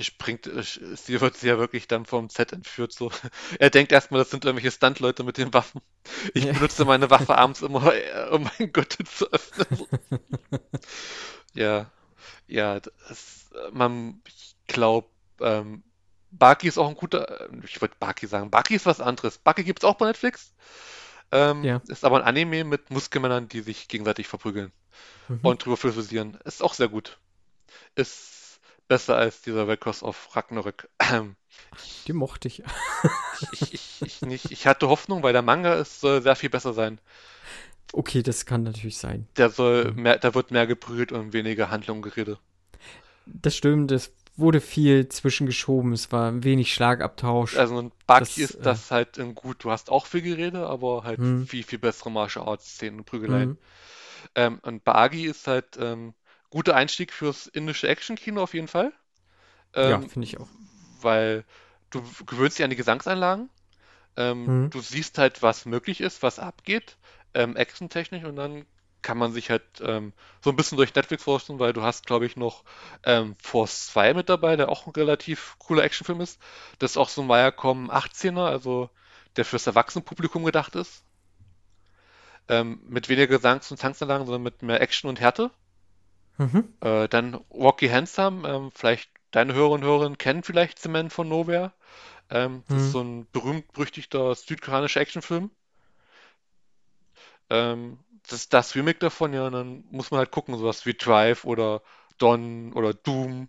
springt, 0.00 0.44
sie 0.46 1.20
wird 1.20 1.36
sie 1.36 1.48
ja 1.48 1.58
wirklich 1.58 1.88
dann 1.88 2.06
vom 2.06 2.28
Set 2.30 2.52
entführt. 2.52 2.92
So. 2.92 3.10
Er 3.58 3.70
denkt 3.70 3.92
erstmal, 3.92 4.20
das 4.20 4.30
sind 4.30 4.44
irgendwelche 4.44 4.70
Stuntleute 4.74 5.24
mit 5.24 5.38
den 5.38 5.52
Waffen. 5.54 5.80
Ich 6.34 6.48
Ja. 6.48 6.52
benutze 6.52 6.84
meine 6.84 7.10
Waffe 7.10 7.36
abends 7.38 7.62
immer, 7.62 7.92
um 8.32 8.50
mein 8.58 8.72
Gürtel 8.72 9.06
zu 9.06 9.30
öffnen. 9.32 9.66
Ja, 11.54 11.90
ja, 12.46 12.80
das, 12.80 13.50
man, 13.72 14.22
ich 14.28 14.56
glaube, 14.68 15.10
ähm, 15.40 15.84
Baki 16.30 16.68
ist 16.68 16.78
auch 16.78 16.88
ein 16.88 16.96
guter, 16.96 17.50
äh, 17.50 17.50
ich 17.64 17.80
wollte 17.80 17.96
Baki 18.00 18.26
sagen, 18.26 18.50
Baki 18.50 18.74
ist 18.76 18.86
was 18.86 19.00
anderes. 19.00 19.38
Baki 19.38 19.64
gibt 19.64 19.80
es 19.82 19.84
auch 19.88 19.96
bei 19.96 20.06
Netflix. 20.06 20.54
Ähm, 21.32 21.72
Ja. 21.72 21.82
Ist 21.88 22.04
aber 22.04 22.18
ein 22.18 22.24
Anime 22.24 22.64
mit 22.64 22.90
Muskelmännern, 22.90 23.48
die 23.48 23.60
sich 23.62 23.88
gegenseitig 23.88 24.28
verprügeln 24.28 24.72
Mhm. 25.28 25.38
und 25.42 25.64
drüber 25.64 25.76
philosophieren. 25.78 26.38
Ist 26.44 26.62
auch 26.62 26.74
sehr 26.74 26.88
gut. 26.88 27.20
Ist 27.96 28.41
besser 28.88 29.16
als 29.16 29.42
dieser 29.42 29.68
Records 29.68 30.02
of 30.02 30.34
Ragnarök. 30.36 30.88
Die 32.06 32.12
mochte 32.12 32.48
ich. 32.48 32.62
Ich, 33.50 33.72
ich, 33.74 34.02
ich, 34.04 34.24
nicht, 34.24 34.50
ich 34.52 34.66
hatte 34.66 34.88
Hoffnung, 34.88 35.22
weil 35.22 35.32
der 35.32 35.42
Manga 35.42 35.74
ist, 35.74 36.00
soll 36.00 36.22
sehr 36.22 36.36
viel 36.36 36.50
besser 36.50 36.72
sein. 36.72 37.00
Okay, 37.94 38.22
das 38.22 38.44
kann 38.46 38.62
natürlich 38.64 38.98
sein. 38.98 39.26
Der 39.36 39.50
soll 39.50 39.92
mehr, 39.92 40.16
da 40.18 40.32
wird 40.34 40.52
mehr 40.52 40.66
geprügelt 40.66 41.12
und 41.12 41.34
weniger 41.34 41.70
Handlung 41.70 42.00
geredet. 42.00 42.40
Das 43.26 43.56
stimmt, 43.56 43.92
es 43.92 44.12
wurde 44.36 44.60
viel 44.60 45.08
zwischengeschoben, 45.08 45.92
es 45.92 46.10
war 46.12 46.42
wenig 46.44 46.72
Schlagabtausch. 46.72 47.56
Also 47.56 47.78
ein 47.80 47.92
Baki 48.06 48.42
Das, 48.42 48.44
ist 48.44 48.58
äh, 48.60 48.62
das 48.66 48.90
halt 48.90 49.18
in 49.18 49.34
gut. 49.34 49.64
Du 49.64 49.70
hast 49.70 49.90
auch 49.90 50.06
viel 50.06 50.22
Gerede, 50.22 50.66
aber 50.66 51.04
halt 51.04 51.20
Mhm. 51.20 51.44
viel, 51.44 51.62
viel 51.64 51.78
bessere 51.78 52.10
Martial 52.10 52.46
Arts 52.48 52.66
Szenen 52.74 53.00
und 53.00 53.04
Prügeleien. 53.04 53.52
Mhm. 53.52 53.58
Ähm, 54.36 54.60
und 54.62 54.84
Bagi 54.84 55.26
ist 55.26 55.46
halt 55.48 55.78
ähm, 55.80 56.14
guter 56.52 56.76
Einstieg 56.76 57.12
fürs 57.12 57.48
indische 57.48 57.88
Action-Kino 57.88 58.42
auf 58.42 58.54
jeden 58.54 58.68
Fall. 58.68 58.92
Ja, 59.82 60.00
Ähm, 60.00 60.08
finde 60.08 60.26
ich 60.26 60.38
auch. 60.38 60.48
weil 61.00 61.44
du 61.90 62.02
gewöhnst 62.26 62.58
dich 62.58 62.64
an 62.64 62.70
die 62.70 62.76
Gesangseinlagen. 62.76 63.50
Ähm, 64.16 64.52
Mhm. 64.52 64.70
Du 64.70 64.80
siehst 64.80 65.18
halt, 65.18 65.42
was 65.42 65.66
möglich 65.66 66.00
ist, 66.02 66.22
was 66.22 66.38
abgeht, 66.40 66.98
ähm, 67.34 67.56
actiontechnisch 67.56 68.24
und 68.24 68.36
dann 68.36 68.66
kann 69.02 69.18
man 69.18 69.32
sich 69.32 69.50
halt 69.50 69.64
ähm, 69.82 70.12
so 70.42 70.50
ein 70.50 70.56
bisschen 70.56 70.78
durch 70.78 70.94
Netflix 70.94 71.24
forschen, 71.24 71.58
weil 71.60 71.72
du 71.74 71.82
hast, 71.82 72.06
glaube 72.06 72.26
ich, 72.26 72.36
noch 72.36 72.64
ähm, 73.04 73.36
Force 73.42 73.88
2 73.88 74.14
mit 74.14 74.28
dabei, 74.30 74.56
der 74.56 74.68
auch 74.70 74.86
ein 74.86 74.92
relativ 74.92 75.56
cooler 75.60 75.84
Actionfilm 75.84 76.20
ist. 76.22 76.40
Das 76.80 76.92
ist 76.92 76.96
auch 76.98 77.08
so 77.10 77.22
ein 77.22 77.28
Viacom 77.28 77.90
18er, 77.90 78.46
also 78.46 78.90
der 79.36 79.44
fürs 79.46 79.66
Erwachsenenpublikum 79.66 80.44
gedacht 80.44 80.76
ist. 80.76 81.04
Ähm, 82.48 82.80
mit 82.88 83.08
weniger 83.08 83.26
Gesangs- 83.26 83.70
und 83.72 83.80
Tanzanlagen, 83.80 84.26
sondern 84.26 84.42
mit 84.42 84.62
mehr 84.62 84.80
Action 84.80 85.08
und 85.08 85.20
Härte. 85.20 85.50
Mhm. 86.38 86.72
Äh, 86.82 87.08
dann 87.08 87.34
Rocky 87.50 87.88
Handsome, 87.88 88.46
ähm, 88.48 88.70
vielleicht 88.74 89.10
deine 89.30 89.54
Hörerinnen 89.54 89.84
und 89.88 89.88
Hörer 89.88 90.16
kennen 90.16 90.42
vielleicht 90.44 90.78
The 90.80 90.88
Man 90.90 91.10
von 91.10 91.28
Nowhere. 91.28 91.72
Ähm, 92.30 92.64
das 92.74 92.82
Mhm. 92.82 92.86
ist 92.86 92.92
so 92.92 93.02
ein 93.02 93.28
berühmt-berüchtigter 93.32 94.34
südkoreanischer 94.36 95.00
Actionfilm. 95.02 95.50
Ähm, 97.50 97.98
das 98.28 98.40
ist 98.40 98.52
das 98.54 98.74
Remake 98.76 98.98
davon, 98.98 99.32
ja, 99.32 99.46
und 99.46 99.52
dann 99.52 99.84
muss 99.90 100.10
man 100.10 100.18
halt 100.18 100.30
gucken, 100.30 100.56
sowas 100.56 100.86
wie 100.86 100.94
Drive 100.94 101.44
oder 101.44 101.82
Dawn 102.18 102.72
oder 102.72 102.94
Doom. 102.94 103.48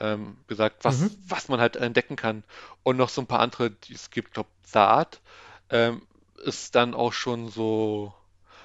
Ähm, 0.00 0.38
gesagt, 0.48 0.84
was, 0.84 1.18
Mhm. 1.18 1.22
was 1.28 1.48
man 1.48 1.60
halt 1.60 1.76
entdecken 1.76 2.16
kann. 2.16 2.44
Und 2.84 2.96
noch 2.98 3.08
so 3.10 3.22
ein 3.22 3.28
paar 3.28 3.40
andere, 3.40 3.70
die 3.72 3.94
es 3.94 4.10
gibt, 4.10 4.34
glaube 4.34 4.50
Saat, 4.64 5.22
ähm, 5.70 6.02
ist 6.44 6.74
dann 6.76 6.94
auch 6.94 7.12
schon 7.14 7.48
so, 7.50 8.14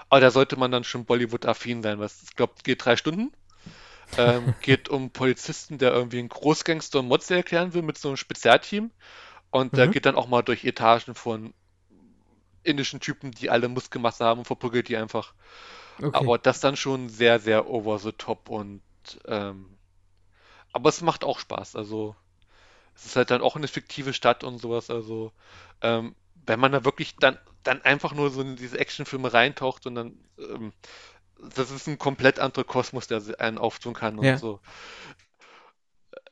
aber 0.09 0.21
da 0.21 0.31
sollte 0.31 0.57
man 0.57 0.71
dann 0.71 0.83
schon 0.85 1.05
Bollywood-affin 1.05 1.83
sein, 1.83 1.99
was 1.99 2.23
ich 2.23 2.35
glaube, 2.35 2.53
geht 2.63 2.85
drei 2.85 2.97
Stunden. 2.97 3.31
Ähm, 4.15 4.55
geht 4.61 4.89
um 4.89 5.11
Polizisten, 5.11 5.77
der 5.77 5.91
irgendwie 5.93 6.19
einen 6.19 6.29
Großgangster 6.29 6.99
und 6.99 7.07
Motze 7.07 7.35
erklären 7.35 7.73
will 7.73 7.81
mit 7.83 7.97
so 7.97 8.09
einem 8.09 8.17
Spezialteam. 8.17 8.91
Und 9.51 9.77
der 9.77 9.87
Mhm. 9.87 9.89
geht 9.89 10.05
dann 10.07 10.15
auch 10.15 10.27
mal 10.27 10.43
durch 10.43 10.65
Etagen 10.65 11.15
von 11.15 11.53
indischen 12.63 12.99
Typen, 12.99 13.31
die 13.31 13.49
alle 13.49 13.67
Muskelmasse 13.69 14.25
haben 14.25 14.39
und 14.39 14.45
verprügelt 14.45 14.89
die 14.89 14.97
einfach. 14.97 15.33
Okay. 16.03 16.31
Aber 16.31 16.37
das 16.39 16.59
dann 16.59 16.77
schon 16.77 17.09
sehr, 17.09 17.39
sehr 17.39 17.69
over 17.69 17.99
the 17.99 18.11
top 18.13 18.49
und 18.49 18.81
ähm, 19.25 19.77
aber 20.73 20.89
es 20.89 21.01
macht 21.01 21.23
auch 21.23 21.39
Spaß. 21.39 21.75
Also 21.75 22.15
es 22.95 23.05
ist 23.05 23.15
halt 23.17 23.31
dann 23.31 23.41
auch 23.41 23.55
eine 23.55 23.67
fiktive 23.67 24.13
Stadt 24.13 24.43
und 24.43 24.59
sowas. 24.59 24.89
Also 24.89 25.33
ähm, 25.81 26.15
wenn 26.35 26.59
man 26.59 26.71
da 26.73 26.85
wirklich 26.85 27.19
dann, 27.19 27.39
dann 27.63 27.81
einfach 27.83 28.13
nur 28.13 28.29
so 28.31 28.41
in 28.41 28.55
diese 28.57 28.79
Actionfilme 28.79 29.33
reintaucht 29.33 29.85
und 29.87 29.95
dann 29.95 30.19
ähm, 30.39 30.73
das 31.55 31.71
ist 31.71 31.87
ein 31.87 31.97
komplett 31.97 32.39
anderer 32.39 32.63
Kosmos, 32.63 33.07
der 33.07 33.21
einen 33.39 33.57
auftun 33.57 33.93
kann 33.93 34.19
und 34.19 34.25
Ja. 34.25 34.37
so. 34.37 34.59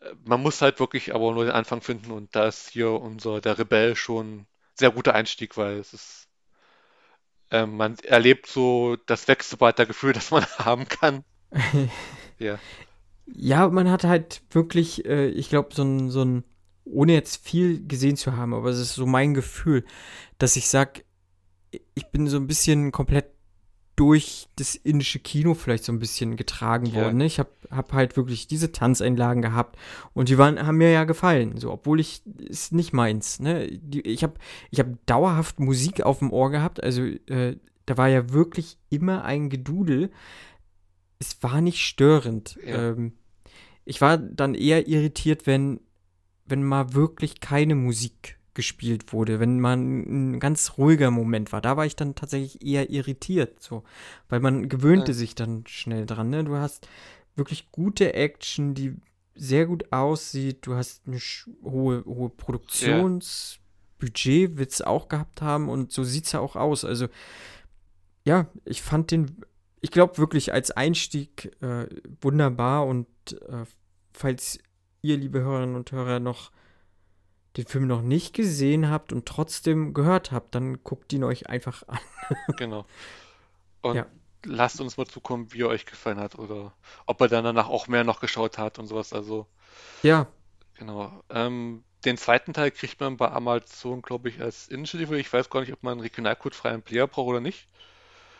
Äh, 0.02 0.14
Man 0.24 0.42
muss 0.42 0.62
halt 0.62 0.80
wirklich 0.80 1.14
aber 1.14 1.34
nur 1.34 1.44
den 1.46 1.54
Anfang 1.54 1.82
finden 1.82 2.12
und 2.12 2.36
da 2.36 2.48
ist 2.48 2.70
hier 2.70 2.92
unser, 2.92 3.42
der 3.42 3.58
Rebell 3.60 3.96
schon 3.96 4.46
sehr 4.74 4.92
guter 4.92 5.14
Einstieg, 5.16 5.58
weil 5.58 5.78
es 5.80 5.94
ist, 5.94 6.28
ähm, 7.52 7.78
man 7.78 7.98
erlebt 8.00 8.48
so 8.48 8.98
das 9.06 9.28
Wechselbalter-Gefühl, 9.28 10.14
das 10.14 10.32
man 10.32 10.46
haben 10.58 10.88
kann. 10.88 11.24
Ja, 12.38 12.60
Ja, 13.28 13.70
man 13.70 13.90
hat 13.90 14.04
halt 14.04 14.42
wirklich, 14.52 15.06
äh, 15.06 15.28
ich 15.30 15.50
glaube, 15.50 15.74
so 15.74 15.84
ein, 15.84 16.10
so 16.10 16.24
ein, 16.24 16.44
ohne 16.86 17.14
jetzt 17.14 17.46
viel 17.46 17.86
gesehen 17.88 18.18
zu 18.18 18.38
haben, 18.38 18.54
aber 18.54 18.70
es 18.70 18.80
ist 18.80 18.94
so 18.96 19.06
mein 19.06 19.34
Gefühl, 19.34 19.86
dass 20.38 20.56
ich 20.56 20.68
sag, 20.70 21.04
ich 21.96 22.08
bin 22.12 22.28
so 22.28 22.38
ein 22.38 22.48
bisschen 22.48 22.92
komplett 22.92 23.28
durch 23.96 24.48
das 24.58 24.76
indische 24.76 25.20
Kino 25.20 25.54
vielleicht 25.54 25.86
so 25.86 25.94
ein 25.94 26.00
bisschen 26.00 26.36
getragen 26.36 26.86
Ja. 26.88 27.04
worden. 27.04 27.18
Ne? 27.18 27.26
Ich 27.26 27.40
habe 27.40 27.50
hab 27.72 27.94
halt 27.94 28.18
wirklich 28.18 28.48
diese 28.48 28.72
Tanzeinlagen 28.72 29.42
gehabt 29.42 29.78
und 30.14 30.28
die 30.28 30.38
waren, 30.38 30.66
haben 30.68 30.78
mir 30.78 30.92
ja 30.92 31.06
gefallen, 31.06 31.58
so, 31.58 31.72
obwohl 31.72 32.00
ich, 32.02 32.22
ist 32.40 32.74
nicht 32.74 32.92
meins. 32.92 33.40
Ne? 33.40 33.70
Die, 33.72 34.02
ich 34.02 34.24
habe 34.24 34.34
ich 34.70 34.80
hab 34.80 34.88
dauerhaft 35.06 35.60
Musik 35.60 36.04
auf 36.04 36.20
dem 36.20 36.32
Ohr 36.32 36.50
gehabt, 36.52 36.84
also 36.84 37.04
äh, 37.04 37.56
da 37.86 37.98
war 37.98 38.10
ja 38.10 38.32
wirklich 38.32 38.78
immer 38.90 39.24
ein 39.24 39.50
Gedudel. 39.50 40.12
Es 41.20 41.38
war 41.42 41.62
nicht 41.62 41.80
störend. 41.86 42.58
Ja. 42.66 42.90
Ähm, 42.92 43.14
ich 43.86 44.02
war 44.02 44.18
dann 44.18 44.56
eher 44.56 44.88
irritiert, 44.88 45.46
wenn, 45.48 45.80
wenn 46.46 46.64
mal 46.64 46.94
wirklich 46.94 47.40
keine 47.40 47.76
Musik 47.76 48.35
gespielt 48.56 49.14
wurde, 49.14 49.40
wenn 49.40 49.60
mal 49.60 49.78
ein 49.78 50.40
ganz 50.40 50.80
ruhiger 50.80 51.12
Moment 51.12 51.52
war. 51.52 51.62
Da 51.62 51.78
war 51.78 51.86
ich 51.86 51.96
dann 51.96 52.16
tatsächlich 52.16 52.66
eher 52.66 52.90
irritiert, 52.90 53.62
so, 53.62 53.84
weil 54.30 54.40
man 54.40 54.68
gewöhnte 54.70 55.12
Ja. 55.12 55.18
sich 55.18 55.36
dann 55.36 55.64
schnell 55.68 56.08
dran. 56.08 56.32
Ne? 56.32 56.44
Du 56.44 56.56
hast 56.56 56.88
wirklich 57.36 57.72
gute 57.72 58.14
Action, 58.16 58.74
die 58.74 58.96
sehr 59.36 59.66
gut 59.68 59.92
aussieht. 59.92 60.66
Du 60.66 60.74
hast 60.76 61.06
eine 61.06 61.20
hohe, 61.64 62.04
hohe 62.06 62.30
Produktionsbudget, 62.30 64.58
wird 64.58 64.72
es 64.72 64.82
auch 64.82 65.10
gehabt 65.10 65.42
haben 65.42 65.70
und 65.70 65.92
so 65.92 66.04
sieht 66.04 66.26
es 66.26 66.32
ja 66.32 66.40
auch 66.40 66.56
aus. 66.56 66.86
Also 66.86 67.08
ja, 68.24 68.48
ich 68.64 68.82
fand 68.82 69.12
den, 69.12 69.42
ich 69.82 69.92
glaube 69.92 70.18
wirklich 70.18 70.54
als 70.54 70.72
Einstieg 70.72 71.52
äh, 71.62 71.88
wunderbar 72.22 72.88
und 72.88 73.08
äh, 73.50 73.66
falls 74.14 74.58
ihr, 75.02 75.18
liebe 75.18 75.42
Hörerinnen 75.42 75.76
und 75.76 75.92
Hörer, 75.92 76.20
noch 76.20 76.52
den 77.58 77.68
Film 77.68 77.88
noch 77.88 78.02
nicht 78.02 78.34
gesehen 78.34 78.90
habt 78.90 79.14
und 79.14 79.26
trotzdem 79.28 79.94
gehört 79.94 80.32
habt, 80.32 80.56
dann 80.56 80.84
guckt 80.84 81.14
ihn 81.14 81.24
euch 81.24 81.50
einfach 81.50 81.84
an. 81.88 82.00
genau. 82.56 82.86
Und 83.82 84.04
Ja. 84.04 84.08
lasst 84.46 84.82
uns 84.82 84.98
mal 84.98 85.08
zukommen, 85.08 85.54
wie 85.54 85.62
er 85.64 85.70
euch 85.70 85.86
gefallen 85.86 86.20
hat 86.20 86.36
oder 86.40 86.76
ob 87.08 87.22
er 87.22 87.28
dann 87.30 87.46
danach 87.46 87.70
auch 87.70 87.88
mehr 87.88 88.04
noch 88.04 88.20
geschaut 88.22 88.58
hat 88.58 88.80
und 88.80 88.88
sowas. 88.88 89.14
Also, 89.14 89.48
Ja, 90.04 90.28
genau. 90.76 91.24
Ähm, 91.30 91.84
den 92.06 92.18
zweiten 92.18 92.54
Teil 92.54 92.72
kriegt 92.72 93.00
man 93.00 93.18
bei 93.18 93.32
Amazon, 93.32 94.02
glaube 94.02 94.30
ich, 94.30 94.42
als 94.42 94.68
DVD. 94.68 95.16
Ich 95.16 95.32
weiß 95.34 95.50
gar 95.50 95.62
nicht, 95.62 95.74
ob 95.74 95.82
man 95.84 95.94
einen 95.94 96.02
regionalcodefreien 96.02 96.84
Player 96.84 97.08
braucht 97.08 97.28
oder 97.28 97.42
nicht. 97.42 97.68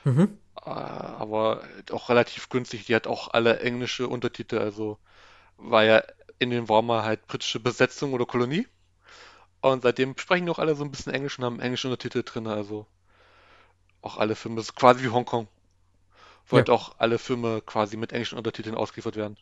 mhm. 0.06 0.38
Äh, 0.58 0.70
aber 0.70 1.64
auch 1.92 2.10
relativ 2.10 2.50
günstig. 2.50 2.86
Die 2.86 2.96
hat 2.96 3.08
auch 3.08 3.30
alle 3.34 3.60
englische 3.60 4.08
Untertitel. 4.08 4.58
Also 4.58 5.00
war 5.58 5.84
ja 5.86 6.04
in 6.40 6.50
den 6.52 6.70
Warmer 6.70 7.04
halt 7.04 7.28
britische 7.28 7.60
Besetzung 7.62 8.14
oder 8.14 8.26
Kolonie. 8.26 8.68
Und 9.72 9.84
seitdem 9.84 10.18
sprechen 10.18 10.50
auch 10.50 10.60
alle 10.60 10.76
so 10.76 10.84
ein 10.86 10.92
bisschen 10.92 11.14
Englisch 11.14 11.38
und 11.40 11.46
haben 11.46 11.60
englische 11.60 11.88
Untertitel 11.90 12.24
drin. 12.24 12.48
Also 12.48 12.88
auch 14.02 14.16
alle 14.16 14.36
Filme. 14.38 14.56
Das 14.56 14.68
ist 14.68 14.76
quasi 14.76 15.04
wie 15.04 15.10
Hongkong. 15.10 15.50
Wo 16.48 16.56
Ja. 16.56 16.58
halt 16.58 16.72
auch 16.72 16.96
alle 17.00 17.20
Filme 17.20 17.62
quasi 17.62 17.98
mit 17.98 18.12
englischen 18.14 18.38
Untertiteln 18.40 18.76
ausgeliefert 18.76 19.16
werden. 19.16 19.38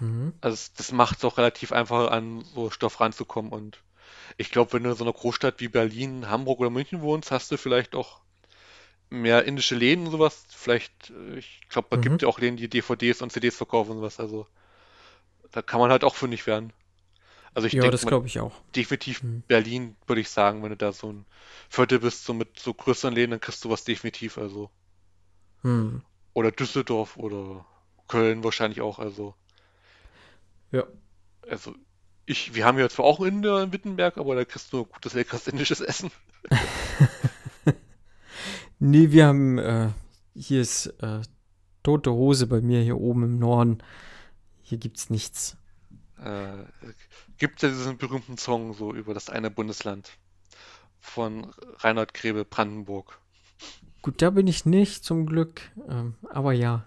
Mhm. 0.00 0.32
Also 0.40 0.70
das 0.76 0.92
macht 0.92 1.18
es 1.18 1.24
auch 1.24 1.38
relativ 1.38 1.72
einfach, 1.72 2.10
an 2.12 2.44
so 2.54 2.70
Stoff 2.70 3.00
ranzukommen. 3.00 3.50
Und 3.52 3.82
ich 4.38 4.50
glaube, 4.50 4.72
wenn 4.74 4.84
du 4.84 4.90
in 4.90 4.96
so 4.96 5.04
einer 5.04 5.12
Großstadt 5.14 5.60
wie 5.60 5.68
Berlin, 5.68 6.28
Hamburg 6.30 6.60
oder 6.60 6.70
München 6.70 7.02
wohnst, 7.02 7.30
hast 7.32 7.50
du 7.52 7.56
vielleicht 7.58 7.94
auch 7.96 8.20
mehr 9.10 9.44
indische 9.46 9.76
Läden 9.76 10.06
und 10.06 10.12
sowas. 10.12 10.46
Vielleicht, 10.50 11.10
äh, 11.10 11.38
ich 11.38 11.62
glaube, 11.70 11.88
man 11.92 12.00
Mhm. 12.00 12.02
gibt 12.02 12.22
ja 12.22 12.28
auch 12.28 12.38
Läden, 12.40 12.56
die 12.58 12.68
DVDs 12.70 13.22
und 13.22 13.32
CDs 13.32 13.56
verkaufen 13.56 13.92
und 13.92 13.98
sowas. 13.98 14.20
Also 14.20 14.46
da 15.52 15.62
kann 15.62 15.80
man 15.80 15.90
halt 15.90 16.04
auch 16.04 16.14
fündig 16.16 16.46
werden. 16.46 16.72
Also 17.54 17.66
ich 17.68 17.74
Ja, 17.74 17.80
denke 17.80 17.90
das 17.90 18.06
glaube 18.06 18.26
ich 18.26 18.40
auch. 18.40 18.52
definitiv 18.76 19.22
Mhm. 19.22 19.42
Berlin, 19.48 19.96
würde 20.06 20.20
ich 20.22 20.28
sagen, 20.30 20.62
wenn 20.62 20.70
du 20.70 20.76
da 20.76 20.92
so 20.92 21.12
ein 21.12 21.26
Viertel 21.70 22.00
bist, 22.00 22.24
so 22.24 22.34
mit 22.34 22.58
so 22.60 22.74
größeren 22.74 23.14
Läden, 23.14 23.32
dann 23.32 23.40
kriegst 23.40 23.64
du 23.64 23.70
was 23.70 23.84
definitiv. 23.84 24.38
Also 24.38 24.70
Mhm. 25.64 26.02
oder 26.34 26.52
Düsseldorf 26.52 27.16
oder 27.16 27.64
Köln 28.08 28.44
wahrscheinlich 28.44 28.82
auch. 28.82 28.98
Also 28.98 29.34
Ja. 30.72 30.84
Also, 31.48 31.74
ich, 32.26 32.54
wir 32.54 32.64
haben 32.64 32.78
ja 32.78 32.88
zwar 32.88 33.04
auch 33.06 33.20
einen 33.20 33.36
Inder 33.38 33.62
in 33.62 33.72
Wittenberg, 33.72 34.16
aber 34.18 34.34
da 34.34 34.44
kriegst 34.44 34.72
du 34.72 34.84
gutes, 34.84 35.14
leckeres 35.14 35.46
indisches 35.46 35.80
Essen. 35.80 36.10
Nee, 38.78 39.10
wir 39.12 39.26
haben, 39.26 39.58
äh, 39.58 39.88
hier 40.34 40.60
ist 40.60 40.86
äh, 41.00 41.20
tote 41.82 42.12
Hose 42.12 42.46
bei 42.46 42.60
mir 42.60 42.82
hier 42.82 42.98
oben 42.98 43.24
im 43.24 43.38
Norden. 43.38 43.78
Hier 44.62 44.78
gibt's 44.78 45.10
nichts. 45.10 45.56
Äh, 46.18 46.64
gibt 47.38 47.62
ja 47.62 47.68
diesen 47.68 47.98
berühmten 47.98 48.38
Song 48.38 48.74
so 48.74 48.92
über 48.94 49.14
das 49.14 49.30
eine 49.30 49.50
Bundesland 49.50 50.18
von 51.00 51.52
Reinhard 51.78 52.14
Grebe, 52.14 52.44
Brandenburg. 52.44 53.20
Gut, 54.02 54.20
da 54.22 54.30
bin 54.30 54.46
ich 54.46 54.66
nicht, 54.66 55.04
zum 55.04 55.26
Glück. 55.26 55.62
Ähm, 55.88 56.14
aber 56.30 56.52
ja, 56.52 56.86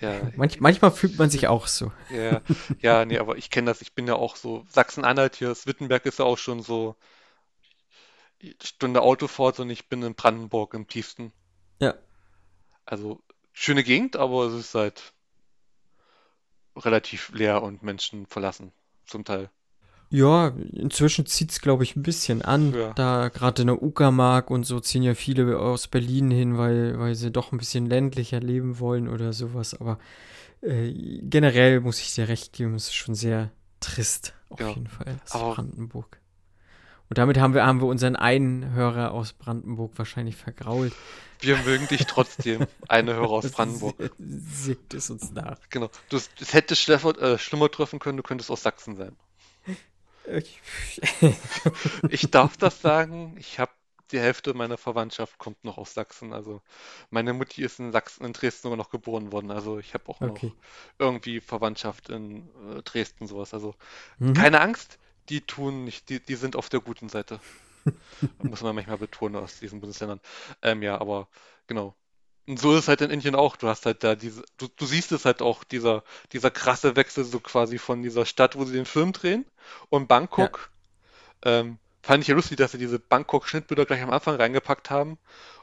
Ja, 0.00 0.30
manch, 0.36 0.60
manchmal 0.60 0.90
fühlt 0.90 1.18
man 1.18 1.30
sich 1.30 1.48
auch 1.48 1.66
so. 1.66 1.92
ja, 2.08 2.42
ja, 2.80 3.04
nee, 3.04 3.18
aber 3.18 3.36
ich 3.36 3.50
kenne 3.50 3.66
das. 3.70 3.80
Ich 3.82 3.94
bin 3.94 4.06
ja 4.06 4.14
auch 4.14 4.36
so, 4.36 4.64
Sachsen-Anhalt 4.68 5.36
hier, 5.36 5.48
das 5.48 5.66
Wittenberg 5.66 6.06
ist 6.06 6.18
ja 6.18 6.24
auch 6.24 6.38
schon 6.38 6.62
so 6.62 6.96
Stunde 8.62 9.02
Autofahrt 9.02 9.60
und 9.60 9.68
ich 9.68 9.88
bin 9.90 10.02
in 10.02 10.14
Brandenburg 10.14 10.72
im 10.72 10.88
tiefsten. 10.88 11.32
Ja. 11.80 11.94
Also, 12.86 13.22
schöne 13.52 13.84
Gegend, 13.84 14.16
aber 14.16 14.46
es 14.46 14.54
ist 14.54 14.74
halt 14.74 15.12
relativ 16.76 17.30
leer 17.30 17.62
und 17.62 17.82
Menschen 17.82 18.26
verlassen, 18.26 18.72
zum 19.04 19.24
Teil. 19.24 19.50
Ja, 20.08 20.52
inzwischen 20.72 21.26
zieht's, 21.26 21.60
glaube 21.60 21.82
ich, 21.82 21.96
ein 21.96 22.02
bisschen 22.02 22.42
an. 22.42 22.72
Ja. 22.74 22.92
Da 22.94 23.28
gerade 23.28 23.62
in 23.62 23.66
der 23.68 23.82
Uckermark 23.82 24.50
und 24.50 24.64
so 24.64 24.78
ziehen 24.80 25.02
ja 25.02 25.14
viele 25.14 25.58
aus 25.58 25.88
Berlin 25.88 26.30
hin, 26.30 26.56
weil, 26.58 26.98
weil 26.98 27.14
sie 27.16 27.30
doch 27.32 27.52
ein 27.52 27.58
bisschen 27.58 27.86
ländlicher 27.86 28.38
leben 28.40 28.78
wollen 28.78 29.08
oder 29.08 29.32
sowas. 29.32 29.74
Aber 29.80 29.98
äh, 30.62 30.92
generell 31.22 31.80
muss 31.80 32.00
ich 32.00 32.14
dir 32.14 32.28
recht 32.28 32.52
geben, 32.52 32.74
es 32.76 32.84
ist 32.84 32.94
schon 32.94 33.14
sehr 33.16 33.50
trist, 33.80 34.32
auf 34.48 34.60
Ja, 34.60 34.68
jeden 34.68 34.86
Fall, 34.86 35.16
das 35.24 35.32
aber- 35.32 35.54
Brandenburg. 35.54 36.20
Und 37.08 37.18
damit 37.18 37.38
haben 37.38 37.54
wir, 37.54 37.64
haben 37.64 37.80
wir 37.80 37.86
unseren 37.86 38.16
einen 38.16 38.72
Hörer 38.72 39.12
aus 39.12 39.32
Brandenburg 39.32 39.92
wahrscheinlich 39.96 40.34
vergrault. 40.34 40.92
Wir 41.40 41.56
mögen 41.58 41.86
dich 41.86 42.04
trotzdem, 42.06 42.66
eine 42.88 43.14
Hörer 43.14 43.30
aus 43.30 43.50
Brandenburg. 43.52 43.94
Sieht 44.18 44.92
es 44.92 45.08
uns 45.10 45.30
nach. 45.30 45.56
Genau. 45.70 45.88
Du, 46.08 46.16
es 46.16 46.52
hätte 46.52 46.74
schlimmer, 46.74 47.16
äh, 47.22 47.38
schlimmer 47.38 47.70
treffen 47.70 48.00
können, 48.00 48.16
du 48.16 48.24
könntest 48.24 48.50
aus 48.50 48.62
Sachsen 48.64 48.96
sein. 48.96 49.12
Ich 52.08 52.30
darf 52.30 52.56
das 52.56 52.80
sagen, 52.80 53.36
ich 53.38 53.58
habe 53.58 53.72
die 54.12 54.20
Hälfte 54.20 54.54
meiner 54.54 54.76
Verwandtschaft 54.78 55.38
kommt 55.38 55.64
noch 55.64 55.78
aus 55.78 55.94
Sachsen. 55.94 56.32
Also 56.32 56.62
meine 57.10 57.32
Mutti 57.32 57.62
ist 57.62 57.80
in 57.80 57.92
Sachsen, 57.92 58.24
in 58.24 58.32
Dresden 58.32 58.62
sogar 58.64 58.76
noch 58.76 58.90
geboren 58.90 59.32
worden. 59.32 59.50
Also 59.50 59.78
ich 59.78 59.94
habe 59.94 60.08
auch 60.08 60.22
noch 60.22 60.40
Okay. 60.40 60.52
irgendwie 60.98 61.40
Verwandtschaft 61.40 62.08
in 62.10 62.48
äh, 62.78 62.82
Dresden, 62.82 63.26
sowas. 63.26 63.52
Also 63.54 63.74
Mhm. 64.20 64.34
keine 64.34 64.60
Angst, 64.60 64.98
die 65.30 65.42
tun 65.42 65.84
nicht, 65.84 66.08
die, 66.10 66.20
die 66.20 66.36
sind 66.36 66.56
auf 66.56 66.68
der 66.70 66.80
guten 66.80 67.08
Seite. 67.10 67.40
Muss 68.38 68.62
man 68.62 68.74
manchmal 68.74 68.98
betonen 68.98 69.36
aus 69.36 69.58
diesen 69.60 69.80
Bundesländern. 69.80 70.20
Ähm, 70.62 70.82
ja, 70.82 71.00
aber 71.00 71.28
genau. 71.66 71.96
Und 72.46 72.60
so 72.60 72.72
ist 72.72 72.80
es 72.80 72.88
halt 72.88 73.00
in 73.00 73.10
Indien 73.10 73.34
auch. 73.34 73.56
Du 73.56 73.68
hast 73.68 73.86
halt 73.86 74.04
da 74.04 74.14
diese, 74.14 74.44
du, 74.56 74.68
du 74.68 74.86
siehst 74.86 75.12
es 75.12 75.24
halt 75.24 75.42
auch, 75.42 75.64
dieser, 75.64 76.04
dieser 76.32 76.50
krasse 76.50 76.94
Wechsel 76.96 77.24
so 77.24 77.40
quasi 77.40 77.78
von 77.78 78.02
dieser 78.02 78.24
Stadt, 78.24 78.56
wo 78.56 78.64
sie 78.64 78.74
den 78.74 78.84
Film 78.84 79.12
drehen 79.12 79.44
und 79.88 80.06
Bangkok. 80.06 80.70
Ähm, 81.42 81.78
fand 82.02 82.22
ich 82.22 82.28
ja 82.28 82.36
lustig, 82.36 82.56
dass 82.56 82.72
sie 82.72 82.78
diese 82.78 83.00
Bangkok-Schnittbilder 83.00 83.84
gleich 83.84 84.02
am 84.02 84.10
Anfang 84.10 84.36
reingepackt 84.36 84.90
haben 84.90 85.18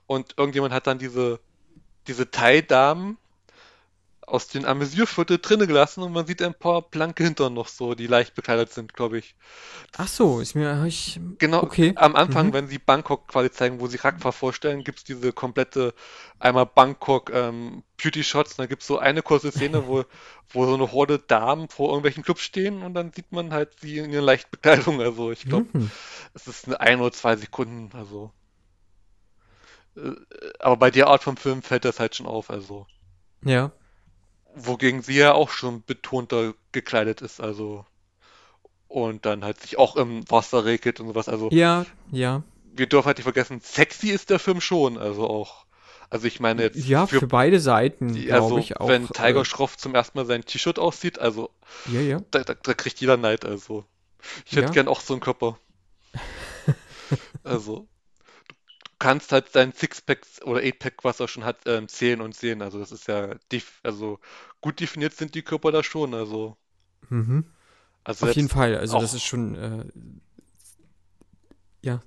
und 0.08 0.36
irgendjemand 0.38 0.74
hat 0.74 0.88
dann 0.88 1.00
diese, 1.00 1.40
diese 2.08 2.30
Thai-Damen 2.30 3.18
aus 4.28 4.48
den 4.48 4.66
Amüsierviertel 4.66 5.40
drinnen 5.40 5.68
gelassen 5.68 6.04
und 6.04 6.14
man 6.14 6.26
sieht 6.28 6.42
ein 6.42 6.54
paar 6.54 6.82
blanke 6.84 7.24
Hintern 7.24 7.54
noch 7.54 7.68
so, 7.68 7.96
die 7.96 8.08
leicht 8.08 8.36
bekleidet 8.36 8.72
sind, 8.74 8.94
glaube 8.94 9.18
ich. 9.20 9.36
Ach 9.98 10.08
so, 10.08 10.40
ist 10.40 10.56
mir 10.56 10.84
ich 10.86 11.20
Genau, 11.40 11.62
okay. 11.64 11.96
am 11.96 12.16
Anfang, 12.16 12.48
Mhm. 12.48 12.54
wenn 12.54 12.68
sie 12.68 12.80
Bangkok 12.80 13.28
quasi 13.28 13.52
zeigen, 13.52 13.80
wo 13.80 13.88
sie 13.88 13.98
Rakfa 13.98 14.32
vorstellen, 14.32 14.84
gibt 14.84 15.00
es 15.00 15.04
diese 15.04 15.34
komplette, 15.34 15.94
einmal 16.40 16.66
Bangkok 16.66 17.32
ähm, 17.34 17.84
Beauty 18.02 18.24
Shots, 18.24 18.56
dann 18.56 18.68
gibt 18.70 18.82
es 18.82 18.88
so 18.88 18.98
eine 19.00 19.22
kurze 19.24 19.52
Szene, 19.52 19.88
wo, 19.88 20.06
wo 20.50 20.66
so 20.66 20.74
eine 20.76 20.92
Horde 20.92 21.20
Damen 21.20 21.70
vor 21.70 21.90
irgendwelchen 21.90 22.24
Clubs 22.24 22.42
stehen 22.42 22.82
und 22.84 22.94
dann 22.94 23.12
sieht 23.14 23.32
man 23.32 23.52
halt 23.54 23.80
sie 23.82 23.98
in 23.98 24.12
ihren 24.12 24.24
leichten 24.26 24.52
Bekleidung. 24.52 25.02
Also 25.02 25.32
ich 25.32 25.48
glaube, 25.48 25.68
Mhm. 25.74 25.92
es 26.34 26.48
ist 26.48 26.68
eine 26.68 26.80
ein 26.82 27.02
oder 27.02 27.12
zwei 27.12 27.36
Sekunden, 27.36 27.96
also. 27.98 28.32
Äh, 29.96 30.12
aber 30.60 30.78
bei 30.78 30.92
der 30.92 31.08
Art 31.08 31.24
von 31.24 31.36
Film 31.38 31.62
fällt 31.64 31.86
das 31.86 32.00
halt 32.00 32.16
schon 32.16 32.28
auf, 32.28 32.50
also. 32.52 32.86
Ja. 33.46 33.72
Wogegen 34.56 35.02
sie 35.02 35.16
ja 35.18 35.34
auch 35.34 35.50
schon 35.50 35.84
betonter 35.84 36.54
gekleidet 36.72 37.22
ist, 37.22 37.42
also. 37.42 37.86
Und 38.88 39.26
dann 39.26 39.44
halt 39.44 39.60
sich 39.60 39.80
auch 39.80 39.96
im 39.96 40.30
Wasser 40.30 40.66
regelt 40.66 41.00
und 41.00 41.08
sowas. 41.08 41.28
Also, 41.28 41.50
Ja, 41.52 41.86
ja. 42.12 42.44
wir 42.74 42.88
dürfen 42.88 43.08
halt 43.08 43.18
nicht 43.18 43.24
vergessen, 43.24 43.60
sexy 43.62 44.10
ist 44.10 44.30
der 44.30 44.40
Film 44.40 44.62
schon, 44.62 44.98
also 44.98 45.28
auch. 45.28 45.66
Also, 46.12 46.28
ich 46.28 46.40
meine 46.40 46.62
jetzt 46.64 46.76
Ja, 46.86 47.08
für, 47.08 47.26
beide 47.26 47.60
Seiten, 47.60 48.16
also, 48.32 48.60
ich 48.60 48.78
auch. 48.78 48.88
wenn 48.88 49.08
Tiger 49.08 49.42
äh, 49.42 49.46
Schroff 49.46 49.78
zum 49.78 49.96
ersten 49.96 50.20
Mal 50.20 50.26
sein 50.28 50.46
T-Shirt 50.46 50.78
aussieht, 50.78 51.18
also, 51.18 51.50
ja, 51.92 52.02
ja. 52.02 52.22
da, 52.30 52.44
da, 52.44 52.54
da 52.54 52.74
kriegt 52.76 53.00
jeder 53.02 53.18
Neid, 53.18 53.46
also. 53.46 53.86
Ich 54.46 54.52
hätte 54.52 54.68
Ja. 54.68 54.72
gern 54.72 54.88
auch 54.88 55.02
so 55.02 55.14
einen 55.14 55.22
Körper. 55.22 55.58
Also, 57.44 57.88
kannst 59.04 59.32
halt 59.32 59.56
dein 59.56 59.74
Sixpack 59.74 60.22
oder 60.46 60.62
Eightpack, 60.62 61.04
was 61.04 61.20
er 61.20 61.28
schon 61.28 61.44
hat, 61.46 61.58
ähm, 61.66 61.88
zählen 61.88 62.22
und 62.22 62.36
sehen. 62.36 62.62
Also, 62.62 62.80
das 62.80 62.92
ist 62.92 63.08
ja, 63.08 63.36
also, 63.84 64.20
gut 64.62 64.80
definiert 64.80 65.14
sind 65.14 65.36
die 65.36 65.44
Körper 65.44 65.72
da 65.72 65.84
schon, 65.84 66.14
also. 66.14 66.58
Mhm. 67.10 67.46
Also 68.06 68.26
Auf 68.26 68.36
jeden 68.36 68.50
Fall. 68.50 68.76
Also 68.78 69.00
das 69.00 69.14
ist 69.14 69.24
schon 69.24 69.56
äh, 69.56 69.86
ja 71.82 72.02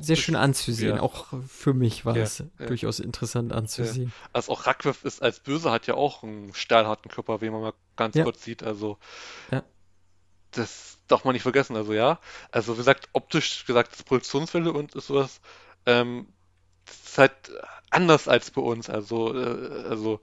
sehr 0.00 0.16
schön 0.16 0.36
anzusehen. 0.36 0.96
ja. 0.96 1.02
Auch 1.02 1.26
für 1.46 1.74
mich 1.74 2.04
war 2.06 2.16
Ja, 2.16 2.22
es 2.22 2.38
ja. 2.38 2.66
durchaus 2.66 2.98
interessant 3.00 3.52
anzusehen. 3.52 4.12
Also 4.32 4.52
auch 4.52 4.66
Radcliffe 4.66 5.06
ist 5.06 5.22
als 5.22 5.40
Böse 5.40 5.70
hat 5.70 5.86
ja 5.86 5.94
auch 5.94 6.22
einen 6.22 6.54
stahlharten 6.54 7.10
Körper, 7.10 7.40
wie 7.40 7.50
man 7.50 7.60
mal 7.60 7.72
ganz 7.96 8.16
kurz 8.16 8.42
sieht. 8.42 8.62
Also 8.62 8.98
das 10.52 10.98
darf 11.08 11.24
man 11.24 11.34
nicht 11.34 11.42
vergessen. 11.42 11.76
Also 11.76 11.92
ja, 11.92 12.20
also 12.50 12.74
wie 12.74 12.78
gesagt, 12.78 13.08
optisch 13.12 13.64
gesagt, 13.66 13.92
das 13.92 14.02
Produktionswelle 14.02 14.72
und 14.72 14.94
ist 14.94 15.06
sowas, 15.08 15.40
ähm, 15.86 16.28
das 16.86 16.96
ist 17.00 17.18
halt 17.18 17.32
anders 17.90 18.28
als 18.28 18.50
bei 18.50 18.62
uns. 18.62 18.90
Also, 18.90 19.34
äh, 19.34 19.84
also 19.88 20.20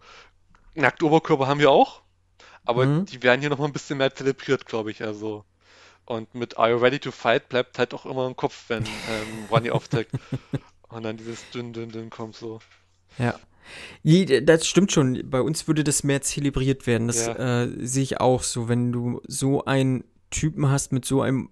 nackte 0.76 1.06
Oberkörper 1.06 1.48
haben 1.48 1.60
wir 1.60 1.72
auch, 1.72 2.04
aber 2.66 2.86
Mhm. 2.88 3.06
die 3.06 3.24
werden 3.24 3.42
hier 3.42 3.50
noch 3.50 3.60
mal 3.60 3.66
ein 3.66 3.74
bisschen 3.74 3.98
mehr 3.98 4.14
zelebriert, 4.16 4.66
glaube 4.66 4.92
ich. 4.92 5.04
Also 5.04 5.46
und 6.06 6.36
mit 6.36 6.58
Are 6.58 6.72
You 6.72 6.78
Ready 6.78 7.00
to 7.00 7.12
Fight 7.12 7.50
bleibt 7.50 7.80
halt 7.80 7.94
auch 7.94 8.06
immer 8.06 8.28
im 8.28 8.36
Kopf, 8.36 8.66
wenn 8.70 8.86
ähm, 9.08 9.46
Ronny 9.46 9.72
aufträgt. 9.72 10.12
Und 10.90 11.04
dann 11.04 11.18
dieses 11.18 11.50
dünn, 11.50 11.74
dünn, 11.74 11.90
dünn 11.90 12.10
kommt 12.12 12.36
so. 12.36 12.60
Ja. 13.18 13.40
Das 14.42 14.68
stimmt 14.68 14.92
schon. 14.92 15.30
Bei 15.30 15.42
uns 15.42 15.68
würde 15.68 15.84
das 15.84 16.04
mehr 16.04 16.22
zelebriert 16.22 16.86
werden. 16.86 17.08
Das 17.08 17.26
Ja. 17.26 17.64
äh, 17.64 17.70
sehe 17.80 18.04
ich 18.04 18.20
auch 18.20 18.44
so. 18.44 18.68
Wenn 18.68 18.92
du 18.92 19.22
so 19.28 19.66
einen 19.66 20.04
Typen 20.30 20.70
hast 20.70 20.92
mit 20.92 21.06
so 21.06 21.22
einem 21.22 21.50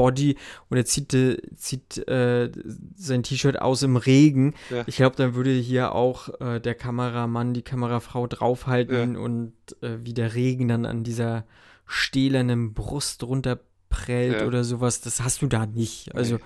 Body 0.00 0.36
und 0.70 0.76
er 0.78 0.84
zieht, 0.86 1.12
äh, 1.12 1.36
zieht 1.56 1.98
äh, 2.08 2.50
sein 2.96 3.22
T-Shirt 3.22 3.60
aus 3.60 3.82
im 3.82 3.96
Regen. 3.96 4.54
Ja. 4.70 4.84
Ich 4.86 4.96
glaube, 4.96 5.16
dann 5.16 5.34
würde 5.34 5.50
hier 5.52 5.94
auch 5.94 6.40
äh, 6.40 6.58
der 6.60 6.74
Kameramann, 6.74 7.52
die 7.52 7.62
Kamerafrau 7.62 8.26
draufhalten 8.26 9.16
und 9.16 9.52
äh, 9.82 9.98
wie 10.02 10.14
der 10.14 10.34
Regen 10.34 10.68
dann 10.68 10.86
an 10.86 11.04
dieser 11.04 11.44
stählernen 11.84 12.72
Brust 12.72 13.22
runterprellt 13.22 14.40
Ja. 14.40 14.46
oder 14.46 14.64
sowas. 14.64 15.00
Das 15.00 15.20
hast 15.20 15.42
du 15.42 15.46
da 15.48 15.66
nicht. 15.66 16.14
Also, 16.14 16.36
Nee. 16.36 16.42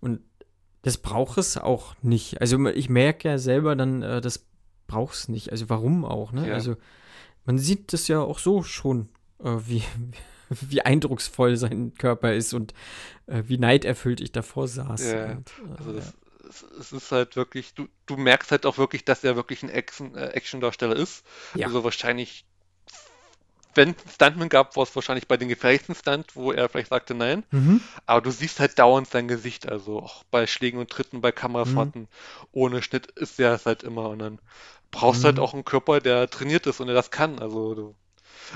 und 0.00 0.20
das 0.82 0.98
braucht 0.98 1.38
es 1.38 1.56
auch 1.56 1.94
nicht. 2.02 2.40
Also 2.40 2.64
ich 2.68 2.88
merke 2.88 3.28
ja 3.28 3.38
selber 3.38 3.74
dann, 3.76 4.02
äh, 4.02 4.20
das 4.20 4.46
braucht 4.86 5.14
es 5.14 5.28
nicht. 5.28 5.50
Also 5.50 5.68
warum 5.68 6.04
auch, 6.04 6.32
ne? 6.32 6.48
Ja. 6.48 6.54
Also 6.54 6.76
man 7.46 7.58
sieht 7.58 7.92
das 7.92 8.06
ja 8.08 8.20
auch 8.20 8.38
so 8.38 8.62
schon, 8.62 9.08
äh, 9.42 9.50
wie, 9.66 9.82
wie 10.68 10.82
eindrucksvoll 10.82 11.56
sein 11.56 11.94
Körper 11.94 12.34
ist 12.34 12.54
und 12.54 12.74
äh, 13.26 13.42
wie 13.46 13.58
neiderfüllt 13.58 14.20
ich 14.20 14.32
davor 14.32 14.68
saß. 14.68 15.12
Ja, 15.12 15.32
und, 15.32 15.50
äh, 15.50 15.78
Also 15.78 15.92
das, 15.92 16.14
es, 16.78 16.92
ist 16.92 17.10
halt 17.12 17.36
wirklich, 17.36 17.74
du, 17.74 17.88
du 18.06 18.16
merkst 18.16 18.50
halt 18.50 18.66
auch 18.66 18.78
wirklich, 18.78 19.04
dass 19.04 19.24
er 19.24 19.36
wirklich 19.36 19.62
ein 19.62 19.70
äh, 19.70 19.78
Action-Darsteller 19.78 20.96
ist. 20.96 21.24
Ja. 21.54 21.66
Also 21.66 21.84
wahrscheinlich, 21.84 22.44
wenn 23.74 23.96
es 24.06 24.14
Stuntman 24.14 24.48
gab, 24.48 24.76
war 24.76 24.84
es 24.84 24.94
wahrscheinlich 24.94 25.26
bei 25.26 25.36
den 25.36 25.48
gefährlichsten 25.48 25.94
Stunt, 25.96 26.36
wo 26.36 26.52
er 26.52 26.68
vielleicht 26.68 26.90
sagte 26.90 27.14
nein. 27.14 27.42
Mhm. 27.50 27.80
Aber 28.06 28.20
du 28.20 28.30
siehst 28.30 28.60
halt 28.60 28.78
dauernd 28.78 29.08
sein 29.08 29.26
Gesicht, 29.26 29.68
also 29.68 29.98
auch 30.00 30.22
bei 30.30 30.46
Schlägen 30.46 30.78
und 30.78 30.90
Tritten, 30.90 31.20
bei 31.20 31.32
Kamerafahrten. 31.32 32.06
Ohne 32.52 32.82
Schnitt 32.82 33.06
ist 33.12 33.40
er 33.40 33.52
es 33.54 33.66
halt 33.66 33.82
immer. 33.82 34.10
Und 34.10 34.20
dann 34.20 34.38
brauchst 34.92 35.22
du 35.22 35.26
halt 35.26 35.38
Mhm. 35.38 35.42
auch 35.42 35.54
einen 35.54 35.64
Körper, 35.64 35.98
der 36.00 36.30
trainiert 36.30 36.66
ist 36.68 36.78
und 36.80 36.86
der 36.86 36.94
das 36.94 37.10
kann. 37.10 37.40
Also, 37.40 37.74
du, 37.74 37.94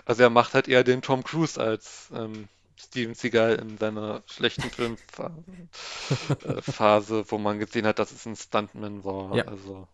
also 0.04 0.22
er 0.22 0.30
macht 0.30 0.54
halt 0.54 0.68
eher 0.68 0.84
den 0.84 1.02
Tom 1.02 1.24
Cruise 1.24 1.60
als 1.60 2.10
ähm, 2.14 2.48
Steven 2.78 3.14
Seagal 3.14 3.56
in 3.56 3.78
seiner 3.78 4.22
schlechten 4.26 4.70
Filmphase, 4.70 5.36
wo 7.30 7.38
man 7.38 7.58
gesehen 7.58 7.86
hat, 7.86 7.98
dass 7.98 8.12
es 8.12 8.26
ein 8.26 8.36
Stuntman 8.36 9.04
war. 9.04 9.42
Ja. 9.42 9.44
Also 9.46 9.88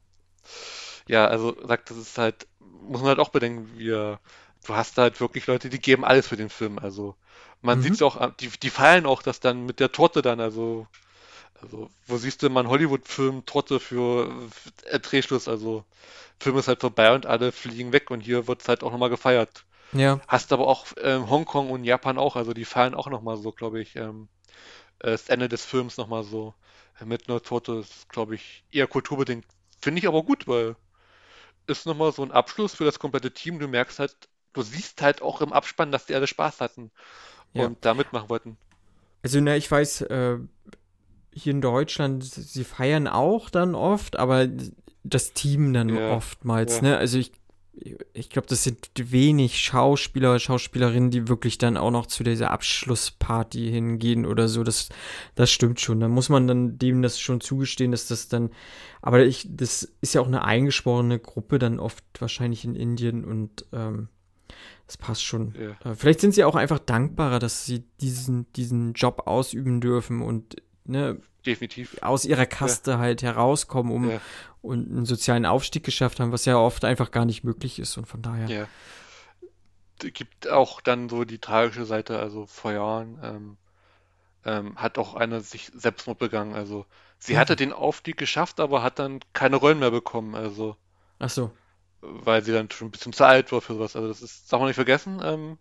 ja, 1.06 1.26
also 1.26 1.56
sagt, 1.66 1.90
das 1.90 1.96
ist 1.98 2.18
halt, 2.18 2.46
muss 2.60 3.00
man 3.00 3.08
halt 3.10 3.18
auch 3.18 3.30
bedenken, 3.30 3.78
wir, 3.78 4.20
du 4.66 4.74
hast 4.74 4.98
da 4.98 5.02
halt 5.02 5.20
wirklich 5.20 5.46
Leute, 5.46 5.68
die 5.70 5.80
geben 5.80 6.04
alles 6.04 6.28
für 6.28 6.36
den 6.36 6.50
Film. 6.50 6.78
Also 6.78 7.16
man 7.62 7.80
Mhm. 7.80 7.80
sieht 7.80 7.94
es 7.94 8.02
auch, 8.02 8.16
an- 8.16 8.34
die, 8.40 8.48
die 8.48 8.70
feiern 8.70 9.06
auch 9.06 9.22
das 9.22 9.40
dann 9.40 9.64
mit 9.66 9.80
der 9.80 9.92
Torte 9.92 10.22
dann, 10.22 10.40
also, 10.40 10.86
also 11.62 11.90
wo 12.06 12.18
siehst 12.18 12.42
du 12.42 12.50
mal 12.50 12.62
einen 12.62 12.70
Hollywood-Film 12.70 13.46
Torte 13.46 13.80
für 13.80 14.30
äh, 14.86 15.00
Drehschluss, 15.00 15.48
also 15.48 15.84
Film 16.40 16.58
ist 16.58 16.68
halt 16.68 16.80
vorbei 16.80 17.14
und 17.14 17.26
alle 17.26 17.52
fliegen 17.52 17.92
weg 17.92 18.10
und 18.10 18.20
hier 18.22 18.48
wird 18.48 18.62
es 18.62 18.68
halt 18.68 18.82
auch 18.84 18.92
nochmal 18.92 19.10
gefeiert. 19.10 19.66
Ja, 19.94 20.20
Hast 20.28 20.52
aber 20.52 20.66
auch 20.68 20.86
ähm, 21.02 21.28
Hongkong 21.30 21.70
und 21.70 21.84
Japan 21.84 22.18
auch, 22.18 22.36
also 22.36 22.54
die 22.54 22.64
feiern 22.64 22.94
auch 22.94 23.08
nochmal 23.08 23.36
so, 23.36 23.52
glaube 23.52 23.80
ich, 23.80 23.96
ähm, 23.96 24.28
äh, 25.00 25.12
das 25.12 25.28
Ende 25.30 25.48
des 25.48 25.64
Films 25.64 25.96
nochmal 25.98 26.24
so 26.24 26.54
mit 27.04 27.28
einer 27.28 27.42
Torte, 27.42 27.74
ist, 27.74 28.08
glaube 28.10 28.34
ich, 28.36 28.64
eher 28.72 28.86
kulturbedingt. 28.88 29.46
Finde 29.80 30.00
ich 30.00 30.08
aber 30.08 30.22
gut, 30.24 30.48
weil 30.48 30.76
ist 31.66 31.86
nochmal 31.86 32.12
so 32.12 32.22
ein 32.22 32.32
Abschluss 32.32 32.74
für 32.74 32.84
das 32.84 32.98
komplette 32.98 33.32
Team. 33.32 33.58
Du 33.58 33.68
merkst 33.68 33.98
halt, 33.98 34.16
du 34.54 34.62
siehst 34.62 35.02
halt 35.02 35.22
auch 35.22 35.40
im 35.42 35.52
Abspann, 35.52 35.92
dass 35.92 36.06
die 36.06 36.14
alle 36.14 36.26
Spaß 36.26 36.60
hatten 36.60 36.90
Ja. 37.54 37.64
und 37.64 37.84
da 37.84 37.94
mitmachen 37.94 38.28
wollten. 38.30 38.58
Also, 39.22 39.40
na, 39.40 39.56
ich 39.56 39.70
weiß, 39.70 40.02
äh, 40.02 40.38
hier 41.34 41.52
in 41.52 41.60
Deutschland, 41.60 42.24
sie 42.24 42.64
feiern 42.64 43.08
auch 43.08 43.50
dann 43.50 43.74
oft, 43.74 44.16
aber 44.16 44.48
das 45.04 45.32
Team 45.34 45.72
dann 45.72 45.96
Ja, 45.96 45.98
oftmals, 45.98 46.80
ja. 46.80 46.82
ne? 46.82 46.96
Also 46.98 47.18
ich, 47.18 47.32
ich 48.12 48.30
glaube, 48.30 48.46
das 48.46 48.62
sind 48.62 48.88
wenig 48.96 49.58
Schauspieler, 49.58 50.38
Schauspielerinnen, 50.38 51.10
die 51.10 51.28
wirklich 51.28 51.58
dann 51.58 51.76
auch 51.76 51.90
noch 51.90 52.06
zu 52.06 52.22
dieser 52.22 52.50
Abschlussparty 52.50 53.70
hingehen 53.70 54.26
oder 54.26 54.48
so. 54.48 54.62
Das, 54.62 54.88
das 55.34 55.50
stimmt 55.50 55.80
schon. 55.80 56.00
Da 56.00 56.08
muss 56.08 56.28
man 56.28 56.46
dann 56.46 56.78
dem 56.78 57.02
das 57.02 57.18
schon 57.18 57.40
zugestehen, 57.40 57.90
dass 57.90 58.06
das 58.06 58.28
dann, 58.28 58.50
aber 59.02 59.24
ich, 59.24 59.46
das 59.50 59.92
ist 60.00 60.14
ja 60.14 60.20
auch 60.20 60.26
eine 60.28 60.44
eingeschworene 60.44 61.18
Gruppe 61.18 61.58
dann 61.58 61.80
oft 61.80 62.04
wahrscheinlich 62.18 62.64
in 62.64 62.76
Indien 62.76 63.24
und 63.24 63.66
ähm, 63.72 64.08
das 64.86 64.96
passt 64.96 65.24
schon. 65.24 65.54
Ja. 65.58 65.90
Äh, 65.90 65.94
Vielleicht 65.94 66.20
sind 66.20 66.34
sie 66.34 66.44
auch 66.44 66.54
einfach 66.54 66.78
dankbarer, 66.78 67.38
dass 67.38 67.66
sie 67.66 67.84
diesen, 68.00 68.52
diesen 68.52 68.92
Job 68.92 69.22
ausüben 69.26 69.80
dürfen 69.80 70.22
und 70.22 70.56
ne, 70.84 71.18
Definitiv. 71.44 71.96
aus 72.02 72.24
ihrer 72.24 72.46
Kaste 72.46 72.98
halt 72.98 73.22
herauskommen 73.22 73.92
um, 73.92 74.10
Ja. 74.10 74.20
Und 74.64 74.90
einen 74.90 75.06
sozialen 75.06 75.46
Aufstieg 75.46 75.84
geschafft 75.84 76.20
haben, 76.20 76.32
was 76.32 76.44
ja 76.46 76.56
oft 76.58 76.84
einfach 76.84 77.10
gar 77.10 77.24
nicht 77.24 77.44
möglich 77.44 77.78
ist. 77.78 77.96
Und 77.98 78.06
von 78.06 78.22
daher. 78.22 78.50
Ja. 78.50 78.68
Es 80.00 80.12
gibt 80.12 80.48
auch 80.48 80.80
dann 80.80 81.08
so 81.08 81.24
die 81.24 81.40
tragische 81.40 81.84
Seite, 81.84 82.18
also 82.20 82.46
vor 82.46 82.72
Jahren 82.72 83.18
ähm, 83.22 83.56
ähm, 84.44 84.76
hat 84.76 84.98
auch 84.98 85.14
eine 85.14 85.40
sich 85.42 85.70
Selbstmord 85.74 86.18
begangen. 86.18 86.54
Also 86.54 86.86
sie 87.18 87.34
Mhm. 87.34 87.38
hatte 87.38 87.56
den 87.56 87.72
Aufstieg 87.72 88.16
geschafft, 88.18 88.60
aber 88.60 88.82
hat 88.82 88.98
dann 89.00 89.20
keine 89.34 89.56
Rollen 89.56 89.78
mehr 89.80 89.90
bekommen. 89.90 90.34
Also 90.36 90.76
Ach 91.18 91.30
so. 91.30 91.52
weil 92.00 92.42
sie 92.44 92.52
dann 92.52 92.70
schon 92.70 92.88
ein 92.88 92.90
bisschen 92.92 93.12
zu 93.12 93.24
alt 93.24 93.50
war 93.52 93.60
für 93.60 93.74
sowas. 93.74 93.96
Also 93.96 94.08
das 94.08 94.22
ist, 94.22 94.52
darf 94.52 94.60
man 94.60 94.68
nicht 94.68 94.76
vergessen. 94.76 95.20
Ähm, 95.22 95.58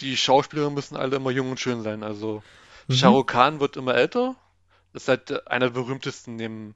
die 0.00 0.16
Schauspieler 0.16 0.70
müssen 0.70 0.96
alle 0.96 1.16
immer 1.16 1.30
jung 1.30 1.50
und 1.50 1.60
schön 1.60 1.82
sein. 1.82 2.02
Also 2.02 2.42
Mhm. 2.88 3.26
Khan 3.26 3.60
wird 3.60 3.76
immer 3.76 3.94
älter. 3.94 4.36
Das 4.92 5.04
ist 5.04 5.08
halt 5.08 5.48
einer 5.48 5.66
der 5.66 5.74
berühmtesten 5.74 6.36
neben 6.36 6.74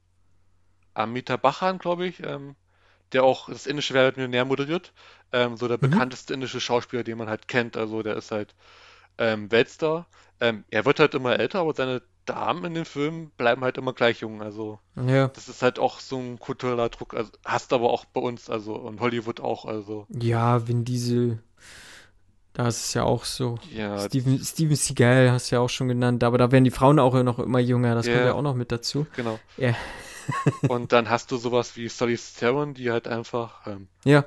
Amitabh 1.03 1.41
Bachchan, 1.43 1.79
glaube 1.79 2.07
ich, 2.07 2.23
ähm, 2.23 2.57
der 3.13 3.25
auch 3.25 3.49
das 3.49 3.67
indische 3.67 3.95
Wer 3.95 4.05
wird 4.05 4.17
Millionär 4.19 4.45
moderiert. 4.47 4.93
Ähm, 5.33 5.57
so 5.57 5.69
der 5.69 5.79
Mhm. 5.81 5.81
bekannteste 5.91 6.35
indische 6.35 6.61
Schauspieler, 6.61 7.05
den 7.05 7.19
man 7.19 7.29
halt 7.29 7.49
kennt. 7.49 7.77
Also 7.77 8.03
der 8.03 8.17
ist 8.17 8.31
halt 8.33 8.55
ähm, 9.19 9.51
Weltstar. 9.53 10.09
Ähm, 10.41 10.65
er 10.71 10.85
wird 10.85 11.01
halt 11.01 11.15
immer 11.15 11.39
älter, 11.39 11.61
aber 11.61 11.75
seine 11.75 12.03
Damen 12.27 12.65
in 12.67 12.75
den 12.75 12.85
Filmen 12.85 13.31
bleiben 13.37 13.63
halt 13.65 13.79
immer 13.79 13.93
gleich 13.93 14.21
jung. 14.21 14.43
Also 14.43 14.81
Ja. 14.97 15.31
das 15.35 15.49
ist 15.49 15.63
halt 15.63 15.79
auch 15.79 16.01
so 16.01 16.19
ein 16.19 16.39
kultureller 16.39 16.89
Druck. 16.89 17.15
Also 17.15 17.33
hast 17.45 17.73
aber 17.73 17.91
auch 17.91 18.05
bei 18.07 18.21
uns, 18.21 18.51
also 18.51 18.75
und 18.77 19.01
Hollywood 19.01 19.41
auch. 19.41 19.65
Also 19.65 20.07
Ja, 20.09 20.67
Vin 20.67 20.85
Diesel, 20.85 21.43
da 22.53 22.69
ist 22.69 22.85
es 22.85 22.95
ja 22.95 23.05
auch 23.05 23.25
so. 23.25 23.59
ja, 23.73 23.99
Steven, 24.01 24.39
Steven 24.39 24.77
Seagal 24.77 25.31
hast 25.31 25.51
du 25.51 25.57
ja 25.57 25.61
auch 25.61 25.69
schon 25.71 25.89
genannt, 25.89 26.25
aber 26.25 26.39
da 26.39 26.51
werden 26.51 26.65
die 26.65 26.71
Frauen 26.71 26.99
auch 26.99 27.15
noch 27.23 27.39
immer 27.39 27.61
jünger, 27.61 27.95
das 27.95 28.07
kommt 28.07 28.17
Ja. 28.17 28.33
auch 28.33 28.43
noch 28.43 28.55
mit 28.55 28.73
dazu. 28.73 29.07
genau. 29.17 29.39
Ja. 29.57 29.75
Und 30.69 30.93
dann 30.93 31.11
hast 31.11 31.31
du 31.31 31.37
sowas 31.37 31.77
wie 31.77 31.89
Solly 31.89 32.19
Theron, 32.39 32.75
die 32.75 32.91
halt 32.91 33.09
einfach, 33.09 33.67
ähm, 33.67 33.89
Ja, 34.05 34.25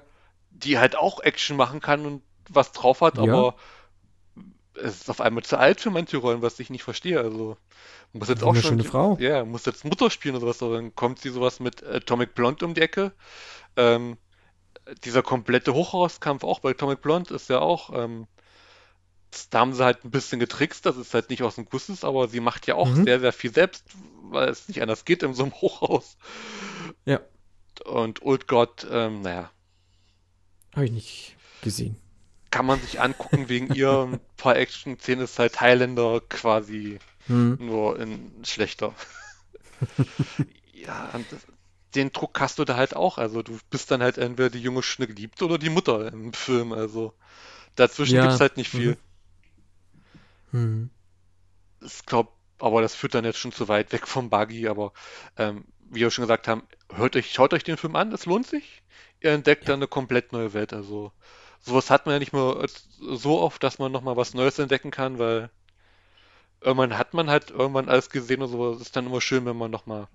die 0.51 0.78
halt 0.78 0.95
auch 0.95 1.20
Action 1.22 1.58
machen 1.58 1.82
kann 1.82 2.06
und 2.06 2.22
was 2.49 2.72
drauf 2.72 3.01
hat, 3.01 3.18
Ja. 3.18 3.24
aber 3.24 3.56
es 4.76 5.01
ist 5.01 5.10
auf 5.10 5.22
einmal 5.22 5.43
zu 5.43 5.58
alt 5.58 5.80
für 5.82 5.91
manche 5.91 6.18
Rollen, 6.18 6.41
was 6.41 6.60
ich 6.60 6.70
nicht 6.70 6.84
verstehe. 6.84 7.20
Also 7.20 7.58
muss 8.12 8.30
jetzt 8.30 8.43
auch 8.43 8.56
schon, 8.56 8.82
Frau. 8.84 9.18
ja, 9.20 9.45
muss 9.45 9.66
jetzt 9.66 9.86
Mutter 9.86 10.10
spielen 10.10 10.36
oder 10.36 10.47
was, 10.47 10.62
aber 10.64 10.76
dann 10.76 10.95
kommt 10.95 11.20
sie 11.20 11.30
sowas 11.30 11.60
mit 11.60 11.84
Atomic 11.84 12.34
Blonde 12.36 12.66
um 12.66 12.74
die 12.74 12.82
Ecke. 12.82 13.12
Ähm, 13.76 14.18
dieser 15.04 15.24
komplette 15.24 15.74
Hochhauskampf 15.74 16.43
auch 16.43 16.60
bei 16.60 16.72
Atomic 16.72 17.01
Blonde 17.01 17.34
ist 17.34 17.49
ja 17.49 17.60
auch, 17.60 17.91
ähm, 17.93 18.28
da 19.49 19.59
haben 19.59 19.73
sie 19.73 19.84
halt 19.84 20.03
ein 20.05 20.11
bisschen 20.11 20.39
getrickst, 20.39 20.86
dass 20.86 20.97
es 20.97 21.13
halt 21.13 21.29
nicht 21.29 21.43
aus 21.43 21.55
dem 21.55 21.65
Guss 21.65 21.89
ist, 21.89 22.05
aber 22.05 22.27
sie 22.27 22.39
macht 22.39 22.67
ja 22.67 22.75
auch 22.75 22.95
Mhm. 22.95 23.05
sehr, 23.05 23.19
sehr 23.19 23.34
viel 23.34 23.53
selbst, 23.53 23.86
weil 24.23 24.49
es 24.49 24.67
nicht 24.67 24.81
anders 24.81 25.05
geht 25.05 25.23
in 25.23 25.34
so 25.34 25.43
einem 25.43 25.53
Hochhaus. 25.61 26.17
ja, 27.05 27.21
Und 27.86 28.23
Old 28.23 28.47
God, 28.49 28.86
ähm, 28.91 29.21
naja, 29.21 29.49
habe 30.75 30.86
ich 30.86 30.91
nicht 30.91 31.38
gesehen. 31.61 31.97
kann 32.51 32.65
man 32.65 32.81
sich 32.81 33.01
angucken 33.01 33.49
wegen 33.49 33.67
ihr. 33.67 33.89
Ein 34.07 34.21
paar 34.38 34.55
Action-Szenen 34.57 35.23
ist 35.25 35.39
halt 35.39 35.59
Highlander 35.61 36.21
quasi 36.29 36.99
Hm. 37.27 37.55
nur 37.57 37.99
in 37.99 38.43
schlechter. 38.45 38.95
Ja, 40.73 41.11
den 41.95 42.11
Druck 42.11 42.39
hast 42.39 42.59
du 42.59 42.65
da 42.65 42.75
halt 42.77 42.95
auch. 42.95 43.17
Also 43.17 43.43
du 43.43 43.59
bist 43.69 43.91
dann 43.91 44.01
halt 44.03 44.17
entweder 44.17 44.49
die 44.49 44.61
junge 44.61 44.84
Schnuckgeliebte 44.84 45.45
oder 45.45 45.57
die 45.57 45.69
Mutter 45.69 46.11
im 46.11 46.34
Film. 46.34 46.73
Also 46.73 47.13
dazwischen 47.75 48.19
Ja, 48.19 48.21
gibt's 48.21 48.41
halt 48.41 48.57
nicht 48.57 48.69
viel. 48.69 48.97
Hm. 50.54 50.89
Ich 51.82 52.06
glaube, 52.06 52.32
aber 52.60 52.82
das 52.82 52.95
führt 52.95 53.16
dann 53.16 53.26
jetzt 53.26 53.39
schon 53.39 53.51
zu 53.51 53.68
weit 53.68 53.91
weg 53.91 54.08
vom 54.08 54.30
Buggy. 54.30 54.68
Aber 54.70 54.93
ähm, 55.38 55.66
wie 55.89 56.01
wir 56.01 56.12
schon 56.12 56.24
gesagt 56.24 56.47
haben, 56.47 56.64
hört 56.93 57.16
euch, 57.16 57.32
schaut 57.34 57.54
euch 57.54 57.64
den 57.64 57.78
Film 57.78 57.95
an, 57.95 58.12
es 58.14 58.26
lohnt 58.26 58.47
sich. 58.47 58.84
Ihr 59.22 59.32
entdeckt 59.32 59.68
dann 59.70 59.76
eine 59.80 59.88
komplett 59.88 60.32
neue 60.34 60.54
Welt. 60.54 60.74
Also 60.74 61.12
sowas 61.62 61.89
hat 61.89 62.06
man 62.06 62.14
ja 62.14 62.20
nicht 62.20 62.34
mehr 62.34 62.66
so 62.99 63.41
oft, 63.41 63.64
dass 63.64 63.80
man 63.80 63.91
nochmal 63.91 64.18
was 64.18 64.34
Neues 64.34 64.60
entdecken 64.60 64.91
kann, 64.91 65.20
weil 65.20 65.49
irgendwann 66.62 66.97
hat 66.97 67.14
man 67.14 67.30
halt 67.30 67.51
irgendwann 67.51 67.89
alles 67.89 68.10
gesehen 68.10 68.41
und 68.41 68.49
so. 68.49 68.72
Es 68.74 68.82
ist 68.82 68.95
dann 68.95 69.06
immer 69.08 69.22
schön, 69.22 69.45
wenn 69.45 69.58
man 69.58 69.72
nochmal 69.72 70.08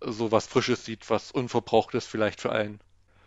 so 0.00 0.32
was 0.32 0.46
Frisches 0.46 0.84
sieht, 0.84 1.10
was 1.10 1.32
Unverbrauchtes 1.32 2.06
vielleicht 2.06 2.40
für 2.40 2.52
einen. 2.52 2.80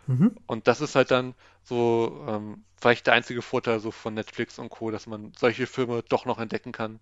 Mhm. 0.08 0.36
Und 0.46 0.68
das 0.68 0.80
ist 0.80 0.94
halt 0.96 1.10
dann 1.10 1.34
so 1.64 2.24
ähm, 2.28 2.64
vielleicht 2.76 3.06
der 3.06 3.14
einzige 3.14 3.42
Vorteil 3.42 3.80
so 3.80 3.90
von 3.90 4.14
Netflix 4.14 4.58
und 4.58 4.68
Co., 4.70 4.90
dass 4.90 5.06
man 5.06 5.32
solche 5.38 5.66
Filme 5.66 6.02
doch 6.08 6.24
noch 6.26 6.38
entdecken 6.38 6.72
kann, 6.72 7.00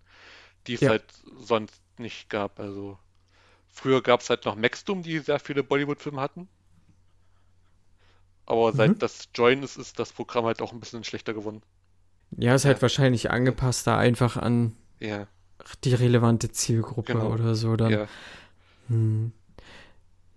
die 0.67 0.75
es 0.75 0.87
Ja. 0.87 0.89
halt 0.89 1.05
sonst 1.37 1.81
nicht 1.99 2.29
gab. 2.29 2.59
Also 2.59 2.99
früher 3.69 4.01
gab 4.03 4.21
es 4.21 4.29
halt 4.31 4.45
noch 4.45 4.55
Maxdom, 4.57 5.03
die 5.03 5.19
sehr 5.19 5.39
viele 5.39 5.63
Bollywood-Filme 5.63 6.21
hatten. 6.21 6.49
Aber 8.47 8.73
seit 8.73 8.93
Mhm. 8.93 9.03
das 9.03 9.29
Join 9.35 9.61
ist, 9.61 9.77
ist 9.77 9.99
das 9.99 10.11
Programm 10.11 10.45
halt 10.45 10.59
auch 10.63 10.71
ein 10.73 10.79
bisschen 10.79 11.03
schlechter 11.03 11.35
geworden. 11.35 11.61
Ja, 12.37 12.53
ist 12.55 12.65
halt 12.65 12.81
Ja. 12.81 12.83
wahrscheinlich 12.83 13.31
angepasst 13.31 13.87
da 13.87 13.97
einfach 13.97 14.37
an 14.37 14.75
Ja, 14.99 15.27
die 15.83 15.93
relevante 15.93 16.51
Zielgruppe 16.51 17.21
Genau. 17.21 17.27
oder 17.27 17.55
so 17.55 17.75
dann. 17.75 17.99
ja. 17.99 18.09
Hm. 18.89 19.33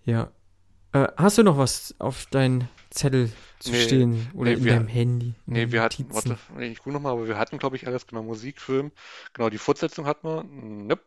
Ja. 0.04 0.30
Äh, 0.92 1.08
hast 1.16 1.38
du 1.38 1.42
noch 1.42 1.58
was 1.58 1.94
auf 1.98 2.26
deinen 2.26 2.68
Zettel 2.90 3.30
zu 3.58 3.72
Nee, 3.72 3.80
stehen 3.82 4.28
oder 4.34 4.50
nee, 4.50 4.56
in 4.56 4.64
wir- 4.64 4.72
deinem 4.74 4.88
Handy? 4.88 5.34
Nee, 5.46 5.64
in 5.64 5.72
wir 5.72 5.82
hatten, 5.82 6.06
warte, 6.14 6.38
nee, 6.56 6.68
ich 6.68 6.78
gucke 6.78 6.92
nochmal, 6.92 7.12
aber 7.12 7.28
wir 7.28 7.36
hatten, 7.38 7.58
glaube 7.58 7.76
ich, 7.76 7.86
alles, 7.86 8.06
genau, 8.06 8.22
Musik, 8.22 8.60
Film, 8.60 8.92
genau, 9.34 9.50
die 9.50 9.58
Fortsetzung 9.58 10.06
hatten 10.06 10.26
wir, 10.26 10.44
nope, 10.44 11.02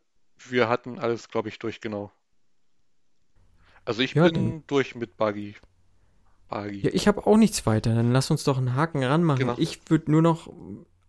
wir 0.49 0.69
hatten 0.69 0.99
alles, 0.99 1.29
glaube 1.29 1.49
ich, 1.49 1.57
durch, 1.59 1.81
genau. 1.81 2.11
Also 3.85 4.01
ich 4.03 4.13
Ja, 4.13 4.25
bin 4.25 4.33
dann- 4.33 4.63
durch 4.67 4.95
mit 4.95 5.17
Buggy. 5.17 5.55
Buggy. 6.49 6.81
Ja, 6.81 6.89
ich 6.93 7.07
habe 7.07 7.25
auch 7.25 7.37
nichts 7.37 7.65
weiter. 7.65 7.95
Dann 7.95 8.11
lass 8.11 8.29
uns 8.29 8.43
doch 8.43 8.57
einen 8.57 8.75
Haken 8.75 9.03
ranmachen. 9.03 9.39
Genau. 9.39 9.55
Ich 9.57 9.79
würde 9.89 10.11
nur 10.11 10.21
noch 10.21 10.51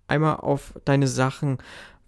einmal 0.07 0.37
auf 0.37 0.73
deine 0.87 1.07
Sachen 1.09 1.59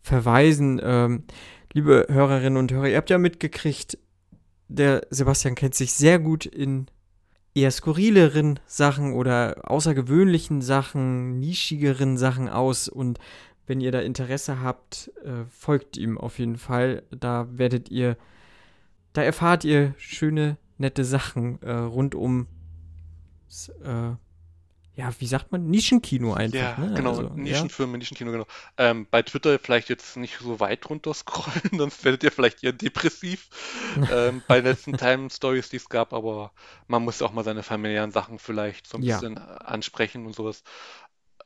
verweisen. 0.03 0.81
Ähm, 0.83 1.25
liebe 1.73 2.07
Hörerinnen 2.09 2.57
und 2.57 2.73
Hörer, 2.73 2.89
ihr 2.89 2.97
habt 2.97 3.11
ja 3.11 3.19
mitgekriegt, 3.19 3.99
der 4.69 5.07
Sebastian 5.11 5.55
kennt 5.55 5.75
sich 5.75 5.93
sehr 5.93 6.19
gut 6.19 6.47
in 6.47 6.87
eher 7.55 7.71
skurrileren 7.71 8.59
Sachen 8.67 9.13
oder 9.15 9.71
außergewöhnlichen 9.71 10.61
Sachen, 10.61 11.39
nischigeren 11.39 12.17
Sachen 12.17 12.49
aus. 12.49 12.89
Und 12.89 13.19
wenn 13.67 13.81
ihr 13.81 13.93
da 13.93 14.01
Interesse 14.01 14.61
habt, 14.61 15.11
äh, 15.25 15.45
folgt 15.49 15.97
ihm 15.97 16.19
auf 16.19 16.39
jeden 16.39 16.57
Fall. 16.57 17.05
Da 17.11 17.47
werdet 17.51 17.91
ihr, 17.91 18.17
da 19.13 19.23
erfahrt 19.23 19.65
ihr 19.65 19.95
schöne, 19.97 20.57
nette 20.79 21.05
Sachen 21.05 21.63
äh, 21.63 21.71
rund 21.71 22.15
um 22.15 22.49
äh, 23.83 24.13
ja, 24.97 25.13
wie 25.21 25.27
sagt 25.27 25.53
man? 25.53 25.71
Nischenkino 25.71 26.35
einfach, 26.35 26.77
Ja, 26.77 26.79
ne? 26.79 26.95
genau, 26.95 27.23
Also, 27.23 27.31
ja. 27.45 27.71
Nischenfilme, 27.73 27.99
Nischenkino, 27.99 28.31
genau. 28.31 28.47
Ähm, 28.79 29.09
bei 29.11 29.23
Twitter 29.23 29.59
vielleicht 29.59 29.89
jetzt 29.89 30.17
nicht 30.17 30.39
so 30.39 30.61
weit 30.61 30.89
runter 30.89 31.13
scrollen, 31.13 31.63
sonst 31.79 32.05
werdet 32.05 32.23
ihr 32.23 32.31
vielleicht 32.31 32.63
eher 32.63 32.73
depressiv 32.73 33.49
ähm, 34.09 34.45
bei 34.47 34.57
den 34.57 34.67
letzten 34.67 34.95
Time 34.97 35.31
Stories, 35.31 35.71
die 35.71 35.77
es 35.77 35.89
gab, 35.89 36.13
aber 36.13 36.53
man 36.87 37.03
muss 37.03 37.23
auch 37.23 37.33
mal 37.33 37.45
seine 37.45 37.63
familiären 37.65 38.13
Sachen 38.13 38.39
vielleicht 38.39 38.87
so 38.87 38.97
ein 38.99 39.03
Ja. 39.03 39.05
bisschen 39.05 39.37
ansprechen 39.39 40.27
und 40.27 40.35
sowas. 40.35 40.63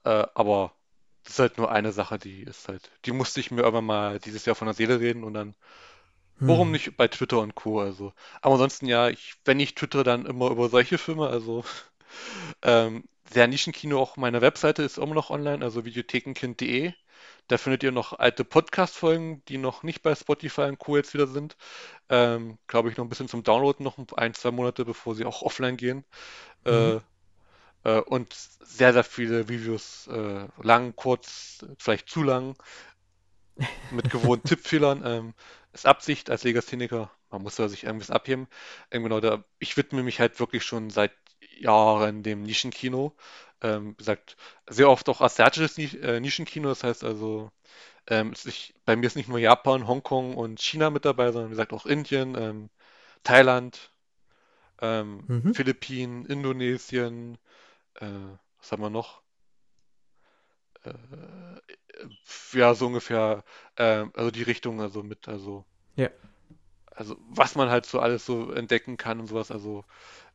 Äh, 0.05 0.27
aber 0.35 0.75
das 1.25 1.35
ist 1.35 1.39
halt 1.41 1.59
nur 1.59 1.71
eine 1.73 1.93
Sache, 1.93 2.19
die 2.19 2.43
ist 2.43 2.69
halt, 2.69 2.91
die 3.07 3.13
musste 3.13 3.41
ich 3.41 3.51
mir 3.51 3.63
irgendwann 3.63 3.87
mal 3.87 4.19
dieses 4.21 4.45
Jahr 4.47 4.57
von 4.57 4.67
der 4.67 4.75
Seele 4.75 5.01
reden 5.01 5.25
und 5.25 5.35
dann, 5.35 5.57
warum 6.47 6.71
Hm. 6.71 6.73
nicht 6.73 6.97
bei 6.97 7.09
Twitter 7.09 7.41
und 7.41 7.55
Co. 7.55 7.81
Also, 7.81 8.13
aber 8.43 8.55
ansonsten 8.55 8.87
ja, 8.87 9.09
ich, 9.09 9.35
wenn 9.45 9.61
ich 9.61 9.75
twitter, 9.75 10.05
dann 10.05 10.27
immer 10.27 10.51
über 10.51 10.69
solche 10.69 10.99
Filme, 10.99 11.29
also 11.29 11.65
ähm, 12.63 13.05
sehr 13.31 13.47
Nischenkino, 13.47 14.01
auch 14.01 14.17
meine 14.17 14.41
Webseite 14.41 14.83
ist 14.83 14.99
immer 14.99 15.15
noch 15.15 15.31
online, 15.31 15.65
also 15.65 15.85
videothekenkind.de. 15.85 16.93
Da 17.49 17.59
findet 17.59 17.83
ihr 17.83 17.93
noch 17.93 18.19
alte 18.19 18.45
Podcast-Folgen, 18.45 19.43
die 19.47 19.59
noch 19.59 19.83
nicht 19.83 20.03
bei 20.03 20.15
Spotify 20.15 20.63
und 20.63 20.79
Co. 20.79 20.97
jetzt 20.97 21.15
wieder 21.15 21.27
sind. 21.27 21.57
Ähm, 22.09 22.59
Glaube 22.67 22.91
ich, 22.91 22.97
noch 22.97 23.05
ein 23.05 23.09
bisschen 23.09 23.29
zum 23.29 23.43
Downloaden, 23.43 23.85
noch 23.85 23.99
ein, 24.17 24.35
zwei 24.35 24.51
Monate, 24.51 24.85
bevor 24.85 25.15
sie 25.15 25.25
auch 25.25 25.43
offline 25.43 25.77
gehen. 25.77 26.05
Äh, 26.65 26.99
äh, 27.85 28.01
und 28.01 28.35
sehr, 28.35 28.93
sehr 28.93 29.05
viele 29.05 29.41
Reviews, 29.49 30.09
äh, 30.09 30.47
lang, 30.63 30.95
kurz, 30.97 31.65
vielleicht 31.79 32.09
zu 32.09 32.23
lang, 32.23 32.57
mit 33.91 34.11
gewohnten 34.11 34.49
Tippfehlern. 34.49 35.03
Ähm, 35.05 35.35
ist 35.73 35.87
Absicht 35.87 36.31
als 36.31 36.45
Legastheniker. 36.45 37.11
Man 37.31 37.43
muss 37.43 37.57
da 37.57 37.69
sich 37.69 37.85
irgendwas 37.85 38.11
abheben. 38.11 38.49
Ähm, 38.91 39.03
genau, 39.03 39.21
da, 39.21 39.45
ich 39.59 39.77
widme 39.77 40.03
mich 40.03 40.21
halt 40.21 40.41
wirklich 40.41 40.65
schon 40.65 40.91
seit 40.91 41.13
Jahren 41.63 42.23
dem 42.23 42.43
Nischenkino. 42.45 43.15
Ähm, 43.63 43.93
wie 43.93 43.97
gesagt, 43.97 44.37
sehr 44.69 44.89
oft 44.91 45.09
auch 45.09 45.21
asiatisches 45.21 45.79
äh, 45.95 46.21
Nischenkino. 46.21 46.69
Das 46.69 46.85
heißt 46.85 47.05
also, 47.05 47.51
ähm, 48.09 48.33
ist, 48.33 48.75
bei 48.87 48.97
mir 48.97 49.07
ist 49.07 49.17
nicht 49.17 49.29
nur 49.31 49.39
Japan, 49.41 49.87
Hongkong 49.89 50.37
und 50.37 50.61
China 50.61 50.91
mit 50.91 51.05
dabei, 51.07 51.33
sondern 51.33 51.51
wie 51.51 51.55
gesagt 51.55 51.73
auch 51.75 51.87
Indien, 51.87 52.37
ähm, 52.37 52.71
Thailand, 53.25 53.93
ähm, 54.81 55.29
Mhm. 55.29 55.53
Philippinen, 55.53 56.27
Indonesien, 56.27 57.39
äh, 57.97 58.07
was 58.59 58.73
haben 58.73 58.83
wir 58.83 58.91
noch? 58.91 59.23
Äh, 60.85 60.93
ja, 62.53 62.75
so 62.75 62.87
ungefähr, 62.87 63.45
ähm, 63.77 64.13
also 64.15 64.31
die 64.31 64.43
Richtung, 64.43 64.81
also 64.81 65.03
mit, 65.03 65.29
also, 65.29 65.65
Ja. 65.97 66.11
Also 66.99 67.17
was 67.31 67.55
man 67.55 67.71
halt 67.71 67.87
so 67.87 68.01
alles 68.01 68.27
so 68.27 68.51
entdecken 68.53 68.97
kann 68.97 69.21
und 69.21 69.29
sowas, 69.29 69.51
also 69.51 69.85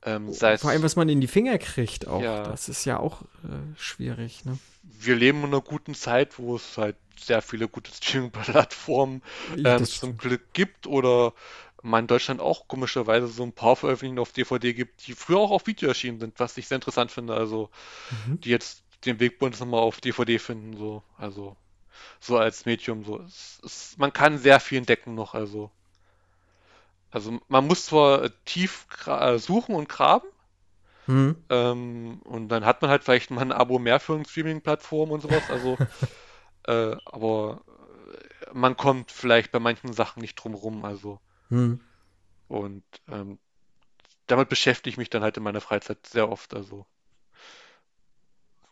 ähm, 0.03 0.31
sei 0.31 0.53
es, 0.53 0.61
Vor 0.61 0.72
allem, 0.72 0.84
was 0.84 0.95
man 0.95 1.10
in 1.10 1.22
die 1.22 1.27
Finger 1.27 1.57
kriegt 1.57 2.07
auch. 2.07 2.22
Ja. 2.22 2.44
Das 2.44 2.69
ist 2.69 2.85
ja 2.85 2.99
auch 2.99 3.22
äh, 3.44 3.77
schwierig, 3.77 4.45
ne? 4.45 4.57
wir 4.84 5.15
leben 5.15 5.40
in 5.40 5.45
einer 5.45 5.61
guten 5.61 5.95
Zeit, 5.95 6.38
wo 6.40 6.56
es 6.56 6.77
halt 6.77 6.95
sehr 7.18 7.41
viele 7.41 7.68
gute 7.68 7.91
Streaming-Plattformen 7.91 9.22
ähm, 9.57 9.85
zum. 9.85 10.18
Glück 10.18 10.53
gibt 10.53 10.88
oder 10.88 11.34
man 11.81 12.06
in 12.06 12.07
Deutschland 12.07 12.40
auch 12.40 12.68
komischerweise 12.68 13.27
so 13.27 13.44
ein 13.44 13.52
paar 13.52 13.76
Veröffentlichungen 13.76 14.19
auf 14.19 14.31
DVD 14.31 14.73
gibt, 14.73 15.06
die 15.07 15.14
früher 15.14 15.40
auch 15.40 15.52
auf 15.52 15.68
Video 15.68 15.90
erschienen 15.90 16.19
sind, 16.19 16.40
was 16.40 16.57
ich 16.57 16.68
sehr 16.68 16.76
interessant 16.76 17.11
finde. 17.11 17.34
Also 17.34 17.69
Mhm. 18.26 18.40
die 18.41 18.49
jetzt 18.49 18.84
den 19.06 19.19
Weg 19.19 19.40
bei 19.40 19.48
uns 19.48 19.60
nochmal 19.60 19.81
auf 19.81 19.99
DVD 19.99 20.40
finden, 20.40 20.77
so, 20.77 21.03
also 21.18 21.57
so 22.19 22.38
als 22.38 22.65
Medium, 22.65 23.03
so. 23.03 23.19
Es, 23.22 23.60
es, 23.65 23.95
man 23.98 24.14
kann 24.14 24.38
sehr 24.38 24.60
viel 24.60 24.77
entdecken 24.77 25.15
noch, 25.15 25.34
also. 25.34 25.72
Also 27.14 27.40
man 27.48 27.65
muss 27.68 27.85
zwar 27.85 28.30
tief 28.44 28.88
gra- 28.90 29.35
äh, 29.35 29.40
suchen 29.40 29.76
und 29.76 29.88
graben, 29.88 30.27
Hm. 31.07 31.34
ähm, 31.49 32.22
und 32.26 32.49
dann 32.49 32.65
hat 32.65 32.81
man 32.81 32.90
halt 32.91 33.03
vielleicht 33.03 33.31
mal 33.31 33.41
ein 33.41 33.52
Abo 33.52 33.80
mehr 33.80 33.99
für 33.99 34.15
eine 34.15 34.26
Streaming-Plattform 34.26 35.11
und 35.11 35.22
sowas, 35.22 35.49
also, 35.49 35.80
äh, 36.68 36.95
aber 37.06 37.64
äh, 38.48 38.49
man 38.53 38.77
kommt 38.77 39.11
vielleicht 39.11 39.52
bei 39.52 39.60
manchen 39.60 39.94
Sachen 39.94 40.22
nicht 40.22 40.35
drum 40.35 40.53
rum, 40.56 40.85
also. 40.85 41.22
Hm. 41.49 41.76
Und 42.48 42.85
ähm, 43.10 43.38
damit 44.27 44.49
beschäftige 44.49 44.91
ich 44.91 44.98
mich 44.98 45.10
dann 45.11 45.23
halt 45.23 45.38
in 45.38 45.44
meiner 45.44 45.61
Freizeit 45.61 46.06
sehr 46.07 46.30
oft, 46.30 46.53
also. 46.56 46.88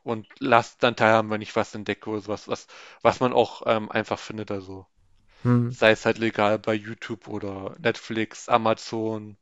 Und 0.04 0.28
lass 0.38 0.78
dann 0.78 0.96
teilhaben, 0.96 1.32
wenn 1.32 1.42
ich 1.42 1.56
was 1.56 1.74
entdecke 1.74 2.10
oder 2.12 2.22
sowas, 2.22 2.48
was, 2.48 2.68
was 3.02 3.20
man 3.20 3.34
auch 3.34 3.64
ähm, 3.66 3.90
einfach 3.92 4.20
findet, 4.20 4.52
also. 4.52 4.86
Hm. 5.44 5.72
Sei 5.72 5.92
es 5.92 6.06
halt 6.06 6.18
legal 6.18 6.60
bei 6.60 6.74
YouTube 6.74 7.28
oder 7.28 7.76
Netflix, 7.80 8.50
Amazon, 8.50 9.38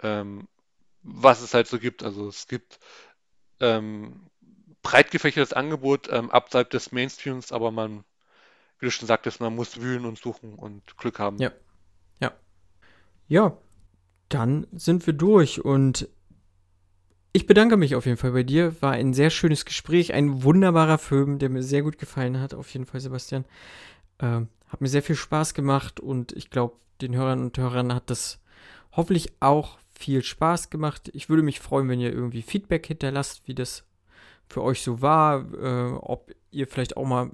ähm, 0.00 0.48
was 1.02 1.42
es 1.42 1.54
halt 1.54 1.66
so 1.66 1.78
gibt. 1.78 2.02
Also 2.02 2.28
es 2.28 2.46
gibt 2.46 2.78
ähm, 3.60 4.30
breit 4.82 5.10
gefächertes 5.10 5.52
Angebot 5.52 6.08
ähm, 6.10 6.30
abseits 6.30 6.70
des 6.70 6.92
Mainstreams, 6.92 7.52
aber 7.52 7.70
man, 7.70 8.04
wie 8.78 8.86
du 8.86 8.90
schon 8.90 9.08
sagtest, 9.08 9.40
man 9.40 9.54
muss 9.54 9.80
wühlen 9.80 10.04
und 10.04 10.18
suchen 10.18 10.54
und 10.54 10.96
Glück 10.96 11.18
haben. 11.18 11.38
Ja. 11.38 11.52
Ja. 12.20 12.32
Ja, 13.28 13.56
dann 14.28 14.66
sind 14.72 15.06
wir 15.06 15.14
durch 15.14 15.64
und 15.64 16.08
ich 17.34 17.46
bedanke 17.46 17.78
mich 17.78 17.94
auf 17.94 18.04
jeden 18.04 18.18
Fall 18.18 18.32
bei 18.32 18.42
dir. 18.42 18.80
War 18.82 18.92
ein 18.92 19.14
sehr 19.14 19.30
schönes 19.30 19.64
Gespräch, 19.64 20.12
ein 20.12 20.42
wunderbarer 20.42 20.98
Film, 20.98 21.38
der 21.38 21.48
mir 21.48 21.62
sehr 21.62 21.82
gut 21.82 21.96
gefallen 21.98 22.38
hat. 22.38 22.52
Auf 22.52 22.70
jeden 22.74 22.84
Fall, 22.84 23.00
Sebastian. 23.00 23.46
Ähm, 24.18 24.48
hat 24.72 24.80
mir 24.80 24.88
sehr 24.88 25.02
viel 25.02 25.16
Spaß 25.16 25.52
gemacht 25.52 26.00
und 26.00 26.32
ich 26.32 26.48
glaube, 26.48 26.76
den 27.02 27.14
Hörern 27.14 27.42
und 27.42 27.58
Hörern 27.58 27.94
hat 27.94 28.08
das 28.08 28.40
hoffentlich 28.92 29.32
auch 29.40 29.78
viel 29.94 30.22
Spaß 30.22 30.70
gemacht. 30.70 31.10
Ich 31.12 31.28
würde 31.28 31.42
mich 31.42 31.60
freuen, 31.60 31.88
wenn 31.88 32.00
ihr 32.00 32.12
irgendwie 32.12 32.42
Feedback 32.42 32.86
hinterlasst, 32.86 33.46
wie 33.46 33.54
das 33.54 33.84
für 34.48 34.62
euch 34.62 34.82
so 34.82 35.02
war, 35.02 35.52
äh, 35.54 35.92
ob 35.94 36.32
ihr 36.50 36.66
vielleicht 36.66 36.96
auch 36.96 37.04
mal 37.04 37.30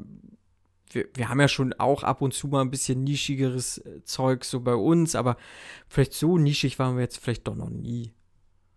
wir, 0.91 1.07
wir 1.15 1.29
haben 1.29 1.41
ja 1.41 1.49
schon 1.49 1.75
auch 1.75 2.03
ab 2.03 2.23
und 2.23 2.33
zu 2.33 2.49
mal 2.49 2.63
ein 2.63 2.71
bisschen 2.71 3.05
nischigeres 3.05 3.79
äh, 3.79 4.03
Zeug 4.05 4.45
so 4.45 4.61
bei 4.61 4.75
uns, 4.75 5.15
aber 5.15 5.37
vielleicht 5.89 6.15
so 6.15 6.39
nischig 6.39 6.79
waren 6.79 6.97
wir 6.97 7.03
jetzt 7.03 7.19
vielleicht 7.19 7.47
doch 7.47 7.55
noch 7.55 7.71
nie. 7.71 8.15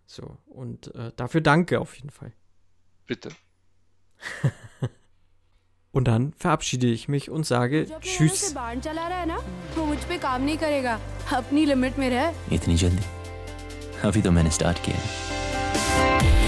So, 0.06 0.38
und 0.46 0.94
äh, 0.94 1.12
dafür 1.16 1.42
danke 1.42 1.80
auf 1.80 1.96
jeden 1.96 2.10
Fall. 2.10 2.34
Bitte. 3.06 3.30
Und 5.95 6.09
dann 6.09 6.33
verabschiede 6.37 6.87
ich 6.89 7.09
mich 7.09 7.31
und 7.31 7.47
sage 7.47 7.85
जो 7.87 7.95
अपने 7.95 8.11
वालों 8.11 8.29
Tschüss. 8.29 8.41
से 8.41 8.55
बाण 8.55 8.81
चला 8.81 9.07
रहा 9.09 9.19
है 9.19 9.27
ना 9.27 9.37
वो 9.77 9.85
मुझ 9.87 9.99
पे 10.09 10.19
काम 10.19 10.43
नहीं 10.43 10.57
करेगा 10.59 10.99
अपनी 11.37 11.65
लिमिट 11.67 11.99
में 11.99 12.09
रह 12.11 12.55
इतनी 12.55 12.77
जल्दी 12.77 13.05
अभी 14.09 14.23
तो 14.23 14.31
मैंने 14.31 14.51
स्टार्ट 14.59 14.85
किया 14.85 14.97
है 14.97 16.40